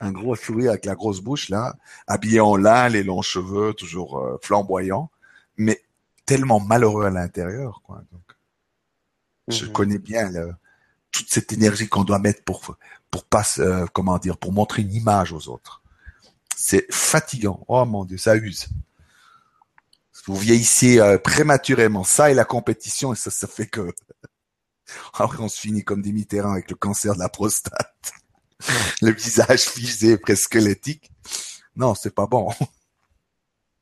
Un 0.00 0.12
gros 0.12 0.36
sourire 0.36 0.70
avec 0.70 0.84
la 0.84 0.94
grosse 0.94 1.20
bouche, 1.20 1.48
là, 1.48 1.76
habillé 2.06 2.40
en 2.40 2.56
lin, 2.56 2.88
les 2.88 3.02
longs 3.02 3.22
cheveux, 3.22 3.74
toujours 3.74 4.18
euh, 4.18 4.38
flamboyants, 4.42 5.10
mais 5.56 5.82
tellement 6.24 6.60
malheureux 6.60 7.04
à 7.04 7.10
l'intérieur, 7.10 7.82
quoi. 7.84 8.02
Donc, 8.12 8.22
je 9.48 9.66
mhm. 9.66 9.72
connais 9.72 9.98
bien 9.98 10.30
le, 10.30 10.54
toute 11.10 11.28
cette 11.28 11.52
énergie 11.52 11.88
qu'on 11.88 12.04
doit 12.04 12.18
mettre 12.18 12.42
pour 12.44 12.76
pour 13.10 13.24
pas 13.24 13.44
euh, 13.58 13.86
comment 13.92 14.18
dire 14.18 14.36
pour 14.36 14.52
montrer 14.52 14.82
une 14.82 14.92
image 14.92 15.32
aux 15.32 15.48
autres. 15.48 15.82
C'est 16.56 16.86
fatigant. 16.92 17.64
Oh 17.68 17.84
mon 17.84 18.04
dieu, 18.04 18.18
ça 18.18 18.36
use. 18.36 18.68
Vous 20.26 20.36
vieillissez 20.36 21.00
euh, 21.00 21.18
prématurément. 21.18 22.04
Ça 22.04 22.30
et 22.30 22.34
la 22.34 22.44
compétition, 22.44 23.12
et 23.12 23.16
ça, 23.16 23.30
ça 23.30 23.46
fait 23.46 23.66
que 23.66 23.92
après 25.14 25.42
on 25.42 25.48
se 25.48 25.60
finit 25.60 25.84
comme 25.84 26.02
des 26.02 26.12
Mitterrand 26.12 26.52
avec 26.52 26.70
le 26.70 26.76
cancer 26.76 27.14
de 27.14 27.20
la 27.20 27.28
prostate, 27.28 28.12
le 29.02 29.12
visage 29.12 29.62
figé, 29.62 30.18
presque 30.18 30.44
squelettique. 30.44 31.10
Non, 31.76 31.94
c'est 31.94 32.14
pas 32.14 32.26
bon. 32.26 32.50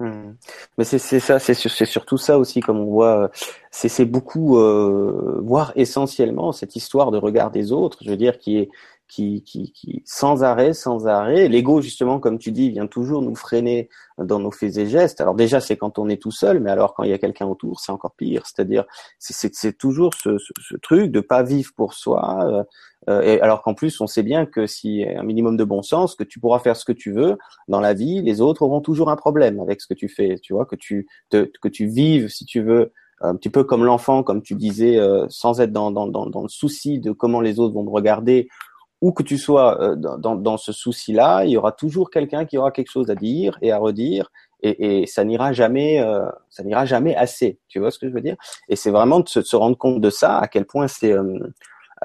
Hmm. 0.01 0.35
Mais 0.77 0.85
c'est 0.85 0.99
ça, 1.19 1.41
c'est 1.41 1.55
surtout 1.55 2.19
ça 2.19 2.39
aussi, 2.39 2.61
comme 2.61 2.79
on 2.79 2.85
voit, 2.85 3.33
c'est 3.73 4.05
beaucoup, 4.05 4.57
euh, 4.57 5.41
voire 5.43 5.73
essentiellement, 5.75 6.53
cette 6.53 6.77
histoire 6.77 7.11
de 7.11 7.19
regard 7.19 7.51
des 7.51 7.73
autres, 7.73 7.99
je 8.05 8.11
veux 8.11 8.17
dire, 8.17 8.39
qui 8.39 8.59
est 8.59 8.71
qui, 9.09 9.43
qui, 9.43 9.73
qui 9.73 10.03
sans 10.05 10.45
arrêt, 10.45 10.75
sans 10.75 11.07
arrêt. 11.07 11.49
L'ego, 11.49 11.81
justement, 11.81 12.21
comme 12.21 12.39
tu 12.39 12.53
dis, 12.53 12.71
vient 12.71 12.87
toujours 12.87 13.23
nous 13.23 13.35
freiner 13.35 13.89
dans 14.19 14.39
nos 14.39 14.51
faits 14.51 14.77
et 14.77 14.87
gestes. 14.87 15.21
Alors 15.21 15.35
déjà, 15.35 15.61
c'est 15.61 15.77
quand 15.77 15.99
on 15.99 16.09
est 16.09 16.21
tout 16.21 16.31
seul, 16.31 16.61
mais 16.61 16.71
alors 16.71 16.95
quand 16.95 17.05
il 17.05 17.11
y 17.11 17.15
a 17.15 17.19
quelqu'un 17.19 17.47
autour, 17.47 17.81
c'est 17.81 17.93
encore 17.93 18.15
pire. 18.15 18.43
C'est-à-dire, 18.45 18.85
c'est 19.19 19.77
toujours 19.79 20.15
ce, 20.15 20.39
ce, 20.39 20.53
ce, 20.61 20.77
truc 20.77 21.11
de 21.11 21.21
pas 21.21 21.43
vivre 21.43 21.73
pour 21.75 21.95
soi. 21.95 22.39
Euh, 22.45 22.65
euh, 23.09 23.23
et 23.23 23.41
alors 23.41 23.63
qu'en 23.63 23.75
plus, 23.75 24.01
on 24.01 24.07
sait 24.07 24.23
bien 24.23 24.45
que 24.45 24.67
si 24.67 25.05
un 25.05 25.23
minimum 25.23 25.57
de 25.57 25.65
bon 25.65 25.83
sens, 25.83 26.15
que 26.15 26.25
tu 26.25 26.41
pourras 26.41 26.59
faire 26.59 26.77
ce 26.77 26.85
que 26.85 26.93
tu 26.93 27.13
veux 27.13 27.39
dans 27.69 27.81
la 27.81 27.95
vie, 27.95 28.23
les 28.23 28.41
autres 28.41 28.63
auront 28.63 28.81
toujours 28.81 29.11
un 29.11 29.17
problème 29.17 29.61
avec 29.61 29.81
ce 29.81 29.87
que 29.87 29.95
tu 29.95 30.09
fais. 30.09 30.39
Tu 30.43 30.53
vois, 30.53 30.67
que 30.67 30.77
tu 30.77 31.07
te, 31.31 31.51
que 31.61 31.69
tu 31.69 31.87
vives, 31.87 32.29
si 32.29 32.45
tu 32.45 32.63
veux, 32.63 32.93
un 33.21 33.35
petit 33.35 33.51
peu 33.51 33.65
comme 33.65 33.85
l'enfant, 33.85 34.23
comme 34.23 34.43
tu 34.43 34.55
disais, 34.55 34.99
euh, 34.99 35.27
sans 35.29 35.61
être 35.61 35.73
dans, 35.73 35.91
dans, 35.91 36.07
dans, 36.07 36.27
dans, 36.27 36.43
le 36.43 36.49
souci 36.49 37.01
de 37.01 37.13
comment 37.13 37.41
les 37.41 37.59
autres 37.59 37.75
vont 37.75 37.83
me 37.83 37.91
regarder 37.91 38.49
où 39.01 39.13
que 39.13 39.23
tu 39.23 39.39
sois 39.39 39.81
euh, 39.81 39.97
dans, 39.97 40.35
dans, 40.35 40.57
ce 40.57 40.73
souci-là, 40.73 41.45
il 41.45 41.51
y 41.51 41.57
aura 41.57 41.73
toujours 41.73 42.11
quelqu'un 42.11 42.45
qui 42.45 42.59
aura 42.59 42.71
quelque 42.71 42.91
chose 42.91 43.11
à 43.11 43.15
dire 43.15 43.57
et 43.63 43.71
à 43.71 43.79
redire, 43.79 44.31
et, 44.63 45.03
et 45.03 45.07
ça 45.07 45.25
n'ira 45.25 45.53
jamais, 45.53 46.01
euh, 46.01 46.27
ça 46.51 46.65
n'ira 46.65 46.85
jamais 46.85 47.15
assez. 47.15 47.59
Tu 47.69 47.79
vois 47.79 47.91
ce 47.91 47.99
que 47.99 48.09
je 48.09 48.13
veux 48.13 48.21
dire? 48.21 48.37
Et 48.69 48.77
c'est 48.77 48.91
vraiment 48.91 49.21
de 49.21 49.29
se, 49.29 49.57
rendre 49.57 49.79
compte 49.79 50.01
de 50.01 50.11
ça, 50.11 50.39
à 50.39 50.49
quel 50.49 50.67
point 50.67 50.89
c'est, 50.89 51.13
euh, 51.13 51.39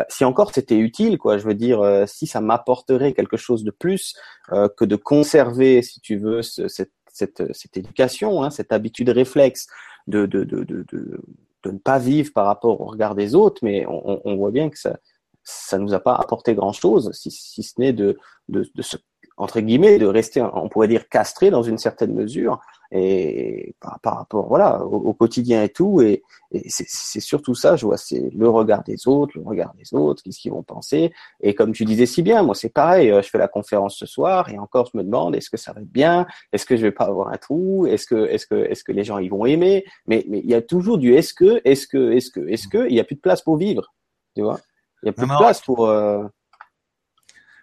si 0.10 0.24
encore 0.24 0.54
c'était 0.54 0.78
utile, 0.78 1.18
quoi. 1.18 1.38
Je 1.38 1.46
veux 1.46 1.56
dire, 1.56 1.82
si 2.08 2.26
ça 2.26 2.42
m'apporterait 2.42 3.14
quelque 3.14 3.38
chose 3.38 3.64
de 3.64 3.70
plus 3.70 4.16
que 4.50 4.86
de 4.86 4.96
conserver, 4.96 5.84
si 5.84 6.00
tu 6.00 6.18
veux, 6.18 6.42
cette, 6.42 6.92
cette, 7.08 7.44
cette 7.54 7.78
éducation, 7.78 8.44
hein, 8.44 8.50
cette 8.50 8.74
habitude 8.74 9.10
réflexe 9.10 9.68
de 10.08 10.26
de, 10.26 10.44
de, 10.44 10.64
de, 10.64 10.84
de, 10.92 11.22
de 11.64 11.72
ne 11.72 11.78
pas 11.78 12.00
vivre 12.00 12.34
par 12.34 12.48
rapport 12.48 12.82
au 12.82 12.86
regard 12.86 13.14
des 13.14 13.36
autres, 13.36 13.60
mais 13.62 13.86
on, 13.88 14.20
on 14.26 14.36
voit 14.36 14.50
bien 14.50 14.72
que 14.72 14.80
ça 14.80 14.98
ça 15.44 15.78
nous 15.78 15.94
a 15.94 16.00
pas 16.00 16.16
apporté 16.16 16.56
grand 16.56 16.74
chose, 16.74 17.12
si, 17.14 17.32
si 17.32 17.64
ce 17.64 17.80
n'est 17.80 17.94
de, 17.94 18.18
de, 18.50 18.70
de 18.74 18.82
se, 18.82 18.98
entre 19.38 19.60
guillemets, 19.62 19.98
de 19.98 20.06
rester, 20.06 20.42
on 20.42 20.70
pourrait 20.70 20.88
dire, 20.88 21.10
castré 21.10 21.50
dans 21.50 21.64
une 21.64 21.78
certaine 21.78 22.14
mesure, 22.14 22.60
et 22.96 23.74
par, 23.80 24.00
par 24.02 24.18
rapport, 24.18 24.48
voilà, 24.48 24.84
au, 24.84 25.14
quotidien 25.14 25.64
et 25.64 25.70
tout, 25.70 26.02
et, 26.02 26.22
et 26.52 26.64
c'est 26.68 27.20
surtout 27.20 27.56
ça, 27.56 27.76
je 27.76 27.88
vois, 27.88 27.98
c'est 27.98 28.30
le 28.36 28.48
regard 28.48 28.84
des 28.84 29.08
autres, 29.08 29.34
le 29.36 29.44
regard 29.44 29.74
des 29.74 29.98
autres, 29.98 30.22
qu'est-ce 30.22 30.38
qu'ils 30.40 30.52
vont 30.52 30.62
penser, 30.62 31.12
et 31.42 31.56
comme 31.56 31.72
tu 31.72 31.86
disais 31.86 32.06
si 32.06 32.22
bien, 32.22 32.44
moi 32.44 32.54
c'est 32.54 32.70
pareil, 32.70 33.10
euh, 33.10 33.24
je 33.24 33.30
fais 33.30 33.40
la 33.40 33.48
conférence 33.48 33.98
ce 33.98 34.06
soir, 34.06 34.50
et 34.50 34.60
encore 34.60 34.92
je 34.94 34.98
me 34.98 35.04
demande, 35.04 35.36
est-ce 35.36 35.50
que 35.50 35.58
ça 35.58 35.74
va 35.74 35.82
être 35.82 35.92
bien, 35.92 36.28
est-ce 36.52 36.68
que 36.68 36.78
je 36.78 36.84
vais 36.84 36.92
pas 36.92 37.06
avoir 37.06 37.30
un 37.30 37.38
trou, 37.38 37.88
est-ce 37.88 38.06
que, 38.06 38.28
est-ce 38.28 38.46
que, 38.46 38.56
est-ce 38.56 38.84
que 38.84 38.92
les 38.92 39.04
gens 39.04 39.18
ils 39.18 39.32
vont 39.32 39.48
aimer, 39.48 39.84
mais, 40.06 40.24
mais 40.30 40.40
il 40.40 40.50
y 40.50 40.54
a 40.54 40.62
toujours 40.62 41.00
du 41.00 41.16
est-ce 41.16 41.34
que, 41.34 41.62
est-ce 41.66 41.88
que, 41.88 42.12
est-ce 42.12 42.30
que, 42.30 42.48
est-ce 42.48 42.68
que, 42.68 42.88
il 42.88 42.94
y 42.94 43.00
a 43.00 43.04
plus 43.04 43.16
de 43.16 43.22
place 43.22 43.42
pour 43.42 43.58
vivre, 43.58 43.92
tu 44.36 44.44
vois? 44.44 44.60
Il 45.04 45.08
y 45.08 45.10
a 45.10 45.14
plus 45.14 45.28
de 45.28 45.38
place 45.38 45.62
pour. 45.62 45.88
Euh, 45.88 46.24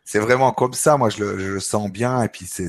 c'est 0.04 0.18
vraiment 0.18 0.52
comme 0.52 0.74
ça, 0.74 0.96
moi 0.96 1.08
je 1.08 1.24
le, 1.24 1.38
je 1.38 1.52
le 1.52 1.60
sens 1.60 1.90
bien 1.90 2.22
et 2.22 2.28
puis 2.28 2.46
c'est 2.46 2.68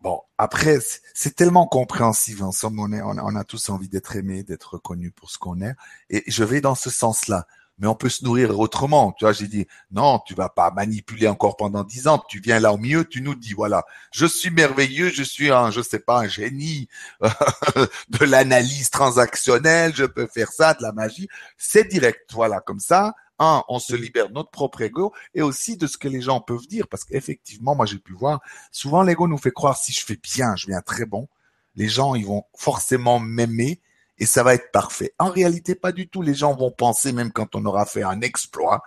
bon. 0.00 0.20
Après, 0.36 0.78
c'est 1.14 1.34
tellement 1.34 1.66
compréhensif. 1.66 2.42
En 2.42 2.52
somme, 2.52 2.78
on, 2.78 2.92
est, 2.92 3.02
on, 3.02 3.36
a 3.36 3.44
tous 3.44 3.70
envie 3.70 3.88
d'être 3.88 4.16
aimé, 4.16 4.42
d'être 4.42 4.74
reconnu 4.74 5.10
pour 5.10 5.30
ce 5.30 5.38
qu'on 5.38 5.60
est, 5.60 5.74
et 6.10 6.24
je 6.26 6.44
vais 6.44 6.60
dans 6.60 6.74
ce 6.74 6.90
sens-là. 6.90 7.46
Mais 7.80 7.86
on 7.86 7.94
peut 7.94 8.08
se 8.08 8.24
nourrir 8.24 8.58
autrement. 8.58 9.12
Tu 9.12 9.24
vois, 9.24 9.32
j'ai 9.32 9.46
dit 9.46 9.66
non, 9.92 10.20
tu 10.26 10.34
vas 10.34 10.48
pas 10.48 10.72
manipuler 10.72 11.28
encore 11.28 11.56
pendant 11.56 11.84
dix 11.84 12.08
ans. 12.08 12.22
Tu 12.28 12.40
viens 12.40 12.58
là 12.58 12.72
au 12.72 12.76
milieu, 12.76 13.04
tu 13.04 13.22
nous 13.22 13.36
dis 13.36 13.52
voilà, 13.52 13.84
je 14.12 14.26
suis 14.26 14.50
merveilleux, 14.50 15.10
je 15.10 15.22
suis 15.22 15.52
un, 15.52 15.70
je 15.70 15.80
sais 15.80 16.00
pas, 16.00 16.20
un 16.20 16.28
génie 16.28 16.88
de 17.22 18.24
l'analyse 18.24 18.90
transactionnelle, 18.90 19.94
je 19.94 20.04
peux 20.04 20.26
faire 20.26 20.50
ça, 20.52 20.74
de 20.74 20.82
la 20.82 20.92
magie. 20.92 21.28
C'est 21.56 21.84
direct, 21.84 22.32
voilà, 22.32 22.60
comme 22.60 22.80
ça 22.80 23.14
un, 23.38 23.64
on 23.68 23.78
se 23.78 23.94
libère 23.94 24.28
de 24.28 24.34
notre 24.34 24.50
propre 24.50 24.82
ego 24.82 25.12
et 25.34 25.42
aussi 25.42 25.76
de 25.76 25.86
ce 25.86 25.96
que 25.96 26.08
les 26.08 26.20
gens 26.20 26.40
peuvent 26.40 26.66
dire. 26.66 26.88
Parce 26.88 27.04
qu'effectivement, 27.04 27.74
moi 27.74 27.86
j'ai 27.86 27.98
pu 27.98 28.12
voir, 28.12 28.40
souvent 28.72 29.02
l'ego 29.02 29.28
nous 29.28 29.38
fait 29.38 29.52
croire 29.52 29.76
si 29.76 29.92
je 29.92 30.04
fais 30.04 30.16
bien, 30.16 30.56
je 30.56 30.66
viens 30.66 30.80
très 30.80 31.06
bon, 31.06 31.28
les 31.76 31.88
gens 31.88 32.14
ils 32.14 32.26
vont 32.26 32.44
forcément 32.56 33.18
m'aimer 33.20 33.80
et 34.18 34.26
ça 34.26 34.42
va 34.42 34.54
être 34.54 34.70
parfait. 34.72 35.14
En 35.18 35.30
réalité, 35.30 35.74
pas 35.74 35.92
du 35.92 36.08
tout. 36.08 36.22
Les 36.22 36.34
gens 36.34 36.54
vont 36.54 36.70
penser 36.70 37.12
même 37.12 37.32
quand 37.32 37.54
on 37.54 37.64
aura 37.64 37.86
fait 37.86 38.02
un 38.02 38.20
exploit. 38.20 38.82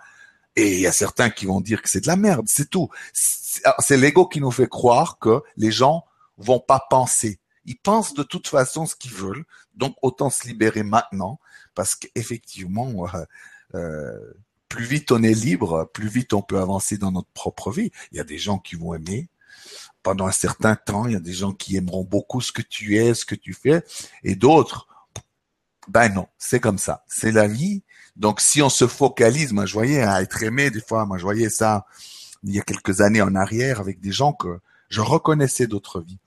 Et 0.56 0.74
il 0.74 0.80
y 0.80 0.86
a 0.86 0.92
certains 0.92 1.30
qui 1.30 1.46
vont 1.46 1.60
dire 1.62 1.80
que 1.80 1.88
c'est 1.88 2.02
de 2.02 2.06
la 2.06 2.16
merde, 2.16 2.46
c'est 2.46 2.68
tout. 2.68 2.90
C'est 3.14 3.96
l'ego 3.96 4.26
qui 4.26 4.40
nous 4.40 4.50
fait 4.50 4.68
croire 4.68 5.18
que 5.18 5.42
les 5.56 5.70
gens 5.72 6.04
vont 6.36 6.60
pas 6.60 6.86
penser. 6.90 7.40
Ils 7.64 7.78
pensent 7.78 8.12
de 8.12 8.22
toute 8.22 8.48
façon 8.48 8.84
ce 8.84 8.94
qu'ils 8.94 9.14
veulent, 9.14 9.46
donc 9.74 9.94
autant 10.02 10.28
se 10.28 10.46
libérer 10.46 10.82
maintenant, 10.82 11.40
parce 11.74 11.94
qu'effectivement, 11.94 12.92
euh, 13.74 13.78
euh, 13.78 14.34
plus 14.68 14.84
vite 14.84 15.12
on 15.12 15.22
est 15.22 15.34
libre, 15.34 15.90
plus 15.92 16.08
vite 16.08 16.32
on 16.32 16.40
peut 16.40 16.58
avancer 16.58 16.96
dans 16.96 17.12
notre 17.12 17.30
propre 17.34 17.70
vie. 17.70 17.90
Il 18.10 18.16
y 18.16 18.20
a 18.20 18.24
des 18.24 18.38
gens 18.38 18.58
qui 18.58 18.74
vont 18.74 18.94
aimer 18.94 19.28
pendant 20.02 20.26
un 20.26 20.32
certain 20.32 20.74
temps, 20.74 21.06
il 21.06 21.12
y 21.12 21.16
a 21.16 21.20
des 21.20 21.32
gens 21.32 21.52
qui 21.52 21.76
aimeront 21.76 22.04
beaucoup 22.04 22.40
ce 22.40 22.52
que 22.52 22.62
tu 22.62 22.96
es, 22.96 23.14
ce 23.14 23.24
que 23.24 23.34
tu 23.34 23.52
fais, 23.52 23.84
et 24.24 24.34
d'autres, 24.34 24.88
ben 25.88 26.08
non, 26.08 26.26
c'est 26.38 26.58
comme 26.58 26.78
ça, 26.78 27.04
c'est 27.06 27.32
la 27.32 27.46
vie. 27.46 27.82
Donc 28.16 28.40
si 28.40 28.62
on 28.62 28.68
se 28.68 28.86
focalise, 28.86 29.52
moi 29.52 29.66
je 29.66 29.74
voyais 29.74 30.02
à 30.02 30.22
être 30.22 30.42
aimé 30.42 30.70
des 30.70 30.80
fois, 30.80 31.06
moi 31.06 31.18
je 31.18 31.22
voyais 31.22 31.50
ça 31.50 31.86
il 32.44 32.54
y 32.54 32.58
a 32.58 32.62
quelques 32.62 33.00
années 33.00 33.22
en 33.22 33.34
arrière 33.34 33.80
avec 33.80 34.00
des 34.00 34.12
gens 34.12 34.32
que 34.32 34.60
je 34.88 35.00
reconnaissais 35.00 35.66
d'autres 35.66 36.00
vies. 36.00 36.18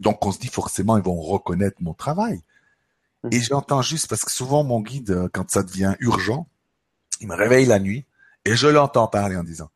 Donc 0.00 0.24
on 0.26 0.32
se 0.32 0.38
dit 0.38 0.48
forcément 0.48 0.96
ils 0.96 1.02
vont 1.02 1.20
reconnaître 1.20 1.76
mon 1.80 1.94
travail. 1.94 2.42
Et 3.30 3.40
j'entends 3.40 3.82
juste 3.82 4.08
parce 4.08 4.24
que 4.24 4.30
souvent 4.30 4.62
mon 4.62 4.80
guide, 4.80 5.28
quand 5.32 5.50
ça 5.50 5.62
devient 5.62 5.96
urgent, 6.00 6.46
il 7.20 7.28
me 7.28 7.34
réveille 7.34 7.66
la 7.66 7.78
nuit 7.78 8.06
et 8.44 8.56
je 8.56 8.68
l'entends 8.68 9.08
parler 9.08 9.36
en 9.36 9.44
disant 9.44 9.70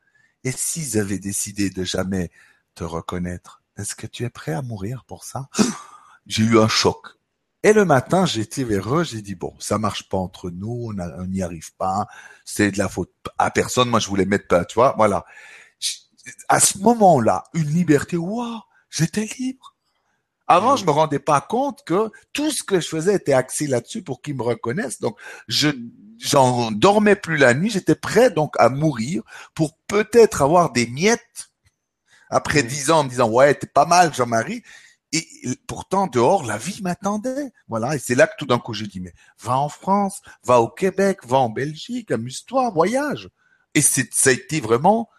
Et 0.45 0.53
s'ils 0.53 0.99
avaient 0.99 1.19
décidé 1.19 1.71
de 1.71 1.85
jamais 1.85 2.31
te 2.75 2.85
reconnaître, 2.85 3.63
est-ce 3.77 3.95
que 3.95 4.07
tu 4.07 4.25
es 4.25 4.31
prêt 4.31 4.53
à 4.53 4.63
mourir 4.63 5.05
pour 5.07 5.25
ça 5.25 5.49
J'ai 6.27 6.45
eu 6.45 6.59
un 6.59 6.69
choc. 6.69 7.07
Et 7.65 7.73
le 7.73 7.85
matin, 7.85 8.27
j'étais 8.27 8.65
vers 8.65 8.93
eux, 8.95 9.05
j'ai 9.05 9.23
dit, 9.23 9.37
bon, 9.37 9.55
ça 9.61 9.79
marche 9.79 10.09
pas 10.09 10.17
entre 10.17 10.51
nous, 10.51 10.93
on 10.99 11.27
n'y 11.27 11.43
arrive 11.43 11.73
pas, 11.77 12.09
c'est 12.45 12.73
de 12.73 12.79
la 12.79 12.89
faute 12.89 13.13
à 13.39 13.53
personne, 13.53 13.89
moi 13.89 14.01
je 14.01 14.09
voulais 14.09 14.25
mettre 14.25 14.49
pas, 14.49 14.65
tu 14.65 14.75
vois, 14.75 14.95
voilà. 14.97 15.25
À 16.49 16.59
ce 16.59 16.79
moment-là, 16.79 17.45
une 17.55 17.69
liberté, 17.69 18.17
waouh, 18.17 18.61
j'étais 18.91 19.29
libre. 19.39 19.77
Avant, 20.49 20.77
je 20.77 20.85
me 20.85 20.91
rendais 20.91 21.21
pas 21.21 21.41
compte 21.41 21.85
que 21.85 22.11
tout 22.33 22.51
ce 22.51 22.65
que 22.65 22.81
je 22.81 22.89
faisais 22.89 23.15
était 23.15 23.33
axé 23.33 23.67
là-dessus 23.69 24.03
pour 24.03 24.23
qu'ils 24.23 24.37
me 24.37 24.43
reconnaissent. 24.43 25.01
Donc, 25.01 25.17
je 25.47 25.69
j'en 26.23 26.71
dormais 26.71 27.17
plus 27.17 27.37
la 27.37 27.55
nuit. 27.55 27.71
J'étais 27.71 27.95
prêt 27.95 28.31
donc 28.31 28.55
à 28.59 28.69
mourir 28.69 29.23
pour 29.55 29.77
peut-être 29.87 30.43
avoir 30.43 30.73
des 30.73 30.87
miettes 30.87 31.51
après 32.31 32.63
dix 32.63 32.91
ans 32.91 33.01
en 33.01 33.05
me 33.05 33.11
disant 33.11 33.29
ouais 33.29 33.55
t'es 33.55 33.67
pas 33.67 33.87
mal 33.87 34.15
Jean-Marie. 34.15 34.63
Et 35.15 35.27
pourtant 35.67 36.07
dehors 36.07 36.45
la 36.45 36.57
vie 36.57 36.81
m'attendait. 36.83 37.53
Voilà. 37.69 37.97
Et 37.97 37.99
c'est 37.99 38.15
là 38.15 38.27
que 38.27 38.35
tout 38.39 38.47
d'un 38.47 38.59
coup 38.59 38.73
j'ai 38.73 38.87
dit 38.87 39.01
mais 39.01 39.13
va 39.41 39.59
en 39.59 39.69
France, 39.69 40.23
va 40.45 40.61
au 40.61 40.69
Québec, 40.69 41.19
va 41.27 41.39
en 41.39 41.51
Belgique, 41.51 42.11
amuse-toi, 42.11 42.71
voyage. 42.71 43.29
Et 43.75 43.83
c'est 43.83 44.13
ça 44.15 44.31
a 44.31 44.33
été 44.33 44.61
vraiment 44.61 45.11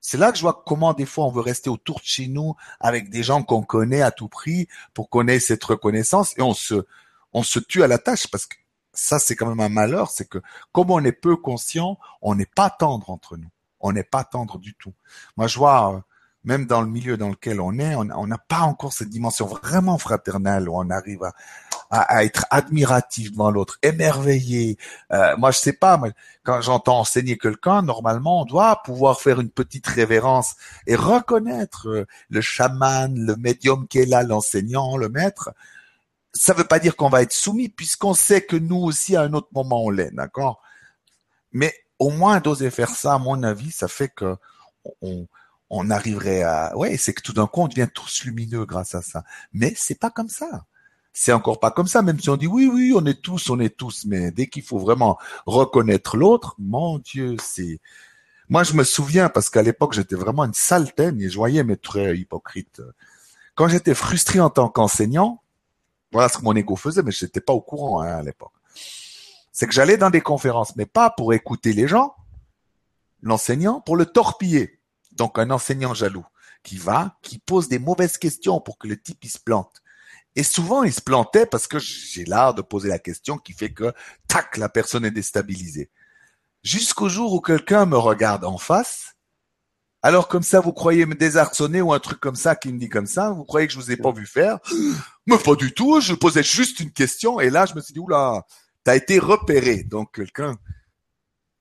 c'est 0.00 0.16
là 0.18 0.32
que 0.32 0.36
je 0.36 0.42
vois 0.42 0.64
comment 0.66 0.94
des 0.94 1.06
fois 1.06 1.26
on 1.26 1.30
veut 1.30 1.40
rester 1.40 1.70
autour 1.70 2.00
de 2.00 2.04
chez 2.04 2.26
nous 2.26 2.56
avec 2.80 3.08
des 3.08 3.22
gens 3.22 3.42
qu'on 3.42 3.62
connaît 3.62 4.02
à 4.02 4.10
tout 4.10 4.28
prix 4.28 4.68
pour 4.94 5.08
qu'on 5.08 5.28
ait 5.28 5.38
cette 5.38 5.62
reconnaissance 5.62 6.36
et 6.36 6.42
on 6.42 6.54
se, 6.54 6.74
on 7.32 7.42
se 7.44 7.60
tue 7.60 7.84
à 7.84 7.86
la 7.86 7.98
tâche 7.98 8.26
parce 8.26 8.46
que 8.46 8.56
ça 8.92 9.18
c'est 9.18 9.36
quand 9.36 9.46
même 9.46 9.60
un 9.60 9.68
malheur, 9.68 10.10
c'est 10.10 10.28
que 10.28 10.38
comme 10.72 10.90
on 10.90 11.04
est 11.04 11.12
peu 11.12 11.36
conscient, 11.36 11.98
on 12.20 12.34
n'est 12.34 12.46
pas 12.46 12.70
tendre 12.70 13.10
entre 13.10 13.36
nous. 13.36 13.50
On 13.80 13.92
n'est 13.92 14.04
pas 14.04 14.24
tendre 14.24 14.58
du 14.58 14.74
tout. 14.74 14.94
Moi 15.36 15.46
je 15.46 15.58
vois, 15.58 15.94
euh, 15.94 16.00
même 16.44 16.66
dans 16.66 16.80
le 16.80 16.88
milieu 16.88 17.16
dans 17.16 17.28
lequel 17.28 17.60
on 17.60 17.78
est, 17.78 17.94
on 17.94 18.26
n'a 18.26 18.38
pas 18.38 18.60
encore 18.60 18.92
cette 18.92 19.10
dimension 19.10 19.46
vraiment 19.46 19.98
fraternelle 19.98 20.68
où 20.68 20.76
on 20.76 20.90
arrive 20.90 21.22
à, 21.92 22.24
être 22.24 22.46
admiratif 22.50 23.32
devant 23.32 23.50
l'autre, 23.50 23.78
émerveillé. 23.82 24.78
Euh, 25.12 25.36
moi, 25.36 25.50
je 25.50 25.58
sais 25.58 25.74
pas, 25.74 26.00
quand 26.42 26.62
j'entends 26.62 27.00
enseigner 27.00 27.36
quelqu'un, 27.36 27.82
normalement, 27.82 28.42
on 28.42 28.44
doit 28.46 28.82
pouvoir 28.82 29.20
faire 29.20 29.40
une 29.40 29.50
petite 29.50 29.86
révérence 29.86 30.56
et 30.86 30.96
reconnaître 30.96 31.88
euh, 31.88 32.06
le 32.30 32.40
chaman, 32.40 33.14
le 33.14 33.36
médium 33.36 33.86
qui 33.86 33.98
est 33.98 34.06
là, 34.06 34.22
l'enseignant, 34.22 34.96
le 34.96 35.10
maître. 35.10 35.50
Ça 36.34 36.54
veut 36.54 36.64
pas 36.64 36.78
dire 36.78 36.96
qu'on 36.96 37.08
va 37.08 37.22
être 37.22 37.32
soumis, 37.32 37.68
puisqu'on 37.68 38.14
sait 38.14 38.42
que 38.42 38.56
nous 38.56 38.76
aussi, 38.76 39.16
à 39.16 39.22
un 39.22 39.32
autre 39.34 39.48
moment, 39.52 39.84
on 39.84 39.90
l'est, 39.90 40.12
d'accord? 40.12 40.62
Mais 41.52 41.74
au 41.98 42.10
moins 42.10 42.40
d'oser 42.40 42.70
faire 42.70 42.90
ça, 42.90 43.14
à 43.14 43.18
mon 43.18 43.42
avis, 43.42 43.70
ça 43.70 43.88
fait 43.88 44.08
que 44.08 44.36
on, 45.02 45.28
on 45.70 45.90
arriverait 45.90 46.42
à 46.42 46.76
ouais 46.76 46.96
c'est 46.96 47.14
que 47.14 47.22
tout 47.22 47.32
d'un 47.32 47.46
coup 47.46 47.60
on 47.62 47.68
devient 47.68 47.88
tous 47.94 48.24
lumineux 48.24 48.66
grâce 48.66 48.96
à 48.96 49.02
ça 49.02 49.22
mais 49.52 49.72
c'est 49.76 49.98
pas 49.98 50.10
comme 50.10 50.28
ça 50.28 50.66
c'est 51.12 51.32
encore 51.32 51.60
pas 51.60 51.70
comme 51.70 51.86
ça, 51.86 52.02
même 52.02 52.18
si 52.18 52.30
on 52.30 52.36
dit 52.36 52.46
oui, 52.46 52.66
oui, 52.72 52.92
on 52.96 53.04
est 53.06 53.20
tous, 53.20 53.50
on 53.50 53.60
est 53.60 53.76
tous, 53.76 54.04
mais 54.06 54.30
dès 54.30 54.46
qu'il 54.46 54.62
faut 54.62 54.78
vraiment 54.78 55.18
reconnaître 55.46 56.16
l'autre, 56.16 56.54
mon 56.58 56.98
Dieu, 56.98 57.36
c'est. 57.42 57.80
Moi, 58.48 58.64
je 58.64 58.74
me 58.74 58.84
souviens 58.84 59.28
parce 59.28 59.50
qu'à 59.50 59.62
l'époque, 59.62 59.92
j'étais 59.94 60.16
vraiment 60.16 60.44
une 60.44 60.54
sale 60.54 60.88
et 60.98 61.28
je 61.28 61.36
voyais 61.36 61.64
mes 61.64 61.76
traits 61.76 62.18
hypocrites. 62.18 62.82
Quand 63.54 63.68
j'étais 63.68 63.94
frustré 63.94 64.40
en 64.40 64.50
tant 64.50 64.68
qu'enseignant, 64.68 65.41
voilà 66.12 66.28
ce 66.28 66.38
que 66.38 66.42
mon 66.42 66.54
ego 66.54 66.76
faisait, 66.76 67.02
mais 67.02 67.10
je 67.10 67.26
pas 67.26 67.52
au 67.52 67.60
courant 67.60 68.02
hein, 68.02 68.18
à 68.18 68.22
l'époque. 68.22 68.52
C'est 69.50 69.66
que 69.66 69.72
j'allais 69.72 69.96
dans 69.96 70.10
des 70.10 70.20
conférences, 70.20 70.76
mais 70.76 70.86
pas 70.86 71.10
pour 71.10 71.32
écouter 71.32 71.72
les 71.72 71.88
gens, 71.88 72.14
l'enseignant, 73.22 73.80
pour 73.80 73.96
le 73.96 74.06
torpiller. 74.06 74.80
Donc 75.12 75.38
un 75.38 75.50
enseignant 75.50 75.94
jaloux 75.94 76.24
qui 76.62 76.78
va, 76.78 77.16
qui 77.22 77.38
pose 77.38 77.68
des 77.68 77.78
mauvaises 77.78 78.18
questions 78.18 78.60
pour 78.60 78.78
que 78.78 78.86
le 78.86 79.00
type 79.00 79.24
il 79.24 79.30
se 79.30 79.38
plante. 79.38 79.82
Et 80.34 80.42
souvent, 80.42 80.82
il 80.82 80.92
se 80.92 81.02
plantait 81.02 81.44
parce 81.44 81.66
que 81.66 81.78
j'ai 81.78 82.24
l'art 82.24 82.54
de 82.54 82.62
poser 82.62 82.88
la 82.88 82.98
question 82.98 83.36
qui 83.36 83.52
fait 83.52 83.72
que, 83.72 83.92
tac, 84.28 84.56
la 84.56 84.68
personne 84.68 85.04
est 85.04 85.10
déstabilisée. 85.10 85.90
Jusqu'au 86.62 87.08
jour 87.08 87.34
où 87.34 87.40
quelqu'un 87.40 87.86
me 87.86 87.98
regarde 87.98 88.44
en 88.44 88.56
face. 88.56 89.11
Alors 90.02 90.26
comme 90.26 90.42
ça, 90.42 90.60
vous 90.60 90.72
croyez 90.72 91.06
me 91.06 91.14
désarçonner 91.14 91.80
ou 91.80 91.92
un 91.92 92.00
truc 92.00 92.18
comme 92.18 92.34
ça 92.34 92.56
qui 92.56 92.72
me 92.72 92.78
dit 92.78 92.88
comme 92.88 93.06
ça 93.06 93.30
Vous 93.30 93.44
croyez 93.44 93.68
que 93.68 93.72
je 93.72 93.78
vous 93.78 93.92
ai 93.92 93.96
pas 93.96 94.10
vu 94.10 94.26
faire? 94.26 94.58
Mais 95.26 95.38
pas 95.38 95.54
du 95.54 95.72
tout. 95.72 96.00
Je 96.00 96.14
posais 96.14 96.42
juste 96.42 96.80
une 96.80 96.90
question 96.90 97.38
et 97.38 97.50
là, 97.50 97.66
je 97.66 97.74
me 97.74 97.80
suis 97.80 97.94
dit 97.94 98.00
oula, 98.00 98.44
t'as 98.82 98.96
été 98.96 99.20
repéré. 99.20 99.84
Donc 99.84 100.14
quelqu'un 100.16 100.56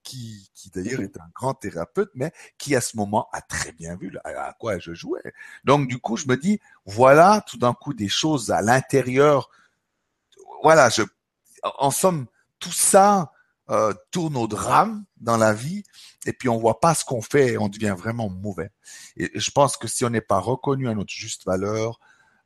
qui, 0.03 0.49
qui 0.55 0.71
d'ailleurs 0.71 1.01
est 1.01 1.17
un 1.17 1.29
grand 1.35 1.53
thérapeute, 1.53 2.11
mais 2.15 2.31
qui 2.57 2.75
à 2.75 2.81
ce 2.81 2.97
moment 2.97 3.29
a 3.31 3.41
très 3.41 3.71
bien 3.71 3.95
vu 3.95 4.11
à 4.23 4.53
quoi 4.53 4.79
je 4.79 4.93
jouais. 4.93 5.33
Donc 5.63 5.87
du 5.87 5.99
coup, 5.99 6.17
je 6.17 6.27
me 6.27 6.35
dis, 6.35 6.59
voilà 6.85 7.43
tout 7.47 7.57
d'un 7.57 7.73
coup 7.73 7.93
des 7.93 8.09
choses 8.09 8.51
à 8.51 8.61
l'intérieur. 8.61 9.49
Voilà, 10.63 10.89
je, 10.89 11.03
en 11.63 11.91
somme, 11.91 12.25
tout 12.59 12.71
ça 12.71 13.31
euh, 13.69 13.93
tourne 14.11 14.37
au 14.37 14.47
drame 14.47 15.05
dans 15.17 15.37
la 15.37 15.53
vie, 15.53 15.83
et 16.25 16.33
puis 16.33 16.49
on 16.49 16.57
voit 16.57 16.79
pas 16.79 16.93
ce 16.93 17.03
qu'on 17.03 17.21
fait, 17.21 17.53
et 17.53 17.57
on 17.57 17.69
devient 17.69 17.95
vraiment 17.97 18.29
mauvais. 18.29 18.71
Et 19.17 19.31
je 19.33 19.51
pense 19.51 19.77
que 19.77 19.87
si 19.87 20.05
on 20.05 20.09
n'est 20.09 20.21
pas 20.21 20.39
reconnu 20.39 20.87
à 20.87 20.93
notre 20.93 21.11
juste 21.11 21.45
valeur, 21.45 21.99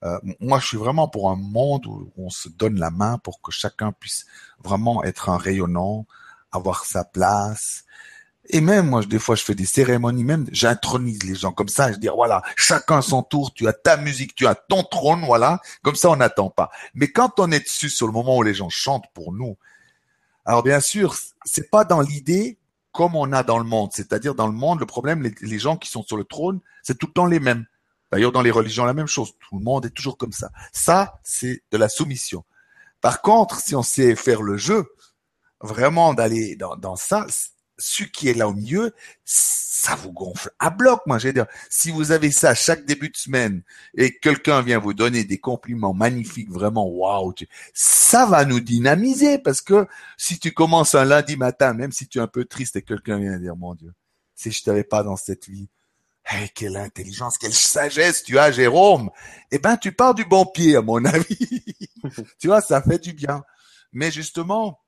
euh, 0.03 0.19
moi, 0.39 0.59
je 0.59 0.67
suis 0.67 0.78
vraiment 0.78 1.07
pour 1.07 1.32
un 1.32 1.36
monde 1.36 1.86
où 1.88 2.11
on 2.17 2.30
se 2.30 2.49
donne 2.49 2.80
la 2.80 2.91
main 2.91 3.17
pour 3.17 3.41
que 3.41 3.51
chacun 3.51 3.91
puisse 3.91 4.26
vraiment 4.63 5.03
être 5.03 5.30
un 5.30 5.38
rayonnant, 5.38 6.05
avoir 6.51 6.86
sa 6.86 7.03
place. 7.03 7.86
Et 8.49 8.61
même 8.61 8.89
moi, 8.89 9.03
des 9.03 9.17
fois, 9.17 9.36
je 9.36 9.43
fais 9.43 9.55
des 9.55 9.65
cérémonies, 9.65 10.23
même 10.23 10.45
j'intronise 10.51 11.23
les 11.23 11.34
gens 11.34 11.51
comme 11.51 11.69
ça. 11.69 11.91
Je 11.91 11.97
dis 11.97 12.07
voilà, 12.07 12.43
chacun 12.55 13.01
son 13.01 13.23
tour. 13.23 13.53
Tu 13.53 13.67
as 13.67 13.73
ta 13.73 13.97
musique, 13.97 14.36
tu 14.36 14.45
as 14.45 14.53
ton 14.53 14.84
trône, 14.84 15.26
voilà. 15.26 15.59
Comme 15.82 15.95
ça, 15.95 16.11
on 16.11 16.17
n'attend 16.17 16.49
pas. 16.51 16.69
Mais 16.93 17.11
quand 17.11 17.39
on 17.39 17.51
est 17.51 17.61
dessus 17.61 17.89
sur 17.89 18.05
le 18.05 18.13
moment 18.13 18.38
où 18.38 18.43
les 18.43 18.53
gens 18.53 18.69
chantent 18.69 19.11
pour 19.13 19.34
nous, 19.34 19.57
alors 20.45 20.61
bien 20.61 20.80
sûr, 20.80 21.15
c'est 21.43 21.71
pas 21.71 21.86
dans 21.86 22.01
l'idée 22.01 22.59
comme 22.96 23.16
on 23.16 23.34
a 23.34 23.43
dans 23.43 23.58
le 23.58 23.66
monde. 23.66 23.89
C'est-à-dire 23.93 24.36
dans 24.36 24.48
le 24.48 24.54
monde, 24.54 24.80
le 24.80 24.86
problème, 24.86 25.30
les, 25.41 25.60
gens 25.60 25.76
qui 25.76 25.89
sont 25.89 26.02
sur 26.02 26.16
le 26.16 26.24
trône, 26.24 26.62
c'est 26.82 26.98
tout 26.98 27.08
le 27.08 27.12
temps 27.12 27.26
les 27.26 27.41
mêmes. 27.41 27.66
D'ailleurs, 28.10 28.32
dans 28.32 28.41
les 28.41 28.52
religions, 28.52 28.86
la 28.86 28.93
même 28.93 29.08
chose. 29.08 29.34
Tout 29.50 29.58
le 29.58 29.64
monde 29.64 29.86
est 29.86 29.89
toujours 29.89 30.18
comme 30.18 30.32
ça. 30.32 30.50
Ça, 30.72 31.20
c'est 31.22 31.62
de 31.72 31.78
la 31.78 31.89
soumission. 31.89 32.46
Par 33.02 33.22
contre, 33.22 33.60
si 33.60 33.76
on 33.76 33.84
sait 33.84 34.16
faire 34.16 34.41
le 34.41 34.56
jeu, 34.56 34.86
vraiment 35.60 36.14
d'aller 36.14 36.56
dans, 36.56 36.78
dans 36.78 36.96
ça, 36.96 37.28
ce 37.78 38.03
qui 38.03 38.30
est 38.30 38.34
là 38.34 38.47
au 38.47 38.53
milieu, 38.53 38.93
ça 39.23 39.95
vous 39.95 40.11
gonfle 40.11 40.51
à 40.59 40.69
bloc, 40.69 41.01
moi, 41.05 41.17
j'ai 41.19 41.34
dire. 41.34 41.45
Si 41.69 41.91
vous 41.91 42.11
avez 42.11 42.32
ça 42.32 42.55
chaque 42.55 42.86
début 42.86 43.09
de 43.09 43.17
semaine 43.17 43.61
et 43.95 44.17
quelqu'un 44.17 44.61
vient 44.61 44.80
vous 44.80 44.93
donner 44.93 45.23
des 45.23 45.38
compliments 45.38 45.93
magnifiques, 45.93 46.49
vraiment, 46.49 46.88
waouh, 46.88 47.34
ça 47.73 48.26
va 48.26 48.45
nous 48.45 48.59
dynamiser 48.59 49.38
parce 49.38 49.61
que 49.61 49.88
si 50.17 50.39
tu 50.39 50.51
commences 50.53 50.95
un 50.95 51.05
lundi 51.05 51.38
matin, 51.38 51.73
même 51.73 51.91
si 51.91 52.07
tu 52.07 52.17
es 52.17 52.21
un 52.21 52.28
peu 52.28 52.45
triste 52.45 52.76
et 52.78 52.82
quelqu'un 52.82 53.19
vient 53.19 53.38
dire, 53.38 53.55
mon 53.55 53.76
Dieu, 53.76 53.93
si 54.34 54.51
je 54.51 54.63
t'avais 54.63 54.84
pas 54.84 55.03
dans 55.03 55.17
cette 55.17 55.47
vie, 55.47 55.69
hey, 56.26 56.49
quelle 56.49 56.78
intelligence, 56.78 57.38
quelle 57.38 57.53
sagesse 57.53 58.23
tu 58.23 58.39
as, 58.39 58.51
Jérôme. 58.51 59.09
Eh 59.51 59.59
ben, 59.59 59.78
tu 59.78 59.91
pars 59.91 60.15
du 60.15 60.26
bon 60.26 60.45
pied, 60.45 60.76
à 60.76 60.82
mon 60.82 61.03
avis. 61.05 61.63
tu 62.39 62.47
vois, 62.47 62.61
ça 62.61 62.82
fait 62.82 62.99
du 62.99 63.13
bien. 63.13 63.43
Mais 63.91 64.11
justement, 64.11 64.80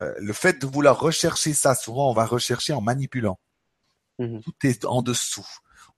le 0.00 0.32
fait 0.32 0.60
de 0.60 0.66
vouloir 0.66 1.00
rechercher 1.00 1.54
ça, 1.54 1.74
souvent 1.74 2.10
on 2.10 2.14
va 2.14 2.26
rechercher 2.26 2.72
en 2.72 2.80
manipulant. 2.80 3.38
Mhm. 4.18 4.42
Tout 4.42 4.54
est 4.64 4.84
en 4.84 5.02
dessous. 5.02 5.46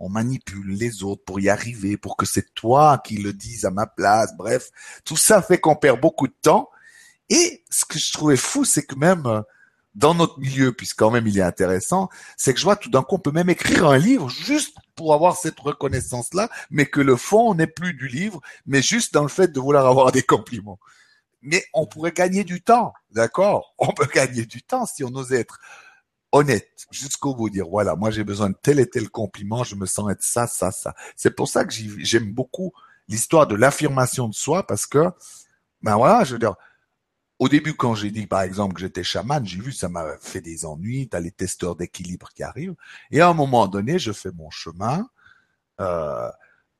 On 0.00 0.08
manipule 0.08 0.70
les 0.74 1.02
autres 1.02 1.24
pour 1.24 1.40
y 1.40 1.48
arriver, 1.48 1.96
pour 1.96 2.16
que 2.16 2.26
c'est 2.26 2.54
toi 2.54 3.00
qui 3.04 3.16
le 3.16 3.32
dises 3.32 3.64
à 3.64 3.70
ma 3.70 3.86
place. 3.86 4.36
Bref, 4.36 4.70
tout 5.04 5.16
ça 5.16 5.42
fait 5.42 5.58
qu'on 5.58 5.76
perd 5.76 6.00
beaucoup 6.00 6.28
de 6.28 6.36
temps. 6.40 6.70
Et 7.30 7.64
ce 7.70 7.84
que 7.84 7.98
je 7.98 8.12
trouvais 8.12 8.36
fou, 8.36 8.64
c'est 8.64 8.84
que 8.84 8.94
même 8.94 9.26
euh, 9.26 9.42
dans 9.94 10.14
notre 10.14 10.38
milieu, 10.38 10.72
puisqu'en 10.72 11.10
même 11.10 11.26
il 11.26 11.38
est 11.38 11.42
intéressant, 11.42 12.08
c'est 12.36 12.54
que 12.54 12.60
je 12.60 12.64
vois 12.64 12.76
tout 12.76 12.90
d'un 12.90 13.02
coup 13.02 13.16
on 13.16 13.18
peut 13.18 13.32
même 13.32 13.50
écrire 13.50 13.86
un 13.86 13.98
livre 13.98 14.28
juste 14.28 14.76
pour 14.94 15.12
avoir 15.14 15.36
cette 15.36 15.58
reconnaissance-là, 15.58 16.48
mais 16.70 16.86
que 16.86 17.00
le 17.00 17.16
fond 17.16 17.54
n'est 17.54 17.66
plus 17.66 17.94
du 17.94 18.06
livre, 18.06 18.40
mais 18.66 18.82
juste 18.82 19.12
dans 19.12 19.22
le 19.22 19.28
fait 19.28 19.48
de 19.48 19.60
vouloir 19.60 19.86
avoir 19.86 20.12
des 20.12 20.22
compliments 20.22 20.78
mais 21.42 21.64
on 21.72 21.86
pourrait 21.86 22.12
gagner 22.12 22.44
du 22.44 22.62
temps, 22.62 22.92
d'accord? 23.10 23.74
On 23.78 23.92
peut 23.92 24.08
gagner 24.12 24.44
du 24.44 24.62
temps 24.62 24.86
si 24.86 25.04
on 25.04 25.14
ose 25.14 25.32
être 25.32 25.60
honnête 26.32 26.68
jusqu'au 26.90 27.34
bout, 27.34 27.50
dire 27.50 27.68
voilà, 27.68 27.96
moi 27.96 28.10
j'ai 28.10 28.24
besoin 28.24 28.50
de 28.50 28.56
tel 28.60 28.80
et 28.80 28.88
tel 28.88 29.08
compliment, 29.08 29.64
je 29.64 29.74
me 29.76 29.86
sens 29.86 30.10
être 30.10 30.22
ça, 30.22 30.46
ça, 30.46 30.70
ça. 30.70 30.94
C'est 31.16 31.34
pour 31.34 31.48
ça 31.48 31.64
que 31.64 31.72
j'aime 31.72 32.32
beaucoup 32.32 32.72
l'histoire 33.08 33.46
de 33.46 33.54
l'affirmation 33.54 34.28
de 34.28 34.34
soi 34.34 34.66
parce 34.66 34.86
que, 34.86 35.10
ben 35.82 35.96
voilà, 35.96 36.24
je 36.24 36.34
veux 36.34 36.38
dire, 36.38 36.54
au 37.38 37.48
début 37.48 37.74
quand 37.74 37.94
j'ai 37.94 38.10
dit 38.10 38.26
par 38.26 38.42
exemple 38.42 38.74
que 38.74 38.80
j'étais 38.80 39.04
chaman, 39.04 39.44
j'ai 39.46 39.60
vu 39.60 39.72
ça 39.72 39.88
m'a 39.88 40.18
fait 40.18 40.40
des 40.40 40.66
ennuis, 40.66 41.08
t'as 41.08 41.20
les 41.20 41.30
testeurs 41.30 41.76
d'équilibre 41.76 42.28
qui 42.34 42.42
arrivent, 42.42 42.74
et 43.10 43.20
à 43.20 43.28
un 43.28 43.34
moment 43.34 43.66
donné, 43.68 43.98
je 43.98 44.12
fais 44.12 44.32
mon 44.32 44.50
chemin. 44.50 45.08
Euh, 45.80 46.30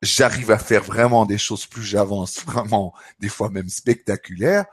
j'arrive 0.03 0.51
à 0.51 0.59
faire 0.59 0.83
vraiment 0.83 1.27
des 1.27 1.39
choses 1.39 1.67
plus 1.67 1.83
j'avance, 1.83 2.45
vraiment 2.47 2.95
des 3.21 3.29
fois 3.29 3.51
même 3.51 3.69
spectaculaires. 3.69 4.67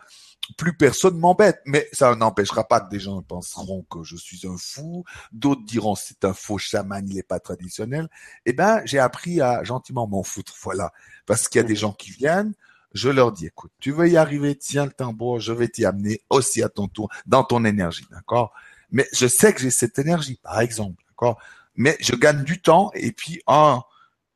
plus 0.58 0.78
personne 0.78 1.18
m'embête. 1.18 1.60
Mais 1.66 1.90
ça 1.92 2.16
n'empêchera 2.16 2.68
pas 2.68 2.80
que 2.80 2.90
des 2.90 3.00
gens 3.00 3.22
penseront 3.22 3.84
que 3.90 4.04
je 4.04 4.16
suis 4.16 4.46
un 4.48 4.58
fou, 4.58 5.04
d'autres 5.32 5.66
diront 5.66 5.96
c'est 5.96 6.24
un 6.24 6.34
faux 6.34 6.58
chaman, 6.58 7.04
il 7.08 7.16
n'est 7.16 7.24
pas 7.24 7.40
traditionnel. 7.40 8.08
Eh 8.46 8.54
ben, 8.54 8.82
j'ai 8.86 9.00
appris 9.00 9.42
à 9.42 9.64
gentiment 9.64 10.08
m'en 10.08 10.24
foutre, 10.24 10.54
voilà. 10.62 10.92
Parce 11.26 11.48
qu'il 11.48 11.62
y 11.62 11.64
a 11.64 11.68
des 11.68 11.76
gens 11.76 11.94
qui 11.94 12.12
viennent, 12.12 12.54
je 12.94 13.10
leur 13.10 13.32
dis, 13.32 13.48
écoute, 13.48 13.72
tu 13.80 13.92
veux 13.92 14.08
y 14.08 14.18
arriver, 14.18 14.56
tiens 14.56 14.86
le 14.86 14.92
tambour, 14.92 15.40
je 15.40 15.52
vais 15.52 15.68
t'y 15.68 15.86
amener 15.86 16.22
aussi 16.30 16.64
à 16.64 16.70
ton 16.70 16.88
tour, 16.88 17.10
dans 17.26 17.44
ton 17.44 17.66
énergie, 17.66 18.06
d'accord? 18.10 18.54
Mais 18.92 19.08
je 19.14 19.28
sais 19.28 19.54
que 19.54 19.60
j'ai 19.60 19.72
cette 19.72 20.00
énergie, 20.00 20.40
par 20.42 20.62
exemple, 20.62 21.04
d'accord? 21.10 21.38
Mais 21.76 21.98
je 22.00 22.16
gagne 22.16 22.44
du 22.44 22.62
temps, 22.62 22.92
et 22.94 23.12
puis, 23.12 23.42
un, 23.48 23.84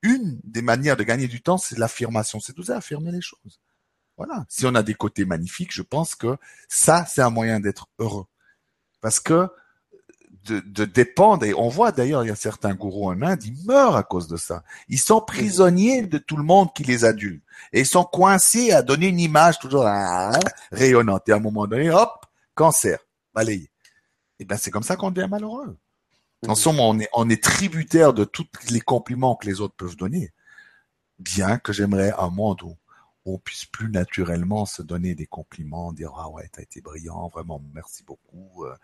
une 0.02 0.40
des 0.44 0.62
manières 0.62 0.98
de 0.98 1.04
gagner 1.04 1.28
du 1.28 1.42
temps, 1.42 1.58
c'est 1.58 1.78
l'affirmation, 1.78 2.40
c'est 2.40 2.60
ça, 2.64 2.78
affirmer 2.78 3.12
les 3.12 3.22
choses. 3.22 3.60
Voilà. 4.18 4.46
Si 4.50 4.66
on 4.66 4.76
a 4.76 4.84
des 4.84 4.96
côtés 4.96 5.26
magnifiques, 5.26 5.74
je 5.74 5.82
pense 5.82 6.16
que 6.16 6.38
ça, 6.68 7.06
c'est 7.06 7.22
un 7.22 7.30
moyen 7.30 7.60
d'être 7.60 7.88
heureux. 8.00 8.26
Parce 9.02 9.20
que 9.20 9.50
de, 10.46 10.86
dépendre, 10.86 11.46
et 11.46 11.54
on 11.54 11.70
voit 11.70 11.92
d'ailleurs, 11.92 12.24
il 12.24 12.28
y 12.28 12.32
a 12.32 12.36
certains 12.36 12.74
gourous 12.74 13.10
en 13.10 13.22
Inde, 13.22 13.44
ils 13.44 13.66
meurent 13.66 13.96
à 13.96 14.04
cause 14.04 14.28
de 14.28 14.38
ça. 14.38 14.64
Ils 14.88 15.00
sont 15.00 15.22
prisonniers 15.22 16.02
de 16.08 16.18
tout 16.18 16.38
le 16.38 16.44
monde 16.44 16.74
qui 16.74 16.84
les 16.84 17.06
adule. 17.06 17.42
Et 17.72 17.82
ils 17.82 17.86
sont 17.86 18.04
coincés 18.04 18.72
à 18.72 18.82
donner 18.82 19.08
une 19.08 19.20
image 19.20 19.60
toujours 19.60 19.86
rayonnante. 20.72 21.30
Et 21.30 21.34
à 21.34 21.36
un 21.36 21.40
moment 21.40 21.68
donné, 21.68 21.92
hop, 21.92 22.26
cancer, 22.56 23.00
balayé. 23.34 23.70
Et 24.40 24.46
ben 24.46 24.58
c'est 24.58 24.72
comme 24.72 24.84
ça 24.84 24.96
qu'on 24.96 25.12
devient 25.12 25.30
malheureux. 25.30 25.78
En 26.48 26.56
somme, 26.56 26.80
on 26.80 27.00
est, 27.00 27.10
on 27.14 27.30
est 27.30 27.44
tributaire 27.44 28.14
de 28.14 28.24
tous 28.24 28.48
les 28.70 28.82
compliments 28.82 29.36
que 29.36 29.46
les 29.46 29.60
autres 29.62 29.76
peuvent 29.76 29.98
donner. 29.98 30.32
Bien 31.20 31.58
que 31.58 31.74
j'aimerais 31.74 32.14
un 32.18 32.30
monde 32.30 32.62
où 32.64 32.78
on 33.26 33.38
puisse 33.38 33.66
plus 33.66 33.90
naturellement 33.90 34.66
se 34.66 34.82
donner 34.82 35.16
des 35.16 35.26
compliments, 35.26 35.92
dire 35.92 36.14
ah 36.18 36.30
ouais 36.30 36.50
t'as 36.52 36.62
été 36.62 36.82
brillant, 36.82 37.28
vraiment 37.28 37.62
merci 37.74 38.04
beaucoup. 38.04 38.66
Euh, 38.66 38.76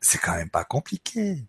c'est 0.00 0.18
quand 0.18 0.34
même 0.34 0.50
pas 0.50 0.64
compliqué. 0.64 1.44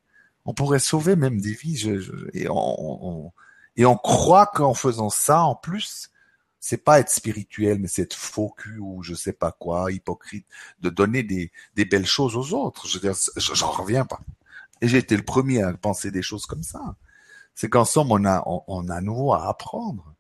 On 0.46 0.54
pourrait 0.54 0.80
sauver 0.80 1.16
même 1.16 1.42
des 1.42 1.54
vies. 1.54 1.88
et 2.34 2.48
on, 2.50 3.32
et 3.76 3.86
on 3.86 3.96
croit 3.96 4.48
qu'en 4.48 4.74
faisant 4.74 5.10
ça, 5.10 5.44
en 5.44 5.56
plus, 5.56 6.12
c'est 6.60 6.84
pas 6.84 7.00
être 7.00 7.10
spirituel, 7.10 7.80
mais 7.80 7.88
c'est 7.88 8.04
être 8.04 8.16
faux 8.16 8.50
cul 8.50 8.78
ou 8.80 9.04
je 9.04 9.14
sais 9.14 9.34
pas 9.34 9.52
quoi, 9.52 9.92
hypocrite, 9.92 10.46
de 10.80 10.90
donner 10.90 11.24
des, 11.24 11.52
des 11.76 11.86
belles 11.86 12.06
choses 12.06 12.36
aux 12.36 12.54
autres. 12.54 12.88
Je 12.88 12.96
veux 12.96 13.02
dire, 13.02 13.16
j'en 13.38 13.72
reviens 13.72 14.06
pas. 14.06 14.22
Et 14.82 14.88
j'ai 14.88 14.98
été 14.98 15.16
le 15.16 15.24
premier 15.24 15.62
à 15.62 15.74
penser 15.74 16.12
des 16.12 16.22
choses 16.22 16.46
comme 16.46 16.64
ça. 16.64 16.82
C'est 17.54 17.70
qu'en 17.70 17.86
on 17.96 18.26
a, 18.26 18.44
on, 18.46 18.90
a 18.90 19.02
nouveau 19.02 19.34
à 19.34 19.48
apprendre. 19.48 20.14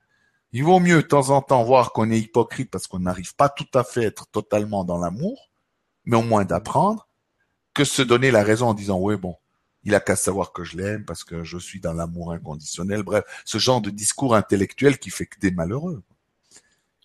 Il 0.51 0.63
vaut 0.63 0.79
mieux 0.79 1.01
de 1.01 1.07
temps 1.07 1.29
en 1.29 1.41
temps 1.41 1.63
voir 1.63 1.93
qu'on 1.93 2.11
est 2.11 2.19
hypocrite 2.19 2.69
parce 2.69 2.87
qu'on 2.87 2.99
n'arrive 2.99 3.35
pas 3.35 3.49
tout 3.49 3.67
à 3.73 3.83
fait 3.83 4.03
à 4.03 4.07
être 4.07 4.27
totalement 4.27 4.83
dans 4.83 4.97
l'amour, 4.97 5.49
mais 6.05 6.17
au 6.17 6.21
moins 6.21 6.45
d'apprendre, 6.45 7.07
que 7.73 7.85
se 7.85 8.01
donner 8.01 8.31
la 8.31 8.43
raison 8.43 8.67
en 8.67 8.73
disant 8.73 8.99
oui 8.99 9.15
bon, 9.15 9.37
il 9.83 9.95
a 9.95 9.99
qu'à 9.99 10.15
savoir 10.15 10.51
que 10.51 10.63
je 10.63 10.77
l'aime 10.77 11.05
parce 11.05 11.23
que 11.23 11.43
je 11.43 11.57
suis 11.57 11.79
dans 11.79 11.93
l'amour 11.93 12.33
inconditionnel. 12.33 13.01
Bref, 13.03 13.23
ce 13.45 13.57
genre 13.57 13.81
de 13.81 13.89
discours 13.89 14.35
intellectuel 14.35 14.99
qui 14.99 15.09
fait 15.09 15.25
que 15.25 15.39
des 15.39 15.51
malheureux. 15.51 16.03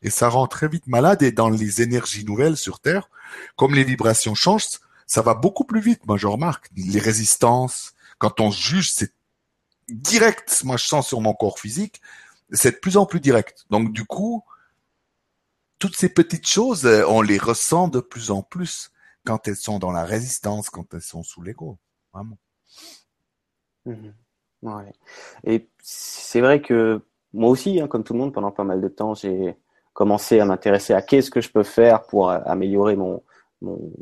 Et 0.02 0.10
ça 0.10 0.28
rend 0.28 0.46
très 0.46 0.68
vite 0.68 0.86
malade 0.86 1.22
et 1.22 1.32
dans 1.32 1.48
les 1.48 1.82
énergies 1.82 2.24
nouvelles 2.24 2.56
sur 2.56 2.80
Terre, 2.80 3.08
comme 3.56 3.74
les 3.74 3.84
vibrations 3.84 4.34
changent, 4.34 4.80
ça 5.06 5.22
va 5.22 5.34
beaucoup 5.34 5.64
plus 5.64 5.80
vite. 5.80 6.06
Moi, 6.06 6.16
je 6.16 6.26
remarque 6.26 6.68
les 6.76 7.00
résistances. 7.00 7.94
Quand 8.18 8.40
on 8.40 8.50
juge, 8.50 8.92
c'est 8.92 9.12
direct. 9.88 10.62
Moi, 10.64 10.76
je 10.76 10.84
sens 10.84 11.06
sur 11.08 11.20
mon 11.20 11.34
corps 11.34 11.58
physique 11.58 12.00
c'est 12.50 12.72
de 12.72 12.76
plus 12.76 12.96
en 12.96 13.06
plus 13.06 13.20
direct. 13.20 13.66
Donc 13.70 13.92
du 13.92 14.04
coup, 14.04 14.44
toutes 15.78 15.96
ces 15.96 16.08
petites 16.08 16.46
choses, 16.46 16.86
euh, 16.86 17.04
on 17.08 17.20
les 17.22 17.38
ressent 17.38 17.88
de 17.88 18.00
plus 18.00 18.30
en 18.30 18.42
plus 18.42 18.90
quand 19.24 19.48
elles 19.48 19.56
sont 19.56 19.78
dans 19.78 19.92
la 19.92 20.04
résistance, 20.04 20.70
quand 20.70 20.94
elles 20.94 21.02
sont 21.02 21.22
sous 21.22 21.42
l'ego. 21.42 21.78
Vraiment. 22.12 22.38
Mhm. 23.84 24.14
Ouais. 24.62 24.92
Et 25.44 25.68
c'est 25.82 26.40
vrai 26.40 26.62
que 26.62 27.02
moi 27.32 27.50
aussi, 27.50 27.80
hein, 27.80 27.88
comme 27.88 28.04
tout 28.04 28.14
le 28.14 28.20
monde, 28.20 28.32
pendant 28.32 28.52
pas 28.52 28.64
mal 28.64 28.80
de 28.80 28.88
temps, 28.88 29.14
j'ai 29.14 29.56
commencé 29.92 30.40
à 30.40 30.44
m'intéresser 30.44 30.92
à 30.92 31.02
qu'est-ce 31.02 31.30
que 31.30 31.40
je 31.40 31.50
peux 31.50 31.62
faire 31.62 32.06
pour 32.06 32.30
euh, 32.30 32.38
améliorer 32.46 32.96
mon, 32.96 33.22
mon, 33.62 33.92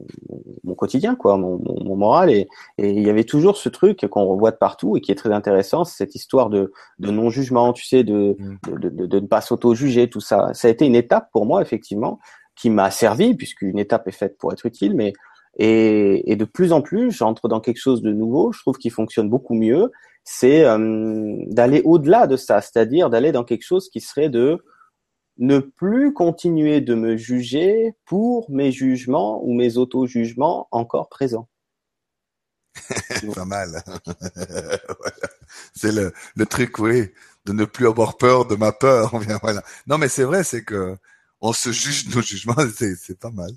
mon, 0.64 0.74
quotidien, 0.74 1.14
quoi, 1.14 1.36
mon, 1.36 1.58
mon, 1.58 1.96
moral. 1.96 2.30
Et, 2.30 2.48
et, 2.78 2.90
il 2.90 3.02
y 3.02 3.10
avait 3.10 3.24
toujours 3.24 3.56
ce 3.56 3.68
truc 3.68 4.06
qu'on 4.08 4.24
revoit 4.24 4.50
de 4.50 4.56
partout 4.56 4.96
et 4.96 5.00
qui 5.00 5.12
est 5.12 5.16
très 5.16 5.32
intéressant, 5.32 5.84
cette 5.84 6.14
histoire 6.14 6.50
de, 6.50 6.72
de 6.98 7.10
non-jugement, 7.10 7.72
tu 7.72 7.84
sais, 7.84 8.04
de, 8.04 8.36
mm. 8.38 8.58
de, 8.80 8.88
de, 8.88 9.06
de, 9.06 9.20
ne 9.20 9.26
pas 9.26 9.40
s'auto-juger, 9.40 10.08
tout 10.08 10.20
ça. 10.20 10.50
Ça 10.54 10.68
a 10.68 10.70
été 10.70 10.86
une 10.86 10.96
étape 10.96 11.30
pour 11.32 11.46
moi, 11.46 11.62
effectivement, 11.62 12.18
qui 12.56 12.70
m'a 12.70 12.90
servi, 12.90 13.34
puisqu'une 13.34 13.78
étape 13.78 14.08
est 14.08 14.12
faite 14.12 14.36
pour 14.38 14.52
être 14.52 14.66
utile, 14.66 14.94
mais 14.94 15.12
et, 15.56 16.32
et 16.32 16.36
de 16.36 16.44
plus 16.44 16.72
en 16.72 16.82
plus, 16.82 17.12
j'entre 17.12 17.48
dans 17.48 17.60
quelque 17.60 17.80
chose 17.80 18.02
de 18.02 18.12
nouveau, 18.12 18.52
je 18.52 18.60
trouve 18.60 18.76
qu'il 18.76 18.90
fonctionne 18.90 19.28
beaucoup 19.28 19.54
mieux, 19.54 19.90
c'est 20.24 20.64
euh, 20.64 21.36
d'aller 21.48 21.82
au-delà 21.84 22.26
de 22.26 22.36
ça, 22.36 22.60
c'est-à-dire 22.60 23.10
d'aller 23.10 23.30
dans 23.30 23.44
quelque 23.44 23.62
chose 23.62 23.88
qui 23.88 24.00
serait 24.00 24.30
de 24.30 24.58
ne 25.38 25.58
plus 25.58 26.12
continuer 26.12 26.80
de 26.80 26.94
me 26.94 27.16
juger 27.16 27.94
pour 28.04 28.50
mes 28.50 28.72
jugements 28.72 29.42
ou 29.44 29.54
mes 29.54 29.76
auto-jugements 29.76 30.68
encore 30.70 31.08
présents. 31.08 31.48
pas 33.34 33.44
mal. 33.44 33.82
C'est 35.74 35.92
le, 35.92 36.12
le 36.36 36.46
truc, 36.46 36.78
oui, 36.78 37.10
de 37.44 37.52
ne 37.52 37.64
plus 37.64 37.86
avoir 37.86 38.16
peur 38.16 38.46
de 38.46 38.56
ma 38.56 38.72
peur. 38.72 39.12
Non, 39.86 39.98
mais 39.98 40.08
c'est 40.08 40.24
vrai, 40.24 40.44
c'est 40.44 40.64
que 40.64 40.96
on 41.40 41.52
se 41.52 41.72
juge 41.72 42.08
nos 42.14 42.22
jugements, 42.22 42.54
c'est 42.76 43.18
pas 43.18 43.30
mal. 43.30 43.50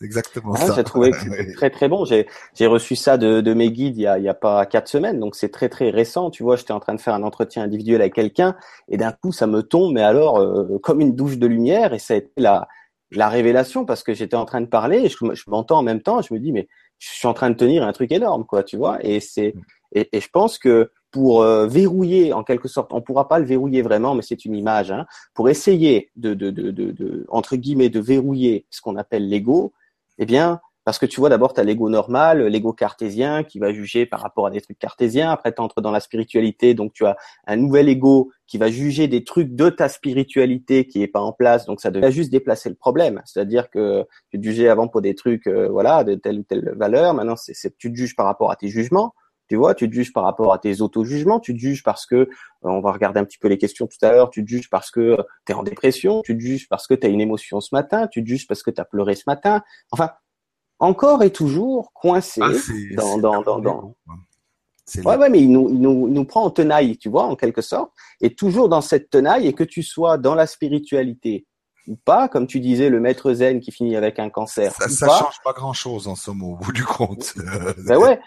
C'est 0.00 0.06
exactement 0.06 0.54
ça. 0.54 0.74
J'ai 0.76 0.84
trouvé 0.84 1.10
que 1.10 1.52
très 1.56 1.70
très 1.70 1.88
bon. 1.88 2.04
J'ai 2.04 2.26
j'ai 2.54 2.66
reçu 2.66 2.94
ça 2.94 3.16
de, 3.16 3.40
de 3.40 3.54
mes 3.54 3.70
guides 3.70 3.96
il 3.96 4.02
y 4.02 4.06
a 4.06 4.18
il 4.18 4.24
y 4.24 4.28
a 4.28 4.34
pas 4.34 4.64
quatre 4.66 4.88
semaines, 4.88 5.18
donc 5.18 5.34
c'est 5.34 5.48
très 5.48 5.68
très 5.68 5.90
récent. 5.90 6.30
Tu 6.30 6.42
vois, 6.42 6.56
j'étais 6.56 6.72
en 6.72 6.80
train 6.80 6.94
de 6.94 7.00
faire 7.00 7.14
un 7.14 7.22
entretien 7.24 7.64
individuel 7.64 8.00
avec 8.00 8.14
quelqu'un 8.14 8.56
et 8.88 8.96
d'un 8.96 9.12
coup 9.12 9.32
ça 9.32 9.46
me 9.46 9.62
tombe, 9.62 9.92
mais 9.92 10.02
alors 10.02 10.38
euh, 10.38 10.78
comme 10.82 11.00
une 11.00 11.16
douche 11.16 11.38
de 11.38 11.46
lumière 11.46 11.94
et 11.94 11.98
ça 11.98 12.14
a 12.14 12.18
été 12.18 12.30
la 12.36 12.68
la 13.10 13.28
révélation 13.28 13.84
parce 13.86 14.02
que 14.02 14.14
j'étais 14.14 14.36
en 14.36 14.44
train 14.44 14.60
de 14.60 14.66
parler 14.66 14.98
et 14.98 15.08
je, 15.08 15.16
je 15.32 15.44
m'entends 15.48 15.78
en 15.78 15.82
même 15.82 16.02
temps. 16.02 16.22
Je 16.22 16.32
me 16.32 16.38
dis 16.38 16.52
mais 16.52 16.68
je 16.98 17.08
suis 17.08 17.26
en 17.26 17.34
train 17.34 17.50
de 17.50 17.56
tenir 17.56 17.82
un 17.82 17.92
truc 17.92 18.12
énorme 18.12 18.44
quoi, 18.46 18.62
tu 18.62 18.76
vois. 18.76 18.98
Et 19.04 19.18
c'est 19.18 19.54
mm. 19.54 19.62
et, 19.94 20.08
et 20.12 20.20
je 20.20 20.28
pense 20.30 20.58
que 20.58 20.92
pour 21.10 21.42
euh, 21.42 21.66
verrouiller 21.66 22.32
en 22.32 22.44
quelque 22.44 22.68
sorte, 22.68 22.92
on 22.92 23.00
pourra 23.00 23.28
pas 23.28 23.38
le 23.38 23.46
verrouiller 23.46 23.82
vraiment, 23.82 24.14
mais 24.14 24.22
c'est 24.22 24.44
une 24.44 24.54
image. 24.54 24.90
Hein, 24.90 25.06
pour 25.34 25.48
essayer 25.48 26.10
de, 26.16 26.34
de, 26.34 26.50
de, 26.50 26.70
de, 26.70 26.92
de 26.92 27.26
entre 27.30 27.56
guillemets 27.56 27.88
de 27.88 27.98
verrouiller 27.98 28.66
ce 28.70 28.80
qu'on 28.80 28.96
appelle 28.96 29.28
l'ego, 29.28 29.72
eh 30.18 30.26
bien, 30.26 30.60
parce 30.88 30.98
que 30.98 31.04
tu 31.04 31.20
vois, 31.20 31.28
d'abord, 31.28 31.52
tu 31.52 31.60
as 31.60 31.64
l'ego 31.64 31.90
normal, 31.90 32.46
l'ego 32.46 32.72
cartésien 32.72 33.44
qui 33.44 33.58
va 33.58 33.74
juger 33.74 34.06
par 34.06 34.20
rapport 34.20 34.46
à 34.46 34.50
des 34.50 34.62
trucs 34.62 34.78
cartésiens. 34.78 35.30
Après, 35.30 35.52
tu 35.52 35.60
entres 35.60 35.82
dans 35.82 35.90
la 35.90 36.00
spiritualité, 36.00 36.72
donc 36.72 36.94
tu 36.94 37.04
as 37.04 37.18
un 37.46 37.56
nouvel 37.56 37.90
ego 37.90 38.30
qui 38.46 38.56
va 38.56 38.70
juger 38.70 39.06
des 39.06 39.22
trucs 39.22 39.54
de 39.54 39.68
ta 39.68 39.90
spiritualité 39.90 40.86
qui 40.86 41.02
est 41.02 41.06
pas 41.06 41.20
en 41.20 41.32
place. 41.32 41.66
Donc 41.66 41.82
ça 41.82 41.90
devait 41.90 42.10
juste 42.10 42.32
déplacer 42.32 42.70
le 42.70 42.74
problème. 42.74 43.20
C'est-à-dire 43.26 43.68
que 43.68 44.06
tu 44.30 44.40
te 44.40 44.42
jugeais 44.42 44.70
avant 44.70 44.88
pour 44.88 45.02
des 45.02 45.14
trucs, 45.14 45.46
euh, 45.46 45.68
voilà, 45.68 46.04
de 46.04 46.14
telle 46.14 46.38
ou 46.38 46.42
telle 46.42 46.72
valeur. 46.74 47.12
Maintenant, 47.12 47.36
c'est 47.36 47.76
tu 47.76 47.92
te 47.92 47.94
juges 47.94 48.16
par 48.16 48.24
rapport 48.24 48.50
à 48.50 48.56
tes 48.56 48.68
jugements. 48.68 49.12
Tu 49.48 49.56
vois, 49.56 49.74
tu 49.74 49.88
te 49.88 49.94
juges 49.94 50.12
par 50.12 50.24
rapport 50.24 50.52
à 50.52 50.58
tes 50.58 50.80
auto-jugements, 50.80 51.40
tu 51.40 51.54
te 51.54 51.58
juges 51.58 51.82
parce 51.82 52.06
que, 52.06 52.14
euh, 52.16 52.26
on 52.62 52.80
va 52.80 52.92
regarder 52.92 53.20
un 53.20 53.24
petit 53.24 53.38
peu 53.38 53.48
les 53.48 53.58
questions 53.58 53.86
tout 53.86 53.98
à 54.02 54.12
l'heure, 54.12 54.30
tu 54.30 54.44
te 54.44 54.48
juges 54.48 54.68
parce 54.68 54.90
que 54.90 55.00
euh, 55.00 55.22
tu 55.46 55.52
es 55.52 55.54
en 55.54 55.62
dépression, 55.62 56.22
tu 56.22 56.36
te 56.36 56.42
juges 56.42 56.68
parce 56.68 56.86
que 56.86 56.94
tu 56.94 57.06
as 57.06 57.10
une 57.10 57.20
émotion 57.20 57.60
ce 57.60 57.74
matin, 57.74 58.06
tu 58.08 58.22
te 58.22 58.28
juges 58.28 58.46
parce 58.46 58.62
que 58.62 58.70
tu 58.70 58.80
as 58.80 58.84
pleuré 58.84 59.14
ce 59.14 59.24
matin. 59.26 59.62
Enfin, 59.90 60.10
encore 60.78 61.22
et 61.22 61.30
toujours 61.30 61.92
coincé 61.92 62.40
ah, 62.42 62.52
dans, 62.96 63.18
dans, 63.18 63.42
dans, 63.42 63.58
dans, 63.60 63.94
Ouais, 65.04 65.16
ouais, 65.16 65.28
mais 65.28 65.40
il 65.40 65.52
nous, 65.52 65.68
il 65.68 65.80
nous, 65.80 66.08
il 66.08 66.14
nous 66.14 66.24
prend 66.24 66.44
en 66.44 66.50
tenaille, 66.50 66.96
tu 66.96 67.10
vois, 67.10 67.24
en 67.24 67.36
quelque 67.36 67.60
sorte, 67.60 67.92
et 68.20 68.34
toujours 68.34 68.68
dans 68.68 68.80
cette 68.80 69.10
tenaille, 69.10 69.46
et 69.46 69.52
que 69.52 69.64
tu 69.64 69.82
sois 69.82 70.16
dans 70.16 70.34
la 70.34 70.46
spiritualité 70.46 71.46
ou 71.88 71.96
pas, 71.96 72.28
comme 72.28 72.46
tu 72.46 72.60
disais, 72.60 72.90
le 72.90 73.00
maître 73.00 73.32
zen 73.32 73.60
qui 73.60 73.72
finit 73.72 73.96
avec 73.96 74.18
un 74.18 74.28
cancer. 74.28 74.72
Ça, 74.72 74.88
ça 74.88 75.08
change 75.08 75.38
pas 75.42 75.54
grand 75.54 75.72
chose 75.72 76.06
en 76.06 76.14
somme 76.14 76.42
au 76.42 76.56
bout 76.56 76.72
du 76.72 76.84
compte. 76.84 77.34
ben 77.86 77.96
ouais, 77.96 78.20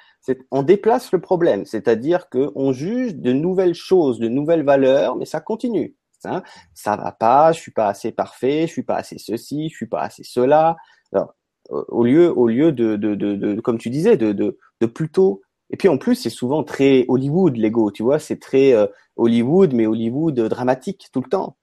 on 0.51 0.63
déplace 0.63 1.11
le 1.11 1.19
problème, 1.19 1.65
c'est-à-dire 1.65 2.29
que 2.29 2.51
on 2.55 2.71
juge 2.73 3.15
de 3.15 3.33
nouvelles 3.33 3.73
choses, 3.73 4.19
de 4.19 4.27
nouvelles 4.27 4.63
valeurs, 4.63 5.15
mais 5.15 5.25
ça 5.25 5.39
continue. 5.41 5.95
Hein. 6.23 6.43
Ça 6.73 6.95
va 6.95 7.11
pas, 7.11 7.51
je 7.51 7.59
suis 7.59 7.71
pas 7.71 7.87
assez 7.87 8.11
parfait, 8.11 8.67
je 8.67 8.71
suis 8.71 8.83
pas 8.83 8.95
assez 8.95 9.17
ceci, 9.17 9.69
je 9.69 9.75
suis 9.75 9.87
pas 9.87 10.01
assez 10.01 10.23
cela. 10.23 10.77
Alors, 11.11 11.33
au 11.69 12.03
lieu, 12.03 12.31
au 12.37 12.47
lieu 12.47 12.71
de, 12.71 12.95
de, 12.95 13.15
de, 13.15 13.35
de 13.35 13.61
comme 13.61 13.77
tu 13.77 13.89
disais, 13.89 14.17
de, 14.17 14.31
de, 14.31 14.57
de 14.79 14.85
plutôt. 14.85 15.41
Et 15.69 15.77
puis 15.77 15.87
en 15.87 15.97
plus, 15.97 16.15
c'est 16.15 16.29
souvent 16.29 16.63
très 16.63 17.05
Hollywood 17.07 17.55
l'ego, 17.55 17.91
tu 17.91 18.03
vois, 18.03 18.19
c'est 18.19 18.39
très 18.39 18.73
euh, 18.73 18.87
Hollywood, 19.15 19.73
mais 19.73 19.87
Hollywood 19.87 20.35
dramatique 20.35 21.07
tout 21.11 21.21
le 21.21 21.29
temps. 21.29 21.57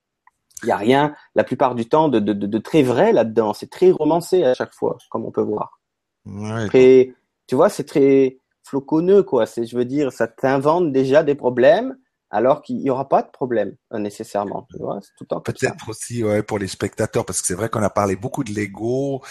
Il 0.64 0.68
y 0.68 0.72
a 0.72 0.76
rien, 0.76 1.14
la 1.36 1.44
plupart 1.44 1.76
du 1.76 1.88
temps, 1.88 2.08
de, 2.08 2.18
de, 2.18 2.32
de 2.32 2.58
très 2.58 2.82
vrai 2.82 3.12
là-dedans. 3.12 3.52
C'est 3.52 3.70
très 3.70 3.92
romancé 3.92 4.42
à 4.42 4.54
chaque 4.54 4.74
fois, 4.74 4.96
comme 5.10 5.24
on 5.24 5.30
peut 5.30 5.42
voir. 5.42 5.78
Ouais, 6.26 7.14
tu 7.46 7.54
vois, 7.54 7.68
c'est 7.68 7.84
très 7.84 8.38
floconneux, 8.68 9.22
quoi. 9.22 9.46
C'est, 9.46 9.64
je 9.64 9.76
veux 9.76 9.84
dire, 9.84 10.12
ça 10.12 10.28
t'invente 10.28 10.92
déjà 10.92 11.22
des 11.22 11.34
problèmes 11.34 11.96
alors 12.30 12.60
qu'il 12.60 12.76
n'y 12.76 12.90
aura 12.90 13.08
pas 13.08 13.22
de 13.22 13.30
problème 13.30 13.74
euh, 13.92 13.98
nécessairement. 13.98 14.66
Tu 14.70 14.78
vois, 14.78 14.98
c'est 15.00 15.12
tout 15.16 15.24
le 15.24 15.28
temps 15.28 15.40
Peut-être 15.40 15.88
aussi 15.88 16.22
ouais, 16.22 16.42
pour 16.42 16.58
les 16.58 16.68
spectateurs, 16.68 17.24
parce 17.24 17.40
que 17.40 17.46
c'est 17.46 17.54
vrai 17.54 17.68
qu'on 17.68 17.82
a 17.82 17.90
parlé 17.90 18.16
beaucoup 18.16 18.44
de 18.44 18.52
Lego. 18.52 19.22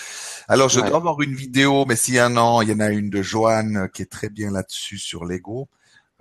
Alors, 0.48 0.70
je 0.70 0.80
dois 0.80 0.98
avoir 0.98 1.22
une 1.22 1.36
vidéo, 1.36 1.86
mais 1.86 1.96
s'il 1.96 2.16
y 2.16 2.22
en 2.22 2.36
a, 2.38 2.64
il 2.64 2.70
y 2.70 2.74
en 2.74 2.80
a 2.80 2.90
une 2.90 3.10
de 3.10 3.22
Joanne 3.22 3.78
euh, 3.78 3.88
qui 3.88 4.02
est 4.02 4.12
très 4.12 4.30
bien 4.30 4.52
là-dessus 4.52 4.98
sur 4.98 5.26
Lego. 5.26 5.68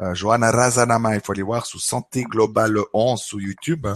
Euh, 0.01 0.14
Joanne 0.14 0.45
Razanama, 0.45 1.14
il 1.14 1.23
faut 1.23 1.33
aller 1.33 1.43
voir 1.43 1.64
sous 1.64 1.79
Santé 1.79 2.25
Globale 2.25 2.79
11 2.93 3.21
sur 3.21 3.41
YouTube. 3.41 3.87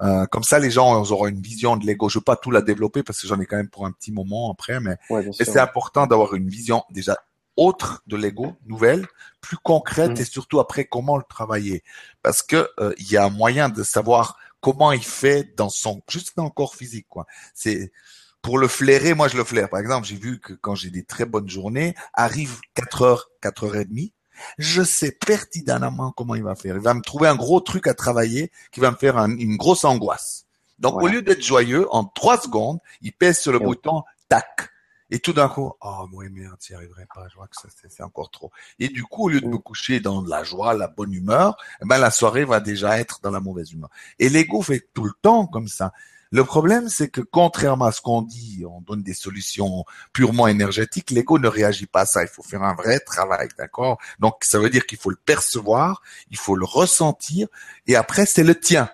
Euh, 0.00 0.26
comme 0.26 0.44
ça, 0.44 0.58
les 0.58 0.70
gens 0.70 1.02
auront 1.02 1.26
une 1.26 1.42
vision 1.42 1.76
de 1.76 1.84
Lego. 1.84 2.08
Je 2.08 2.18
veux 2.18 2.24
pas 2.24 2.36
tout 2.36 2.50
la 2.50 2.62
développer 2.62 3.02
parce 3.02 3.20
que 3.20 3.26
j'en 3.26 3.38
ai 3.40 3.46
quand 3.46 3.56
même 3.56 3.68
pour 3.68 3.84
un 3.84 3.92
petit 3.92 4.12
moment 4.12 4.50
après, 4.50 4.80
mais 4.80 4.96
c'est 5.32 5.58
important 5.58 6.06
d'avoir 6.06 6.34
une 6.34 6.48
vision 6.48 6.84
déjà 6.90 7.16
autre 7.58 8.02
de 8.06 8.16
Lego, 8.16 8.56
nouvelle, 8.66 9.06
plus 9.40 9.58
concrète 9.58 10.18
mm. 10.18 10.22
et 10.22 10.24
surtout 10.24 10.60
après 10.60 10.86
comment 10.86 11.16
le 11.16 11.24
travailler. 11.28 11.82
Parce 12.22 12.42
que 12.42 12.70
euh, 12.80 12.94
il 12.98 13.10
y 13.10 13.16
a 13.16 13.24
un 13.24 13.30
moyen 13.30 13.68
de 13.68 13.82
savoir 13.82 14.38
comment 14.60 14.92
il 14.92 15.04
fait 15.04 15.54
dans 15.56 15.68
son 15.68 16.00
juste 16.08 16.36
dans 16.36 16.44
le 16.44 16.50
corps 16.50 16.74
physique 16.74 17.06
quoi. 17.08 17.26
C'est 17.54 17.92
pour 18.40 18.58
le 18.58 18.68
flairer, 18.68 19.14
moi 19.14 19.28
je 19.28 19.36
le 19.36 19.44
flaire. 19.44 19.68
Par 19.68 19.80
exemple, 19.80 20.06
j'ai 20.06 20.16
vu 20.16 20.40
que 20.40 20.54
quand 20.54 20.74
j'ai 20.74 20.90
des 20.90 21.04
très 21.04 21.24
bonnes 21.24 21.48
journées, 21.48 21.94
arrive 22.14 22.60
4 22.74 23.02
heures, 23.02 23.30
4 23.42 23.64
heures 23.64 23.76
et 23.76 23.84
demie, 23.84 24.12
je 24.56 24.82
sais 24.82 25.10
pertinemment 25.10 26.12
comment 26.12 26.36
il 26.36 26.44
va 26.44 26.54
faire. 26.54 26.76
Il 26.76 26.82
va 26.82 26.94
me 26.94 27.02
trouver 27.02 27.28
un 27.28 27.34
gros 27.34 27.60
truc 27.60 27.88
à 27.88 27.94
travailler 27.94 28.52
qui 28.70 28.80
va 28.80 28.92
me 28.92 28.96
faire 28.96 29.18
une 29.18 29.56
grosse 29.56 29.84
angoisse. 29.84 30.46
Donc, 30.78 31.02
au 31.02 31.08
lieu 31.08 31.22
d'être 31.22 31.42
joyeux, 31.42 31.86
en 31.90 32.04
trois 32.04 32.40
secondes, 32.40 32.78
il 33.02 33.12
pèse 33.12 33.40
sur 33.40 33.50
le 33.50 33.58
bouton, 33.58 34.04
tac. 34.28 34.70
Et 35.10 35.20
tout 35.20 35.32
d'un 35.32 35.48
coup, 35.48 35.72
oh, 35.80 36.08
oui, 36.12 36.28
merde, 36.30 36.56
n'y 36.68 36.76
arriverai 36.76 37.06
pas. 37.14 37.26
Je 37.28 37.36
vois 37.36 37.48
que 37.48 37.56
c'est 37.88 38.02
encore 38.02 38.30
trop. 38.30 38.50
Et 38.78 38.88
du 38.88 39.04
coup, 39.04 39.24
au 39.24 39.28
lieu 39.28 39.40
de 39.40 39.46
me 39.46 39.58
coucher 39.58 40.00
dans 40.00 40.22
la 40.22 40.44
joie, 40.44 40.74
la 40.74 40.88
bonne 40.88 41.12
humeur, 41.12 41.56
eh 41.82 41.86
ben, 41.86 41.98
la 41.98 42.10
soirée 42.10 42.44
va 42.44 42.60
déjà 42.60 42.98
être 42.98 43.20
dans 43.22 43.30
la 43.30 43.40
mauvaise 43.40 43.72
humeur. 43.72 43.90
Et 44.18 44.28
l'ego 44.28 44.62
fait 44.62 44.88
tout 44.92 45.04
le 45.04 45.12
temps 45.22 45.46
comme 45.46 45.68
ça. 45.68 45.92
Le 46.30 46.44
problème, 46.44 46.90
c'est 46.90 47.08
que 47.08 47.22
contrairement 47.22 47.86
à 47.86 47.92
ce 47.92 48.02
qu'on 48.02 48.20
dit, 48.20 48.62
on 48.68 48.82
donne 48.82 49.02
des 49.02 49.14
solutions 49.14 49.86
purement 50.12 50.46
énergétiques, 50.46 51.10
l'ego 51.10 51.38
ne 51.38 51.48
réagit 51.48 51.86
pas 51.86 52.02
à 52.02 52.06
ça. 52.06 52.22
Il 52.22 52.28
faut 52.28 52.42
faire 52.42 52.62
un 52.62 52.74
vrai 52.74 53.00
travail, 53.00 53.48
d'accord? 53.56 53.98
Donc, 54.18 54.44
ça 54.44 54.58
veut 54.58 54.68
dire 54.68 54.84
qu'il 54.84 54.98
faut 54.98 55.08
le 55.08 55.16
percevoir, 55.16 56.02
il 56.30 56.36
faut 56.36 56.54
le 56.54 56.66
ressentir, 56.66 57.48
et 57.86 57.96
après, 57.96 58.26
c'est 58.26 58.44
le 58.44 58.54
tien. 58.54 58.90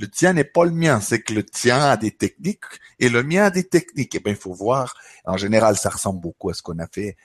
Le 0.00 0.08
tien 0.08 0.32
n'est 0.32 0.44
pas 0.44 0.64
le 0.64 0.70
mien, 0.70 0.98
c'est 1.02 1.20
que 1.20 1.34
le 1.34 1.44
tien 1.44 1.78
a 1.78 1.98
des 1.98 2.10
techniques 2.10 2.64
et 3.00 3.10
le 3.10 3.22
mien 3.22 3.44
a 3.44 3.50
des 3.50 3.64
techniques. 3.64 4.14
Et 4.14 4.18
eh 4.18 4.20
bien, 4.20 4.32
il 4.32 4.38
faut 4.38 4.54
voir. 4.54 4.94
En 5.26 5.36
général, 5.36 5.76
ça 5.76 5.90
ressemble 5.90 6.20
beaucoup 6.20 6.48
à 6.48 6.54
ce 6.54 6.62
qu'on 6.62 6.78
a 6.78 6.86
fait 6.86 7.18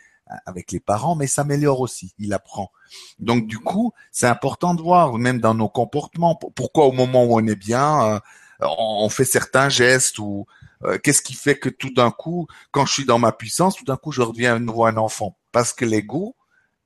avec 0.45 0.73
les 0.73 0.81
parents, 0.81 1.15
mais 1.15 1.25
s'améliore 1.25 1.79
aussi. 1.79 2.13
Il 2.19 2.33
apprend. 2.33 2.73
Donc, 3.17 3.47
du 3.47 3.59
coup, 3.59 3.93
c'est 4.11 4.27
important 4.27 4.73
de 4.73 4.81
voir, 4.81 5.13
même 5.13 5.39
dans 5.39 5.53
nos 5.53 5.69
comportements, 5.69 6.35
pourquoi 6.35 6.87
au 6.87 6.91
moment 6.91 7.23
où 7.23 7.39
on 7.39 7.47
est 7.47 7.55
bien, 7.55 8.15
euh, 8.15 8.19
on 8.59 9.07
fait 9.07 9.23
certains 9.23 9.69
gestes 9.69 10.19
ou 10.19 10.45
euh, 10.83 10.97
qu'est-ce 10.97 11.21
qui 11.21 11.33
fait 11.33 11.57
que 11.57 11.69
tout 11.69 11.93
d'un 11.93 12.11
coup, 12.11 12.45
quand 12.71 12.85
je 12.85 12.91
suis 12.91 13.05
dans 13.05 13.19
ma 13.19 13.31
puissance, 13.31 13.77
tout 13.77 13.85
d'un 13.85 13.95
coup, 13.95 14.11
je 14.11 14.21
redeviens 14.21 14.55
à 14.55 14.59
nouveau 14.59 14.83
un 14.85 14.97
enfant? 14.97 15.37
Parce 15.53 15.71
que 15.71 15.85
l'ego 15.85 16.35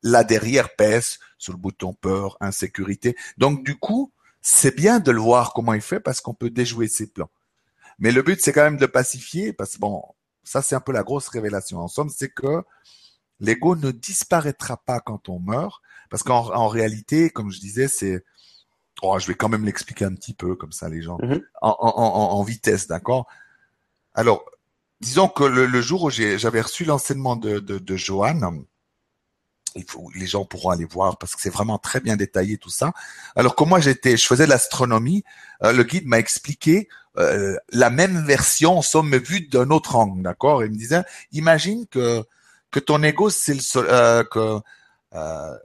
là 0.03 0.23
derrière 0.23 0.75
pèse 0.75 1.19
sur 1.37 1.53
le 1.53 1.59
bouton 1.59 1.93
peur, 1.93 2.37
insécurité. 2.41 3.15
Donc 3.37 3.63
du 3.65 3.77
coup, 3.77 4.11
c'est 4.41 4.75
bien 4.75 4.99
de 4.99 5.11
le 5.11 5.19
voir 5.19 5.53
comment 5.53 5.73
il 5.73 5.81
fait 5.81 5.99
parce 5.99 6.21
qu'on 6.21 6.33
peut 6.33 6.49
déjouer 6.49 6.87
ses 6.87 7.07
plans. 7.07 7.29
Mais 7.99 8.11
le 8.11 8.21
but, 8.21 8.39
c'est 8.41 8.53
quand 8.53 8.63
même 8.63 8.77
de 8.77 8.85
pacifier 8.85 9.53
parce 9.53 9.75
que 9.75 9.79
bon, 9.79 10.03
ça 10.43 10.61
c'est 10.61 10.75
un 10.75 10.79
peu 10.79 10.91
la 10.91 11.03
grosse 11.03 11.27
révélation. 11.27 11.79
En 11.79 11.87
somme, 11.87 12.09
c'est 12.09 12.29
que 12.29 12.63
l'ego 13.39 13.75
ne 13.75 13.91
disparaîtra 13.91 14.77
pas 14.77 14.99
quand 14.99 15.29
on 15.29 15.39
meurt 15.39 15.81
parce 16.09 16.23
qu'en 16.23 16.67
réalité, 16.67 17.29
comme 17.29 17.51
je 17.51 17.59
disais, 17.59 17.87
c'est 17.87 18.23
Oh, 19.01 19.17
je 19.17 19.27
vais 19.27 19.35
quand 19.35 19.49
même 19.49 19.65
l'expliquer 19.65 20.05
un 20.05 20.13
petit 20.13 20.33
peu, 20.33 20.55
comme 20.55 20.71
ça, 20.71 20.89
les 20.89 21.01
gens, 21.01 21.17
mhm. 21.21 21.41
en, 21.61 22.43
vitesse, 22.43 22.87
d'accord? 22.87 23.27
Alors, 24.13 24.43
disons 24.99 25.29
que 25.29 25.43
le, 25.43 25.81
jour 25.81 26.03
où 26.03 26.09
j'avais 26.09 26.61
reçu 26.61 26.83
l'enseignement 26.83 27.35
de, 27.35 27.59
de, 27.59 27.79
de 27.79 27.95
Johan, 27.95 28.63
il 29.75 29.85
faut, 29.85 30.09
les 30.15 30.27
gens 30.27 30.45
pourront 30.45 30.69
aller 30.69 30.85
voir 30.85 31.17
parce 31.17 31.35
que 31.35 31.41
c'est 31.41 31.49
vraiment 31.49 31.77
très 31.77 31.99
bien 31.99 32.15
détaillé 32.15 32.57
tout 32.57 32.69
ça. 32.69 32.91
Alors 33.35 33.55
que 33.55 33.63
moi 33.63 33.79
j'étais, 33.79 34.17
je 34.17 34.25
faisais 34.25 34.45
de 34.45 34.49
l'astronomie, 34.49 35.23
euh, 35.63 35.71
le 35.71 35.83
guide 35.83 36.07
m'a 36.07 36.19
expliqué 36.19 36.89
euh, 37.17 37.57
la 37.69 37.89
même 37.89 38.25
version, 38.25 38.77
en 38.77 38.81
somme, 38.81 39.15
vue 39.17 39.41
d'un 39.47 39.69
autre 39.71 39.95
angle, 39.95 40.21
d'accord? 40.23 40.63
Il 40.63 40.71
me 40.71 40.77
disait, 40.77 41.03
imagine 41.31 41.85
que 41.87 42.23
que 42.71 42.79
ton 42.79 43.01
ego 43.03 43.29
c'est 43.29 43.55
le 43.55 43.61
euh, 43.77 44.23
que 44.23 44.59
euh, 45.13 45.57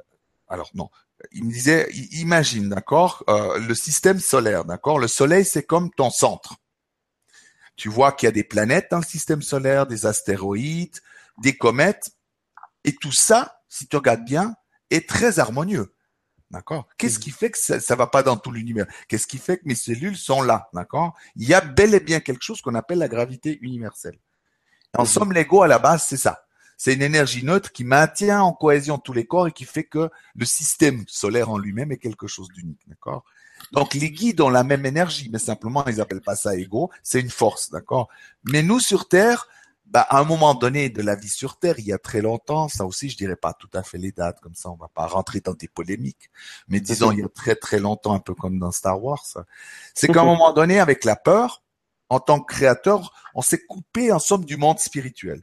alors 0.49 0.71
non, 0.75 0.89
il 1.33 1.45
me 1.45 1.53
disait, 1.53 1.89
imagine, 2.13 2.69
d'accord, 2.69 3.25
euh, 3.29 3.59
le 3.59 3.75
système 3.75 4.21
solaire, 4.21 4.65
d'accord, 4.65 4.99
le 4.99 5.09
Soleil 5.09 5.45
c'est 5.45 5.63
comme 5.63 5.91
ton 5.91 6.11
centre. 6.11 6.57
Tu 7.77 7.89
vois 7.89 8.13
qu'il 8.13 8.27
y 8.27 8.29
a 8.29 8.33
des 8.33 8.45
planètes 8.45 8.89
dans 8.91 8.99
le 8.99 9.05
système 9.05 9.43
solaire, 9.43 9.87
des 9.87 10.07
astéroïdes, 10.07 11.01
des 11.43 11.57
comètes, 11.57 12.13
et 12.85 12.95
tout 12.95 13.13
ça, 13.13 13.63
si 13.75 13.89
tu 13.89 13.97
regardes 13.97 14.25
bien, 14.25 14.55
est 14.91 15.09
très 15.09 15.41
harmonieux. 15.41 15.95
D'accord? 16.51 16.87
Qu'est-ce 16.97 17.19
qui 17.19 17.33
fait 17.33 17.51
que 17.51 17.59
ça, 17.59 17.81
ça 17.81 17.97
va 17.97 18.07
pas 18.07 18.23
dans 18.23 18.37
tout 18.37 18.53
l'univers? 18.53 18.87
Qu'est-ce 19.09 19.27
qui 19.27 19.39
fait 19.39 19.57
que 19.57 19.67
mes 19.67 19.75
cellules 19.75 20.17
sont 20.17 20.43
là? 20.43 20.69
D'accord? 20.73 21.15
Il 21.35 21.49
y 21.49 21.55
a 21.55 21.61
bel 21.61 21.93
et 21.93 22.01
bien 22.01 22.21
quelque 22.21 22.45
chose 22.45 22.61
qu'on 22.61 22.77
appelle 22.77 22.99
la 22.99 23.09
gravité 23.09 23.59
universelle. 23.63 24.17
En 24.97 25.03
mhm. 25.03 25.09
somme, 25.09 25.33
l'ego 25.33 25.63
à 25.63 25.67
la 25.67 25.81
base, 25.81 26.05
c'est 26.05 26.17
ça. 26.17 26.45
C'est 26.77 26.95
une 26.95 27.03
énergie 27.03 27.45
neutre 27.45 27.73
qui 27.73 27.83
maintient 27.83 28.43
en 28.43 28.53
cohésion 28.53 28.99
tous 28.99 29.13
les 29.13 29.27
corps 29.27 29.49
et 29.49 29.53
qui 29.53 29.65
fait 29.65 29.85
que 29.85 30.09
le 30.37 30.45
système 30.45 31.05
solaire 31.09 31.51
en 31.51 31.59
lui-même 31.59 31.91
est 31.91 31.99
quelque 31.99 32.29
chose 32.29 32.49
d'unique, 32.49 32.83
d'accord? 32.87 33.25
Donc 33.73 33.95
les 33.95 34.11
guides 34.11 34.41
ont 34.41 34.51
la 34.51 34.63
même 34.63 34.87
énergie, 34.87 35.31
mais 35.33 35.39
simplement 35.39 35.85
ils 35.87 36.01
appellent 36.01 36.21
pas 36.21 36.37
ça 36.37 36.57
ego, 36.57 36.91
c'est 37.03 37.21
une 37.21 37.31
force, 37.31 37.71
d'accord? 37.71 38.09
Mais 38.45 38.63
nous 38.63 38.81
sur 38.81 39.09
Terre, 39.09 39.49
bah, 39.87 40.07
à 40.09 40.19
un 40.19 40.25
moment 40.25 40.55
donné 40.55 40.89
de 40.89 41.03
la 41.03 41.15
vie 41.15 41.29
sur 41.29 41.59
Terre, 41.59 41.79
il 41.79 41.85
y 41.85 41.93
a 41.93 41.99
très 41.99 42.21
longtemps, 42.21 42.69
ça 42.69 42.85
aussi 42.85 43.11
je 43.11 43.17
dirais 43.17 43.37
pas 43.37 43.53
tout 43.53 43.69
à 43.75 43.83
fait 43.83 43.99
les 43.99 44.13
dates, 44.13 44.41
comme 44.41 44.55
ça 44.55 44.71
on 44.71 44.77
va 44.77 44.89
pas 44.89 45.07
rentrer 45.07 45.41
dans 45.41 45.53
des 45.53 45.69
polémiques, 45.69 46.31
mais 46.69 46.81
disons 46.81 47.13
il 47.13 47.21
y 47.21 47.23
a 47.23 47.29
très 47.29 47.55
très 47.55 47.79
longtemps, 47.79 48.15
un 48.15 48.21
peu 48.21 48.35
comme 48.35 48.59
dans 48.59 48.73
Star 48.73 49.03
Wars, 49.03 49.25
c'est 49.95 50.09
qu'à 50.13 50.23
un 50.23 50.25
moment 50.25 50.53
donné, 50.53 50.81
avec 50.81 51.05
la 51.05 51.17
peur, 51.17 51.63
en 52.09 52.21
tant 52.21 52.41
que 52.41 52.55
créateur, 52.55 53.13
on 53.35 53.43
s'est 53.43 53.65
coupé 53.67 54.13
en 54.13 54.19
somme 54.19 54.45
du 54.45 54.57
monde 54.57 54.79
spirituel. 54.79 55.43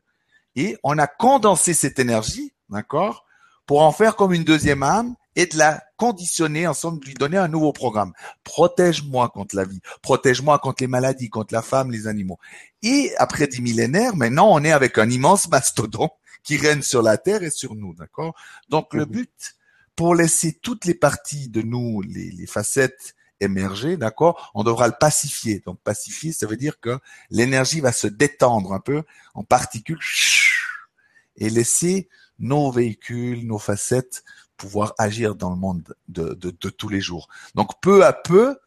Et 0.55 0.77
on 0.83 0.97
a 0.97 1.07
condensé 1.07 1.73
cette 1.73 1.99
énergie, 1.99 2.53
d'accord, 2.69 3.25
pour 3.65 3.81
en 3.81 3.91
faire 3.91 4.15
comme 4.15 4.33
une 4.33 4.43
deuxième 4.43 4.83
âme 4.83 5.15
et 5.35 5.45
de 5.45 5.57
la 5.57 5.83
conditionner, 5.97 6.67
en 6.67 6.73
somme, 6.73 6.99
de 6.99 7.05
lui 7.05 7.13
donner 7.13 7.37
un 7.37 7.47
nouveau 7.47 7.73
programme. 7.73 8.13
Protège-moi 8.43 9.29
contre 9.29 9.55
la 9.55 9.65
vie, 9.65 9.81
protège-moi 10.01 10.59
contre 10.59 10.83
les 10.83 10.87
maladies, 10.87 11.29
contre 11.29 11.53
la 11.53 11.61
femme, 11.61 11.91
les 11.91 12.07
animaux. 12.07 12.39
Et 12.83 13.13
après 13.17 13.47
dix 13.47 13.61
millénaires, 13.61 14.15
maintenant, 14.15 14.49
on 14.51 14.63
est 14.63 14.71
avec 14.71 14.97
un 14.97 15.09
immense 15.09 15.49
mastodon 15.49 16.09
qui 16.43 16.57
règne 16.57 16.81
sur 16.81 17.01
la 17.01 17.17
terre 17.17 17.43
et 17.43 17.51
sur 17.51 17.75
nous, 17.75 17.93
d'accord? 17.93 18.35
Donc 18.69 18.93
le 18.93 19.05
mhm. 19.05 19.11
but, 19.11 19.55
pour 19.95 20.15
laisser 20.15 20.53
toutes 20.53 20.85
les 20.85 20.95
parties 20.95 21.49
de 21.49 21.61
nous, 21.61 22.01
les, 22.01 22.31
les 22.31 22.47
facettes 22.47 23.15
émerger, 23.41 23.97
d'accord, 23.97 24.51
on 24.53 24.63
devra 24.63 24.87
le 24.87 24.93
pacifier. 24.99 25.61
Donc 25.65 25.79
pacifier, 25.81 26.31
ça 26.31 26.47
veut 26.47 26.57
dire 26.57 26.79
que 26.79 26.99
l'énergie 27.29 27.81
va 27.81 27.91
se 27.91 28.07
détendre 28.07 28.73
un 28.73 28.79
peu 28.79 29.03
en 29.33 29.43
particules 29.43 29.99
et 31.35 31.49
laisser 31.49 32.07
nos 32.41 32.71
véhicules, 32.71 33.47
nos 33.47 33.59
facettes 33.59 34.23
pouvoir 34.57 34.93
agir 34.99 35.35
dans 35.35 35.49
le 35.49 35.55
monde 35.55 35.95
de, 36.07 36.33
de, 36.33 36.51
de 36.51 36.69
tous 36.69 36.89
les 36.89 37.01
jours. 37.01 37.29
Donc 37.55 37.81
peu 37.81 38.05
à 38.05 38.13
peu, 38.13 38.57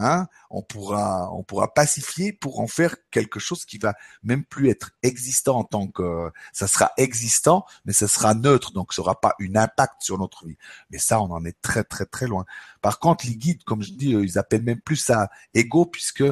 Hein, 0.00 0.28
on 0.48 0.62
pourra, 0.62 1.28
on 1.32 1.42
pourra 1.42 1.74
pacifier 1.74 2.32
pour 2.32 2.60
en 2.60 2.68
faire 2.68 2.94
quelque 3.10 3.40
chose 3.40 3.64
qui 3.64 3.78
va 3.78 3.96
même 4.22 4.44
plus 4.44 4.70
être 4.70 4.92
existant 5.02 5.58
en 5.58 5.64
tant 5.64 5.88
que, 5.88 6.30
ça 6.52 6.68
sera 6.68 6.92
existant, 6.96 7.64
mais 7.84 7.92
ça 7.92 8.06
sera 8.06 8.32
neutre, 8.34 8.72
donc 8.72 8.92
ça 8.92 9.02
n'aura 9.02 9.20
pas 9.20 9.34
une 9.40 9.56
impact 9.56 9.94
sur 9.98 10.16
notre 10.16 10.46
vie. 10.46 10.56
Mais 10.90 10.98
ça, 10.98 11.20
on 11.20 11.32
en 11.32 11.44
est 11.44 11.60
très 11.62 11.82
très 11.82 12.06
très 12.06 12.28
loin. 12.28 12.44
Par 12.80 13.00
contre, 13.00 13.26
les 13.26 13.34
guides, 13.34 13.64
comme 13.64 13.82
je 13.82 13.90
dis, 13.90 14.10
ils 14.10 14.38
appellent 14.38 14.62
même 14.62 14.80
plus 14.80 14.96
ça 14.96 15.30
ego 15.52 15.84
puisque 15.84 16.22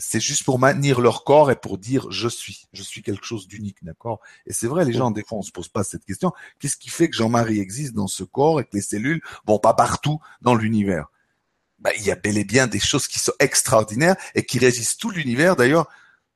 c'est 0.00 0.20
juste 0.20 0.44
pour 0.44 0.58
maintenir 0.58 1.00
leur 1.00 1.24
corps 1.24 1.50
et 1.50 1.56
pour 1.56 1.78
dire 1.78 2.10
je 2.10 2.28
suis, 2.28 2.66
je 2.72 2.82
suis 2.82 3.02
quelque 3.02 3.24
chose 3.24 3.46
d'unique, 3.46 3.84
d'accord? 3.84 4.20
Et 4.46 4.52
c'est 4.52 4.66
vrai, 4.66 4.84
les 4.84 4.92
gens 4.92 5.10
des 5.10 5.22
fois 5.22 5.38
on 5.38 5.42
se 5.42 5.52
pose 5.52 5.68
pas 5.68 5.84
cette 5.84 6.04
question. 6.04 6.32
Qu'est-ce 6.58 6.76
qui 6.76 6.90
fait 6.90 7.08
que 7.08 7.16
Jean-Marie 7.16 7.60
existe 7.60 7.94
dans 7.94 8.08
ce 8.08 8.24
corps 8.24 8.60
et 8.60 8.64
que 8.64 8.70
les 8.72 8.82
cellules 8.82 9.22
vont 9.46 9.58
pas 9.58 9.74
partout 9.74 10.18
dans 10.40 10.54
l'univers? 10.54 11.06
Bah, 11.78 11.90
il 11.96 12.04
y 12.04 12.10
a 12.10 12.16
bel 12.16 12.36
et 12.36 12.44
bien 12.44 12.66
des 12.66 12.80
choses 12.80 13.06
qui 13.06 13.18
sont 13.18 13.32
extraordinaires 13.38 14.16
et 14.34 14.44
qui 14.44 14.58
régissent 14.58 14.96
tout 14.96 15.10
l'univers, 15.10 15.56
d'ailleurs, 15.56 15.88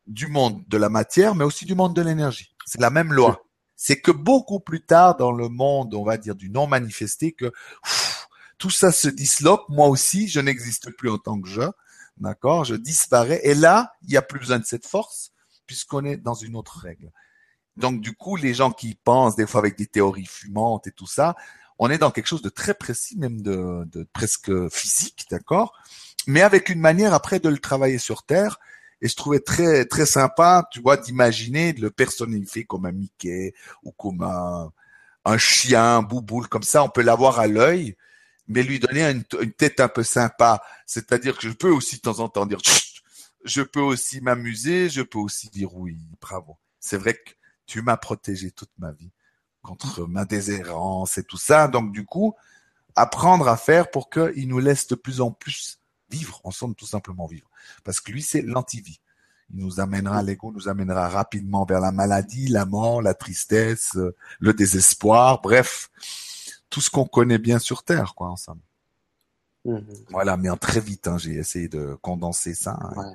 du 0.07 0.27
monde 0.27 0.63
de 0.69 0.77
la 0.77 0.89
matière, 0.89 1.35
mais 1.35 1.45
aussi 1.45 1.67
du 1.67 1.75
monde 1.75 1.95
de 1.95 2.03
l'énergie. 2.03 2.55
C'est 2.65 2.81
la 2.81 2.91
même 2.91 3.13
loi. 3.13 3.45
C'est 3.77 4.01
que 4.01 4.11
beaucoup 4.11 4.61
plus 4.61 4.85
tard 4.85 5.17
dans 5.17 5.33
le 5.33 5.49
monde, 5.49 5.95
on 5.95 6.05
va 6.05 6.17
dire, 6.17 6.35
du 6.35 6.49
non 6.49 6.67
manifesté, 6.67 7.33
que 7.33 7.53
tout 8.57 8.71
ça 8.71 8.93
se 8.93 9.09
disloque. 9.09 9.69
Moi 9.69 9.89
aussi, 9.89 10.29
je 10.29 10.41
n'existe 10.41 10.91
plus 10.97 11.11
en 11.11 11.19
tant 11.19 11.39
que 11.41 11.49
je. 11.49 11.63
D'accord? 12.17 12.65
Je 12.65 12.75
disparais. 12.75 13.41
Et 13.45 13.55
là, 13.55 13.93
il 14.03 14.11
n'y 14.11 14.17
a 14.17 14.23
plus 14.23 14.39
besoin 14.39 14.59
de 14.59 14.65
cette 14.65 14.87
force, 14.87 15.33
puisqu'on 15.67 16.05
est 16.05 16.17
dans 16.17 16.35
une 16.35 16.57
autre 16.57 16.79
règle. 16.79 17.11
Donc, 17.77 18.01
du 18.01 18.15
coup, 18.15 18.37
les 18.37 18.55
gens 18.55 18.71
qui 18.71 18.95
pensent 18.95 19.37
des 19.37 19.47
fois 19.47 19.61
avec 19.61 19.77
des 19.77 19.87
théories 19.87 20.27
fumantes 20.27 20.87
et 20.87 20.93
tout 20.93 21.09
ça, 21.09 21.35
on 21.79 21.91
est 21.91 21.99
dans 21.99 22.13
quelque 22.13 22.29
chose 22.29 22.43
de 22.43 22.49
très 22.49 22.75
précis, 22.75 23.19
même 23.19 23.43
de, 23.43 23.85
de 23.87 24.05
presque 24.13 24.69
physique, 24.69 25.27
d'accord? 25.31 25.73
Mais 26.27 26.41
avec 26.43 26.69
une 26.69 26.81
manière 26.81 27.15
après 27.15 27.41
de 27.41 27.49
le 27.49 27.59
travailler 27.59 27.99
sur 27.99 28.23
Terre. 28.23 28.59
Et 29.03 29.09
je 29.09 29.17
trouvais 29.17 29.41
très 29.41 29.85
très 29.85 30.07
sympa, 30.07 30.67
tu 30.71 30.81
vois, 30.81 30.97
d'imaginer 30.97 31.73
de 31.73 31.83
le 31.83 31.91
personnifier 31.91 32.65
comme 32.65 32.87
un 32.87 32.93
Mickey 32.93 33.53
ou 33.83 33.91
comme 33.93 34.23
un, 34.23 34.73
un 35.25 35.37
chien, 35.37 35.97
un 35.99 36.03
bouboule, 36.03 36.49
comme 36.49 36.63
ça, 36.63 36.83
on 36.85 36.89
peut 36.89 37.03
l'avoir 37.03 37.39
à 37.39 37.47
l'œil, 37.47 37.97
mais 38.49 38.63
lui 38.63 38.79
donner 38.79 39.03
une, 39.05 39.25
une, 39.41 39.53
tête 39.53 39.81
un 39.81 39.89
peu 39.89 40.03
sympa. 40.03 40.63
C'est-à-dire 40.87 41.37
que 41.37 41.49
je 41.49 41.53
peux 41.53 41.71
aussi 41.71 41.97
de 41.97 42.01
temps 42.03 42.21
en 42.21 42.29
temps 42.29 42.47
dire, 42.47 42.61
je 43.45 43.63
peux 43.63 43.81
aussi 43.81 44.21
m'amuser, 44.21 44.89
je 44.89 45.03
peux 45.03 45.19
aussi 45.19 45.49
dire 45.51 45.75
oui, 45.75 45.99
bravo. 46.21 46.59
C'est 46.81 46.97
vrai 46.97 47.15
que 47.15 47.31
tu 47.67 47.83
m'as 47.83 47.97
protégé 47.97 48.51
toute 48.51 48.73
ma 48.79 48.93
vie 48.93 49.11
contre 49.63 50.07
ma 50.07 50.25
déshérence 50.25 51.19
et 51.19 51.25
tout 51.25 51.39
ça. 51.39 51.69
Donc 51.69 51.93
du 51.93 52.05
coup, 52.05 52.35
apprendre 52.95 53.49
à 53.49 53.57
faire 53.57 53.91
pour 53.91 54.11
qu'il 54.11 54.49
nous 54.49 54.61
laisse 54.61 54.87
de 54.87 54.95
plus 54.95 55.21
en 55.21 55.31
plus 55.31 55.81
vivre, 56.11 56.41
ensemble 56.45 56.75
tout 56.75 56.87
simplement 56.87 57.27
vivre. 57.27 57.49
Parce 57.83 58.01
que 58.01 58.13
lui, 58.13 58.23
c'est 58.23 58.43
l'antivie. 58.43 59.01
Il 59.51 59.59
nous 59.59 59.81
amènera, 59.81 60.23
l'ego 60.23 60.53
nous 60.53 60.69
amènera 60.69 61.09
rapidement 61.09 61.65
vers 61.65 61.81
la 61.81 61.93
maladie, 61.93 62.49
la 62.49 62.65
mort, 62.65 63.03
la 63.03 63.15
tristesse, 63.15 63.97
le 64.39 64.55
désespoir, 64.55 65.41
bref, 65.43 65.91
tout 66.75 66.81
ce 66.81 66.91
qu'on 66.91 67.05
connaît 67.05 67.39
bien 67.39 67.61
sur 67.61 67.85
Terre, 67.85 68.17
quoi, 68.17 68.27
ensemble. 68.27 68.61
Mmh. 69.65 69.79
Voilà, 70.11 70.37
mais 70.37 70.51
en 70.51 70.57
très 70.57 70.81
vite, 70.81 71.07
hein, 71.07 71.19
j'ai 71.19 71.35
essayé 71.35 71.69
de 71.69 71.97
condenser 72.03 72.53
ça. 72.53 72.77
Hein. 72.83 73.13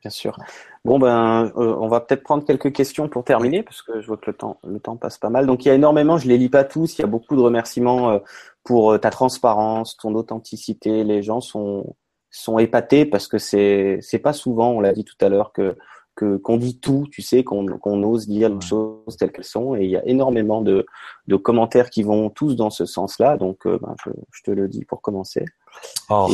Bien 0.00 0.10
sûr. 0.10 0.38
Bon 0.82 0.98
ben, 0.98 1.52
euh, 1.58 1.76
on 1.78 1.88
va 1.88 2.00
peut-être 2.00 2.22
prendre 2.22 2.46
quelques 2.46 2.72
questions 2.72 3.06
pour 3.10 3.22
terminer 3.22 3.62
parce 3.62 3.82
que 3.82 4.00
je 4.00 4.06
vois 4.06 4.16
que 4.16 4.30
le 4.30 4.32
temps, 4.32 4.58
le 4.66 4.80
temps 4.80 4.96
passe 4.96 5.18
pas 5.18 5.28
mal. 5.28 5.44
Donc 5.44 5.66
il 5.66 5.68
y 5.68 5.70
a 5.70 5.74
énormément, 5.74 6.16
je 6.16 6.26
les 6.26 6.38
lis 6.38 6.48
pas 6.48 6.64
tous. 6.64 6.96
Il 6.96 7.02
y 7.02 7.04
a 7.04 7.06
beaucoup 7.06 7.36
de 7.36 7.40
remerciements 7.42 8.10
euh, 8.12 8.18
pour 8.64 8.92
euh, 8.92 8.98
ta 8.98 9.10
transparence, 9.10 9.98
ton 9.98 10.14
authenticité. 10.14 11.04
Les 11.04 11.22
gens 11.22 11.42
sont 11.42 11.96
sont 12.30 12.58
épatés 12.58 13.04
parce 13.04 13.28
que 13.28 13.36
c'est 13.36 13.98
c'est 14.00 14.20
pas 14.20 14.32
souvent, 14.32 14.70
on 14.70 14.80
l'a 14.80 14.94
dit 14.94 15.04
tout 15.04 15.16
à 15.20 15.28
l'heure, 15.28 15.52
que 15.52 15.76
que 16.16 16.38
qu'on 16.38 16.56
dit 16.56 16.80
tout, 16.80 17.06
tu 17.12 17.22
sais, 17.22 17.44
qu'on 17.44 17.66
qu'on 17.78 18.02
ose 18.02 18.26
dire 18.26 18.48
les 18.48 18.60
choses 18.60 19.16
telles 19.18 19.30
qu'elles 19.30 19.44
sont. 19.44 19.76
Et 19.76 19.84
il 19.84 19.90
y 19.90 19.96
a 19.96 20.04
énormément 20.06 20.62
de 20.62 20.86
de 21.28 21.36
commentaires 21.36 21.90
qui 21.90 22.02
vont 22.02 22.30
tous 22.30 22.56
dans 22.56 22.70
ce 22.70 22.86
sens-là. 22.86 23.36
Donc 23.36 23.66
ben, 23.66 23.94
je, 24.04 24.10
je, 24.32 24.42
te 24.42 24.50
le 24.50 24.66
dis 24.68 24.84
pour 24.84 25.02
commencer. 25.02 25.44
Oh, 26.10 26.28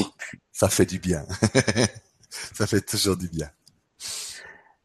ça 0.52 0.68
fait 0.68 0.86
du 0.86 0.98
bien. 0.98 1.24
ça 2.30 2.66
fait 2.66 2.80
toujours 2.80 3.16
du 3.16 3.28
bien. 3.28 3.48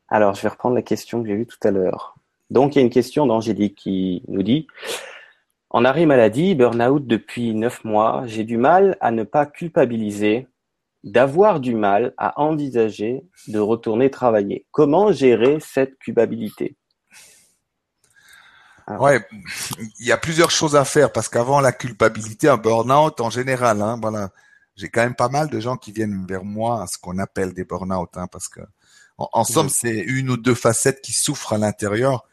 Alors, 0.10 0.36
je 0.36 0.41
vais 0.41 0.49
reprendre 0.49 0.76
la 0.76 0.82
question 0.82 1.22
que 1.22 1.28
j'ai 1.28 1.36
vue 1.36 1.48
tout 1.48 1.68
à 1.68 1.72
l'heure. 1.72 2.15
Donc, 2.49 2.76
il 2.76 2.80
y 2.80 2.82
a 2.82 2.86
une 2.86 2.90
question 2.91 3.26
d'Angélique 3.26 3.76
qui 3.76 4.24
nous 4.28 4.44
dit 4.44 4.68
En 5.69 5.84
arrêt 5.84 6.06
maladie, 6.06 6.56
burn-out 6.56 7.06
depuis 7.06 7.53
neuf 7.53 7.84
mois, 7.84 8.24
j'ai 8.26 8.45
du 8.45 8.57
mal 8.57 8.98
à 9.02 9.11
ne 9.11 9.24
pas 9.24 9.45
culpabiliser, 9.45 10.48
d'avoir 11.03 11.60
du 11.60 11.76
mal 11.76 12.14
à 12.18 12.40
envisager 12.41 13.24
de 13.48 13.60
retourner 13.60 14.10
travailler. 14.10 14.65
Comment 14.72 15.11
gérer 15.11 15.60
cette 15.60 15.98
culpabilité? 15.99 16.76
Ouais, 18.88 19.19
il 19.99 20.07
y 20.07 20.14
a 20.14 20.18
plusieurs 20.18 20.52
choses 20.52 20.76
à 20.78 20.86
faire 20.86 21.11
parce 21.11 21.28
qu'avant 21.28 21.60
la 21.60 21.74
culpabilité, 21.74 22.48
un 22.48 22.56
burn-out 22.56 23.19
en 23.19 23.30
général, 23.30 23.82
hein, 23.82 23.99
voilà, 24.02 24.30
j'ai 24.78 24.88
quand 24.88 25.02
même 25.02 25.15
pas 25.15 25.28
mal 25.28 25.49
de 25.49 25.60
gens 25.60 25.76
qui 25.76 25.91
viennent 25.91 26.26
vers 26.26 26.45
moi 26.45 26.84
à 26.84 26.88
ce 26.88 26.98
qu'on 26.98 27.18
appelle 27.18 27.53
des 27.53 27.65
burn-out, 27.65 28.10
hein, 28.15 28.28
parce 28.32 28.48
que 28.48 28.61
en, 29.18 29.44
somme, 29.44 29.69
c'est 29.69 29.98
une 29.98 30.30
ou 30.30 30.38
deux 30.38 30.53
facettes 30.53 31.02
qui 31.02 31.11
souffrent 31.11 31.53
à 31.53 31.57
l'intérieur, 31.57 32.26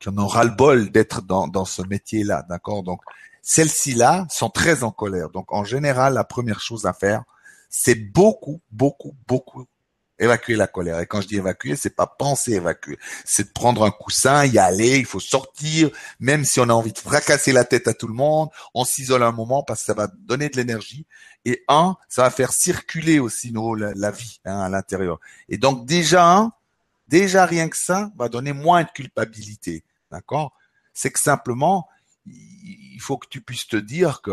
qui 0.00 0.08
en 0.08 0.16
ont 0.18 0.26
ras-le-bol 0.26 0.90
d'être 0.90 1.20
dans, 1.22 1.46
dans 1.46 1.66
ce 1.66 1.82
métier-là, 1.82 2.44
d'accord? 2.48 2.82
Donc, 2.82 3.02
celles-ci-là 3.42 4.26
sont 4.30 4.48
très 4.48 4.82
en 4.82 4.90
colère. 4.90 5.28
Donc, 5.28 5.52
en 5.52 5.64
général, 5.64 6.14
la 6.14 6.24
première 6.24 6.60
chose 6.60 6.86
à 6.86 6.94
faire, 6.94 7.24
c'est 7.74 7.94
beaucoup, 7.94 8.60
beaucoup, 8.70 9.16
beaucoup 9.26 9.66
évacuer 10.18 10.56
la 10.56 10.66
colère. 10.66 11.00
Et 11.00 11.06
quand 11.06 11.22
je 11.22 11.26
dis 11.26 11.36
évacuer, 11.36 11.74
c'est 11.74 11.96
pas 11.96 12.06
penser 12.06 12.52
évacuer, 12.52 12.98
c'est 13.24 13.48
de 13.48 13.52
prendre 13.52 13.82
un 13.82 13.90
coussin, 13.90 14.44
y 14.44 14.58
aller, 14.58 14.98
il 14.98 15.06
faut 15.06 15.18
sortir, 15.18 15.90
même 16.20 16.44
si 16.44 16.60
on 16.60 16.64
a 16.64 16.72
envie 16.74 16.92
de 16.92 16.98
fracasser 16.98 17.50
la 17.50 17.64
tête 17.64 17.88
à 17.88 17.94
tout 17.94 18.06
le 18.06 18.14
monde, 18.14 18.50
on 18.74 18.84
s'isole 18.84 19.22
un 19.22 19.32
moment 19.32 19.62
parce 19.62 19.80
que 19.80 19.86
ça 19.86 19.94
va 19.94 20.06
donner 20.06 20.50
de 20.50 20.56
l'énergie. 20.56 21.06
Et 21.46 21.64
un, 21.66 21.96
ça 22.08 22.22
va 22.22 22.30
faire 22.30 22.52
circuler 22.52 23.18
aussi 23.18 23.52
nos, 23.52 23.74
la, 23.74 24.10
vie 24.10 24.38
hein, 24.44 24.60
à 24.60 24.68
l'intérieur. 24.68 25.18
Et 25.48 25.56
donc 25.56 25.86
déjà, 25.86 26.50
déjà 27.08 27.46
rien 27.46 27.68
que 27.70 27.76
ça 27.76 28.12
va 28.16 28.28
donner 28.28 28.52
moins 28.52 28.84
de 28.84 28.90
culpabilité, 28.90 29.82
d'accord? 30.10 30.52
C'est 30.92 31.10
que 31.10 31.18
simplement, 31.18 31.88
il 32.26 33.00
faut 33.00 33.16
que 33.16 33.26
tu 33.28 33.40
puisses 33.40 33.66
te 33.66 33.76
dire 33.76 34.20
que 34.20 34.30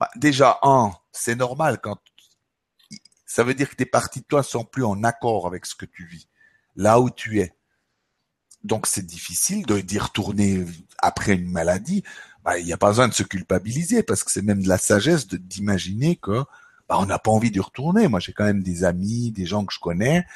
bah, 0.00 0.10
déjà 0.16 0.58
un, 0.62 0.90
c'est 1.12 1.36
normal 1.36 1.78
quand 1.80 1.98
ça 3.32 3.44
veut 3.44 3.54
dire 3.54 3.70
que 3.70 3.76
tes 3.76 3.86
parties 3.86 4.20
de 4.20 4.26
toi 4.26 4.42
sont 4.42 4.62
plus 4.62 4.84
en 4.84 5.02
accord 5.04 5.46
avec 5.46 5.64
ce 5.64 5.74
que 5.74 5.86
tu 5.86 6.04
vis, 6.04 6.28
là 6.76 7.00
où 7.00 7.08
tu 7.08 7.40
es. 7.40 7.54
Donc 8.62 8.86
c'est 8.86 9.06
difficile 9.06 9.64
de 9.64 9.80
d'y 9.80 9.98
retourner 9.98 10.66
après 10.98 11.32
une 11.32 11.50
maladie. 11.50 12.04
Bah, 12.44 12.58
il 12.58 12.66
n'y 12.66 12.74
a 12.74 12.76
pas 12.76 12.88
besoin 12.88 13.08
de 13.08 13.14
se 13.14 13.22
culpabiliser 13.22 14.02
parce 14.02 14.22
que 14.22 14.30
c'est 14.30 14.42
même 14.42 14.62
de 14.62 14.68
la 14.68 14.76
sagesse 14.76 15.28
d'imaginer 15.28 16.16
que 16.16 16.44
bah, 16.90 16.98
on 16.98 17.06
n'a 17.06 17.18
pas 17.18 17.30
envie 17.30 17.50
d'y 17.50 17.60
retourner. 17.60 18.06
Moi 18.06 18.20
j'ai 18.20 18.34
quand 18.34 18.44
même 18.44 18.62
des 18.62 18.84
amis, 18.84 19.32
des 19.32 19.46
gens 19.46 19.64
que 19.64 19.72
je 19.72 19.80
connais. 19.80 20.26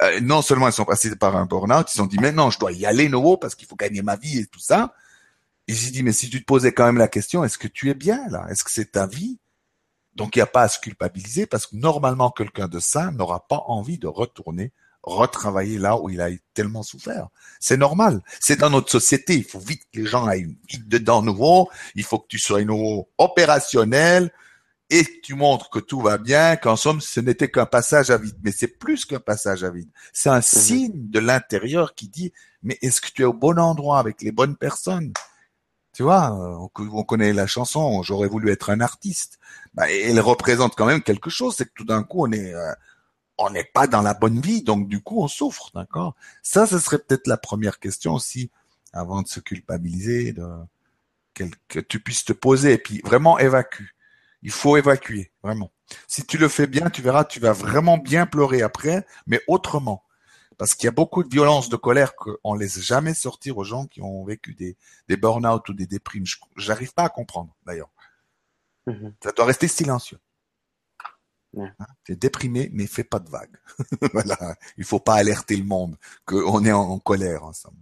Euh, 0.00 0.20
non 0.22 0.40
seulement 0.40 0.68
ils 0.68 0.72
sont 0.72 0.86
passés 0.86 1.14
par 1.14 1.36
un 1.36 1.44
burn-out, 1.44 1.94
ils 1.94 2.00
ont 2.00 2.06
dit 2.06 2.18
maintenant 2.18 2.50
je 2.50 2.58
dois 2.58 2.72
y 2.72 2.86
aller 2.86 3.10
nouveau 3.10 3.36
parce 3.36 3.54
qu'il 3.54 3.68
faut 3.68 3.76
gagner 3.76 4.00
ma 4.00 4.16
vie 4.16 4.38
et 4.38 4.46
tout 4.46 4.60
ça. 4.60 4.94
Et 5.68 5.74
j'ai 5.74 5.90
dit 5.90 6.02
mais 6.02 6.12
si 6.12 6.30
tu 6.30 6.40
te 6.40 6.46
posais 6.46 6.72
quand 6.72 6.86
même 6.86 6.96
la 6.96 7.08
question, 7.08 7.44
est-ce 7.44 7.58
que 7.58 7.68
tu 7.68 7.90
es 7.90 7.94
bien 7.94 8.26
là? 8.30 8.46
Est-ce 8.48 8.64
que 8.64 8.70
c'est 8.70 8.92
ta 8.92 9.06
vie? 9.06 9.38
Donc 10.16 10.34
il 10.34 10.38
n'y 10.38 10.42
a 10.42 10.46
pas 10.46 10.62
à 10.62 10.68
se 10.68 10.80
culpabiliser 10.80 11.46
parce 11.46 11.66
que 11.66 11.76
normalement 11.76 12.30
quelqu'un 12.30 12.68
de 12.68 12.80
sain 12.80 13.12
n'aura 13.12 13.46
pas 13.46 13.62
envie 13.66 13.98
de 13.98 14.06
retourner 14.06 14.72
retravailler 15.06 15.78
là 15.78 15.96
où 15.98 16.10
il 16.10 16.20
a 16.20 16.28
tellement 16.52 16.82
souffert. 16.82 17.28
C'est 17.60 17.76
normal. 17.76 18.22
C'est 18.40 18.58
dans 18.58 18.70
notre 18.70 18.90
société. 18.90 19.34
Il 19.34 19.44
faut 19.44 19.60
vite 19.60 19.82
que 19.92 20.00
les 20.00 20.06
gens 20.06 20.26
aillent 20.26 20.56
vite 20.68 20.88
dedans 20.88 21.22
nouveau. 21.22 21.70
Il 21.94 22.02
faut 22.02 22.18
que 22.18 22.26
tu 22.28 22.38
sois 22.38 22.64
nouveau 22.64 23.08
opérationnel 23.16 24.32
et 24.90 25.04
que 25.04 25.20
tu 25.22 25.34
montres 25.34 25.70
que 25.70 25.78
tout 25.78 26.00
va 26.00 26.18
bien, 26.18 26.56
qu'en 26.56 26.76
somme, 26.76 27.00
ce 27.00 27.20
n'était 27.20 27.50
qu'un 27.50 27.66
passage 27.66 28.10
à 28.10 28.18
vide. 28.18 28.36
Mais 28.42 28.52
c'est 28.52 28.78
plus 28.78 29.04
qu'un 29.04 29.20
passage 29.20 29.64
à 29.64 29.70
vide. 29.70 29.88
C'est 30.12 30.28
un 30.28 30.36
mhm. 30.36 30.42
signe 30.42 31.10
de 31.10 31.18
l'intérieur 31.18 31.94
qui 31.94 32.08
dit, 32.08 32.32
mais 32.62 32.78
est-ce 32.82 33.00
que 33.00 33.08
tu 33.08 33.22
es 33.22 33.24
au 33.24 33.32
bon 33.32 33.58
endroit 33.58 33.98
avec 33.98 34.22
les 34.22 34.32
bonnes 34.32 34.56
personnes? 34.56 35.12
Tu 35.96 36.02
vois, 36.02 36.30
on, 36.30 36.68
connaît 37.04 37.32
la 37.32 37.46
chanson, 37.46 38.02
j'aurais 38.02 38.28
voulu 38.28 38.50
être 38.50 38.68
un 38.68 38.82
artiste. 38.82 39.38
Bah, 39.72 39.90
elle 39.90 40.20
représente 40.20 40.74
quand 40.76 40.84
même 40.84 41.00
quelque 41.00 41.30
chose, 41.30 41.54
c'est 41.56 41.64
que 41.64 41.72
tout 41.74 41.86
d'un 41.86 42.02
coup 42.02 42.26
on 42.26 42.32
est 42.32 42.52
euh, 42.52 42.70
on 43.38 43.48
n'est 43.48 43.64
pas 43.64 43.86
dans 43.86 44.02
la 44.02 44.12
bonne 44.12 44.38
vie, 44.38 44.62
donc 44.62 44.88
du 44.88 45.00
coup 45.00 45.22
on 45.22 45.26
souffre, 45.26 45.70
d'accord? 45.74 46.14
Ça, 46.42 46.66
ce 46.66 46.78
serait 46.78 46.98
peut-être 46.98 47.26
la 47.26 47.38
première 47.38 47.78
question 47.78 48.12
aussi, 48.12 48.50
avant 48.92 49.22
de 49.22 49.28
se 49.28 49.40
culpabiliser, 49.40 50.34
de 50.34 50.46
que 51.32 51.80
tu 51.80 51.98
puisses 52.00 52.26
te 52.26 52.34
poser 52.34 52.74
et 52.74 52.78
puis 52.78 53.00
vraiment 53.02 53.38
évacue. 53.38 53.86
Il 54.42 54.50
faut 54.50 54.76
évacuer, 54.76 55.32
vraiment. 55.42 55.72
Si 56.06 56.26
tu 56.26 56.36
le 56.36 56.48
fais 56.48 56.66
bien, 56.66 56.90
tu 56.90 57.00
verras, 57.00 57.24
tu 57.24 57.40
vas 57.40 57.52
vraiment 57.52 57.96
bien 57.96 58.26
pleurer 58.26 58.60
après, 58.60 59.06
mais 59.26 59.40
autrement 59.48 60.04
parce 60.58 60.74
qu'il 60.74 60.86
y 60.86 60.88
a 60.88 60.92
beaucoup 60.92 61.22
de 61.22 61.28
violence, 61.28 61.68
de 61.68 61.76
colère 61.76 62.14
qu'on 62.16 62.54
laisse 62.54 62.80
jamais 62.80 63.14
sortir 63.14 63.58
aux 63.58 63.64
gens 63.64 63.86
qui 63.86 64.00
ont 64.02 64.24
vécu 64.24 64.54
des, 64.54 64.76
des 65.08 65.16
burn-out 65.16 65.68
ou 65.68 65.74
des 65.74 65.86
déprimes. 65.86 66.24
J'arrive 66.56 66.94
pas 66.94 67.04
à 67.04 67.08
comprendre, 67.08 67.54
d'ailleurs. 67.64 67.90
Mhm. 68.86 69.14
Ça 69.22 69.32
doit 69.32 69.46
rester 69.46 69.68
silencieux. 69.68 70.18
Hein? 71.58 71.72
Tu 72.04 72.12
es 72.12 72.16
déprimé, 72.16 72.70
mais 72.72 72.86
fais 72.86 73.04
pas 73.04 73.18
de 73.18 73.28
vagues. 73.28 73.56
voilà. 74.12 74.56
Il 74.76 74.84
faut 74.84 75.00
pas 75.00 75.14
alerter 75.14 75.56
le 75.56 75.64
monde 75.64 75.96
qu'on 76.24 76.64
est 76.64 76.72
en, 76.72 76.98
colère 76.98 77.44
ensemble. 77.44 77.76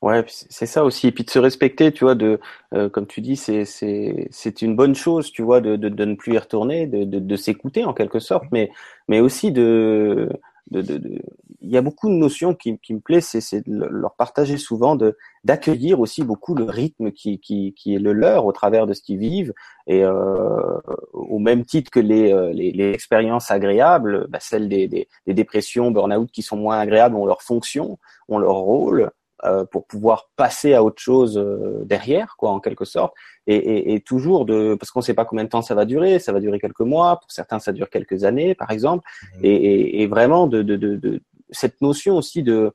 Ouais, 0.00 0.24
c'est 0.28 0.66
ça 0.66 0.84
aussi. 0.84 1.08
Et 1.08 1.12
puis 1.12 1.24
de 1.24 1.30
se 1.30 1.40
respecter, 1.40 1.92
tu 1.92 2.04
vois, 2.04 2.14
de, 2.14 2.38
euh, 2.72 2.88
comme 2.88 3.08
tu 3.08 3.20
dis, 3.20 3.36
c'est 3.36 3.64
c'est 3.64 4.62
une 4.62 4.76
bonne 4.76 4.94
chose, 4.94 5.32
tu 5.32 5.42
vois, 5.42 5.60
de, 5.60 5.74
de, 5.74 5.88
de 5.88 6.04
ne 6.04 6.14
plus 6.14 6.34
y 6.34 6.38
retourner, 6.38 6.86
de, 6.86 7.02
de, 7.02 7.18
de 7.18 7.36
s'écouter 7.36 7.84
en 7.84 7.92
quelque 7.92 8.20
sorte, 8.20 8.44
mais 8.52 8.70
mais 9.08 9.18
aussi 9.18 9.50
de 9.50 10.28
de, 10.70 10.82
de, 10.82 10.98
de, 10.98 11.22
il 11.60 11.70
y 11.70 11.76
a 11.76 11.82
beaucoup 11.82 12.08
de 12.08 12.14
notions 12.14 12.54
qui, 12.54 12.78
qui 12.78 12.94
me 12.94 13.00
plaisent, 13.00 13.26
c'est 13.26 13.68
de 13.68 13.84
leur 13.84 14.14
partager 14.14 14.56
souvent, 14.56 14.96
d'accueillir 15.44 16.00
aussi 16.00 16.22
beaucoup 16.22 16.54
le 16.54 16.64
rythme 16.64 17.10
qui, 17.10 17.40
qui, 17.40 17.74
qui, 17.74 17.94
est 17.94 17.98
le 17.98 18.12
leur 18.12 18.46
au 18.46 18.52
travers 18.52 18.86
de 18.86 18.94
ce 18.94 19.02
qu'ils 19.02 19.18
vivent, 19.18 19.52
et 19.86 20.04
euh, 20.04 20.78
au 21.12 21.38
même 21.38 21.64
titre 21.64 21.90
que 21.90 22.00
les, 22.00 22.32
euh, 22.32 22.52
les, 22.52 22.72
les 22.72 22.90
expériences 22.92 23.50
agréables, 23.50 24.26
bah, 24.28 24.38
celles 24.40 24.68
des, 24.68 24.88
des, 24.88 25.08
des 25.26 25.34
dépressions, 25.34 25.90
burn-out 25.90 26.30
qui 26.30 26.42
sont 26.42 26.56
moins 26.56 26.78
agréables 26.78 27.16
ont 27.16 27.26
leur 27.26 27.42
fonction, 27.42 27.98
ont 28.28 28.38
leur 28.38 28.56
rôle, 28.56 29.10
euh, 29.44 29.64
pour 29.64 29.86
pouvoir 29.86 30.30
passer 30.36 30.74
à 30.74 30.82
autre 30.82 31.00
chose 31.00 31.38
euh, 31.38 31.84
derrière, 31.84 32.34
quoi, 32.36 32.50
en 32.50 32.60
quelque 32.60 32.84
sorte, 32.84 33.14
et, 33.46 33.56
et, 33.56 33.94
et 33.94 34.00
toujours 34.00 34.44
de, 34.46 34.74
parce 34.74 34.90
qu'on 34.90 35.00
ne 35.00 35.04
sait 35.04 35.14
pas 35.14 35.24
combien 35.24 35.44
de 35.44 35.48
temps 35.48 35.62
ça 35.62 35.74
va 35.74 35.84
durer, 35.84 36.18
ça 36.18 36.32
va 36.32 36.40
durer 36.40 36.58
quelques 36.58 36.80
mois, 36.80 37.20
pour 37.20 37.30
certains 37.30 37.58
ça 37.58 37.72
dure 37.72 37.88
quelques 37.88 38.24
années, 38.24 38.54
par 38.54 38.70
exemple, 38.70 39.08
mmh. 39.36 39.44
et, 39.44 40.02
et, 40.02 40.06
vraiment 40.06 40.46
de, 40.46 40.62
de, 40.62 40.76
de, 40.76 40.96
de, 40.96 41.20
cette 41.50 41.80
notion 41.80 42.16
aussi 42.16 42.42
de, 42.42 42.72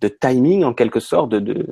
de 0.00 0.08
timing 0.08 0.64
en 0.64 0.74
quelque 0.74 1.00
sorte, 1.00 1.30
de, 1.30 1.38
de, 1.38 1.66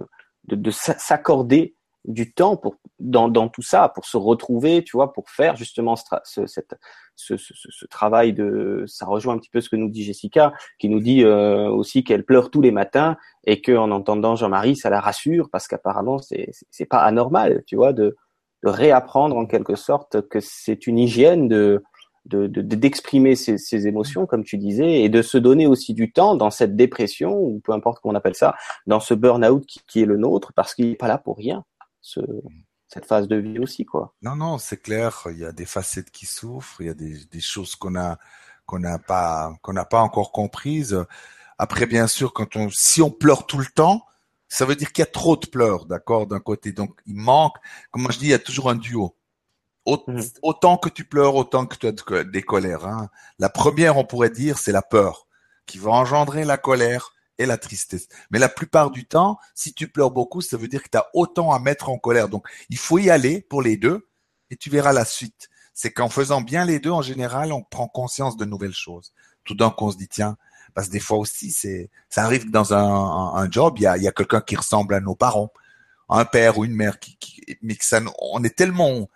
de, 0.49 0.71
s'accorder 0.71 1.75
du 2.05 2.33
temps 2.33 2.57
pour 2.57 2.77
dans, 3.01 3.29
dans 3.29 3.49
tout 3.49 3.63
ça, 3.63 3.89
pour 3.89 4.05
se 4.07 4.17
retrouver, 4.17 4.85
tu 4.85 4.97
vois, 4.97 5.13
pour 5.13 5.29
faire 5.31 5.57
justement 5.57 5.97
ce, 5.97 6.05
ce, 6.25 6.47
cette, 6.47 6.75
ce, 7.17 7.37
ce, 7.37 7.53
ce, 7.55 7.87
travail 7.87 8.33
de. 8.33 8.85
Ça 8.87 9.07
rejoint 9.07 9.35
un 9.35 9.39
petit 9.39 9.51
peu 9.51 9.61
ce 9.61 9.69
que 9.69 9.77
nous 9.77 9.91
dit 9.91 10.05
Jessica, 10.05 10.53
qui 10.79 10.89
nous 10.89 11.01
dit 11.01 11.25
euh, 11.25 11.69
aussi 11.69 12.05
qu'elle 12.05 12.25
pleure 12.25 12.51
tous 12.51 12.61
les 12.61 12.71
matins 12.71 13.17
et 13.45 13.61
que 13.61 13.73
en 13.73 13.91
entendant 13.91 14.37
Jean-Marie, 14.37 14.77
ça 14.77 14.91
la 14.91 15.01
rassure 15.01 15.51
parce 15.51 15.69
qu'apparemment 15.69 16.19
c'est 16.19 16.51
c'est 16.71 16.87
pas 16.87 17.01
anormal, 17.01 17.63
tu 17.67 17.77
vois, 17.77 17.93
de, 17.93 18.17
de 18.63 18.69
réapprendre 18.69 19.37
en 19.37 19.47
quelque 19.47 19.75
sorte 19.77 20.29
que 20.29 20.41
c'est 20.41 20.87
une 20.87 20.99
hygiène 20.99 21.49
de 21.49 21.83
d'exprimer 22.27 23.31
de, 23.31 23.35
ses, 23.35 23.59
ses, 23.59 23.87
émotions, 23.87 24.25
comme 24.25 24.45
tu 24.45 24.57
disais, 24.57 25.03
et 25.03 25.11
de 25.11 25.21
se 25.21 25.37
donner 25.37 25.67
aussi 25.67 25.93
du 25.93 26.11
temps 26.11 26.37
dans 26.37 26.49
cette 26.49 26.75
dépression, 26.75 27.39
ou 27.39 27.61
peu 27.63 27.73
importe 27.73 27.99
comment 28.01 28.15
on 28.15 28.17
appelle 28.17 28.35
ça, 28.35 28.55
dans 28.87 28.99
ce 28.99 29.13
burn-out 29.13 29.67
qui, 29.67 29.81
qui, 29.87 30.01
est 30.01 30.07
le 30.07 30.17
nôtre, 30.17 30.55
parce 30.55 30.75
qu'il 30.75 30.89
n'est 30.89 30.97
pas 30.97 31.07
là 31.07 31.19
pour 31.19 31.37
rien, 31.37 31.65
ce, 32.01 32.21
cette 32.95 33.07
phase 33.07 33.27
de 33.27 33.37
vie 33.37 33.59
aussi, 33.59 33.85
quoi. 33.85 34.15
Non, 34.23 34.37
non, 34.37 34.59
c'est 34.59 34.77
clair, 34.77 35.27
il 35.31 35.39
y 35.39 35.45
a 35.45 35.51
des 35.51 35.67
facettes 35.67 36.13
qui 36.13 36.27
souffrent, 36.27 36.81
il 36.81 36.87
y 36.87 36.91
a 36.91 36.95
des, 36.95 37.25
des 37.25 37.41
choses 37.41 37.75
qu'on 37.75 37.97
a 37.97 38.19
qu'on 38.67 38.79
n'a 38.79 38.99
pas 38.99 39.53
qu'on 39.63 39.73
n'a 39.73 39.85
pas 39.85 40.01
encore 40.01 40.31
comprises. 40.31 41.05
Après, 41.59 41.87
bien 41.87 42.07
sûr, 42.07 42.33
quand 42.33 42.57
on 42.57 42.71
si 42.71 43.03
on 43.03 43.11
pleure 43.11 43.47
tout 43.47 43.59
le 43.59 43.67
temps, 43.67 44.07
ça 44.49 44.65
veut 44.65 44.77
dire 44.77 44.93
qu'il 44.93 45.03
y 45.03 45.09
a 45.09 45.11
trop 45.11 45.37
de 45.37 45.47
pleurs, 45.47 45.87
d'accord, 45.87 46.29
d'un 46.29 46.39
côté. 46.39 46.73
Donc, 46.73 47.01
il 47.07 47.17
manque, 47.17 47.57
comme 47.91 48.11
je 48.13 48.19
dis, 48.19 48.27
il 48.27 48.31
y 48.31 48.35
a 48.35 48.39
toujours 48.39 48.71
un 48.71 48.77
duo. 48.77 49.17
Mhm. 49.87 50.23
Autant 50.43 50.79
que 50.79 50.89
tu 50.89 51.05
pleures, 51.05 51.35
autant 51.35 51.67
que 51.67 51.77
tu 51.77 51.87
as 51.89 52.25
des 52.25 52.43
colères. 52.43 52.87
Hein. 52.87 53.11
La 53.39 53.49
première, 53.49 53.97
on 53.99 54.05
pourrait 54.05 54.31
dire, 54.31 54.59
c'est 54.59 54.73
la 54.73 54.83
peur, 54.83 55.27
qui 55.67 55.79
va 55.79 55.91
engendrer 55.91 56.45
la 56.45 56.57
colère 56.57 57.14
et 57.39 57.47
la 57.47 57.59
tristesse. 57.59 58.09
Mais 58.31 58.39
la 58.39 58.49
plupart 58.49 58.91
du 58.91 59.07
temps, 59.07 59.39
si 59.55 59.75
tu 59.75 59.89
pleures 59.89 60.11
beaucoup, 60.11 60.41
ça 60.41 60.57
veut 60.57 60.69
dire 60.69 60.83
que 60.83 60.89
tu 60.89 60.99
as 60.99 61.09
autant 61.15 61.53
à 61.53 61.59
mettre 61.59 61.89
en 61.89 61.99
colère. 61.99 62.29
Donc, 62.29 62.47
il 62.71 62.79
faut 62.79 62.99
y 62.99 63.11
aller 63.11 63.41
pour 63.41 63.63
les 63.63 63.77
deux, 63.77 64.09
et 64.51 64.57
tu 64.57 64.71
verras 64.71 64.93
la 64.93 65.05
suite. 65.05 65.49
C'est 65.73 65.91
qu'en 65.91 66.09
faisant 66.09 66.41
bien 66.41 66.65
les 66.65 66.79
deux, 66.79 66.91
en 66.91 67.03
général, 67.03 67.53
on 67.53 67.63
prend 67.63 67.89
conscience 67.89 68.37
de 68.37 68.45
nouvelles 68.45 68.75
choses. 68.75 69.13
Tout 69.45 69.55
d'un 69.55 69.71
coup, 69.71 69.87
on 69.87 69.91
se 69.91 69.97
dit, 69.97 70.09
tiens, 70.09 70.37
parce 70.75 70.89
que 70.89 70.93
des 70.93 71.01
fois 71.01 71.19
aussi, 71.19 71.51
c'est, 71.51 71.91
ça 72.09 72.25
arrive 72.25 72.51
dans 72.51 72.75
un, 72.75 73.35
un, 73.35 73.51
job, 73.51 73.75
il 73.79 73.83
y 73.83 73.87
a, 73.87 73.97
y 73.97 74.09
a 74.09 74.13
quelqu'un 74.13 74.41
qui 74.41 74.57
ressemble 74.57 74.95
à 74.95 75.01
nos 75.01 75.15
parents, 75.15 75.53
un 76.09 76.25
père 76.25 76.59
ou 76.59 76.65
une 76.65 76.75
mère 76.75 76.99
qui, 76.99 77.17
qui 77.17 77.43
mais 77.63 77.77
que 77.77 77.85
ça, 77.85 78.01
on 78.21 78.43
est 78.45 78.55
tellement, 78.55 79.09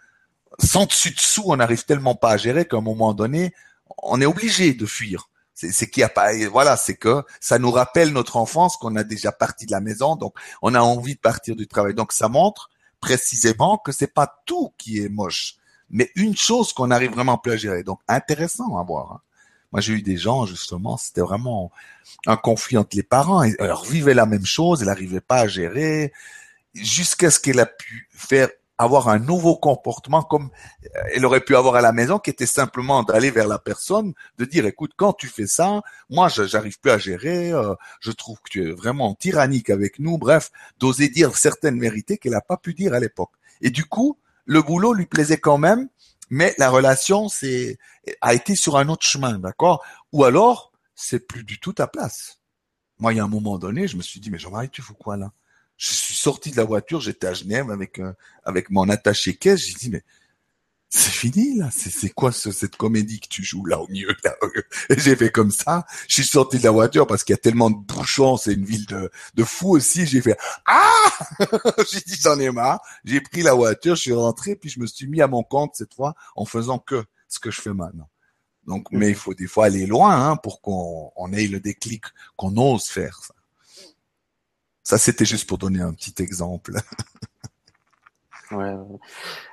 sans 0.59 0.87
dessus 0.87 1.11
dessous, 1.11 1.45
on 1.47 1.57
n'arrive 1.57 1.85
tellement 1.85 2.15
pas 2.15 2.31
à 2.33 2.37
gérer 2.37 2.67
qu'à 2.67 2.79
un 2.79 2.83
moment 2.83 3.15
donné, 3.15 3.53
on 4.03 4.21
est 4.21 4.27
obligé 4.27 4.75
de 4.75 4.87
fuir. 4.87 5.31
C'est 5.61 5.91
qu'il 5.91 6.03
y 6.03 6.05
a 6.05 6.09
pas, 6.09 6.31
voilà, 6.49 6.77
c'est 6.77 6.95
que 6.95 7.25
ça 7.41 7.59
nous 7.59 7.73
rappelle 7.73 8.13
notre 8.13 8.37
enfance 8.37 8.77
qu'on 8.77 8.95
a 8.95 9.03
déjà 9.03 9.33
parti 9.33 9.67
de 9.67 9.73
la 9.73 9.81
maison, 9.81 10.15
donc 10.15 10.35
on 10.63 10.73
a 10.75 10.81
envie 10.81 11.17
de 11.17 11.21
partir 11.21 11.57
du 11.57 11.67
travail. 11.67 11.95
Donc 11.95 12.13
ça 12.13 12.29
montre 12.29 12.71
précisément 13.01 13.77
que 13.77 13.91
c'est 13.91 14.15
pas 14.15 14.41
tout 14.47 14.73
qui 14.79 15.03
est 15.03 15.09
moche, 15.09 15.57
mais 15.91 16.13
une 16.15 16.37
chose 16.37 16.73
qu'on 16.73 16.93
arrive 16.93 17.13
vraiment 17.13 17.39
plus 17.39 17.53
à 17.53 17.57
gérer. 17.57 17.83
Donc 17.83 18.01
intéressant 18.07 18.79
à 18.79 18.85
voir. 18.85 19.13
Hein. 19.13 19.21
Moi, 19.73 19.81
j'ai 19.81 19.95
eu 19.95 20.03
des 20.03 20.17
gens, 20.17 20.47
justement, 20.47 20.97
c'était 20.97 21.21
vraiment 21.21 21.71
un 22.27 22.37
conflit 22.37 22.79
entre 22.79 22.97
les 22.97 23.03
parents. 23.03 23.43
Ils 23.43 23.57
vivaient 23.91 24.15
la 24.15 24.27
même 24.27 24.47
chose, 24.47 24.81
elle 24.81 24.89
n'arrivait 24.89 25.21
pas 25.21 25.41
à 25.41 25.49
gérer, 25.49 26.13
jusqu'à 26.75 27.31
ce 27.31 27.39
qu'elle 27.41 27.61
a 27.61 27.67
pu 27.67 28.09
faire 28.11 28.49
avoir 28.79 29.09
un 29.09 29.19
nouveau 29.19 29.57
comportement 29.57 30.23
comme 30.23 30.51
euh, 30.85 31.01
elle 31.15 31.27
aurait 31.27 31.41
pu 31.41 31.57
avoir 31.57 31.75
à 31.75 31.81
la 31.81 31.93
maison, 31.93 32.19
qui 32.19 32.31
était 32.31 32.47
simplement 32.47 33.03
d'aller 33.03 33.31
vers 33.31 33.49
la 33.49 33.59
personne, 33.59 34.15
de 34.39 34.45
dire, 34.45 34.67
écoute, 34.67 34.93
quand 34.97 35.13
tu 35.13 35.27
fais 35.27 35.47
ça, 35.47 35.83
moi, 36.09 36.29
j'arrive 36.29 36.79
plus 36.79 36.93
à 36.93 36.99
gérer, 36.99 37.53
euh, 37.53 37.75
je 38.01 38.13
trouve 38.13 38.39
que 38.39 38.51
tu 38.51 38.69
es 38.69 38.73
vraiment 38.73 39.15
tyrannique 39.15 39.69
avec 39.71 39.99
nous, 39.99 40.17
bref, 40.17 40.51
d'oser 40.79 41.09
dire 41.09 41.37
certaines 41.37 41.81
vérités 41.81 42.19
qu'elle 42.19 42.33
n'a 42.33 42.41
pas 42.41 42.57
pu 42.57 42.73
dire 42.73 42.95
à 42.95 43.01
l'époque. 43.01 43.33
Et 43.61 43.71
du 43.71 43.85
coup, 43.85 44.19
le 44.45 44.63
boulot 44.63 44.95
lui 44.95 45.07
plaisait 45.07 45.39
quand 45.39 45.59
même, 45.59 45.89
mais 46.31 46.55
la 46.59 46.71
relation 46.71 47.29
c'est 47.29 47.79
a 48.21 48.35
été 48.35 48.55
sur 48.55 48.77
un 48.77 48.89
autre 48.89 49.07
chemin, 49.07 49.39
d'accord? 49.39 49.85
Ou 50.13 50.25
alors, 50.25 50.73
c'est 50.95 51.27
plus 51.27 51.45
du 51.45 51.59
tout 51.59 51.73
ta 51.73 51.87
place. 51.87 52.41
Moi, 52.99 53.13
il 53.13 53.17
y 53.17 53.21
a 53.21 53.25
un 53.25 53.29
moment 53.29 53.59
donné, 53.59 53.89
je 53.89 53.97
me 53.97 54.03
suis 54.03 54.21
dit, 54.21 54.31
mais 54.31 54.39
Jean-Marie, 54.39 54.71
tu 54.71 54.83
fous 54.83 54.95
quoi 54.95 55.17
là? 55.17 55.33
Je 55.79 55.95
suis 55.95 56.15
sorti 56.15 56.51
de 56.51 56.57
la 56.57 56.65
voiture, 56.65 57.01
j'étais 57.01 57.29
à 57.29 57.33
Genève 57.33 57.71
avec 57.71 58.01
euh, 58.01 58.13
avec 58.45 58.69
mon 58.69 58.89
attaché 58.89 59.37
caisse. 59.37 59.61
J'ai 59.61 59.75
dit 59.75 59.91
mais 59.91 60.03
c'est 60.91 61.13
fini 61.13 61.57
là, 61.57 61.69
c'est 61.71 62.11
quoi 62.11 62.33
ce, 62.33 62.51
cette 62.51 62.77
comédie 62.77 63.21
que 63.21 63.29
tu 63.29 63.45
joues 63.45 63.65
là 63.65 63.79
au 63.79 63.87
milieu 63.89 64.15
là? 64.25 64.35
Et 64.91 64.99
j'ai 64.99 65.15
fait 65.15 65.31
comme 65.31 65.53
ça. 65.53 65.87
Je 66.09 66.15
suis 66.15 66.25
sorti 66.25 66.59
de 66.59 66.65
la 66.65 66.73
voiture 66.73 67.07
parce 67.07 67.23
qu'il 67.23 67.33
y 67.33 67.39
a 67.39 67.41
tellement 67.41 67.71
de 67.71 67.77
bouchons, 67.77 68.37
c'est 68.37 68.55
une 68.55 68.65
ville 68.65 68.87
de 68.87 69.11
de 69.35 69.45
fous 69.45 69.77
aussi. 69.77 70.05
J'ai 70.05 70.21
fait 70.21 70.37
ah, 70.67 71.13
j'ai 71.91 72.01
dit 72.01 72.17
j'en 72.21 72.39
ai 72.41 72.51
marre. 72.51 72.81
J'ai 73.05 73.21
pris 73.21 73.43
la 73.43 73.55
voiture, 73.55 73.95
je 73.95 74.03
suis 74.03 74.13
rentré 74.13 74.57
puis 74.57 74.71
je 74.71 74.81
me 74.81 74.87
suis 74.87 75.07
mis 75.07 75.23
à 75.23 75.29
mon 75.29 75.45
compte 75.45 75.77
cette 75.77 75.95
fois 75.95 76.15
en 76.35 76.45
faisant 76.45 76.81
que 76.81 77.05
ce 77.29 77.39
que 77.39 77.53
je 77.53 77.61
fais 77.61 77.73
maintenant. 77.73 78.09
Donc, 78.67 78.89
mais 78.91 79.09
il 79.09 79.15
faut 79.15 79.33
des 79.33 79.47
fois 79.47 79.67
aller 79.67 79.87
loin 79.87 80.31
hein, 80.31 80.37
pour 80.37 80.61
qu'on 80.61 81.13
on 81.17 81.33
ait 81.33 81.47
le 81.47 81.61
déclic, 81.61 82.05
qu'on 82.37 82.57
ose 82.57 82.85
faire 82.85 83.19
ça. 83.23 83.35
Ça, 84.89 84.97
c'était 84.97 85.27
juste 85.27 85.47
pour 85.47 85.59
donner 85.59 85.83
un 85.83 85.93
petit 85.93 86.15
exemple. 86.23 86.73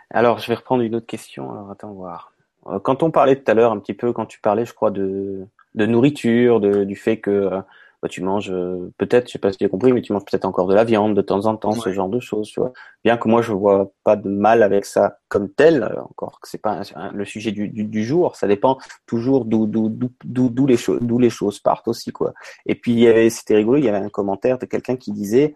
Alors, 0.09 0.39
je 0.39 0.47
vais 0.47 0.55
reprendre 0.55 0.81
une 0.81 0.95
autre 0.95 1.07
question. 1.07 1.51
Alors, 1.51 1.71
attends 1.71 1.91
voir. 1.91 2.31
Euh, 2.67 2.79
quand 2.79 3.03
on 3.03 3.11
parlait 3.11 3.35
tout 3.35 3.51
à 3.51 3.53
l'heure 3.53 3.73
un 3.73 3.79
petit 3.79 3.93
peu, 3.93 4.13
quand 4.13 4.25
tu 4.27 4.39
parlais, 4.39 4.65
je 4.65 4.73
crois, 4.73 4.91
de, 4.91 5.45
nourriture, 5.73 6.61
du 6.61 6.95
fait 6.95 7.19
que 7.19 7.31
euh, 7.31 7.59
bah, 8.05 8.09
tu 8.09 8.21
manges 8.21 8.51
euh, 8.51 8.93
peut-être, 8.99 9.25
je 9.25 9.31
sais 9.31 9.39
pas 9.39 9.51
si 9.51 9.57
tu 9.57 9.65
as 9.65 9.69
compris, 9.69 9.91
mais 9.91 10.03
tu 10.03 10.13
manges 10.13 10.25
peut-être 10.25 10.45
encore 10.45 10.67
de 10.67 10.75
la 10.75 10.83
viande 10.83 11.15
de 11.15 11.23
temps 11.23 11.47
en 11.47 11.57
temps, 11.57 11.71
ce 11.71 11.91
genre 11.91 12.07
de 12.07 12.19
choses, 12.19 12.49
tu 12.49 12.59
vois. 12.59 12.71
Bien 13.03 13.17
que 13.17 13.27
moi 13.27 13.41
je 13.41 13.51
vois 13.51 13.91
pas 14.03 14.15
de 14.15 14.29
mal 14.29 14.61
avec 14.61 14.85
ça 14.85 15.17
comme 15.27 15.49
tel, 15.49 15.81
euh, 15.81 15.99
encore 16.03 16.39
que 16.39 16.47
c'est 16.47 16.61
pas 16.61 16.81
le 17.11 17.25
sujet 17.25 17.51
du, 17.51 17.67
du, 17.67 17.83
du, 17.83 18.03
jour, 18.03 18.35
ça 18.35 18.47
dépend 18.47 18.77
toujours 19.07 19.45
d'où 19.45 19.65
d'où 19.65 19.89
d'où 20.23 20.67
les 20.67 20.77
choses 20.77 20.99
d'où 21.01 21.17
les 21.17 21.31
choses 21.31 21.59
partent 21.59 21.87
aussi 21.87 22.11
quoi. 22.11 22.35
Et 22.67 22.75
puis 22.75 23.07
c'était 23.31 23.55
rigolo, 23.55 23.79
il 23.79 23.85
y 23.85 23.89
avait 23.89 23.97
un 23.97 24.09
commentaire 24.09 24.59
de 24.59 24.67
quelqu'un 24.67 24.97
qui 24.97 25.11
disait 25.11 25.55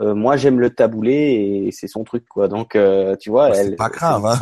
euh, 0.00 0.16
moi 0.16 0.36
j'aime 0.36 0.58
le 0.58 0.70
taboulé 0.70 1.12
et 1.12 1.70
c'est 1.70 1.86
son 1.86 2.02
truc 2.02 2.26
quoi. 2.28 2.48
Donc 2.48 2.76
tu 3.20 3.30
vois, 3.30 3.54
c'est 3.54 3.76
pas 3.76 3.88
grave. 3.88 4.26
Hein, 4.26 4.40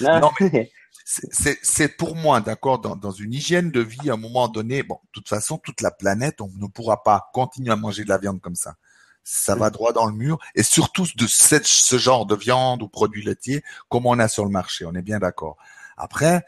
non, 0.20 0.30
mais 0.40 0.72
c'est 1.04 1.96
pour 1.96 2.16
moi, 2.16 2.40
d'accord, 2.40 2.78
dans, 2.78 2.96
dans, 2.96 3.10
une 3.10 3.34
hygiène 3.34 3.70
de 3.70 3.80
vie, 3.80 4.10
à 4.10 4.14
un 4.14 4.16
moment 4.16 4.48
donné, 4.48 4.82
bon, 4.82 4.98
de 5.04 5.10
toute 5.12 5.28
façon, 5.28 5.58
toute 5.58 5.80
la 5.80 5.90
planète, 5.90 6.40
on 6.40 6.50
ne 6.56 6.66
pourra 6.66 7.02
pas 7.02 7.30
continuer 7.32 7.70
à 7.70 7.76
manger 7.76 8.04
de 8.04 8.08
la 8.08 8.18
viande 8.18 8.40
comme 8.40 8.54
ça. 8.54 8.76
Ça 9.22 9.54
va 9.54 9.70
droit 9.70 9.92
dans 9.92 10.06
le 10.06 10.12
mur, 10.12 10.38
et 10.54 10.62
surtout 10.62 11.06
de 11.16 11.26
cette, 11.26 11.66
ce 11.66 11.98
genre 11.98 12.26
de 12.26 12.34
viande 12.34 12.82
ou 12.82 12.88
produits 12.88 13.22
laitiers 13.22 13.62
comme 13.88 14.06
on 14.06 14.18
a 14.18 14.28
sur 14.28 14.44
le 14.44 14.50
marché. 14.50 14.84
On 14.86 14.94
est 14.94 15.02
bien 15.02 15.18
d'accord. 15.18 15.56
Après, 15.96 16.44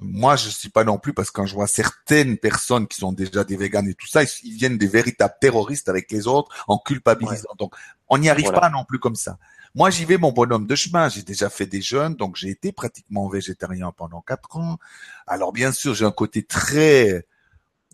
moi, 0.00 0.36
je 0.36 0.48
suis 0.48 0.70
pas 0.70 0.84
non 0.84 0.98
plus 0.98 1.12
parce 1.12 1.30
que 1.30 1.34
quand 1.34 1.46
je 1.46 1.54
vois 1.54 1.66
certaines 1.66 2.38
personnes 2.38 2.86
qui 2.86 2.98
sont 2.98 3.12
déjà 3.12 3.44
des 3.44 3.56
véganes 3.56 3.88
et 3.88 3.94
tout 3.94 4.06
ça, 4.06 4.22
ils, 4.22 4.54
viennent 4.54 4.78
des 4.78 4.86
véritables 4.86 5.34
terroristes 5.40 5.88
avec 5.88 6.10
les 6.10 6.26
autres 6.26 6.64
en 6.68 6.78
culpabilisant. 6.78 7.54
Donc, 7.58 7.74
on 8.08 8.18
n'y 8.18 8.30
arrive 8.30 8.50
pas 8.50 8.70
non 8.70 8.84
plus 8.84 8.98
comme 8.98 9.16
ça. 9.16 9.38
Moi, 9.74 9.90
j'y 9.90 10.04
vais 10.04 10.16
mon 10.16 10.32
bonhomme 10.32 10.66
de 10.66 10.74
chemin. 10.74 11.08
J'ai 11.08 11.22
déjà 11.22 11.50
fait 11.50 11.66
des 11.66 11.82
jeûnes, 11.82 12.14
donc 12.14 12.36
j'ai 12.36 12.48
été 12.48 12.72
pratiquement 12.72 13.28
végétarien 13.28 13.92
pendant 13.92 14.20
quatre 14.20 14.56
ans. 14.56 14.78
Alors, 15.26 15.52
bien 15.52 15.70
sûr, 15.70 15.94
j'ai 15.94 16.06
un 16.06 16.10
côté 16.12 16.42
très, 16.42 17.26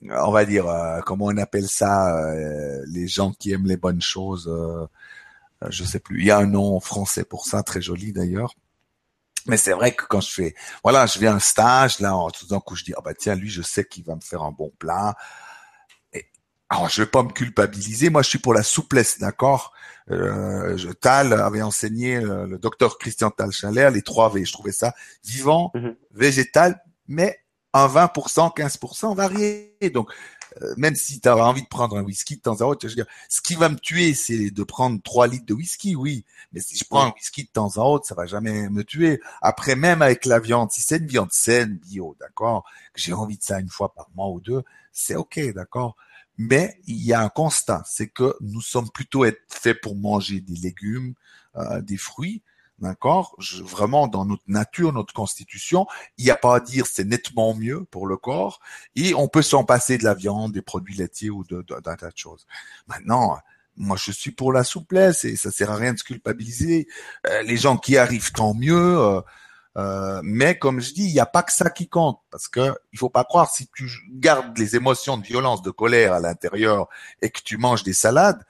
on 0.03 0.31
va 0.31 0.45
dire, 0.45 0.69
euh, 0.69 1.01
comment 1.05 1.27
on 1.27 1.37
appelle 1.37 1.69
ça, 1.69 2.17
euh, 2.19 2.85
les 2.89 3.09
gens 3.09 3.33
qui 3.33 3.53
aiment 3.53 3.67
les 3.67 3.77
bonnes 3.77 4.01
choses. 4.01 4.49
Euh, 4.49 4.87
je 5.69 5.85
sais 5.85 5.99
plus. 5.99 6.21
Il 6.21 6.27
y 6.27 6.31
a 6.31 6.39
un 6.39 6.47
nom 6.47 6.79
français 6.81 7.25
pour 7.25 7.47
ça, 7.47 7.63
très 7.63 7.83
joli 7.83 8.13
d'ailleurs. 8.13 8.55
Mais 9.47 9.57
c'est 9.57 9.73
vrai 9.73 9.95
que 9.95 10.05
quand 10.05 10.21
je 10.21 10.33
fais, 10.33 10.55
voilà, 10.83 11.07
je 11.07 11.19
viens 11.19 11.37
un 11.37 11.41
stage, 11.41 12.01
là, 12.01 12.17
en 12.17 12.31
tout 12.31 12.47
d'un 12.47 12.61
coup, 12.61 12.75
je 12.77 12.85
dis, 12.85 12.93
ah 12.97 13.01
bah 13.05 13.15
tiens, 13.15 13.35
lui, 13.35 13.49
je 13.49 13.63
sais 13.63 13.85
qu'il 13.85 14.05
va 14.05 14.15
me 14.15 14.21
faire 14.21 14.43
un 14.43 14.53
bon 14.53 14.73
plat. 14.79 15.15
Et, 16.13 16.27
alors, 16.69 16.89
je 16.89 17.03
vais 17.03 17.09
pas 17.09 17.23
me 17.23 17.31
culpabiliser. 17.31 18.11
Moi, 18.11 18.23
je 18.23 18.29
suis 18.29 18.39
pour 18.39 18.55
la 18.55 18.63
souplesse, 18.63 19.19
d'accord? 19.19 19.73
Euh, 20.11 20.77
je, 20.77 20.89
Tal 20.91 21.33
avait 21.33 21.63
enseigné 21.63 22.17
euh, 22.17 22.47
le 22.47 22.59
docteur 22.59 22.99
Christian 22.99 23.31
Tal 23.31 23.51
Chaler 23.51 23.91
les 23.93 24.03
trois 24.03 24.31
V. 24.33 24.45
Je 24.45 24.53
trouvais 24.53 24.73
ça 24.73 24.95
vivant, 25.25 25.71
mhm. 25.75 25.97
végétal, 26.13 26.81
mais 27.09 27.41
un 27.73 27.89
20%, 27.89 28.57
15% 28.57 29.15
varié. 29.15 29.77
Donc, 29.93 30.11
euh, 30.63 30.75
même 30.77 30.95
si 30.95 31.21
tu 31.21 31.29
as 31.29 31.37
envie 31.37 31.63
de 31.63 31.69
prendre 31.69 31.99
un 31.99 32.03
whisky 32.03 32.37
de 32.37 32.41
temps 32.41 32.61
à 32.61 32.65
autre, 32.65 32.81
je 32.83 32.89
veux 32.89 32.95
dire, 32.95 33.07
ce 33.29 33.41
qui 33.41 33.55
va 33.55 33.69
me 33.69 33.77
tuer, 33.77 34.15
c'est 34.15 34.51
de 34.51 34.63
prendre 34.63 35.01
3 35.03 35.27
litres 35.27 35.47
de 35.47 35.55
whisky, 35.55 35.97
oui. 35.97 36.25
Mais 36.53 36.61
si 36.61 36.77
je 36.77 36.85
prends 36.85 37.07
un 37.07 37.13
whisky 37.13 37.45
de 37.45 37.51
temps 37.51 37.77
à 37.77 37.81
autre, 37.81 38.07
ça 38.07 38.15
va 38.15 38.27
jamais 38.27 38.69
me 38.71 38.85
tuer. 38.85 39.21
Après, 39.43 39.77
même 39.77 40.03
avec 40.03 40.25
la 40.25 40.39
viande, 40.39 40.71
si 40.71 40.81
c'est 40.81 40.99
une 40.99 41.07
viande 41.07 41.33
saine, 41.33 41.77
bio, 41.77 42.17
d'accord, 42.21 42.65
que 42.95 43.01
j'ai 43.01 43.13
envie 43.13 43.37
de 43.37 43.43
ça 43.43 43.61
une 43.61 43.69
fois 43.69 43.93
par 43.93 44.09
mois 44.15 44.29
ou 44.29 44.41
deux, 44.41 44.63
c'est 44.93 45.17
ok, 45.17 45.53
d'accord. 45.55 45.97
Mais 46.39 46.81
il 46.87 47.03
y 47.03 47.13
a 47.13 47.21
un 47.21 47.29
constat, 47.29 47.83
c'est 47.87 48.09
que 48.09 48.37
nous 48.41 48.61
sommes 48.61 48.91
plutôt 48.91 49.25
faits 49.49 49.81
pour 49.81 49.97
manger 49.97 50.41
des 50.41 50.57
légumes, 50.57 51.15
euh, 51.57 51.81
des 51.81 51.97
fruits, 51.97 52.43
d'accord? 52.79 53.37
Vraiment 53.63 54.07
dans 54.09 54.25
notre 54.25 54.43
nature, 54.47 54.93
notre 54.93 55.15
constitution, 55.15 55.87
il 56.19 56.25
n'y 56.25 56.31
a 56.31 56.37
pas 56.37 56.57
à 56.57 56.61
dire 56.61 56.87
c'est 56.87 57.05
nettement 57.05 57.55
mieux 57.55 57.85
pour 57.85 58.07
le 58.07 58.17
corps, 58.17 58.61
et 58.95 59.15
on 59.15 59.29
peut 59.29 59.43
s'en 59.43 59.65
passer 59.65 59.99
de 59.99 60.05
la 60.05 60.15
viande, 60.15 60.53
des 60.53 60.63
produits 60.63 60.95
laitiers 60.95 61.31
ou 61.31 61.45
d'un 61.45 61.81
tas 61.81 62.11
de 62.11 62.17
choses. 62.17 62.47
Maintenant, 62.87 63.39
moi 63.77 63.97
je 63.99 64.11
suis 64.11 64.31
pour 64.31 64.53
la 64.53 64.65
souplesse 64.65 65.25
et 65.25 65.37
ça 65.37 65.51
sert 65.51 65.71
à 65.71 65.77
rien 65.77 65.93
de 65.93 65.99
se 65.99 66.05
culpabiliser. 66.05 66.89
Euh, 67.27 67.43
les 67.43 67.57
gens 67.57 67.77
qui 67.77 67.97
arrivent 67.97 68.33
tant 68.33 68.55
mieux. 68.55 68.99
Euh, 68.99 69.21
euh, 69.77 70.21
mais 70.25 70.59
comme 70.59 70.81
je 70.81 70.95
dis, 70.95 71.05
il 71.05 71.13
n'y 71.13 71.21
a 71.21 71.27
pas 71.27 71.43
que 71.43 71.53
ça 71.53 71.69
qui 71.69 71.89
compte 71.89 72.19
parce 72.31 72.49
que 72.49 72.75
il 72.93 72.99
faut 72.99 73.11
pas 73.11 73.25
croire 73.25 73.51
si 73.51 73.69
tu 73.75 73.87
gardes 74.11 74.57
les 74.57 74.75
émotions 74.75 75.19
de 75.19 75.27
violence, 75.27 75.61
de 75.63 75.71
colère 75.71 76.15
à 76.15 76.21
l'intérieur 76.21 76.89
et 77.21 77.29
que 77.31 77.41
tu 77.43 77.59
manges 77.59 77.83
des 77.83 77.93
salades, 77.93 78.43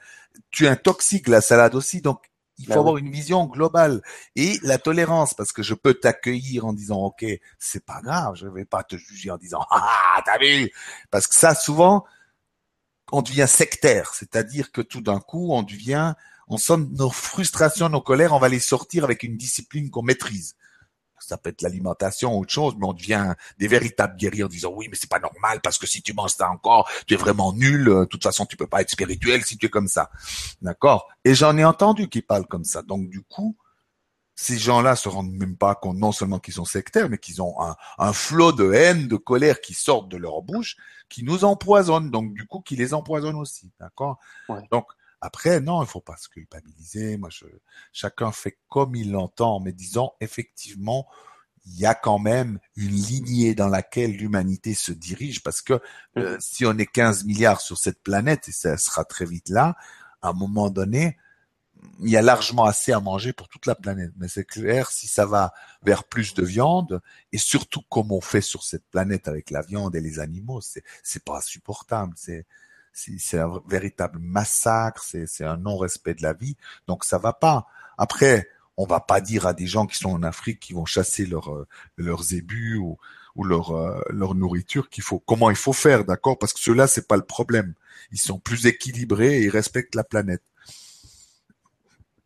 tu 0.51 0.67
intoxiques 0.67 1.27
la 1.27 1.41
salade 1.41 1.75
aussi. 1.75 2.01
Donc 2.01 2.21
il 2.57 2.65
faut 2.65 2.73
bah 2.73 2.79
avoir 2.79 2.97
une 2.97 3.11
vision 3.11 3.45
globale 3.45 4.01
et 4.35 4.59
la 4.63 4.77
tolérance 4.77 5.33
parce 5.33 5.51
que 5.51 5.63
je 5.63 5.73
peux 5.73 5.93
t'accueillir 5.93 6.65
en 6.65 6.73
disant 6.73 6.97
ok 6.97 7.25
c'est 7.59 7.85
pas 7.85 8.01
grave, 8.01 8.35
je 8.35 8.47
vais 8.47 8.65
pas 8.65 8.83
te 8.83 8.95
juger 8.97 9.31
en 9.31 9.37
disant 9.37 9.65
ah, 9.69 10.15
ah 10.15 10.21
t'as 10.25 10.39
vu? 10.39 10.71
Parce 11.11 11.27
que 11.27 11.35
ça 11.35 11.55
souvent 11.55 12.05
on 13.11 13.21
devient 13.21 13.47
sectaire, 13.47 14.13
c'est-à-dire 14.13 14.71
que 14.71 14.81
tout 14.81 15.01
d'un 15.01 15.19
coup 15.19 15.53
on 15.53 15.63
devient 15.63 16.15
on 16.49 16.57
somme 16.57 16.89
nos 16.93 17.09
frustrations, 17.09 17.89
nos 17.89 18.01
colères, 18.01 18.33
on 18.33 18.39
va 18.39 18.49
les 18.49 18.59
sortir 18.59 19.03
avec 19.03 19.23
une 19.23 19.37
discipline 19.37 19.89
qu'on 19.89 20.03
maîtrise 20.03 20.55
ça 21.27 21.37
peut 21.37 21.49
être 21.49 21.61
l'alimentation 21.61 22.35
ou 22.35 22.41
autre 22.41 22.53
chose, 22.53 22.75
mais 22.77 22.85
on 22.85 22.93
devient 22.93 23.33
des 23.57 23.67
véritables 23.67 24.15
guerriers 24.15 24.45
en 24.45 24.47
disant 24.47 24.71
oui, 24.73 24.87
mais 24.89 24.95
c'est 24.95 25.09
pas 25.09 25.19
normal 25.19 25.59
parce 25.61 25.77
que 25.77 25.85
si 25.85 26.01
tu 26.01 26.13
manges 26.13 26.31
ça 26.31 26.49
encore, 26.49 26.89
tu 27.05 27.15
es 27.15 27.17
vraiment 27.17 27.51
nul. 27.51 27.89
Euh, 27.89 27.99
de 28.01 28.05
toute 28.05 28.23
façon, 28.23 28.45
tu 28.45 28.55
peux 28.55 28.67
pas 28.67 28.81
être 28.81 28.89
spirituel 28.89 29.43
si 29.43 29.57
tu 29.57 29.65
es 29.65 29.69
comme 29.69 29.89
ça. 29.89 30.09
D'accord? 30.61 31.09
Et 31.25 31.35
j'en 31.35 31.57
ai 31.57 31.65
entendu 31.65 32.07
qui 32.07 32.21
parlent 32.21 32.47
comme 32.47 32.63
ça. 32.63 32.81
Donc 32.81 33.09
du 33.09 33.21
coup, 33.21 33.57
ces 34.35 34.57
gens-là 34.57 34.95
se 34.95 35.09
rendent 35.09 35.33
même 35.33 35.57
pas 35.57 35.75
compte 35.75 35.97
non 35.97 36.13
seulement 36.13 36.39
qu'ils 36.39 36.53
sont 36.53 36.65
sectaires, 36.65 37.09
mais 37.09 37.17
qu'ils 37.17 37.41
ont 37.41 37.61
un, 37.61 37.75
un 37.97 38.13
flot 38.13 38.53
de 38.53 38.71
haine, 38.71 39.07
de 39.07 39.17
colère 39.17 39.59
qui 39.59 39.73
sortent 39.73 40.09
de 40.09 40.17
leur 40.17 40.41
bouche, 40.43 40.77
qui 41.09 41.23
nous 41.23 41.43
empoisonne. 41.43 42.09
Donc 42.09 42.33
du 42.33 42.47
coup, 42.47 42.61
qui 42.61 42.77
les 42.77 42.93
empoisonne 42.93 43.35
aussi. 43.35 43.71
D'accord? 43.81 44.17
Donc 44.71 44.87
après, 45.21 45.59
non, 45.59 45.81
il 45.81 45.87
faut 45.87 46.01
pas 46.01 46.17
se 46.17 46.29
culpabiliser. 46.29 47.17
Moi, 47.17 47.29
chacun 47.91 48.31
fait 48.31 48.59
comme 48.69 48.95
il 48.95 49.11
l'entend, 49.11 49.59
mais 49.59 49.71
disons 49.71 50.11
effectivement, 50.21 51.07
il 51.65 51.79
y 51.79 51.85
a 51.85 51.95
quand 51.95 52.19
même 52.19 52.59
une 52.75 52.95
lignée 52.95 53.55
dans 53.55 53.67
laquelle 53.67 54.15
l'humanité 54.15 54.73
se 54.73 54.91
dirige, 54.91 55.43
parce 55.43 55.61
que 55.61 55.81
euh, 56.17 56.37
si 56.39 56.65
on 56.65 56.77
est 56.77 56.85
15 56.85 57.25
milliards 57.25 57.61
sur 57.61 57.77
cette 57.77 58.01
planète, 58.03 58.47
et 58.47 58.51
ça 58.51 58.77
sera 58.77 59.03
très 59.03 59.25
vite 59.25 59.49
là, 59.49 59.75
à 60.21 60.29
un 60.29 60.33
moment 60.33 60.69
donné, 60.69 61.17
il 61.99 62.09
y 62.09 62.17
a 62.17 62.21
largement 62.21 62.65
assez 62.65 62.91
à 62.91 62.99
manger 62.99 63.33
pour 63.33 63.49
toute 63.49 63.65
la 63.65 63.75
planète. 63.75 64.11
Mais 64.17 64.27
c'est 64.27 64.45
clair, 64.45 64.89
si 64.91 65.07
ça 65.07 65.25
va 65.25 65.53
vers 65.83 66.03
plus 66.03 66.33
de 66.33 66.43
viande, 66.43 67.01
et 67.31 67.37
surtout 67.37 67.81
comme 67.89 68.11
on 68.11 68.21
fait 68.21 68.41
sur 68.41 68.63
cette 68.63 68.85
planète 68.89 69.27
avec 69.27 69.51
la 69.51 69.61
viande 69.61 69.95
et 69.95 70.01
les 70.01 70.19
animaux, 70.19 70.61
c'est, 70.61 70.83
c'est 71.03 71.23
pas 71.23 71.41
supportable. 71.41 72.13
C'est, 72.15 72.45
c'est 72.97 73.39
un 73.39 73.61
véritable 73.67 74.19
massacre, 74.19 75.03
c'est 75.03 75.43
un 75.45 75.57
non-respect 75.57 76.15
de 76.15 76.23
la 76.23 76.33
vie. 76.33 76.57
Donc 76.87 77.03
ça 77.03 77.17
va 77.17 77.33
pas. 77.33 77.67
Après, 77.97 78.49
on 78.75 78.85
va 78.85 78.99
pas 78.99 79.21
dire 79.21 79.45
à 79.45 79.53
des 79.53 79.67
gens 79.67 79.85
qui 79.85 79.97
sont 79.97 80.09
en 80.09 80.23
Afrique 80.23 80.59
qui 80.59 80.73
vont 80.73 80.85
chasser 80.85 81.25
leur, 81.25 81.53
euh, 81.53 81.67
leurs 81.97 82.23
zébus 82.23 82.77
ou, 82.77 82.97
leur, 83.43 83.71
euh, 83.71 84.01
leur 84.09 84.33
nourriture 84.33 84.89
qu'il 84.89 85.03
faut 85.03 85.19
comment 85.19 85.51
il 85.51 85.55
faut 85.55 85.73
faire, 85.73 86.05
d'accord? 86.05 86.39
Parce 86.39 86.53
que 86.53 86.59
ceux-là 86.59 86.87
c'est 86.87 87.07
pas 87.07 87.17
le 87.17 87.25
problème. 87.25 87.75
Ils 88.11 88.19
sont 88.19 88.39
plus 88.39 88.65
équilibrés 88.65 89.39
et 89.39 89.43
ils 89.43 89.49
respectent 89.49 89.95
la 89.95 90.03
planète. 90.03 90.43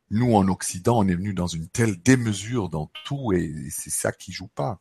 Nous 0.10 0.34
en 0.36 0.48
Occident, 0.48 1.00
on 1.00 1.08
est 1.08 1.16
venu 1.16 1.34
dans 1.34 1.48
une 1.48 1.68
telle 1.68 2.02
démesure 2.02 2.70
dans 2.70 2.90
tout 3.06 3.34
et 3.34 3.54
c'est 3.70 3.90
ça 3.90 4.12
qui 4.12 4.32
joue 4.32 4.48
pas. 4.48 4.80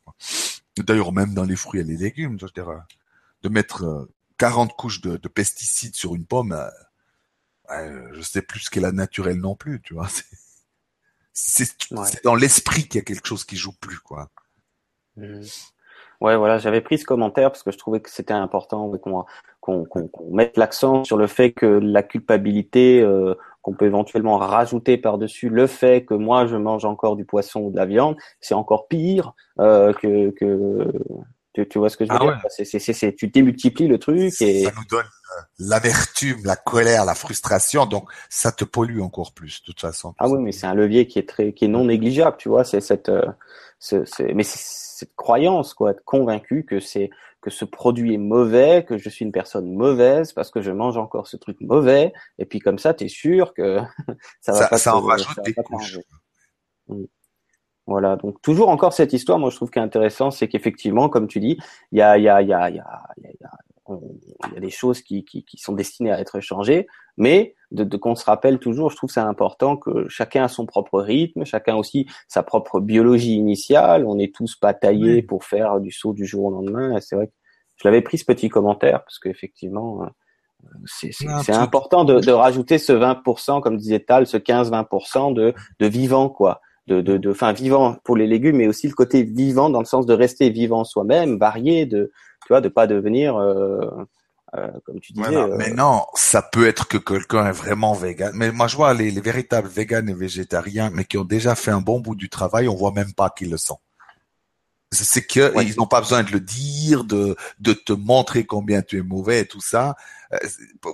D'ailleurs 0.77 1.13
même 1.13 1.35
dans 1.35 1.45
les 1.45 1.57
fruits 1.57 1.81
et 1.81 1.85
les 1.85 1.97
légumes, 1.97 2.39
je 2.41 2.47
dirais, 2.47 2.79
de 3.43 3.49
mettre 3.49 4.09
40 4.41 4.73
couches 4.73 5.03
de, 5.03 5.29
pesticides 5.29 5.95
sur 5.95 6.15
une 6.15 6.25
pomme, 6.25 6.59
euh, 7.71 8.09
je 8.13 8.23
sais 8.23 8.41
plus 8.41 8.61
ce 8.61 8.71
qu'est 8.71 8.81
la 8.81 8.91
naturelle 8.91 9.37
non 9.37 9.55
plus, 9.55 9.83
tu 9.83 9.93
vois. 9.93 10.09
C'est 11.35 12.25
dans 12.25 12.35
l'esprit 12.35 12.89
qu'il 12.89 12.97
y 12.97 13.03
a 13.03 13.05
quelque 13.05 13.27
chose 13.27 13.45
qui 13.45 13.57
joue 13.57 13.75
plus, 13.79 13.99
quoi. 13.99 14.31
Mmh. 15.17 15.43
Ouais, 16.23 16.37
voilà, 16.37 16.57
j'avais 16.57 16.81
pris 16.81 16.97
ce 16.97 17.05
commentaire 17.05 17.51
parce 17.51 17.63
que 17.63 17.71
je 17.71 17.77
trouvais 17.77 18.01
que 18.01 18.09
c'était 18.09 18.33
important 18.33 18.91
qu'on 19.61 20.11
mette 20.31 20.57
l'accent 20.57 21.05
sur 21.05 21.19
le 21.19 21.27
fait 21.27 21.53
que 21.53 21.67
la 21.67 22.03
culpabilité 22.03 23.01
euh, 23.01 23.35
qu'on 23.61 23.75
peut 23.75 23.87
éventuellement 23.87 24.39
rajouter 24.39 24.97
par-dessus 24.97 25.51
le 25.51 25.67
fait 25.67 26.05
que 26.05 26.15
moi 26.15 26.47
je 26.47 26.57
mange 26.57 26.85
encore 26.85 27.17
du 27.17 27.25
poisson 27.25 27.61
ou 27.61 27.71
de 27.71 27.77
la 27.77 27.87
viande, 27.87 28.17
c'est 28.41 28.55
encore 28.55 28.89
pire 28.89 29.35
euh, 29.61 29.93
que, 29.95 30.31
que 30.31 30.93
tu, 31.53 31.69
tu, 31.69 31.79
vois 31.79 31.89
ce 31.89 31.97
que 31.97 32.05
je 32.05 32.13
veux 32.13 32.19
ah 32.21 32.25
dire? 32.25 32.41
c'est, 32.49 32.65
c'est, 32.65 32.79
c'est, 32.79 33.15
Tu 33.15 33.29
démultiplies 33.29 33.89
le 33.89 33.99
truc 33.99 34.41
et 34.41 34.65
ça 34.65 34.73
nous 34.77 34.85
donne 34.89 35.01
euh, 35.01 35.41
l'amertume, 35.59 36.39
la 36.45 36.57
colère, 36.57 37.05
la 37.05 37.15
frustration, 37.15 37.87
donc 37.87 38.11
ça 38.29 38.53
te 38.53 38.65
pollue 38.65 39.01
encore 39.01 39.33
plus 39.33 39.61
de 39.61 39.67
toute 39.67 39.81
façon. 39.81 40.15
Ah 40.19 40.29
oui, 40.29 40.41
mais 40.41 40.53
c'est 40.53 40.67
un 40.67 40.75
levier 40.75 41.07
qui 41.07 41.19
est 41.19 41.29
très, 41.29 41.53
qui 41.53 41.65
est 41.65 41.69
non 41.69 41.85
négligeable, 41.87 42.37
tu 42.39 42.49
vois. 42.49 42.65
C'est 42.65 42.81
cette, 42.81 43.09
euh, 43.09 43.27
c'est, 43.79 44.05
mais 44.35 44.43
c'est 44.45 44.59
cette 45.01 45.17
croyance, 45.17 45.75
quoi, 45.75 45.91
être 45.93 46.05
convaincu 46.05 46.65
que 46.65 46.79
c'est 46.79 47.11
que 47.41 47.51
ce 47.51 47.65
produit 47.65 48.15
est 48.15 48.19
mauvais, 48.19 48.85
que 48.87 48.99
je 48.99 49.09
suis 49.09 49.25
une 49.25 49.33
personne 49.33 49.73
mauvaise 49.73 50.33
parce 50.33 50.51
que 50.51 50.61
je 50.61 50.71
mange 50.71 50.99
encore 50.99 51.27
ce 51.27 51.37
truc 51.37 51.57
mauvais, 51.61 52.13
et 52.39 52.45
puis 52.45 52.59
comme 52.59 52.79
ça, 52.79 52.95
tu 52.95 53.05
es 53.05 53.09
sûr 53.09 53.55
que 53.55 53.79
ça 54.41 54.53
va 54.53 54.59
ça, 54.59 54.69
pas. 54.69 54.79
Ça 54.79 54.97
en 54.97 55.01
rajoute 55.01 55.41
des 55.45 55.55
couches. 55.55 55.99
Voilà, 57.91 58.15
donc 58.15 58.41
toujours 58.41 58.69
encore 58.69 58.93
cette 58.93 59.13
histoire, 59.13 59.41
moi 59.41 59.51
je 59.51 59.57
trouve 59.57 59.69
qui 59.69 59.81
est 59.81 59.83
intéressant, 59.83 60.31
c'est 60.31 60.47
qu'effectivement, 60.47 61.09
comme 61.09 61.27
tu 61.27 61.41
dis, 61.41 61.59
il 61.91 61.99
y 61.99 62.03
a, 62.03 62.17
y, 62.19 62.29
a, 62.29 62.41
y, 62.41 62.53
a, 62.53 62.71
y, 62.71 62.79
a, 62.79 63.03
y 63.19 64.57
a 64.57 64.61
des 64.61 64.71
choses 64.71 65.03
qui, 65.03 65.25
qui, 65.25 65.43
qui, 65.43 65.57
sont 65.57 65.73
destinées 65.73 66.13
à 66.13 66.21
être 66.21 66.39
changées, 66.39 66.87
mais 67.17 67.57
de, 67.73 67.83
de 67.83 67.97
qu'on 67.97 68.15
se 68.15 68.25
rappelle 68.25 68.61
toujours, 68.61 68.93
je 68.93 68.97
trouve 68.97 69.11
c'est 69.11 69.19
important 69.19 69.77
que 69.77 70.07
chacun 70.09 70.45
a 70.45 70.49
son 70.49 70.67
propre 70.67 71.01
rythme, 71.01 71.45
chacun 71.45 71.75
aussi 71.75 72.07
sa 72.29 72.45
propre 72.45 72.79
biologie 72.79 73.35
initiale, 73.35 74.05
on 74.07 74.21
est 74.21 74.33
tous 74.33 74.55
pas 74.55 74.73
taillés 74.73 75.23
pour 75.23 75.43
faire 75.43 75.81
du 75.81 75.91
saut 75.91 76.13
du 76.13 76.27
jour 76.27 76.45
au 76.45 76.51
lendemain, 76.53 77.01
c'est 77.01 77.17
vrai 77.17 77.27
que 77.27 77.33
je 77.75 77.89
l'avais 77.89 78.03
pris 78.03 78.19
ce 78.19 78.25
petit 78.25 78.49
commentaire, 78.49 79.03
parce 79.03 79.19
qu'effectivement, 79.19 80.05
euh, 80.05 80.07
c'est 80.87 81.55
important 81.55 82.05
de, 82.05 82.21
de, 82.21 82.31
rajouter 82.31 82.79
ce 82.79 82.93
20%, 82.93 83.61
comme 83.61 83.79
disait 83.79 83.99
Tal, 83.99 84.29
ce 84.29 84.37
15-20% 84.37 85.35
de, 85.35 85.55
de 85.81 85.87
vivant, 85.87 86.29
quoi 86.29 86.61
de, 86.87 87.01
de, 87.01 87.17
de 87.17 87.33
fin 87.33 87.53
vivant 87.53 87.97
pour 88.05 88.17
les 88.17 88.27
légumes, 88.27 88.57
mais 88.57 88.67
aussi 88.67 88.89
le 88.89 88.95
côté 88.95 89.23
vivant 89.23 89.71
dans 89.71 89.81
le 89.81 89.87
sens 89.87 90.07
de 90.07 90.15
rester 90.15 90.51
vivant 90.51 90.85
soi-même, 90.85 91.39
varié, 91.39 91.87
de 91.87 92.11
tu 92.47 92.49
vois, 92.49 92.61
de 92.61 92.69
pas 92.69 92.87
devenir 92.87 93.37
euh, 93.37 93.81
euh, 94.57 94.69
comme 94.85 94.99
tu 95.01 95.13
disais. 95.13 95.37
Euh, 95.37 95.55
mais 95.57 95.71
non, 95.71 96.03
ça 96.15 96.43
peut 96.43 96.67
être 96.67 96.89
que 96.89 96.99
quelqu'un 96.99 97.47
est 97.47 97.53
vraiment 97.53 97.93
vegan. 97.93 98.33
Mais 98.35 98.51
moi, 98.51 98.67
je 98.67 98.77
vois 98.77 98.95
les, 98.95 99.11
les 99.11 99.21
véritables 99.21 99.69
véganes 99.69 100.09
et 100.09 100.15
végétariens, 100.15 100.91
mais 100.93 101.05
qui 101.05 101.19
ont 101.19 101.25
déjà 101.25 101.55
fait 101.55 101.71
un 101.71 101.81
bon 101.81 102.01
bout 102.01 102.17
du 102.17 102.29
travail, 102.29 102.67
on 102.67 102.75
voit 102.75 102.93
même 102.93 103.13
pas 103.13 103.31
qu'ils 103.31 103.51
le 103.51 103.59
sont. 103.59 103.79
C'est 104.93 105.25
que 105.25 105.53
ils 105.63 105.77
n'ont 105.77 105.87
pas 105.87 106.01
besoin 106.01 106.25
de 106.25 106.33
le 106.33 106.41
dire, 106.41 107.05
de 107.05 107.37
de 107.61 107.73
te 107.73 107.93
montrer 107.93 108.45
combien 108.45 108.83
tu 108.83 108.99
es 108.99 109.03
mauvais 109.03 109.43
et 109.43 109.47
tout 109.47 109.61
ça. 109.61 109.95
Euh, 110.33 110.39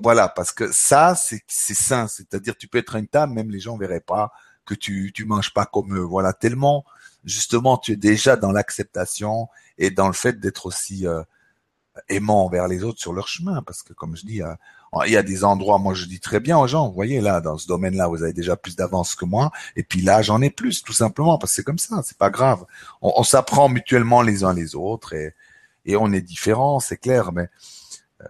voilà, 0.02 0.28
parce 0.28 0.52
que 0.52 0.70
ça, 0.70 1.14
c'est 1.14 1.40
c'est 1.46 1.72
sain. 1.72 2.06
C'est-à-dire, 2.06 2.58
tu 2.58 2.68
peux 2.68 2.76
être 2.76 2.94
une 2.96 3.08
table, 3.08 3.32
même 3.32 3.50
les 3.50 3.60
gens 3.60 3.78
verraient 3.78 4.00
pas 4.00 4.32
que 4.66 4.74
tu 4.74 5.12
tu 5.14 5.24
manges 5.24 5.54
pas 5.54 5.66
comme 5.66 5.96
eux. 5.96 6.02
Voilà, 6.02 6.32
tellement. 6.32 6.84
Justement 7.24 7.78
tu 7.78 7.92
es 7.92 7.96
déjà 7.96 8.36
dans 8.36 8.52
l'acceptation 8.52 9.48
et 9.78 9.90
dans 9.90 10.06
le 10.06 10.12
fait 10.12 10.38
d'être 10.38 10.66
aussi 10.66 11.06
euh, 11.06 11.22
aimant 12.08 12.44
envers 12.44 12.68
les 12.68 12.84
autres 12.84 13.00
sur 13.00 13.12
leur 13.12 13.28
chemin. 13.28 13.62
Parce 13.62 13.82
que 13.82 13.92
comme 13.92 14.16
je 14.16 14.26
dis 14.26 14.42
il 15.04 15.12
y 15.12 15.16
a 15.16 15.22
des 15.22 15.44
endroits 15.44 15.78
moi 15.78 15.94
je 15.94 16.06
dis 16.06 16.20
très 16.20 16.40
bien 16.40 16.56
aux 16.58 16.66
gens 16.66 16.88
vous 16.88 16.94
voyez 16.94 17.20
là 17.20 17.40
dans 17.40 17.58
ce 17.58 17.66
domaine-là 17.66 18.08
vous 18.08 18.22
avez 18.22 18.32
déjà 18.32 18.56
plus 18.56 18.76
d'avance 18.76 19.14
que 19.14 19.24
moi. 19.24 19.50
Et 19.76 19.82
puis 19.82 20.00
là 20.00 20.22
j'en 20.22 20.40
ai 20.42 20.50
plus 20.50 20.82
tout 20.82 20.92
simplement 20.92 21.38
parce 21.38 21.52
que 21.52 21.56
c'est 21.56 21.64
comme 21.64 21.78
ça 21.78 22.02
c'est 22.04 22.18
pas 22.18 22.30
grave. 22.30 22.64
On, 23.02 23.24
s'apprend 23.24 23.68
mutuellement 23.68 24.22
les 24.22 24.44
uns 24.44 24.54
les 24.54 24.74
autres 24.74 25.14
et 25.14 25.34
et 25.84 25.96
on 25.96 26.12
est 26.12 26.20
différents 26.20 26.80
c'est 26.80 26.96
clair 26.96 27.32
mais 27.32 27.48
euh, 28.22 28.26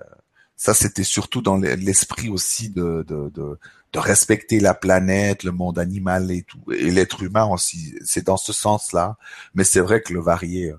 ça 0.56 0.74
c'était 0.74 1.04
surtout 1.04 1.42
dans 1.42 1.56
l'esprit 1.56 2.30
aussi 2.30 2.70
de, 2.70 3.04
de, 3.06 3.30
de, 3.34 3.58
de 3.96 4.00
respecter 4.00 4.60
la 4.60 4.74
planète, 4.74 5.42
le 5.42 5.52
monde 5.52 5.78
animal 5.78 6.30
et 6.30 6.42
tout, 6.42 6.60
et 6.70 6.90
l'être 6.90 7.22
humain 7.22 7.46
aussi. 7.46 7.94
C'est 8.04 8.26
dans 8.26 8.36
ce 8.36 8.52
sens-là. 8.52 9.16
Mais 9.54 9.64
c'est 9.64 9.80
vrai 9.80 10.02
que 10.02 10.12
le 10.12 10.20
varié, 10.20 10.70
euh, 10.70 10.76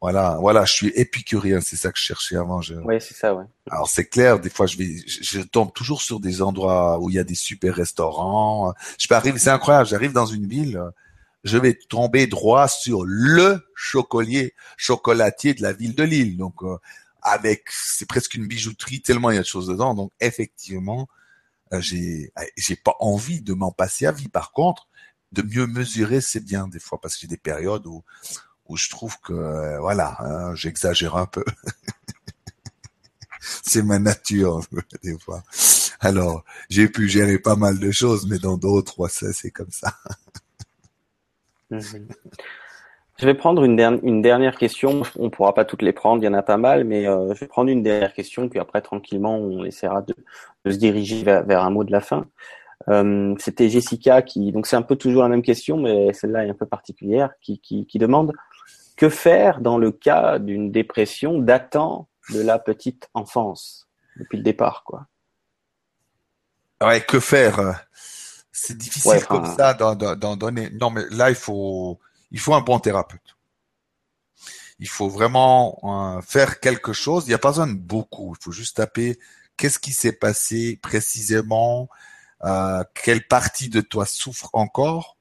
voilà, 0.00 0.38
voilà, 0.40 0.64
je 0.64 0.72
suis 0.72 0.88
épicurien, 0.94 1.60
c'est 1.60 1.74
ça 1.74 1.90
que 1.90 1.98
je 1.98 2.04
cherchais 2.04 2.36
avant. 2.36 2.60
Je... 2.60 2.74
Oui, 2.74 3.00
c'est 3.00 3.14
ça, 3.14 3.34
ouais. 3.34 3.42
Alors 3.68 3.88
c'est 3.88 4.04
clair, 4.04 4.38
des 4.38 4.50
fois 4.50 4.66
je 4.66 4.76
vais, 4.76 4.94
je, 5.06 5.40
tombe 5.40 5.72
toujours 5.72 6.00
sur 6.00 6.20
des 6.20 6.42
endroits 6.42 7.00
où 7.00 7.10
il 7.10 7.16
y 7.16 7.18
a 7.18 7.24
des 7.24 7.34
super 7.34 7.74
restaurants. 7.74 8.72
Je 9.00 9.08
peux 9.08 9.16
arriver, 9.16 9.38
c'est 9.40 9.50
incroyable, 9.50 9.88
j'arrive 9.88 10.12
dans 10.12 10.26
une 10.26 10.46
ville, 10.46 10.80
je 11.42 11.58
vais 11.58 11.74
tomber 11.74 12.28
droit 12.28 12.68
sur 12.68 13.02
le 13.04 13.66
chocolier, 13.74 14.54
chocolatier 14.76 15.54
de 15.54 15.62
la 15.62 15.72
ville 15.72 15.96
de 15.96 16.04
Lille. 16.04 16.36
Donc 16.36 16.62
euh, 16.62 16.76
avec, 17.20 17.64
c'est 17.70 18.06
presque 18.06 18.34
une 18.34 18.46
bijouterie 18.46 19.00
tellement 19.00 19.32
il 19.32 19.34
y 19.34 19.38
a 19.38 19.42
de 19.42 19.46
choses 19.46 19.66
dedans. 19.66 19.94
Donc 19.94 20.12
effectivement, 20.20 21.08
j'ai 21.72 22.32
j'ai 22.56 22.76
pas 22.76 22.94
envie 23.00 23.40
de 23.40 23.54
m'en 23.54 23.72
passer 23.72 24.06
à 24.06 24.12
vie. 24.12 24.28
Par 24.28 24.52
contre, 24.52 24.88
de 25.32 25.42
mieux 25.42 25.66
mesurer, 25.66 26.20
c'est 26.20 26.44
bien 26.44 26.68
des 26.68 26.78
fois 26.78 27.00
parce 27.00 27.14
que 27.14 27.22
j'ai 27.22 27.26
des 27.26 27.36
périodes 27.36 27.86
où 27.86 28.04
où 28.66 28.76
je 28.76 28.88
trouve 28.88 29.18
que 29.20 29.32
euh, 29.32 29.78
voilà, 29.80 30.16
hein, 30.20 30.54
j'exagère 30.54 31.16
un 31.16 31.26
peu. 31.26 31.44
c'est 33.64 33.82
ma 33.82 33.98
nature 33.98 34.60
des 35.02 35.18
fois. 35.18 35.42
Alors, 36.00 36.44
j'ai 36.68 36.88
pu 36.88 37.08
gérer 37.08 37.38
pas 37.38 37.56
mal 37.56 37.78
de 37.78 37.90
choses, 37.90 38.26
mais 38.26 38.38
dans 38.38 38.56
d'autres, 38.56 39.08
c'est 39.08 39.50
comme 39.50 39.70
ça. 39.70 39.98
Je 43.16 43.26
vais 43.26 43.34
prendre 43.34 43.62
une, 43.62 43.78
une, 44.02 44.22
dernière 44.22 44.56
question. 44.56 45.02
On 45.18 45.30
pourra 45.30 45.54
pas 45.54 45.64
toutes 45.64 45.82
les 45.82 45.92
prendre, 45.92 46.22
il 46.22 46.26
y 46.26 46.28
en 46.28 46.34
a 46.34 46.42
pas 46.42 46.56
mal, 46.56 46.84
mais 46.84 47.06
euh, 47.06 47.32
je 47.34 47.40
vais 47.40 47.46
prendre 47.46 47.70
une 47.70 47.82
dernière 47.82 48.12
question, 48.12 48.48
puis 48.48 48.58
après 48.58 48.82
tranquillement 48.82 49.36
on 49.36 49.64
essaiera 49.64 50.02
de, 50.02 50.14
de 50.64 50.70
se 50.70 50.76
diriger 50.76 51.22
vers, 51.22 51.44
vers, 51.44 51.62
un 51.62 51.70
mot 51.70 51.84
de 51.84 51.92
la 51.92 52.00
fin. 52.00 52.26
Euh, 52.88 53.34
C'était 53.38 53.68
Jessica 53.68 54.22
qui, 54.22 54.50
donc 54.50 54.66
c'est 54.66 54.76
un 54.76 54.82
peu 54.82 54.96
toujours 54.96 55.22
la 55.22 55.28
même 55.28 55.42
question, 55.42 55.78
mais 55.78 56.12
celle-là 56.12 56.44
est 56.44 56.50
un 56.50 56.54
peu 56.54 56.66
particulière, 56.66 57.30
qui, 57.40 57.60
qui, 57.60 57.86
qui, 57.86 57.98
demande 57.98 58.32
que 58.96 59.08
faire 59.08 59.60
dans 59.60 59.78
le 59.78 59.92
cas 59.92 60.40
d'une 60.40 60.72
dépression 60.72 61.38
datant 61.38 62.08
de 62.32 62.40
la 62.40 62.58
petite 62.58 63.08
enfance, 63.14 63.88
depuis 64.16 64.38
le 64.38 64.42
départ, 64.42 64.82
quoi. 64.84 65.06
Ouais, 66.82 67.00
que 67.00 67.20
faire? 67.20 67.86
C'est 68.50 68.76
difficile 68.76 69.24
comme 69.26 69.46
ça 69.46 69.74
d'en 69.74 70.36
donner. 70.36 70.70
Non, 70.80 70.90
mais 70.90 71.02
là 71.10 71.30
il 71.30 71.36
faut 71.36 71.98
il 72.34 72.40
faut 72.40 72.52
un 72.52 72.62
bon 72.62 72.80
thérapeute. 72.80 73.36
Il 74.80 74.88
faut 74.88 75.08
vraiment 75.08 75.78
euh, 75.84 76.20
faire 76.20 76.58
quelque 76.58 76.92
chose. 76.92 77.26
Il 77.26 77.28
n'y 77.28 77.34
a 77.34 77.38
pas 77.38 77.50
besoin 77.50 77.68
de 77.68 77.74
beaucoup. 77.74 78.34
Il 78.36 78.42
faut 78.42 78.50
juste 78.50 78.76
taper 78.78 79.20
qu'est-ce 79.56 79.78
qui 79.78 79.92
s'est 79.92 80.12
passé 80.12 80.76
précisément, 80.82 81.88
euh, 82.42 82.82
quelle 82.92 83.24
partie 83.28 83.68
de 83.68 83.80
toi 83.80 84.04
souffre 84.04 84.50
encore. 84.52 85.16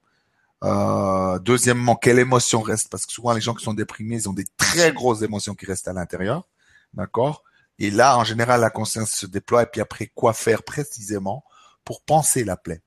Euh, 0.64 1.38
deuxièmement, 1.38 1.96
quelle 1.96 2.18
émotion 2.18 2.62
reste? 2.62 2.90
Parce 2.90 3.06
que 3.06 3.14
souvent 3.14 3.34
les 3.34 3.42
gens 3.42 3.54
qui 3.54 3.64
sont 3.64 3.76
déprimés, 3.76 4.16
ils 4.16 4.28
ont 4.28 4.34
des 4.34 4.48
très 4.58 4.92
grosses 4.92 5.22
émotions 5.22 5.54
qui 5.54 5.68
restent 5.68 5.88
à 5.88 5.94
l'intérieur, 5.94 6.48
d'accord? 6.96 7.44
Et 7.78 7.92
là, 7.92 8.18
en 8.18 8.24
général, 8.24 8.60
la 8.60 8.72
conscience 8.72 9.12
se 9.12 9.28
déploie. 9.28 9.62
Et 9.62 9.68
puis 9.68 9.82
après, 9.82 10.08
quoi 10.08 10.34
faire 10.34 10.64
précisément 10.64 11.44
pour 11.86 12.02
penser 12.02 12.44
la 12.44 12.58
plaie? 12.58 12.82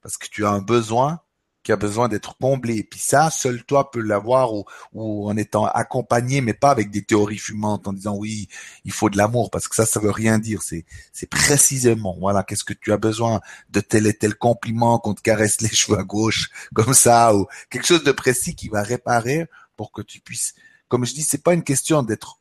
Parce 0.00 0.16
que 0.16 0.28
tu 0.28 0.46
as 0.46 0.50
un 0.50 0.62
besoin 0.62 1.20
qui 1.66 1.72
a 1.72 1.76
besoin 1.76 2.06
d'être 2.06 2.38
comblé. 2.38 2.76
Et 2.76 2.84
puis 2.84 3.00
ça, 3.00 3.28
seul 3.28 3.64
toi 3.64 3.90
peux 3.90 4.00
l'avoir 4.00 4.52
ou, 4.54 5.28
en 5.28 5.36
étant 5.36 5.66
accompagné, 5.66 6.40
mais 6.40 6.54
pas 6.54 6.70
avec 6.70 6.92
des 6.92 7.02
théories 7.02 7.38
fumantes 7.38 7.88
en 7.88 7.92
disant 7.92 8.14
oui, 8.16 8.46
il 8.84 8.92
faut 8.92 9.10
de 9.10 9.16
l'amour, 9.16 9.50
parce 9.50 9.66
que 9.66 9.74
ça, 9.74 9.84
ça 9.84 9.98
veut 9.98 10.12
rien 10.12 10.38
dire. 10.38 10.62
C'est, 10.62 10.84
c'est 11.12 11.28
précisément, 11.28 12.16
voilà, 12.20 12.44
qu'est-ce 12.44 12.62
que 12.62 12.72
tu 12.72 12.92
as 12.92 12.98
besoin 12.98 13.40
de 13.70 13.80
tel 13.80 14.06
et 14.06 14.14
tel 14.14 14.36
compliment, 14.36 15.00
qu'on 15.00 15.14
te 15.14 15.22
caresse 15.22 15.60
les 15.60 15.68
cheveux 15.74 15.98
à 15.98 16.04
gauche, 16.04 16.50
comme 16.72 16.94
ça, 16.94 17.34
ou 17.34 17.46
quelque 17.68 17.86
chose 17.86 18.04
de 18.04 18.12
précis 18.12 18.54
qui 18.54 18.68
va 18.68 18.82
réparer 18.82 19.46
pour 19.74 19.90
que 19.90 20.02
tu 20.02 20.20
puisses, 20.20 20.54
comme 20.86 21.04
je 21.04 21.14
dis, 21.14 21.24
c'est 21.24 21.42
pas 21.42 21.52
une 21.52 21.64
question 21.64 22.04
d'être, 22.04 22.38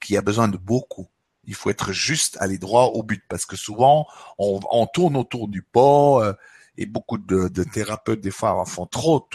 qui 0.00 0.16
a 0.16 0.20
besoin 0.20 0.48
de 0.48 0.56
beaucoup. 0.56 1.06
Il 1.44 1.54
faut 1.54 1.70
être 1.70 1.92
juste, 1.92 2.38
aller 2.40 2.58
droit 2.58 2.86
au 2.86 3.04
but, 3.04 3.22
parce 3.28 3.46
que 3.46 3.54
souvent, 3.54 4.08
on, 4.36 4.58
on 4.68 4.88
tourne 4.88 5.16
autour 5.16 5.46
du 5.46 5.62
pot, 5.62 6.20
euh, 6.20 6.32
et 6.76 6.86
beaucoup 6.86 7.18
de, 7.18 7.48
de 7.48 7.64
thérapeutes 7.64 8.20
des 8.20 8.30
fois 8.30 8.54
en 8.54 8.64
font 8.64 8.86
trop. 8.86 9.28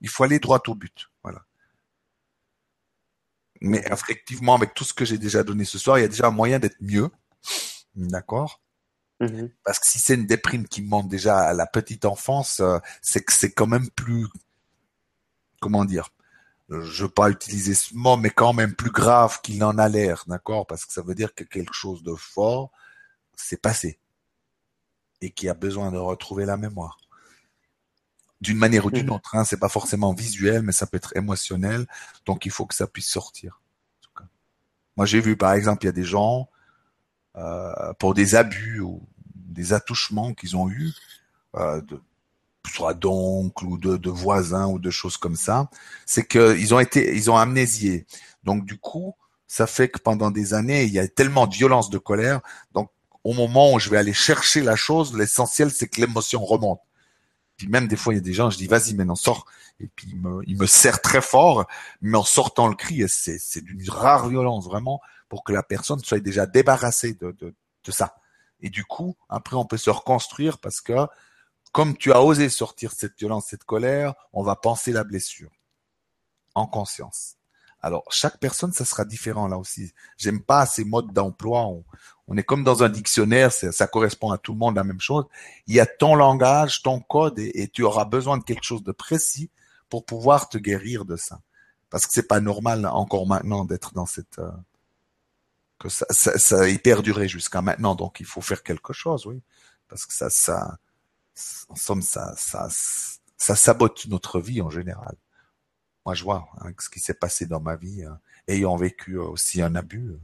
Il 0.00 0.08
faut 0.08 0.24
aller 0.24 0.38
droit 0.38 0.62
au 0.66 0.74
but. 0.74 1.10
Voilà. 1.22 1.44
Mais 3.60 3.84
effectivement, 3.90 4.54
avec 4.54 4.74
tout 4.74 4.84
ce 4.84 4.94
que 4.94 5.04
j'ai 5.04 5.18
déjà 5.18 5.42
donné 5.42 5.64
ce 5.64 5.78
soir, 5.78 5.98
il 5.98 6.02
y 6.02 6.04
a 6.04 6.08
déjà 6.08 6.28
un 6.28 6.32
moyen 6.32 6.58
d'être 6.58 6.80
mieux. 6.80 7.10
D'accord? 7.94 8.60
Mm-hmm. 9.20 9.50
Parce 9.64 9.78
que 9.80 9.86
si 9.86 9.98
c'est 9.98 10.14
une 10.14 10.26
déprime 10.26 10.68
qui 10.68 10.82
monte 10.82 11.08
déjà 11.08 11.38
à 11.38 11.52
la 11.52 11.66
petite 11.66 12.04
enfance, 12.04 12.60
euh, 12.60 12.78
c'est 13.02 13.22
que 13.22 13.32
c'est 13.32 13.50
quand 13.50 13.66
même 13.66 13.90
plus, 13.90 14.26
comment 15.60 15.84
dire, 15.84 16.10
je 16.68 17.04
veux 17.04 17.08
pas 17.08 17.30
utiliser 17.30 17.74
ce 17.74 17.94
mot, 17.94 18.16
mais 18.16 18.30
quand 18.30 18.52
même 18.52 18.74
plus 18.74 18.90
grave 18.90 19.40
qu'il 19.42 19.64
en 19.64 19.78
a 19.78 19.88
l'air, 19.88 20.24
d'accord? 20.26 20.66
Parce 20.66 20.84
que 20.84 20.92
ça 20.92 21.02
veut 21.02 21.14
dire 21.14 21.34
que 21.34 21.42
quelque 21.42 21.72
chose 21.72 22.02
de 22.02 22.14
fort 22.14 22.70
s'est 23.34 23.56
passé 23.56 23.98
et 25.20 25.30
qui 25.30 25.48
a 25.48 25.54
besoin 25.54 25.90
de 25.90 25.98
retrouver 25.98 26.44
la 26.44 26.56
mémoire. 26.56 26.98
D'une 28.40 28.58
manière 28.58 28.86
ou 28.86 28.90
d'une 28.90 29.06
mhm. 29.06 29.12
autre, 29.12 29.34
hein, 29.34 29.44
c'est 29.44 29.58
pas 29.58 29.68
forcément 29.68 30.12
visuel, 30.12 30.62
mais 30.62 30.72
ça 30.72 30.86
peut 30.86 30.96
être 30.96 31.16
émotionnel, 31.16 31.86
donc 32.24 32.46
il 32.46 32.52
faut 32.52 32.66
que 32.66 32.74
ça 32.74 32.86
puisse 32.86 33.10
sortir. 33.10 33.60
Moi, 34.96 35.06
j'ai 35.06 35.20
vu, 35.20 35.36
par 35.36 35.52
exemple, 35.52 35.84
il 35.84 35.86
y 35.86 35.90
a 35.90 35.92
des 35.92 36.04
gens 36.04 36.48
euh, 37.36 37.92
pour 38.00 38.14
des 38.14 38.34
abus 38.34 38.80
ou 38.80 39.00
des 39.34 39.72
attouchements 39.72 40.34
qu'ils 40.34 40.56
ont 40.56 40.68
eus, 40.68 40.92
euh, 41.54 41.80
de, 41.82 42.02
soit 42.66 42.94
d'oncles 42.94 43.64
ou 43.64 43.78
de, 43.78 43.96
de, 43.96 44.10
voisins 44.10 44.66
ou 44.66 44.80
de 44.80 44.90
choses 44.90 45.16
comme 45.16 45.36
ça, 45.36 45.70
c'est 46.04 46.26
qu'ils 46.26 46.74
ont 46.74 46.80
été, 46.80 47.14
ils 47.14 47.30
ont 47.30 47.36
amnésié. 47.36 48.06
Donc 48.42 48.64
du 48.64 48.76
coup, 48.76 49.14
ça 49.46 49.68
fait 49.68 49.88
que 49.88 50.00
pendant 50.00 50.32
des 50.32 50.52
années, 50.52 50.82
il 50.82 50.92
y 50.92 50.98
a 50.98 51.06
tellement 51.06 51.46
de 51.46 51.54
violence, 51.54 51.90
de 51.90 51.98
colère, 51.98 52.40
donc 52.72 52.90
au 53.24 53.32
moment 53.32 53.72
où 53.74 53.78
je 53.78 53.90
vais 53.90 53.98
aller 53.98 54.12
chercher 54.12 54.62
la 54.62 54.76
chose, 54.76 55.16
l'essentiel, 55.16 55.70
c'est 55.70 55.88
que 55.88 56.00
l'émotion 56.00 56.44
remonte. 56.44 56.80
Puis 57.56 57.66
même 57.66 57.88
des 57.88 57.96
fois, 57.96 58.14
il 58.14 58.16
y 58.16 58.20
a 58.20 58.22
des 58.22 58.32
gens, 58.32 58.50
je 58.50 58.56
dis, 58.56 58.68
vas-y, 58.68 58.94
maintenant, 58.94 59.16
sors. 59.16 59.44
Et 59.80 59.88
puis, 59.88 60.08
il 60.10 60.20
me, 60.20 60.42
il 60.46 60.56
me 60.56 60.66
serre 60.66 61.00
très 61.00 61.20
fort, 61.20 61.66
mais 62.00 62.16
en 62.16 62.24
sortant 62.24 62.68
le 62.68 62.74
cri, 62.74 63.08
c'est, 63.08 63.38
c'est 63.38 63.60
d'une 63.60 63.88
rare 63.90 64.28
violence, 64.28 64.64
vraiment, 64.64 65.00
pour 65.28 65.44
que 65.44 65.52
la 65.52 65.62
personne 65.62 65.98
soit 66.00 66.20
déjà 66.20 66.46
débarrassée 66.46 67.14
de, 67.14 67.32
de, 67.32 67.54
de 67.84 67.92
ça. 67.92 68.16
Et 68.60 68.70
du 68.70 68.84
coup, 68.84 69.16
après, 69.28 69.56
on 69.56 69.64
peut 69.64 69.76
se 69.76 69.90
reconstruire 69.90 70.58
parce 70.58 70.80
que, 70.80 71.06
comme 71.72 71.96
tu 71.96 72.12
as 72.12 72.22
osé 72.22 72.48
sortir 72.48 72.92
cette 72.92 73.18
violence, 73.18 73.46
cette 73.48 73.64
colère, 73.64 74.14
on 74.32 74.42
va 74.42 74.56
penser 74.56 74.92
la 74.92 75.04
blessure. 75.04 75.50
En 76.54 76.66
conscience. 76.66 77.37
Alors, 77.80 78.04
chaque 78.10 78.38
personne, 78.38 78.72
ça 78.72 78.84
sera 78.84 79.04
différent 79.04 79.46
là 79.46 79.56
aussi. 79.56 79.92
J'aime 80.16 80.40
pas 80.40 80.66
ces 80.66 80.84
modes 80.84 81.12
d'emploi. 81.12 81.68
On, 82.26 82.36
est 82.36 82.42
comme 82.42 82.64
dans 82.64 82.82
un 82.82 82.88
dictionnaire, 82.88 83.52
ça 83.52 83.86
correspond 83.86 84.32
à 84.32 84.38
tout 84.38 84.52
le 84.52 84.58
monde 84.58 84.76
la 84.76 84.84
même 84.84 85.00
chose. 85.00 85.24
Il 85.66 85.74
y 85.74 85.80
a 85.80 85.86
ton 85.86 86.14
langage, 86.14 86.82
ton 86.82 87.00
code, 87.00 87.38
et, 87.38 87.68
tu 87.68 87.82
auras 87.84 88.04
besoin 88.04 88.38
de 88.38 88.44
quelque 88.44 88.64
chose 88.64 88.82
de 88.82 88.92
précis 88.92 89.50
pour 89.88 90.04
pouvoir 90.04 90.48
te 90.48 90.58
guérir 90.58 91.04
de 91.04 91.16
ça. 91.16 91.40
Parce 91.88 92.06
que 92.06 92.12
c'est 92.12 92.28
pas 92.28 92.40
normal 92.40 92.84
encore 92.86 93.26
maintenant 93.26 93.64
d'être 93.64 93.94
dans 93.94 94.06
cette 94.06 94.38
euh, 94.40 94.50
que 95.78 95.88
ça, 95.88 96.04
ça, 96.10 96.36
ça 96.38 96.64
perduré 96.82 97.28
jusqu'à 97.28 97.62
maintenant. 97.62 97.94
Donc 97.94 98.20
il 98.20 98.26
faut 98.26 98.40
faire 98.42 98.62
quelque 98.62 98.92
chose, 98.92 99.24
oui, 99.26 99.40
parce 99.88 100.04
que 100.04 100.12
ça, 100.12 100.28
ça, 100.28 100.78
en 101.68 101.76
somme, 101.76 102.02
ça, 102.02 102.34
ça, 102.36 102.68
ça 103.36 103.56
sabote 103.56 104.06
notre 104.06 104.40
vie 104.40 104.60
en 104.60 104.68
général 104.68 105.16
je 106.14 106.24
vois 106.24 106.48
hein, 106.60 106.70
ce 106.78 106.88
qui 106.88 107.00
s'est 107.00 107.14
passé 107.14 107.46
dans 107.46 107.60
ma 107.60 107.76
vie, 107.76 108.04
hein, 108.04 108.18
ayant 108.46 108.76
vécu 108.76 109.14
euh, 109.14 109.24
aussi 109.24 109.62
un 109.62 109.74
abus, 109.74 110.08
euh, 110.08 110.20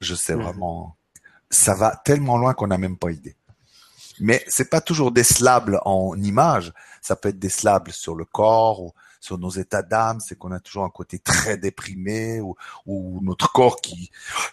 je 0.00 0.14
sais 0.14 0.34
mmh. 0.34 0.42
vraiment, 0.42 0.96
ça 1.50 1.74
va 1.74 1.96
tellement 2.04 2.38
loin 2.38 2.54
qu'on 2.54 2.68
n'a 2.68 2.78
même 2.78 2.96
pas 2.96 3.10
idée. 3.10 3.36
Mais 4.20 4.44
c'est 4.48 4.68
pas 4.68 4.80
toujours 4.80 5.12
décelable 5.12 5.80
en 5.84 6.14
image, 6.16 6.72
ça 7.00 7.16
peut 7.16 7.30
être 7.30 7.38
décelable 7.38 7.92
sur 7.92 8.14
le 8.14 8.24
corps 8.24 8.82
ou 8.82 8.92
sur 9.20 9.38
nos 9.38 9.50
états 9.50 9.82
d'âme, 9.82 10.20
c'est 10.20 10.36
qu'on 10.36 10.52
a 10.52 10.60
toujours 10.60 10.84
un 10.84 10.90
côté 10.90 11.18
très 11.18 11.56
déprimé 11.56 12.40
ou, 12.40 12.56
ou, 12.86 13.20
notre 13.22 13.52
corps 13.52 13.80
qui 13.80 14.10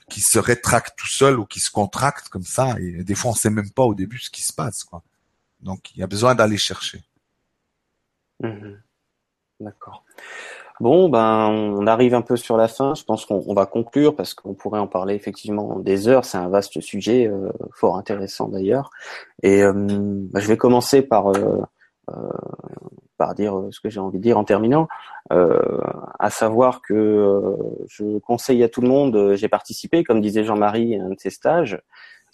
qui 0.10 0.22
se 0.22 0.40
rétracte 0.40 0.98
tout 0.98 1.08
seul 1.08 1.40
ou 1.40 1.46
qui 1.46 1.60
se 1.60 1.72
contracte 1.72 2.30
comme 2.30 2.44
ça 2.44 2.76
et 2.80 3.04
des 3.04 3.16
fois 3.16 3.32
on 3.32 3.36
sait 3.36 3.50
même 3.50 3.72
pas 3.72 3.84
au 3.84 3.96
début 3.96 4.20
ce 4.20 4.30
qui 4.30 4.42
se 4.42 4.54
passe 4.54 4.84
quoi. 4.84 5.04
Donc 5.62 5.96
il 5.96 6.00
y 6.00 6.04
a 6.04 6.08
besoin 6.08 6.36
d'aller 6.36 6.58
chercher. 6.58 7.04
Mmh. 8.42 8.76
D'accord. 9.60 10.04
Bon, 10.80 11.10
ben, 11.10 11.50
on 11.50 11.88
arrive 11.88 12.14
un 12.14 12.22
peu 12.22 12.36
sur 12.38 12.56
la 12.56 12.68
fin. 12.68 12.94
Je 12.94 13.04
pense 13.04 13.26
qu'on 13.26 13.54
va 13.56 13.66
conclure 13.66 14.16
parce 14.16 14.36
qu'on 14.36 14.54
pourrait 14.54 14.80
en 14.80 14.86
parler 14.88 15.16
effectivement 15.16 15.80
des 15.80 16.08
heures. 16.08 16.26
C'est 16.26 16.38
un 16.38 16.50
vaste 16.50 16.80
sujet, 16.82 17.28
euh, 17.28 17.50
fort 17.74 17.98
intéressant 17.98 18.48
d'ailleurs. 18.48 18.92
Et 19.42 19.64
euh, 19.64 19.74
ben, 19.74 20.40
je 20.40 20.48
vais 20.48 20.58
commencer 20.58 21.02
par 21.02 21.30
euh, 21.30 21.64
par 23.18 23.34
dire 23.34 23.56
ce 23.72 23.80
que 23.80 23.90
j'ai 23.90 24.00
envie 24.00 24.20
de 24.20 24.24
dire 24.24 24.38
en 24.38 24.44
terminant, 24.44 24.88
à 25.32 26.30
savoir 26.30 26.82
que 26.82 27.58
je 27.88 28.20
conseille 28.20 28.64
à 28.64 28.70
tout 28.70 28.82
le 28.82 28.88
monde. 28.88 29.34
J'ai 29.34 29.50
participé, 29.50 30.04
comme 30.04 30.22
disait 30.22 30.44
Jean-Marie, 30.44 30.96
à 30.96 31.04
un 31.04 31.10
de 31.10 31.20
ces 31.20 31.32
stages. 31.32 31.82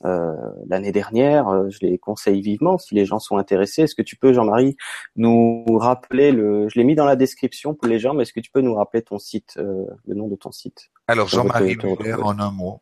Euh, 0.05 0.33
l'année 0.67 0.91
dernière. 0.91 1.47
Euh, 1.47 1.69
je 1.69 1.79
les 1.81 1.97
conseille 1.97 2.41
vivement 2.41 2.77
si 2.77 2.93
les 2.93 3.05
gens 3.05 3.19
sont 3.19 3.37
intéressés. 3.37 3.83
Est-ce 3.83 3.95
que 3.95 4.01
tu 4.01 4.17
peux, 4.17 4.33
Jean-Marie, 4.33 4.75
nous 5.15 5.63
rappeler 5.77 6.31
le 6.31 6.67
Je 6.67 6.77
l'ai 6.77 6.83
mis 6.83 6.95
dans 6.95 7.05
la 7.05 7.15
description 7.15 7.73
pour 7.73 7.87
les 7.87 7.99
gens, 7.99 8.13
mais 8.13 8.23
est-ce 8.23 8.33
que 8.33 8.41
tu 8.41 8.51
peux 8.51 8.61
nous 8.61 8.75
rappeler 8.75 9.01
ton 9.01 9.17
site, 9.17 9.53
euh, 9.57 9.85
le 10.05 10.15
nom 10.15 10.27
de 10.27 10.35
ton 10.35 10.51
site? 10.51 10.91
Alors 11.07 11.29
Jean-Marie 11.29 11.77
Muller 11.77 12.15
en 12.21 12.37
un 12.39 12.51
mot. 12.51 12.81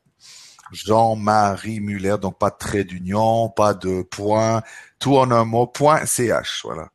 Jean-Marie 0.71 1.81
Muller, 1.81 2.15
donc 2.19 2.39
pas 2.39 2.49
de 2.49 2.57
trait 2.57 2.85
d'union, 2.85 3.49
pas 3.49 3.73
de 3.73 4.03
point, 4.03 4.63
tout 4.99 5.17
en 5.17 5.29
un 5.29 5.43
mot, 5.43 5.67
point 5.67 6.05
ch, 6.05 6.61
voilà. 6.63 6.89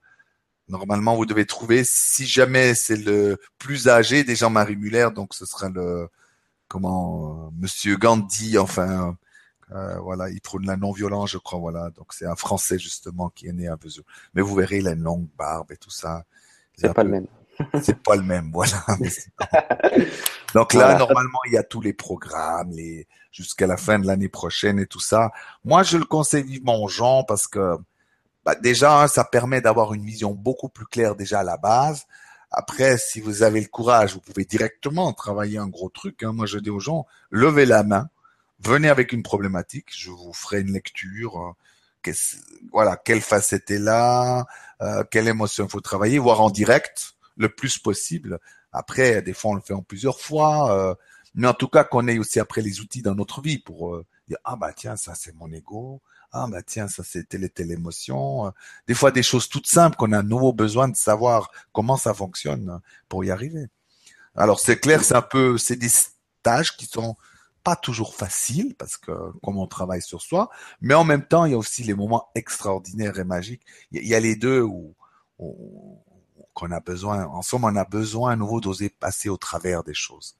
Normalement, 0.69 1.15
vous 1.15 1.27
devez 1.27 1.45
trouver, 1.45 1.83
si 1.85 2.27
jamais 2.27 2.75
c'est 2.75 2.97
le 2.97 3.39
plus 3.59 3.87
âgé 3.87 4.25
des 4.25 4.35
Jean-Marie 4.35 4.77
Muller, 4.77 5.09
donc 5.15 5.35
ce 5.35 5.45
sera 5.47 5.69
le, 5.69 6.09
comment, 6.67 7.53
Monsieur 7.61 7.97
Gandhi, 7.97 8.59
enfin, 8.59 9.17
euh, 9.73 9.99
voilà, 9.99 10.31
il 10.31 10.41
prône 10.41 10.67
la 10.67 10.77
non-violence, 10.77 11.31
je 11.31 11.39
crois. 11.39 11.59
Voilà, 11.59 11.91
donc 11.91 12.13
c'est 12.13 12.27
un 12.27 12.37
Français 12.37 12.79
justement 12.79 13.31
qui 13.31 13.49
est 13.49 13.53
né 13.53 13.69
à 13.69 13.77
Vesoul. 13.77 14.05
Mais 14.35 14.43
vous 14.43 14.55
verrez, 14.55 14.79
il 14.79 14.89
a 14.89 14.93
une 14.93 15.03
longue 15.03 15.29
barbe 15.37 15.73
et 15.73 15.77
tout 15.77 15.91
ça. 15.91 16.25
C'est 16.77 16.93
pas 16.93 17.05
le 17.05 17.11
même. 17.11 17.27
c'est 17.83 18.03
pas 18.03 18.17
le 18.17 18.23
même, 18.23 18.51
voilà. 18.53 18.85
Donc 20.55 20.75
là, 20.75 20.99
normalement, 20.99 21.39
il 21.47 21.55
y 21.55 21.59
a 21.59 21.63
tous 21.63 21.81
les 21.81 21.93
programmes, 21.93 22.71
les 22.71 23.09
jusqu'à 23.33 23.67
la 23.67 23.77
fin 23.77 23.99
de 23.99 24.07
l'année 24.07 24.29
prochaine 24.29 24.79
et 24.79 24.87
tout 24.87 25.01
ça. 25.01 25.31
Moi, 25.65 25.83
je 25.83 25.99
le 25.99 26.05
conseille 26.05 26.45
vivement 26.45 26.83
aux 26.83 26.89
gens 26.89 27.25
parce 27.25 27.47
que 27.47 27.77
bah, 28.45 28.55
déjà, 28.55 29.09
ça 29.09 29.25
permet 29.25 29.61
d'avoir 29.61 29.93
une 29.93 30.05
vision 30.05 30.33
beaucoup 30.33 30.69
plus 30.69 30.87
claire 30.87 31.17
déjà 31.17 31.41
à 31.41 31.45
la 31.45 31.57
base. 31.57 32.07
Après, 32.51 32.97
si 32.97 33.21
vous 33.21 33.43
avez 33.43 33.61
le 33.61 33.67
courage, 33.67 34.15
vous 34.15 34.21
pouvez 34.21 34.45
directement 34.45 35.13
travailler 35.13 35.59
un 35.59 35.69
gros 35.69 35.91
truc. 35.91 36.23
Hein. 36.23 36.33
Moi, 36.33 36.47
je 36.47 36.59
dis 36.59 36.71
aux 36.71 36.81
gens, 36.81 37.07
levez 37.31 37.67
la 37.67 37.83
main, 37.83 38.09
venez 38.61 38.89
avec 38.89 39.13
une 39.13 39.23
problématique, 39.23 39.89
je 39.97 40.11
vous 40.11 40.33
ferai 40.33 40.61
une 40.61 40.73
lecture. 40.73 41.41
Euh, 41.41 41.53
voilà, 42.73 42.97
quelle 42.97 43.21
facette 43.21 43.71
est 43.71 43.79
là, 43.79 44.47
euh, 44.83 45.05
quelle 45.11 45.29
émotion 45.29 45.69
faut 45.69 45.81
travailler, 45.81 46.19
voir 46.19 46.41
en 46.41 46.51
direct 46.51 47.15
le 47.37 47.49
plus 47.49 47.79
possible. 47.79 48.39
Après, 48.73 49.23
des 49.23 49.33
fois, 49.33 49.53
on 49.53 49.55
le 49.55 49.61
fait 49.61 49.75
en 49.75 49.83
plusieurs 49.83 50.21
fois, 50.21 50.73
euh, 50.73 50.95
mais 51.35 51.47
en 51.49 51.55
tout 51.55 51.69
cas, 51.69 51.85
qu'on 51.85 52.09
ait 52.09 52.19
aussi 52.19 52.41
après 52.41 52.63
les 52.63 52.81
outils 52.81 53.03
dans 53.03 53.15
notre 53.15 53.41
vie 53.41 53.59
pour 53.59 53.95
euh, 53.95 54.05
dire 54.29 54.39
ah 54.45 54.57
bah 54.57 54.73
tiens, 54.75 54.97
ça 54.97 55.15
c'est 55.15 55.35
mon 55.35 55.51
ego, 55.53 56.01
ah 56.33 56.47
bah 56.49 56.63
tiens, 56.63 56.89
ça 56.89 57.03
c'est 57.05 57.29
telle 57.29 57.45
et 57.45 57.49
telle 57.49 57.71
émotion. 57.71 58.53
Des 58.87 58.95
fois, 58.95 59.11
des 59.11 59.23
choses 59.23 59.49
toutes 59.49 59.67
simples 59.67 59.97
qu'on 59.97 60.13
a 60.13 60.23
nouveau 60.23 60.53
besoin 60.53 60.89
de 60.89 60.97
savoir 60.97 61.51
comment 61.73 61.97
ça 61.97 62.15
fonctionne 62.15 62.81
pour 63.09 63.25
y 63.25 63.31
arriver. 63.31 63.67
Alors 64.35 64.61
c'est 64.61 64.79
clair, 64.79 65.03
c'est 65.05 65.17
un 65.17 65.23
peu, 65.23 65.57
c'est 65.59 65.77
des 65.77 65.91
tâches 66.43 66.77
qui 66.77 66.87
sont 66.87 67.17
pas 67.67 67.75
toujours 67.75 68.15
faciles 68.15 68.77
parce 68.77 68.97
que 68.97 69.11
comme 69.43 69.59
on 69.59 69.67
travaille 69.67 70.01
sur 70.01 70.23
soi, 70.23 70.51
mais 70.81 70.95
en 70.95 71.03
même 71.03 71.27
temps, 71.27 71.47
il 71.47 71.51
y 71.51 71.55
a 71.55 71.59
aussi 71.59 71.83
les 71.83 71.95
moments 71.95 72.29
extraordinaires 72.37 73.19
et 73.19 73.25
magiques. 73.25 73.63
Il 73.91 74.07
y 74.07 74.15
a 74.15 74.21
les 74.21 74.37
deux 74.37 74.61
où, 74.63 74.95
où 75.41 75.99
qu'on 76.55 76.71
a 76.71 76.79
besoin, 76.79 77.25
en 77.27 77.43
somme, 77.43 77.65
on 77.65 77.75
a 77.75 77.85
besoin 77.85 78.31
à 78.31 78.37
nouveau 78.37 78.61
d'oser 78.61 78.89
passer 78.89 79.29
au 79.29 79.37
travers 79.37 79.83
des 79.83 79.95
choses. 79.95 80.37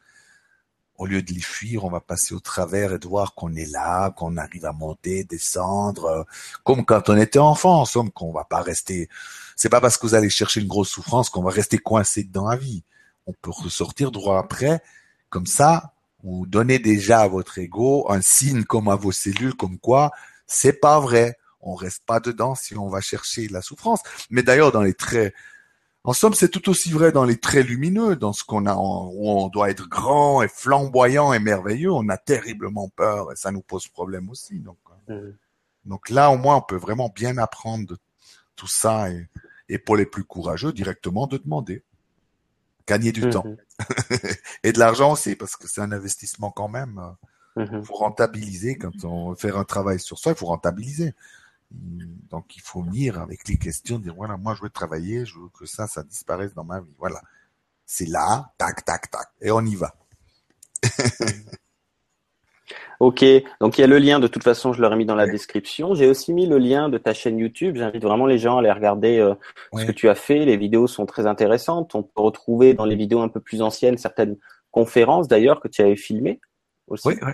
Au 0.99 1.07
lieu 1.07 1.21
de 1.21 1.33
les 1.33 1.41
fuir, 1.41 1.85
on 1.85 1.91
va 1.91 2.01
passer 2.01 2.33
au 2.33 2.39
travers 2.39 2.93
et 2.93 3.01
de 3.01 3.09
voir 3.09 3.35
qu'on 3.35 3.57
est 3.57 3.71
là, 3.73 4.13
qu'on 4.13 4.37
arrive 4.37 4.65
à 4.65 4.73
monter, 4.73 5.25
descendre, 5.25 6.05
euh, 6.05 6.23
comme 6.63 6.85
quand 6.85 7.09
on 7.09 7.17
était 7.17 7.41
enfant, 7.41 7.81
en 7.81 7.87
somme, 7.87 8.13
qu'on 8.13 8.33
va 8.33 8.45
pas 8.45 8.63
rester. 8.63 9.09
C'est 9.57 9.69
pas 9.69 9.81
parce 9.81 9.99
que 9.99 10.07
vous 10.07 10.15
allez 10.15 10.31
chercher 10.31 10.61
une 10.61 10.69
grosse 10.69 10.91
souffrance 10.91 11.29
qu'on 11.29 11.43
va 11.43 11.51
rester 11.51 11.79
coincé 11.79 12.23
dans 12.23 12.49
la 12.49 12.57
vie. 12.57 12.85
On 13.27 13.33
peut 13.33 13.51
ressortir 13.51 14.13
droit 14.13 14.39
après, 14.39 14.81
comme 15.29 15.47
ça, 15.47 15.93
vous 16.27 16.47
donnez 16.47 16.79
déjà 16.79 17.21
à 17.21 17.29
votre 17.29 17.59
ego 17.59 18.11
un 18.11 18.21
signe 18.21 18.65
comme 18.65 18.89
à 18.89 18.97
vos 18.97 19.13
cellules, 19.13 19.55
comme 19.55 19.79
quoi 19.79 20.11
c'est 20.47 20.81
pas 20.81 21.01
vrai. 21.01 21.37
On 21.61 21.75
reste 21.75 22.05
pas 22.07 22.21
dedans 22.21 22.55
si 22.55 22.77
on 22.77 22.89
va 22.89 23.01
chercher 23.01 23.49
la 23.49 23.63
souffrance. 23.63 24.01
Mais 24.31 24.43
d'ailleurs, 24.43 24.73
dans 24.73 24.83
les 24.83 24.95
traits 24.95 25.35
en 26.05 26.13
somme, 26.13 26.35
c'est 26.35 26.49
tout 26.49 26.69
aussi 26.69 26.93
vrai 26.93 27.11
dans 27.11 27.25
les 27.25 27.37
traits 27.37 27.67
lumineux, 27.67 28.15
dans 28.15 28.33
ce 28.33 28.45
qu'on 28.45 28.67
a, 28.67 28.77
où 28.77 29.29
on 29.29 29.49
doit 29.49 29.71
être 29.71 29.89
grand 29.89 30.41
et 30.41 30.47
flamboyant 30.47 31.33
et 31.33 31.41
merveilleux. 31.41 31.91
On 31.91 32.09
a 32.09 32.17
terriblement 32.17 32.89
peur 32.91 33.33
et 33.33 33.37
ça 33.37 33.51
nous 33.51 33.61
pose 33.61 33.89
problème 33.89 34.31
aussi. 34.31 34.61
Donc, 34.61 34.79
hein. 34.89 35.15
mmh. 35.15 35.33
donc 35.87 36.09
là, 36.11 36.31
au 36.31 36.39
moins, 36.39 36.59
on 36.59 36.61
peut 36.61 36.77
vraiment 36.77 37.13
bien 37.13 37.39
apprendre 37.39 37.89
de 37.89 37.97
tout 38.55 38.69
ça 38.69 39.09
et, 39.69 39.79
pour 39.79 39.97
les 39.97 40.07
plus 40.07 40.23
courageux, 40.23 40.73
directement 40.73 41.27
de 41.27 41.39
demander, 41.39 41.83
gagner 42.87 43.13
du 43.13 43.29
temps 43.29 43.45
mmh. 43.45 44.15
et 44.65 44.73
de 44.73 44.79
l'argent 44.79 45.13
aussi 45.13 45.37
parce 45.37 45.57
que 45.57 45.69
c'est 45.69 45.81
un 45.81 45.93
investissement 45.93 46.51
quand 46.51 46.69
même. 46.69 47.01
Il 47.57 47.63
mmh. 47.63 47.85
faut 47.85 47.95
rentabiliser 47.95 48.77
quand 48.77 49.05
on 49.05 49.31
veut 49.31 49.37
faire 49.37 49.57
un 49.57 49.65
travail 49.65 49.99
sur 49.99 50.19
soi. 50.19 50.33
Il 50.33 50.39
faut 50.39 50.47
rentabiliser. 50.47 51.15
Donc, 51.71 52.57
il 52.57 52.63
faut 52.63 52.83
venir 52.83 53.19
avec 53.19 53.49
les 53.49 53.57
questions, 53.57 53.99
dire 53.99 54.15
voilà, 54.15 54.37
moi, 54.37 54.55
je 54.55 54.63
veux 54.63 54.71
travailler, 54.71 55.27
je 55.27 55.39
veux 55.39 55.49
que 55.49 55.67
ça, 55.67 55.87
ça 55.87 56.03
disparaisse 56.03 56.55
dans 56.55 56.65
ma 56.65 56.81
vie. 56.81 56.95
Voilà. 56.99 57.21
C'est 57.85 58.07
là, 58.07 58.53
tac, 58.59 58.85
tac, 58.85 59.11
tac. 59.11 59.29
Et 59.41 59.51
on 59.51 59.65
y 59.65 59.75
va. 59.75 59.95
ok, 63.01 63.25
donc 63.61 63.79
il 63.79 63.81
y 63.81 63.85
a 63.85 63.87
le 63.87 63.99
lien, 63.99 64.21
de 64.21 64.27
toute 64.27 64.43
façon, 64.43 64.73
je 64.73 64.81
l'aurais 64.81 64.97
mis 64.97 65.05
dans 65.05 65.15
la 65.15 65.27
description. 65.27 65.95
J'ai 65.95 66.09
aussi 66.09 66.33
mis 66.33 66.47
le 66.47 66.59
lien 66.59 66.89
de 66.89 66.99
ta 66.99 67.15
chaîne 67.15 67.39
YouTube. 67.39 67.77
J'invite 67.77 68.03
vraiment 68.03 68.27
les 68.27 68.39
gens 68.39 68.57
à 68.57 68.61
aller 68.61 68.73
regarder 68.73 69.19
euh, 69.19 69.35
ce 69.75 69.85
que 69.85 69.93
tu 69.93 70.09
as 70.09 70.15
fait. 70.15 70.45
Les 70.45 70.57
vidéos 70.57 70.87
sont 70.87 71.07
très 71.07 71.27
intéressantes. 71.27 71.95
On 71.95 72.03
peut 72.03 72.23
retrouver 72.23 72.75
dans 72.75 72.85
les 72.85 72.97
vidéos 72.97 73.21
un 73.21 73.29
peu 73.29 73.41
plus 73.41 73.63
anciennes 73.63 73.99
certaines 73.99 74.37
conférences 74.71 75.29
d'ailleurs 75.29 75.61
que 75.61 75.69
tu 75.69 75.83
avais 75.83 75.97
filmées 75.97 76.41
aussi. 76.89 77.09
Oui, 77.09 77.15
oui. 77.23 77.33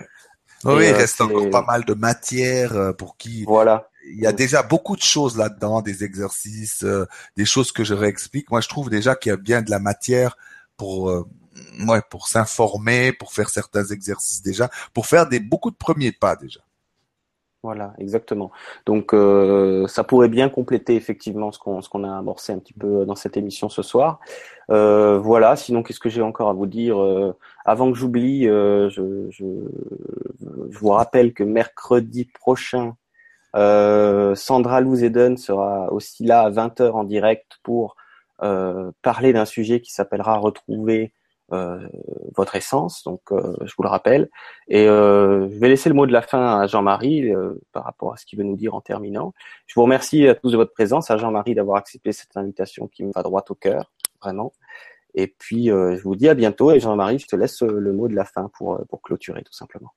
Oui, 0.65 0.85
il 0.87 0.93
euh, 0.93 0.95
reste 0.95 1.19
encore 1.19 1.49
pas 1.49 1.63
mal 1.63 1.83
de 1.83 1.93
matière 1.93 2.73
euh, 2.73 2.93
pour 2.93 3.17
qui 3.17 3.43
voilà 3.43 3.89
il 4.05 4.19
y 4.19 4.27
a 4.27 4.33
déjà 4.33 4.63
beaucoup 4.63 4.95
de 4.95 5.01
choses 5.01 5.37
là-dedans, 5.37 5.81
des 5.81 6.03
exercices, 6.03 6.83
euh, 6.83 7.05
des 7.37 7.45
choses 7.45 7.71
que 7.71 7.83
je 7.83 7.93
réexplique. 7.93 8.49
Moi, 8.51 8.61
je 8.61 8.67
trouve 8.67 8.89
déjà 8.89 9.15
qu'il 9.15 9.29
y 9.29 9.33
a 9.33 9.37
bien 9.37 9.61
de 9.61 9.71
la 9.71 9.79
matière 9.79 10.37
pour 10.77 11.09
euh, 11.09 11.25
ouais, 11.87 12.01
pour 12.09 12.27
s'informer, 12.27 13.13
pour 13.13 13.31
faire 13.33 13.49
certains 13.49 13.85
exercices 13.85 14.41
déjà, 14.41 14.69
pour 14.93 15.05
faire 15.05 15.27
des 15.27 15.39
beaucoup 15.39 15.71
de 15.71 15.75
premiers 15.75 16.11
pas 16.11 16.35
déjà. 16.35 16.59
Voilà, 17.61 17.93
exactement. 17.97 18.51
Donc, 18.85 19.13
euh, 19.13 19.87
ça 19.87 20.03
pourrait 20.03 20.27
bien 20.27 20.49
compléter 20.49 20.95
effectivement 20.95 21.53
ce 21.53 21.59
qu'on 21.59 21.81
ce 21.81 21.87
qu'on 21.87 22.03
a 22.03 22.17
amorcé 22.17 22.51
un 22.51 22.59
petit 22.59 22.73
peu 22.73 23.05
dans 23.05 23.15
cette 23.15 23.37
émission 23.37 23.69
ce 23.69 23.81
soir. 23.81 24.19
Euh, 24.69 25.17
voilà. 25.17 25.55
Sinon, 25.55 25.81
qu'est-ce 25.81 26.01
que 26.01 26.09
j'ai 26.09 26.21
encore 26.21 26.49
à 26.49 26.53
vous 26.53 26.65
dire 26.65 26.97
Avant 27.63 27.89
que 27.89 27.97
j'oublie, 27.97 28.43
je, 28.43 28.89
je, 28.89 29.33
je 30.69 30.77
vous 30.77 30.89
rappelle 30.89 31.33
que 31.33 31.45
mercredi 31.45 32.25
prochain, 32.25 32.95
euh, 33.55 34.33
Sandra 34.35 34.81
Louzeden 34.81 35.37
sera 35.37 35.91
aussi 35.91 36.23
là 36.23 36.41
à 36.41 36.49
20h 36.49 36.91
en 36.91 37.03
direct 37.03 37.59
pour 37.63 37.95
euh, 38.41 38.91
parler 39.01 39.31
d'un 39.33 39.45
sujet 39.45 39.79
qui 39.79 39.91
s'appellera 39.91 40.37
Retrouver 40.37 41.03
euh, 41.03 41.22
votre 42.35 42.55
essence, 42.55 43.03
donc 43.03 43.21
je 43.29 43.73
vous 43.77 43.83
le 43.83 43.89
rappelle. 43.89 44.29
Et 44.67 44.85
je 44.85 45.59
vais 45.59 45.69
laisser 45.69 45.89
le 45.89 45.95
mot 45.95 46.05
de 46.05 46.11
la 46.11 46.21
fin 46.21 46.59
à 46.59 46.67
Jean-Marie 46.67 47.31
par 47.71 47.83
rapport 47.83 48.13
à 48.13 48.17
ce 48.17 48.25
qu'il 48.25 48.39
veut 48.39 48.45
nous 48.45 48.55
dire 48.55 48.75
en 48.75 48.81
terminant. 48.81 49.33
Je 49.67 49.75
vous 49.75 49.83
remercie 49.83 50.27
à 50.27 50.35
tous 50.35 50.51
de 50.51 50.57
votre 50.57 50.73
présence, 50.73 51.11
à 51.11 51.17
Jean-Marie 51.17 51.55
d'avoir 51.55 51.77
accepté 51.77 52.11
cette 52.11 52.35
invitation 52.37 52.87
qui 52.87 53.03
me 53.03 53.11
va 53.13 53.23
droit 53.23 53.43
au 53.49 53.55
cœur, 53.55 53.91
vraiment. 54.21 54.53
Et 55.15 55.27
puis 55.27 55.67
je 55.67 56.01
vous 56.03 56.15
dis 56.15 56.29
à 56.29 56.33
bientôt 56.33 56.71
et 56.71 56.79
Jean-Marie, 56.79 57.19
je 57.19 57.27
te 57.27 57.35
laisse 57.35 57.61
le 57.61 57.93
mot 57.93 58.07
de 58.07 58.15
la 58.15 58.25
fin 58.25 58.49
pour, 58.57 58.81
pour 58.89 59.01
clôturer 59.01 59.43
tout 59.43 59.53
simplement. 59.53 59.93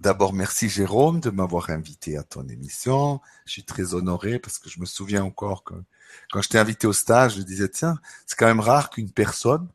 D'abord, 0.00 0.32
merci 0.32 0.68
Jérôme 0.68 1.20
de 1.20 1.30
m'avoir 1.30 1.70
invité 1.70 2.16
à 2.16 2.24
ton 2.24 2.42
émission. 2.48 3.20
Je 3.46 3.52
suis 3.52 3.62
très 3.62 3.94
honoré 3.94 4.40
parce 4.40 4.58
que 4.58 4.68
je 4.68 4.80
me 4.80 4.84
souviens 4.84 5.22
encore 5.22 5.62
que 5.62 5.74
quand 6.32 6.42
je 6.42 6.48
t'ai 6.48 6.58
invité 6.58 6.88
au 6.88 6.92
stage, 6.92 7.36
je 7.36 7.42
disais, 7.42 7.68
tiens, 7.68 8.00
c'est 8.26 8.36
quand 8.36 8.48
même 8.48 8.58
rare 8.58 8.90
qu'une 8.90 9.12
personne, 9.12 9.68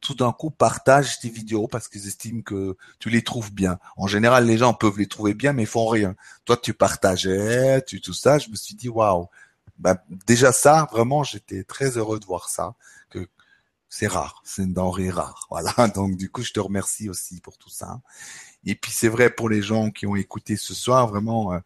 tout 0.00 0.14
d'un 0.14 0.32
coup, 0.32 0.50
partage 0.50 1.20
tes 1.20 1.28
vidéos 1.28 1.68
parce 1.68 1.88
qu'ils 1.88 2.06
estiment 2.06 2.42
que 2.42 2.76
tu 2.98 3.10
les 3.10 3.22
trouves 3.22 3.52
bien. 3.52 3.78
En 3.96 4.06
général, 4.06 4.46
les 4.46 4.58
gens 4.58 4.74
peuvent 4.74 4.98
les 4.98 5.06
trouver 5.06 5.34
bien, 5.34 5.52
mais 5.52 5.62
ils 5.64 5.68
font 5.68 5.88
rien. 5.88 6.16
Toi, 6.44 6.56
tu 6.56 6.74
partageais, 6.74 7.82
tu 7.82 8.00
tout 8.00 8.14
ça. 8.14 8.38
Je 8.38 8.50
me 8.50 8.56
suis 8.56 8.74
dit, 8.74 8.88
waouh. 8.88 9.28
Ben, 9.78 9.96
déjà 10.26 10.52
ça, 10.52 10.88
vraiment, 10.92 11.22
j'étais 11.24 11.64
très 11.64 11.96
heureux 11.98 12.20
de 12.20 12.26
voir 12.26 12.48
ça. 12.48 12.74
Que 13.10 13.26
c'est 13.88 14.06
rare, 14.06 14.42
c'est 14.44 14.62
une 14.62 14.72
denrée 14.74 15.10
rare. 15.10 15.46
Voilà. 15.50 15.88
Donc, 15.88 16.16
du 16.16 16.30
coup, 16.30 16.42
je 16.42 16.52
te 16.52 16.60
remercie 16.60 17.08
aussi 17.08 17.40
pour 17.40 17.58
tout 17.58 17.70
ça. 17.70 18.00
Et 18.64 18.74
puis 18.74 18.92
c'est 18.92 19.08
vrai 19.08 19.30
pour 19.30 19.48
les 19.48 19.62
gens 19.62 19.90
qui 19.90 20.06
ont 20.06 20.16
écouté 20.16 20.56
ce 20.56 20.74
soir, 20.74 21.08
vraiment, 21.08 21.54
euh, 21.54 21.58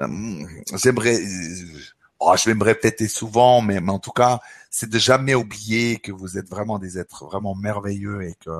euh, 0.00 0.46
j'aimerais, 0.74 1.20
euh, 1.20 1.80
oh, 2.20 2.34
je 2.36 2.44
vais 2.48 2.54
me 2.54 2.64
répéter 2.64 3.08
souvent, 3.08 3.60
mais, 3.60 3.80
mais 3.80 3.92
en 3.92 3.98
tout 3.98 4.12
cas, 4.12 4.40
c'est 4.70 4.90
de 4.90 4.98
jamais 4.98 5.34
oublier 5.34 5.98
que 5.98 6.12
vous 6.12 6.38
êtes 6.38 6.48
vraiment 6.48 6.78
des 6.78 6.98
êtres 6.98 7.24
vraiment 7.26 7.54
merveilleux 7.54 8.22
et 8.22 8.34
que 8.34 8.50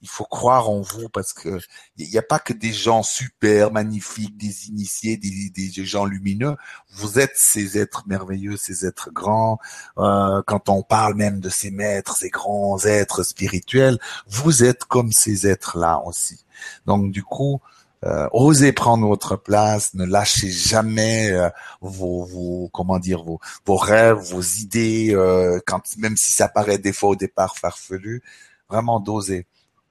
il 0.00 0.08
faut 0.08 0.24
croire 0.24 0.70
en 0.70 0.80
vous 0.80 1.08
parce 1.08 1.32
que 1.32 1.58
il 1.96 2.08
n'y 2.08 2.18
a 2.18 2.22
pas 2.22 2.38
que 2.38 2.52
des 2.52 2.72
gens 2.72 3.02
super 3.02 3.72
magnifiques, 3.72 4.36
des 4.36 4.68
initiés, 4.68 5.16
des, 5.16 5.50
des, 5.50 5.84
gens 5.84 6.04
lumineux. 6.04 6.56
Vous 6.90 7.18
êtes 7.18 7.36
ces 7.36 7.78
êtres 7.78 8.04
merveilleux, 8.06 8.56
ces 8.56 8.86
êtres 8.86 9.10
grands. 9.10 9.58
Euh, 9.98 10.42
quand 10.46 10.68
on 10.68 10.82
parle 10.82 11.14
même 11.14 11.40
de 11.40 11.48
ces 11.48 11.70
maîtres, 11.70 12.16
ces 12.16 12.30
grands 12.30 12.84
êtres 12.84 13.24
spirituels, 13.24 13.98
vous 14.28 14.62
êtes 14.64 14.84
comme 14.84 15.12
ces 15.12 15.46
êtres-là 15.48 16.00
aussi. 16.04 16.44
Donc 16.86 17.10
du 17.10 17.24
coup, 17.24 17.60
euh, 18.04 18.28
osez 18.32 18.72
prendre 18.72 19.06
votre 19.06 19.36
place, 19.36 19.94
ne 19.94 20.04
lâchez 20.04 20.50
jamais 20.50 21.32
euh, 21.32 21.50
vos, 21.80 22.24
vos, 22.24 22.70
comment 22.72 22.98
dire 22.98 23.24
vos, 23.24 23.40
vos 23.66 23.76
rêves, 23.76 24.18
vos 24.18 24.40
idées, 24.40 25.10
euh, 25.14 25.58
quand 25.66 25.82
même 25.96 26.16
si 26.16 26.30
ça 26.30 26.48
paraît 26.48 26.78
des 26.78 26.92
fois 26.92 27.10
au 27.10 27.16
départ 27.16 27.56
farfelu, 27.58 28.22
vraiment 28.68 29.00
d'oser 29.00 29.46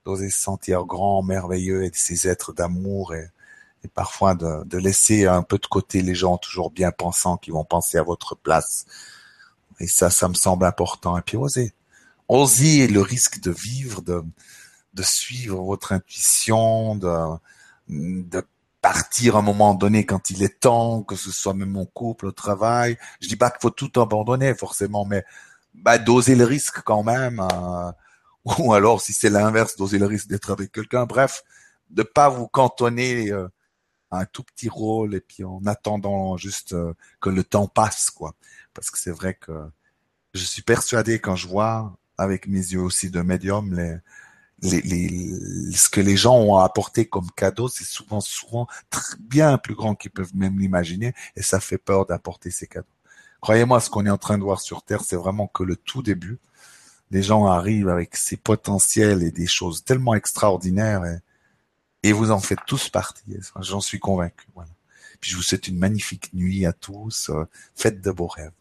d'oser 0.06 0.30
se 0.30 0.40
sentir 0.40 0.86
grand, 0.86 1.22
merveilleux 1.22 1.84
et 1.84 1.92
ces 1.94 2.30
êtres 2.30 2.54
d'amour 2.54 3.14
et, 3.14 3.30
parfois 3.94 4.36
de, 4.36 4.78
laisser 4.78 5.26
un 5.28 5.44
peu 5.44 5.58
de 5.58 5.66
côté 5.68 6.02
les 6.02 6.16
gens 6.16 6.38
toujours 6.38 6.72
bien 6.72 6.92
pensants 6.92 7.38
qui 7.38 7.52
vont 7.52 7.64
penser 7.66 7.98
à 7.98 8.04
votre 8.04 8.36
place. 8.36 8.86
Et 9.80 9.88
ça, 9.88 10.10
ça 10.10 10.28
me 10.28 10.34
semble 10.34 10.66
important. 10.66 11.18
Et 11.18 11.22
puis 11.22 11.38
oser. 11.38 11.74
Oser 12.28 12.88
le 12.88 13.02
risque 13.02 13.40
de 13.40 13.52
vivre, 13.52 14.02
de, 14.02 14.24
de 14.94 15.04
suivre 15.04 15.62
votre 15.62 15.94
intuition, 15.94 16.96
de, 16.96 17.10
de 17.90 18.44
partir 18.82 19.36
à 19.36 19.40
un 19.40 19.42
moment 19.42 19.74
donné 19.74 20.06
quand 20.06 20.30
il 20.30 20.44
est 20.44 20.60
temps, 20.60 21.04
que 21.04 21.16
ce 21.16 21.32
soit 21.32 21.54
même 21.54 21.72
mon 21.72 21.86
couple, 21.86 22.28
au 22.28 22.32
travail. 22.32 22.98
Je 23.20 23.28
dis 23.28 23.36
pas 23.36 23.50
qu'il 23.50 23.60
faut 23.62 23.70
tout 23.70 24.00
abandonner 24.00 24.54
forcément, 24.56 25.06
mais 25.06 25.26
bah, 25.74 25.98
doser 25.98 26.36
le 26.36 26.46
risque 26.46 26.82
quand 26.84 27.04
même, 27.04 27.40
euh, 27.40 27.92
ou 28.60 28.74
alors 28.74 29.02
si 29.02 29.14
c'est 29.14 29.30
l'inverse, 29.30 29.76
doser 29.76 30.00
le 30.00 30.06
risque 30.06 30.28
d'être 30.28 30.52
avec 30.52 30.72
quelqu'un. 30.72 31.06
Bref, 31.06 31.44
de 31.90 32.04
pas 32.04 32.30
vous 32.30 32.48
cantonner 32.48 33.32
euh, 33.32 33.48
à 34.12 34.22
un 34.22 34.26
tout 34.26 34.44
petit 34.44 34.70
rôle 34.70 35.16
et 35.16 35.22
puis 35.22 35.44
en 35.44 35.66
attendant 35.66 36.38
juste 36.38 36.74
euh, 36.74 36.94
que 37.20 37.30
le 37.30 37.44
temps 37.44 37.68
passe, 37.68 38.10
quoi. 38.10 38.36
Parce 38.74 38.92
que 38.92 39.00
c'est 39.00 39.12
vrai 39.12 39.34
que 39.34 39.52
je 40.34 40.44
suis 40.44 40.62
persuadé 40.62 41.20
quand 41.20 41.36
je 41.36 41.48
vois 41.48 41.98
avec 42.18 42.48
mes 42.48 42.58
yeux 42.58 42.82
aussi 42.82 43.10
de 43.10 43.22
médium 43.22 43.74
les, 43.74 43.98
les, 44.62 44.82
les, 44.82 45.72
ce 45.76 45.90
que 45.90 46.02
les 46.02 46.18
gens 46.18 46.36
ont 46.36 46.58
apporté 46.58 47.06
comme 47.06 47.30
cadeau, 47.32 47.68
c'est 47.68 47.84
souvent, 47.84 48.22
souvent 48.22 48.68
bien 49.20 49.58
plus 49.58 49.76
grand 49.76 49.96
qu'ils 49.96 50.12
peuvent 50.12 50.36
même 50.36 50.60
l'imaginer, 50.60 51.14
et 51.36 51.44
ça 51.44 51.60
fait 51.60 51.78
peur 51.78 52.06
d'apporter 52.06 52.52
ces 52.52 52.68
cadeaux. 52.68 52.88
Croyez-moi, 53.42 53.80
ce 53.80 53.90
qu'on 53.90 54.06
est 54.06 54.10
en 54.10 54.18
train 54.18 54.38
de 54.38 54.44
voir 54.44 54.62
sur 54.62 54.82
Terre, 54.82 55.02
c'est 55.04 55.16
vraiment 55.16 55.48
que 55.48 55.64
le 55.64 55.76
tout 55.76 56.02
début. 56.02 56.40
Les 57.12 57.22
gens 57.24 57.46
arrivent 57.46 57.90
avec 57.90 58.16
ces 58.16 58.36
potentiels 58.36 59.24
et 59.24 59.32
des 59.32 59.48
choses 59.48 59.84
tellement 59.84 60.16
extraordinaires, 60.16 61.04
et, 62.04 62.12
vous 62.14 62.32
en 62.32 62.40
faites 62.40 62.60
tous 62.66 62.88
partie. 62.88 63.38
J'en 63.60 63.82
suis 63.82 64.00
convaincu. 64.00 64.48
Voilà. 64.56 64.70
Puis 65.20 65.32
je 65.32 65.36
vous 65.36 65.42
souhaite 65.42 65.68
une 65.68 65.78
magnifique 65.78 66.34
nuit 66.34 66.66
à 66.66 66.72
tous. 66.72 67.30
Euh, 67.30 67.44
faites 67.76 68.00
de 68.00 68.12
beaux 68.12 68.28
rêves. 68.28 68.54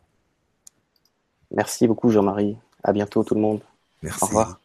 Merci 1.53 1.87
beaucoup, 1.87 2.11
Jean-Marie. 2.11 2.57
À 2.83 2.93
bientôt, 2.93 3.23
tout 3.23 3.37
le 3.37 3.41
monde. 3.41 3.61
Merci. 4.03 4.25
Au 4.25 4.27
revoir. 4.27 4.61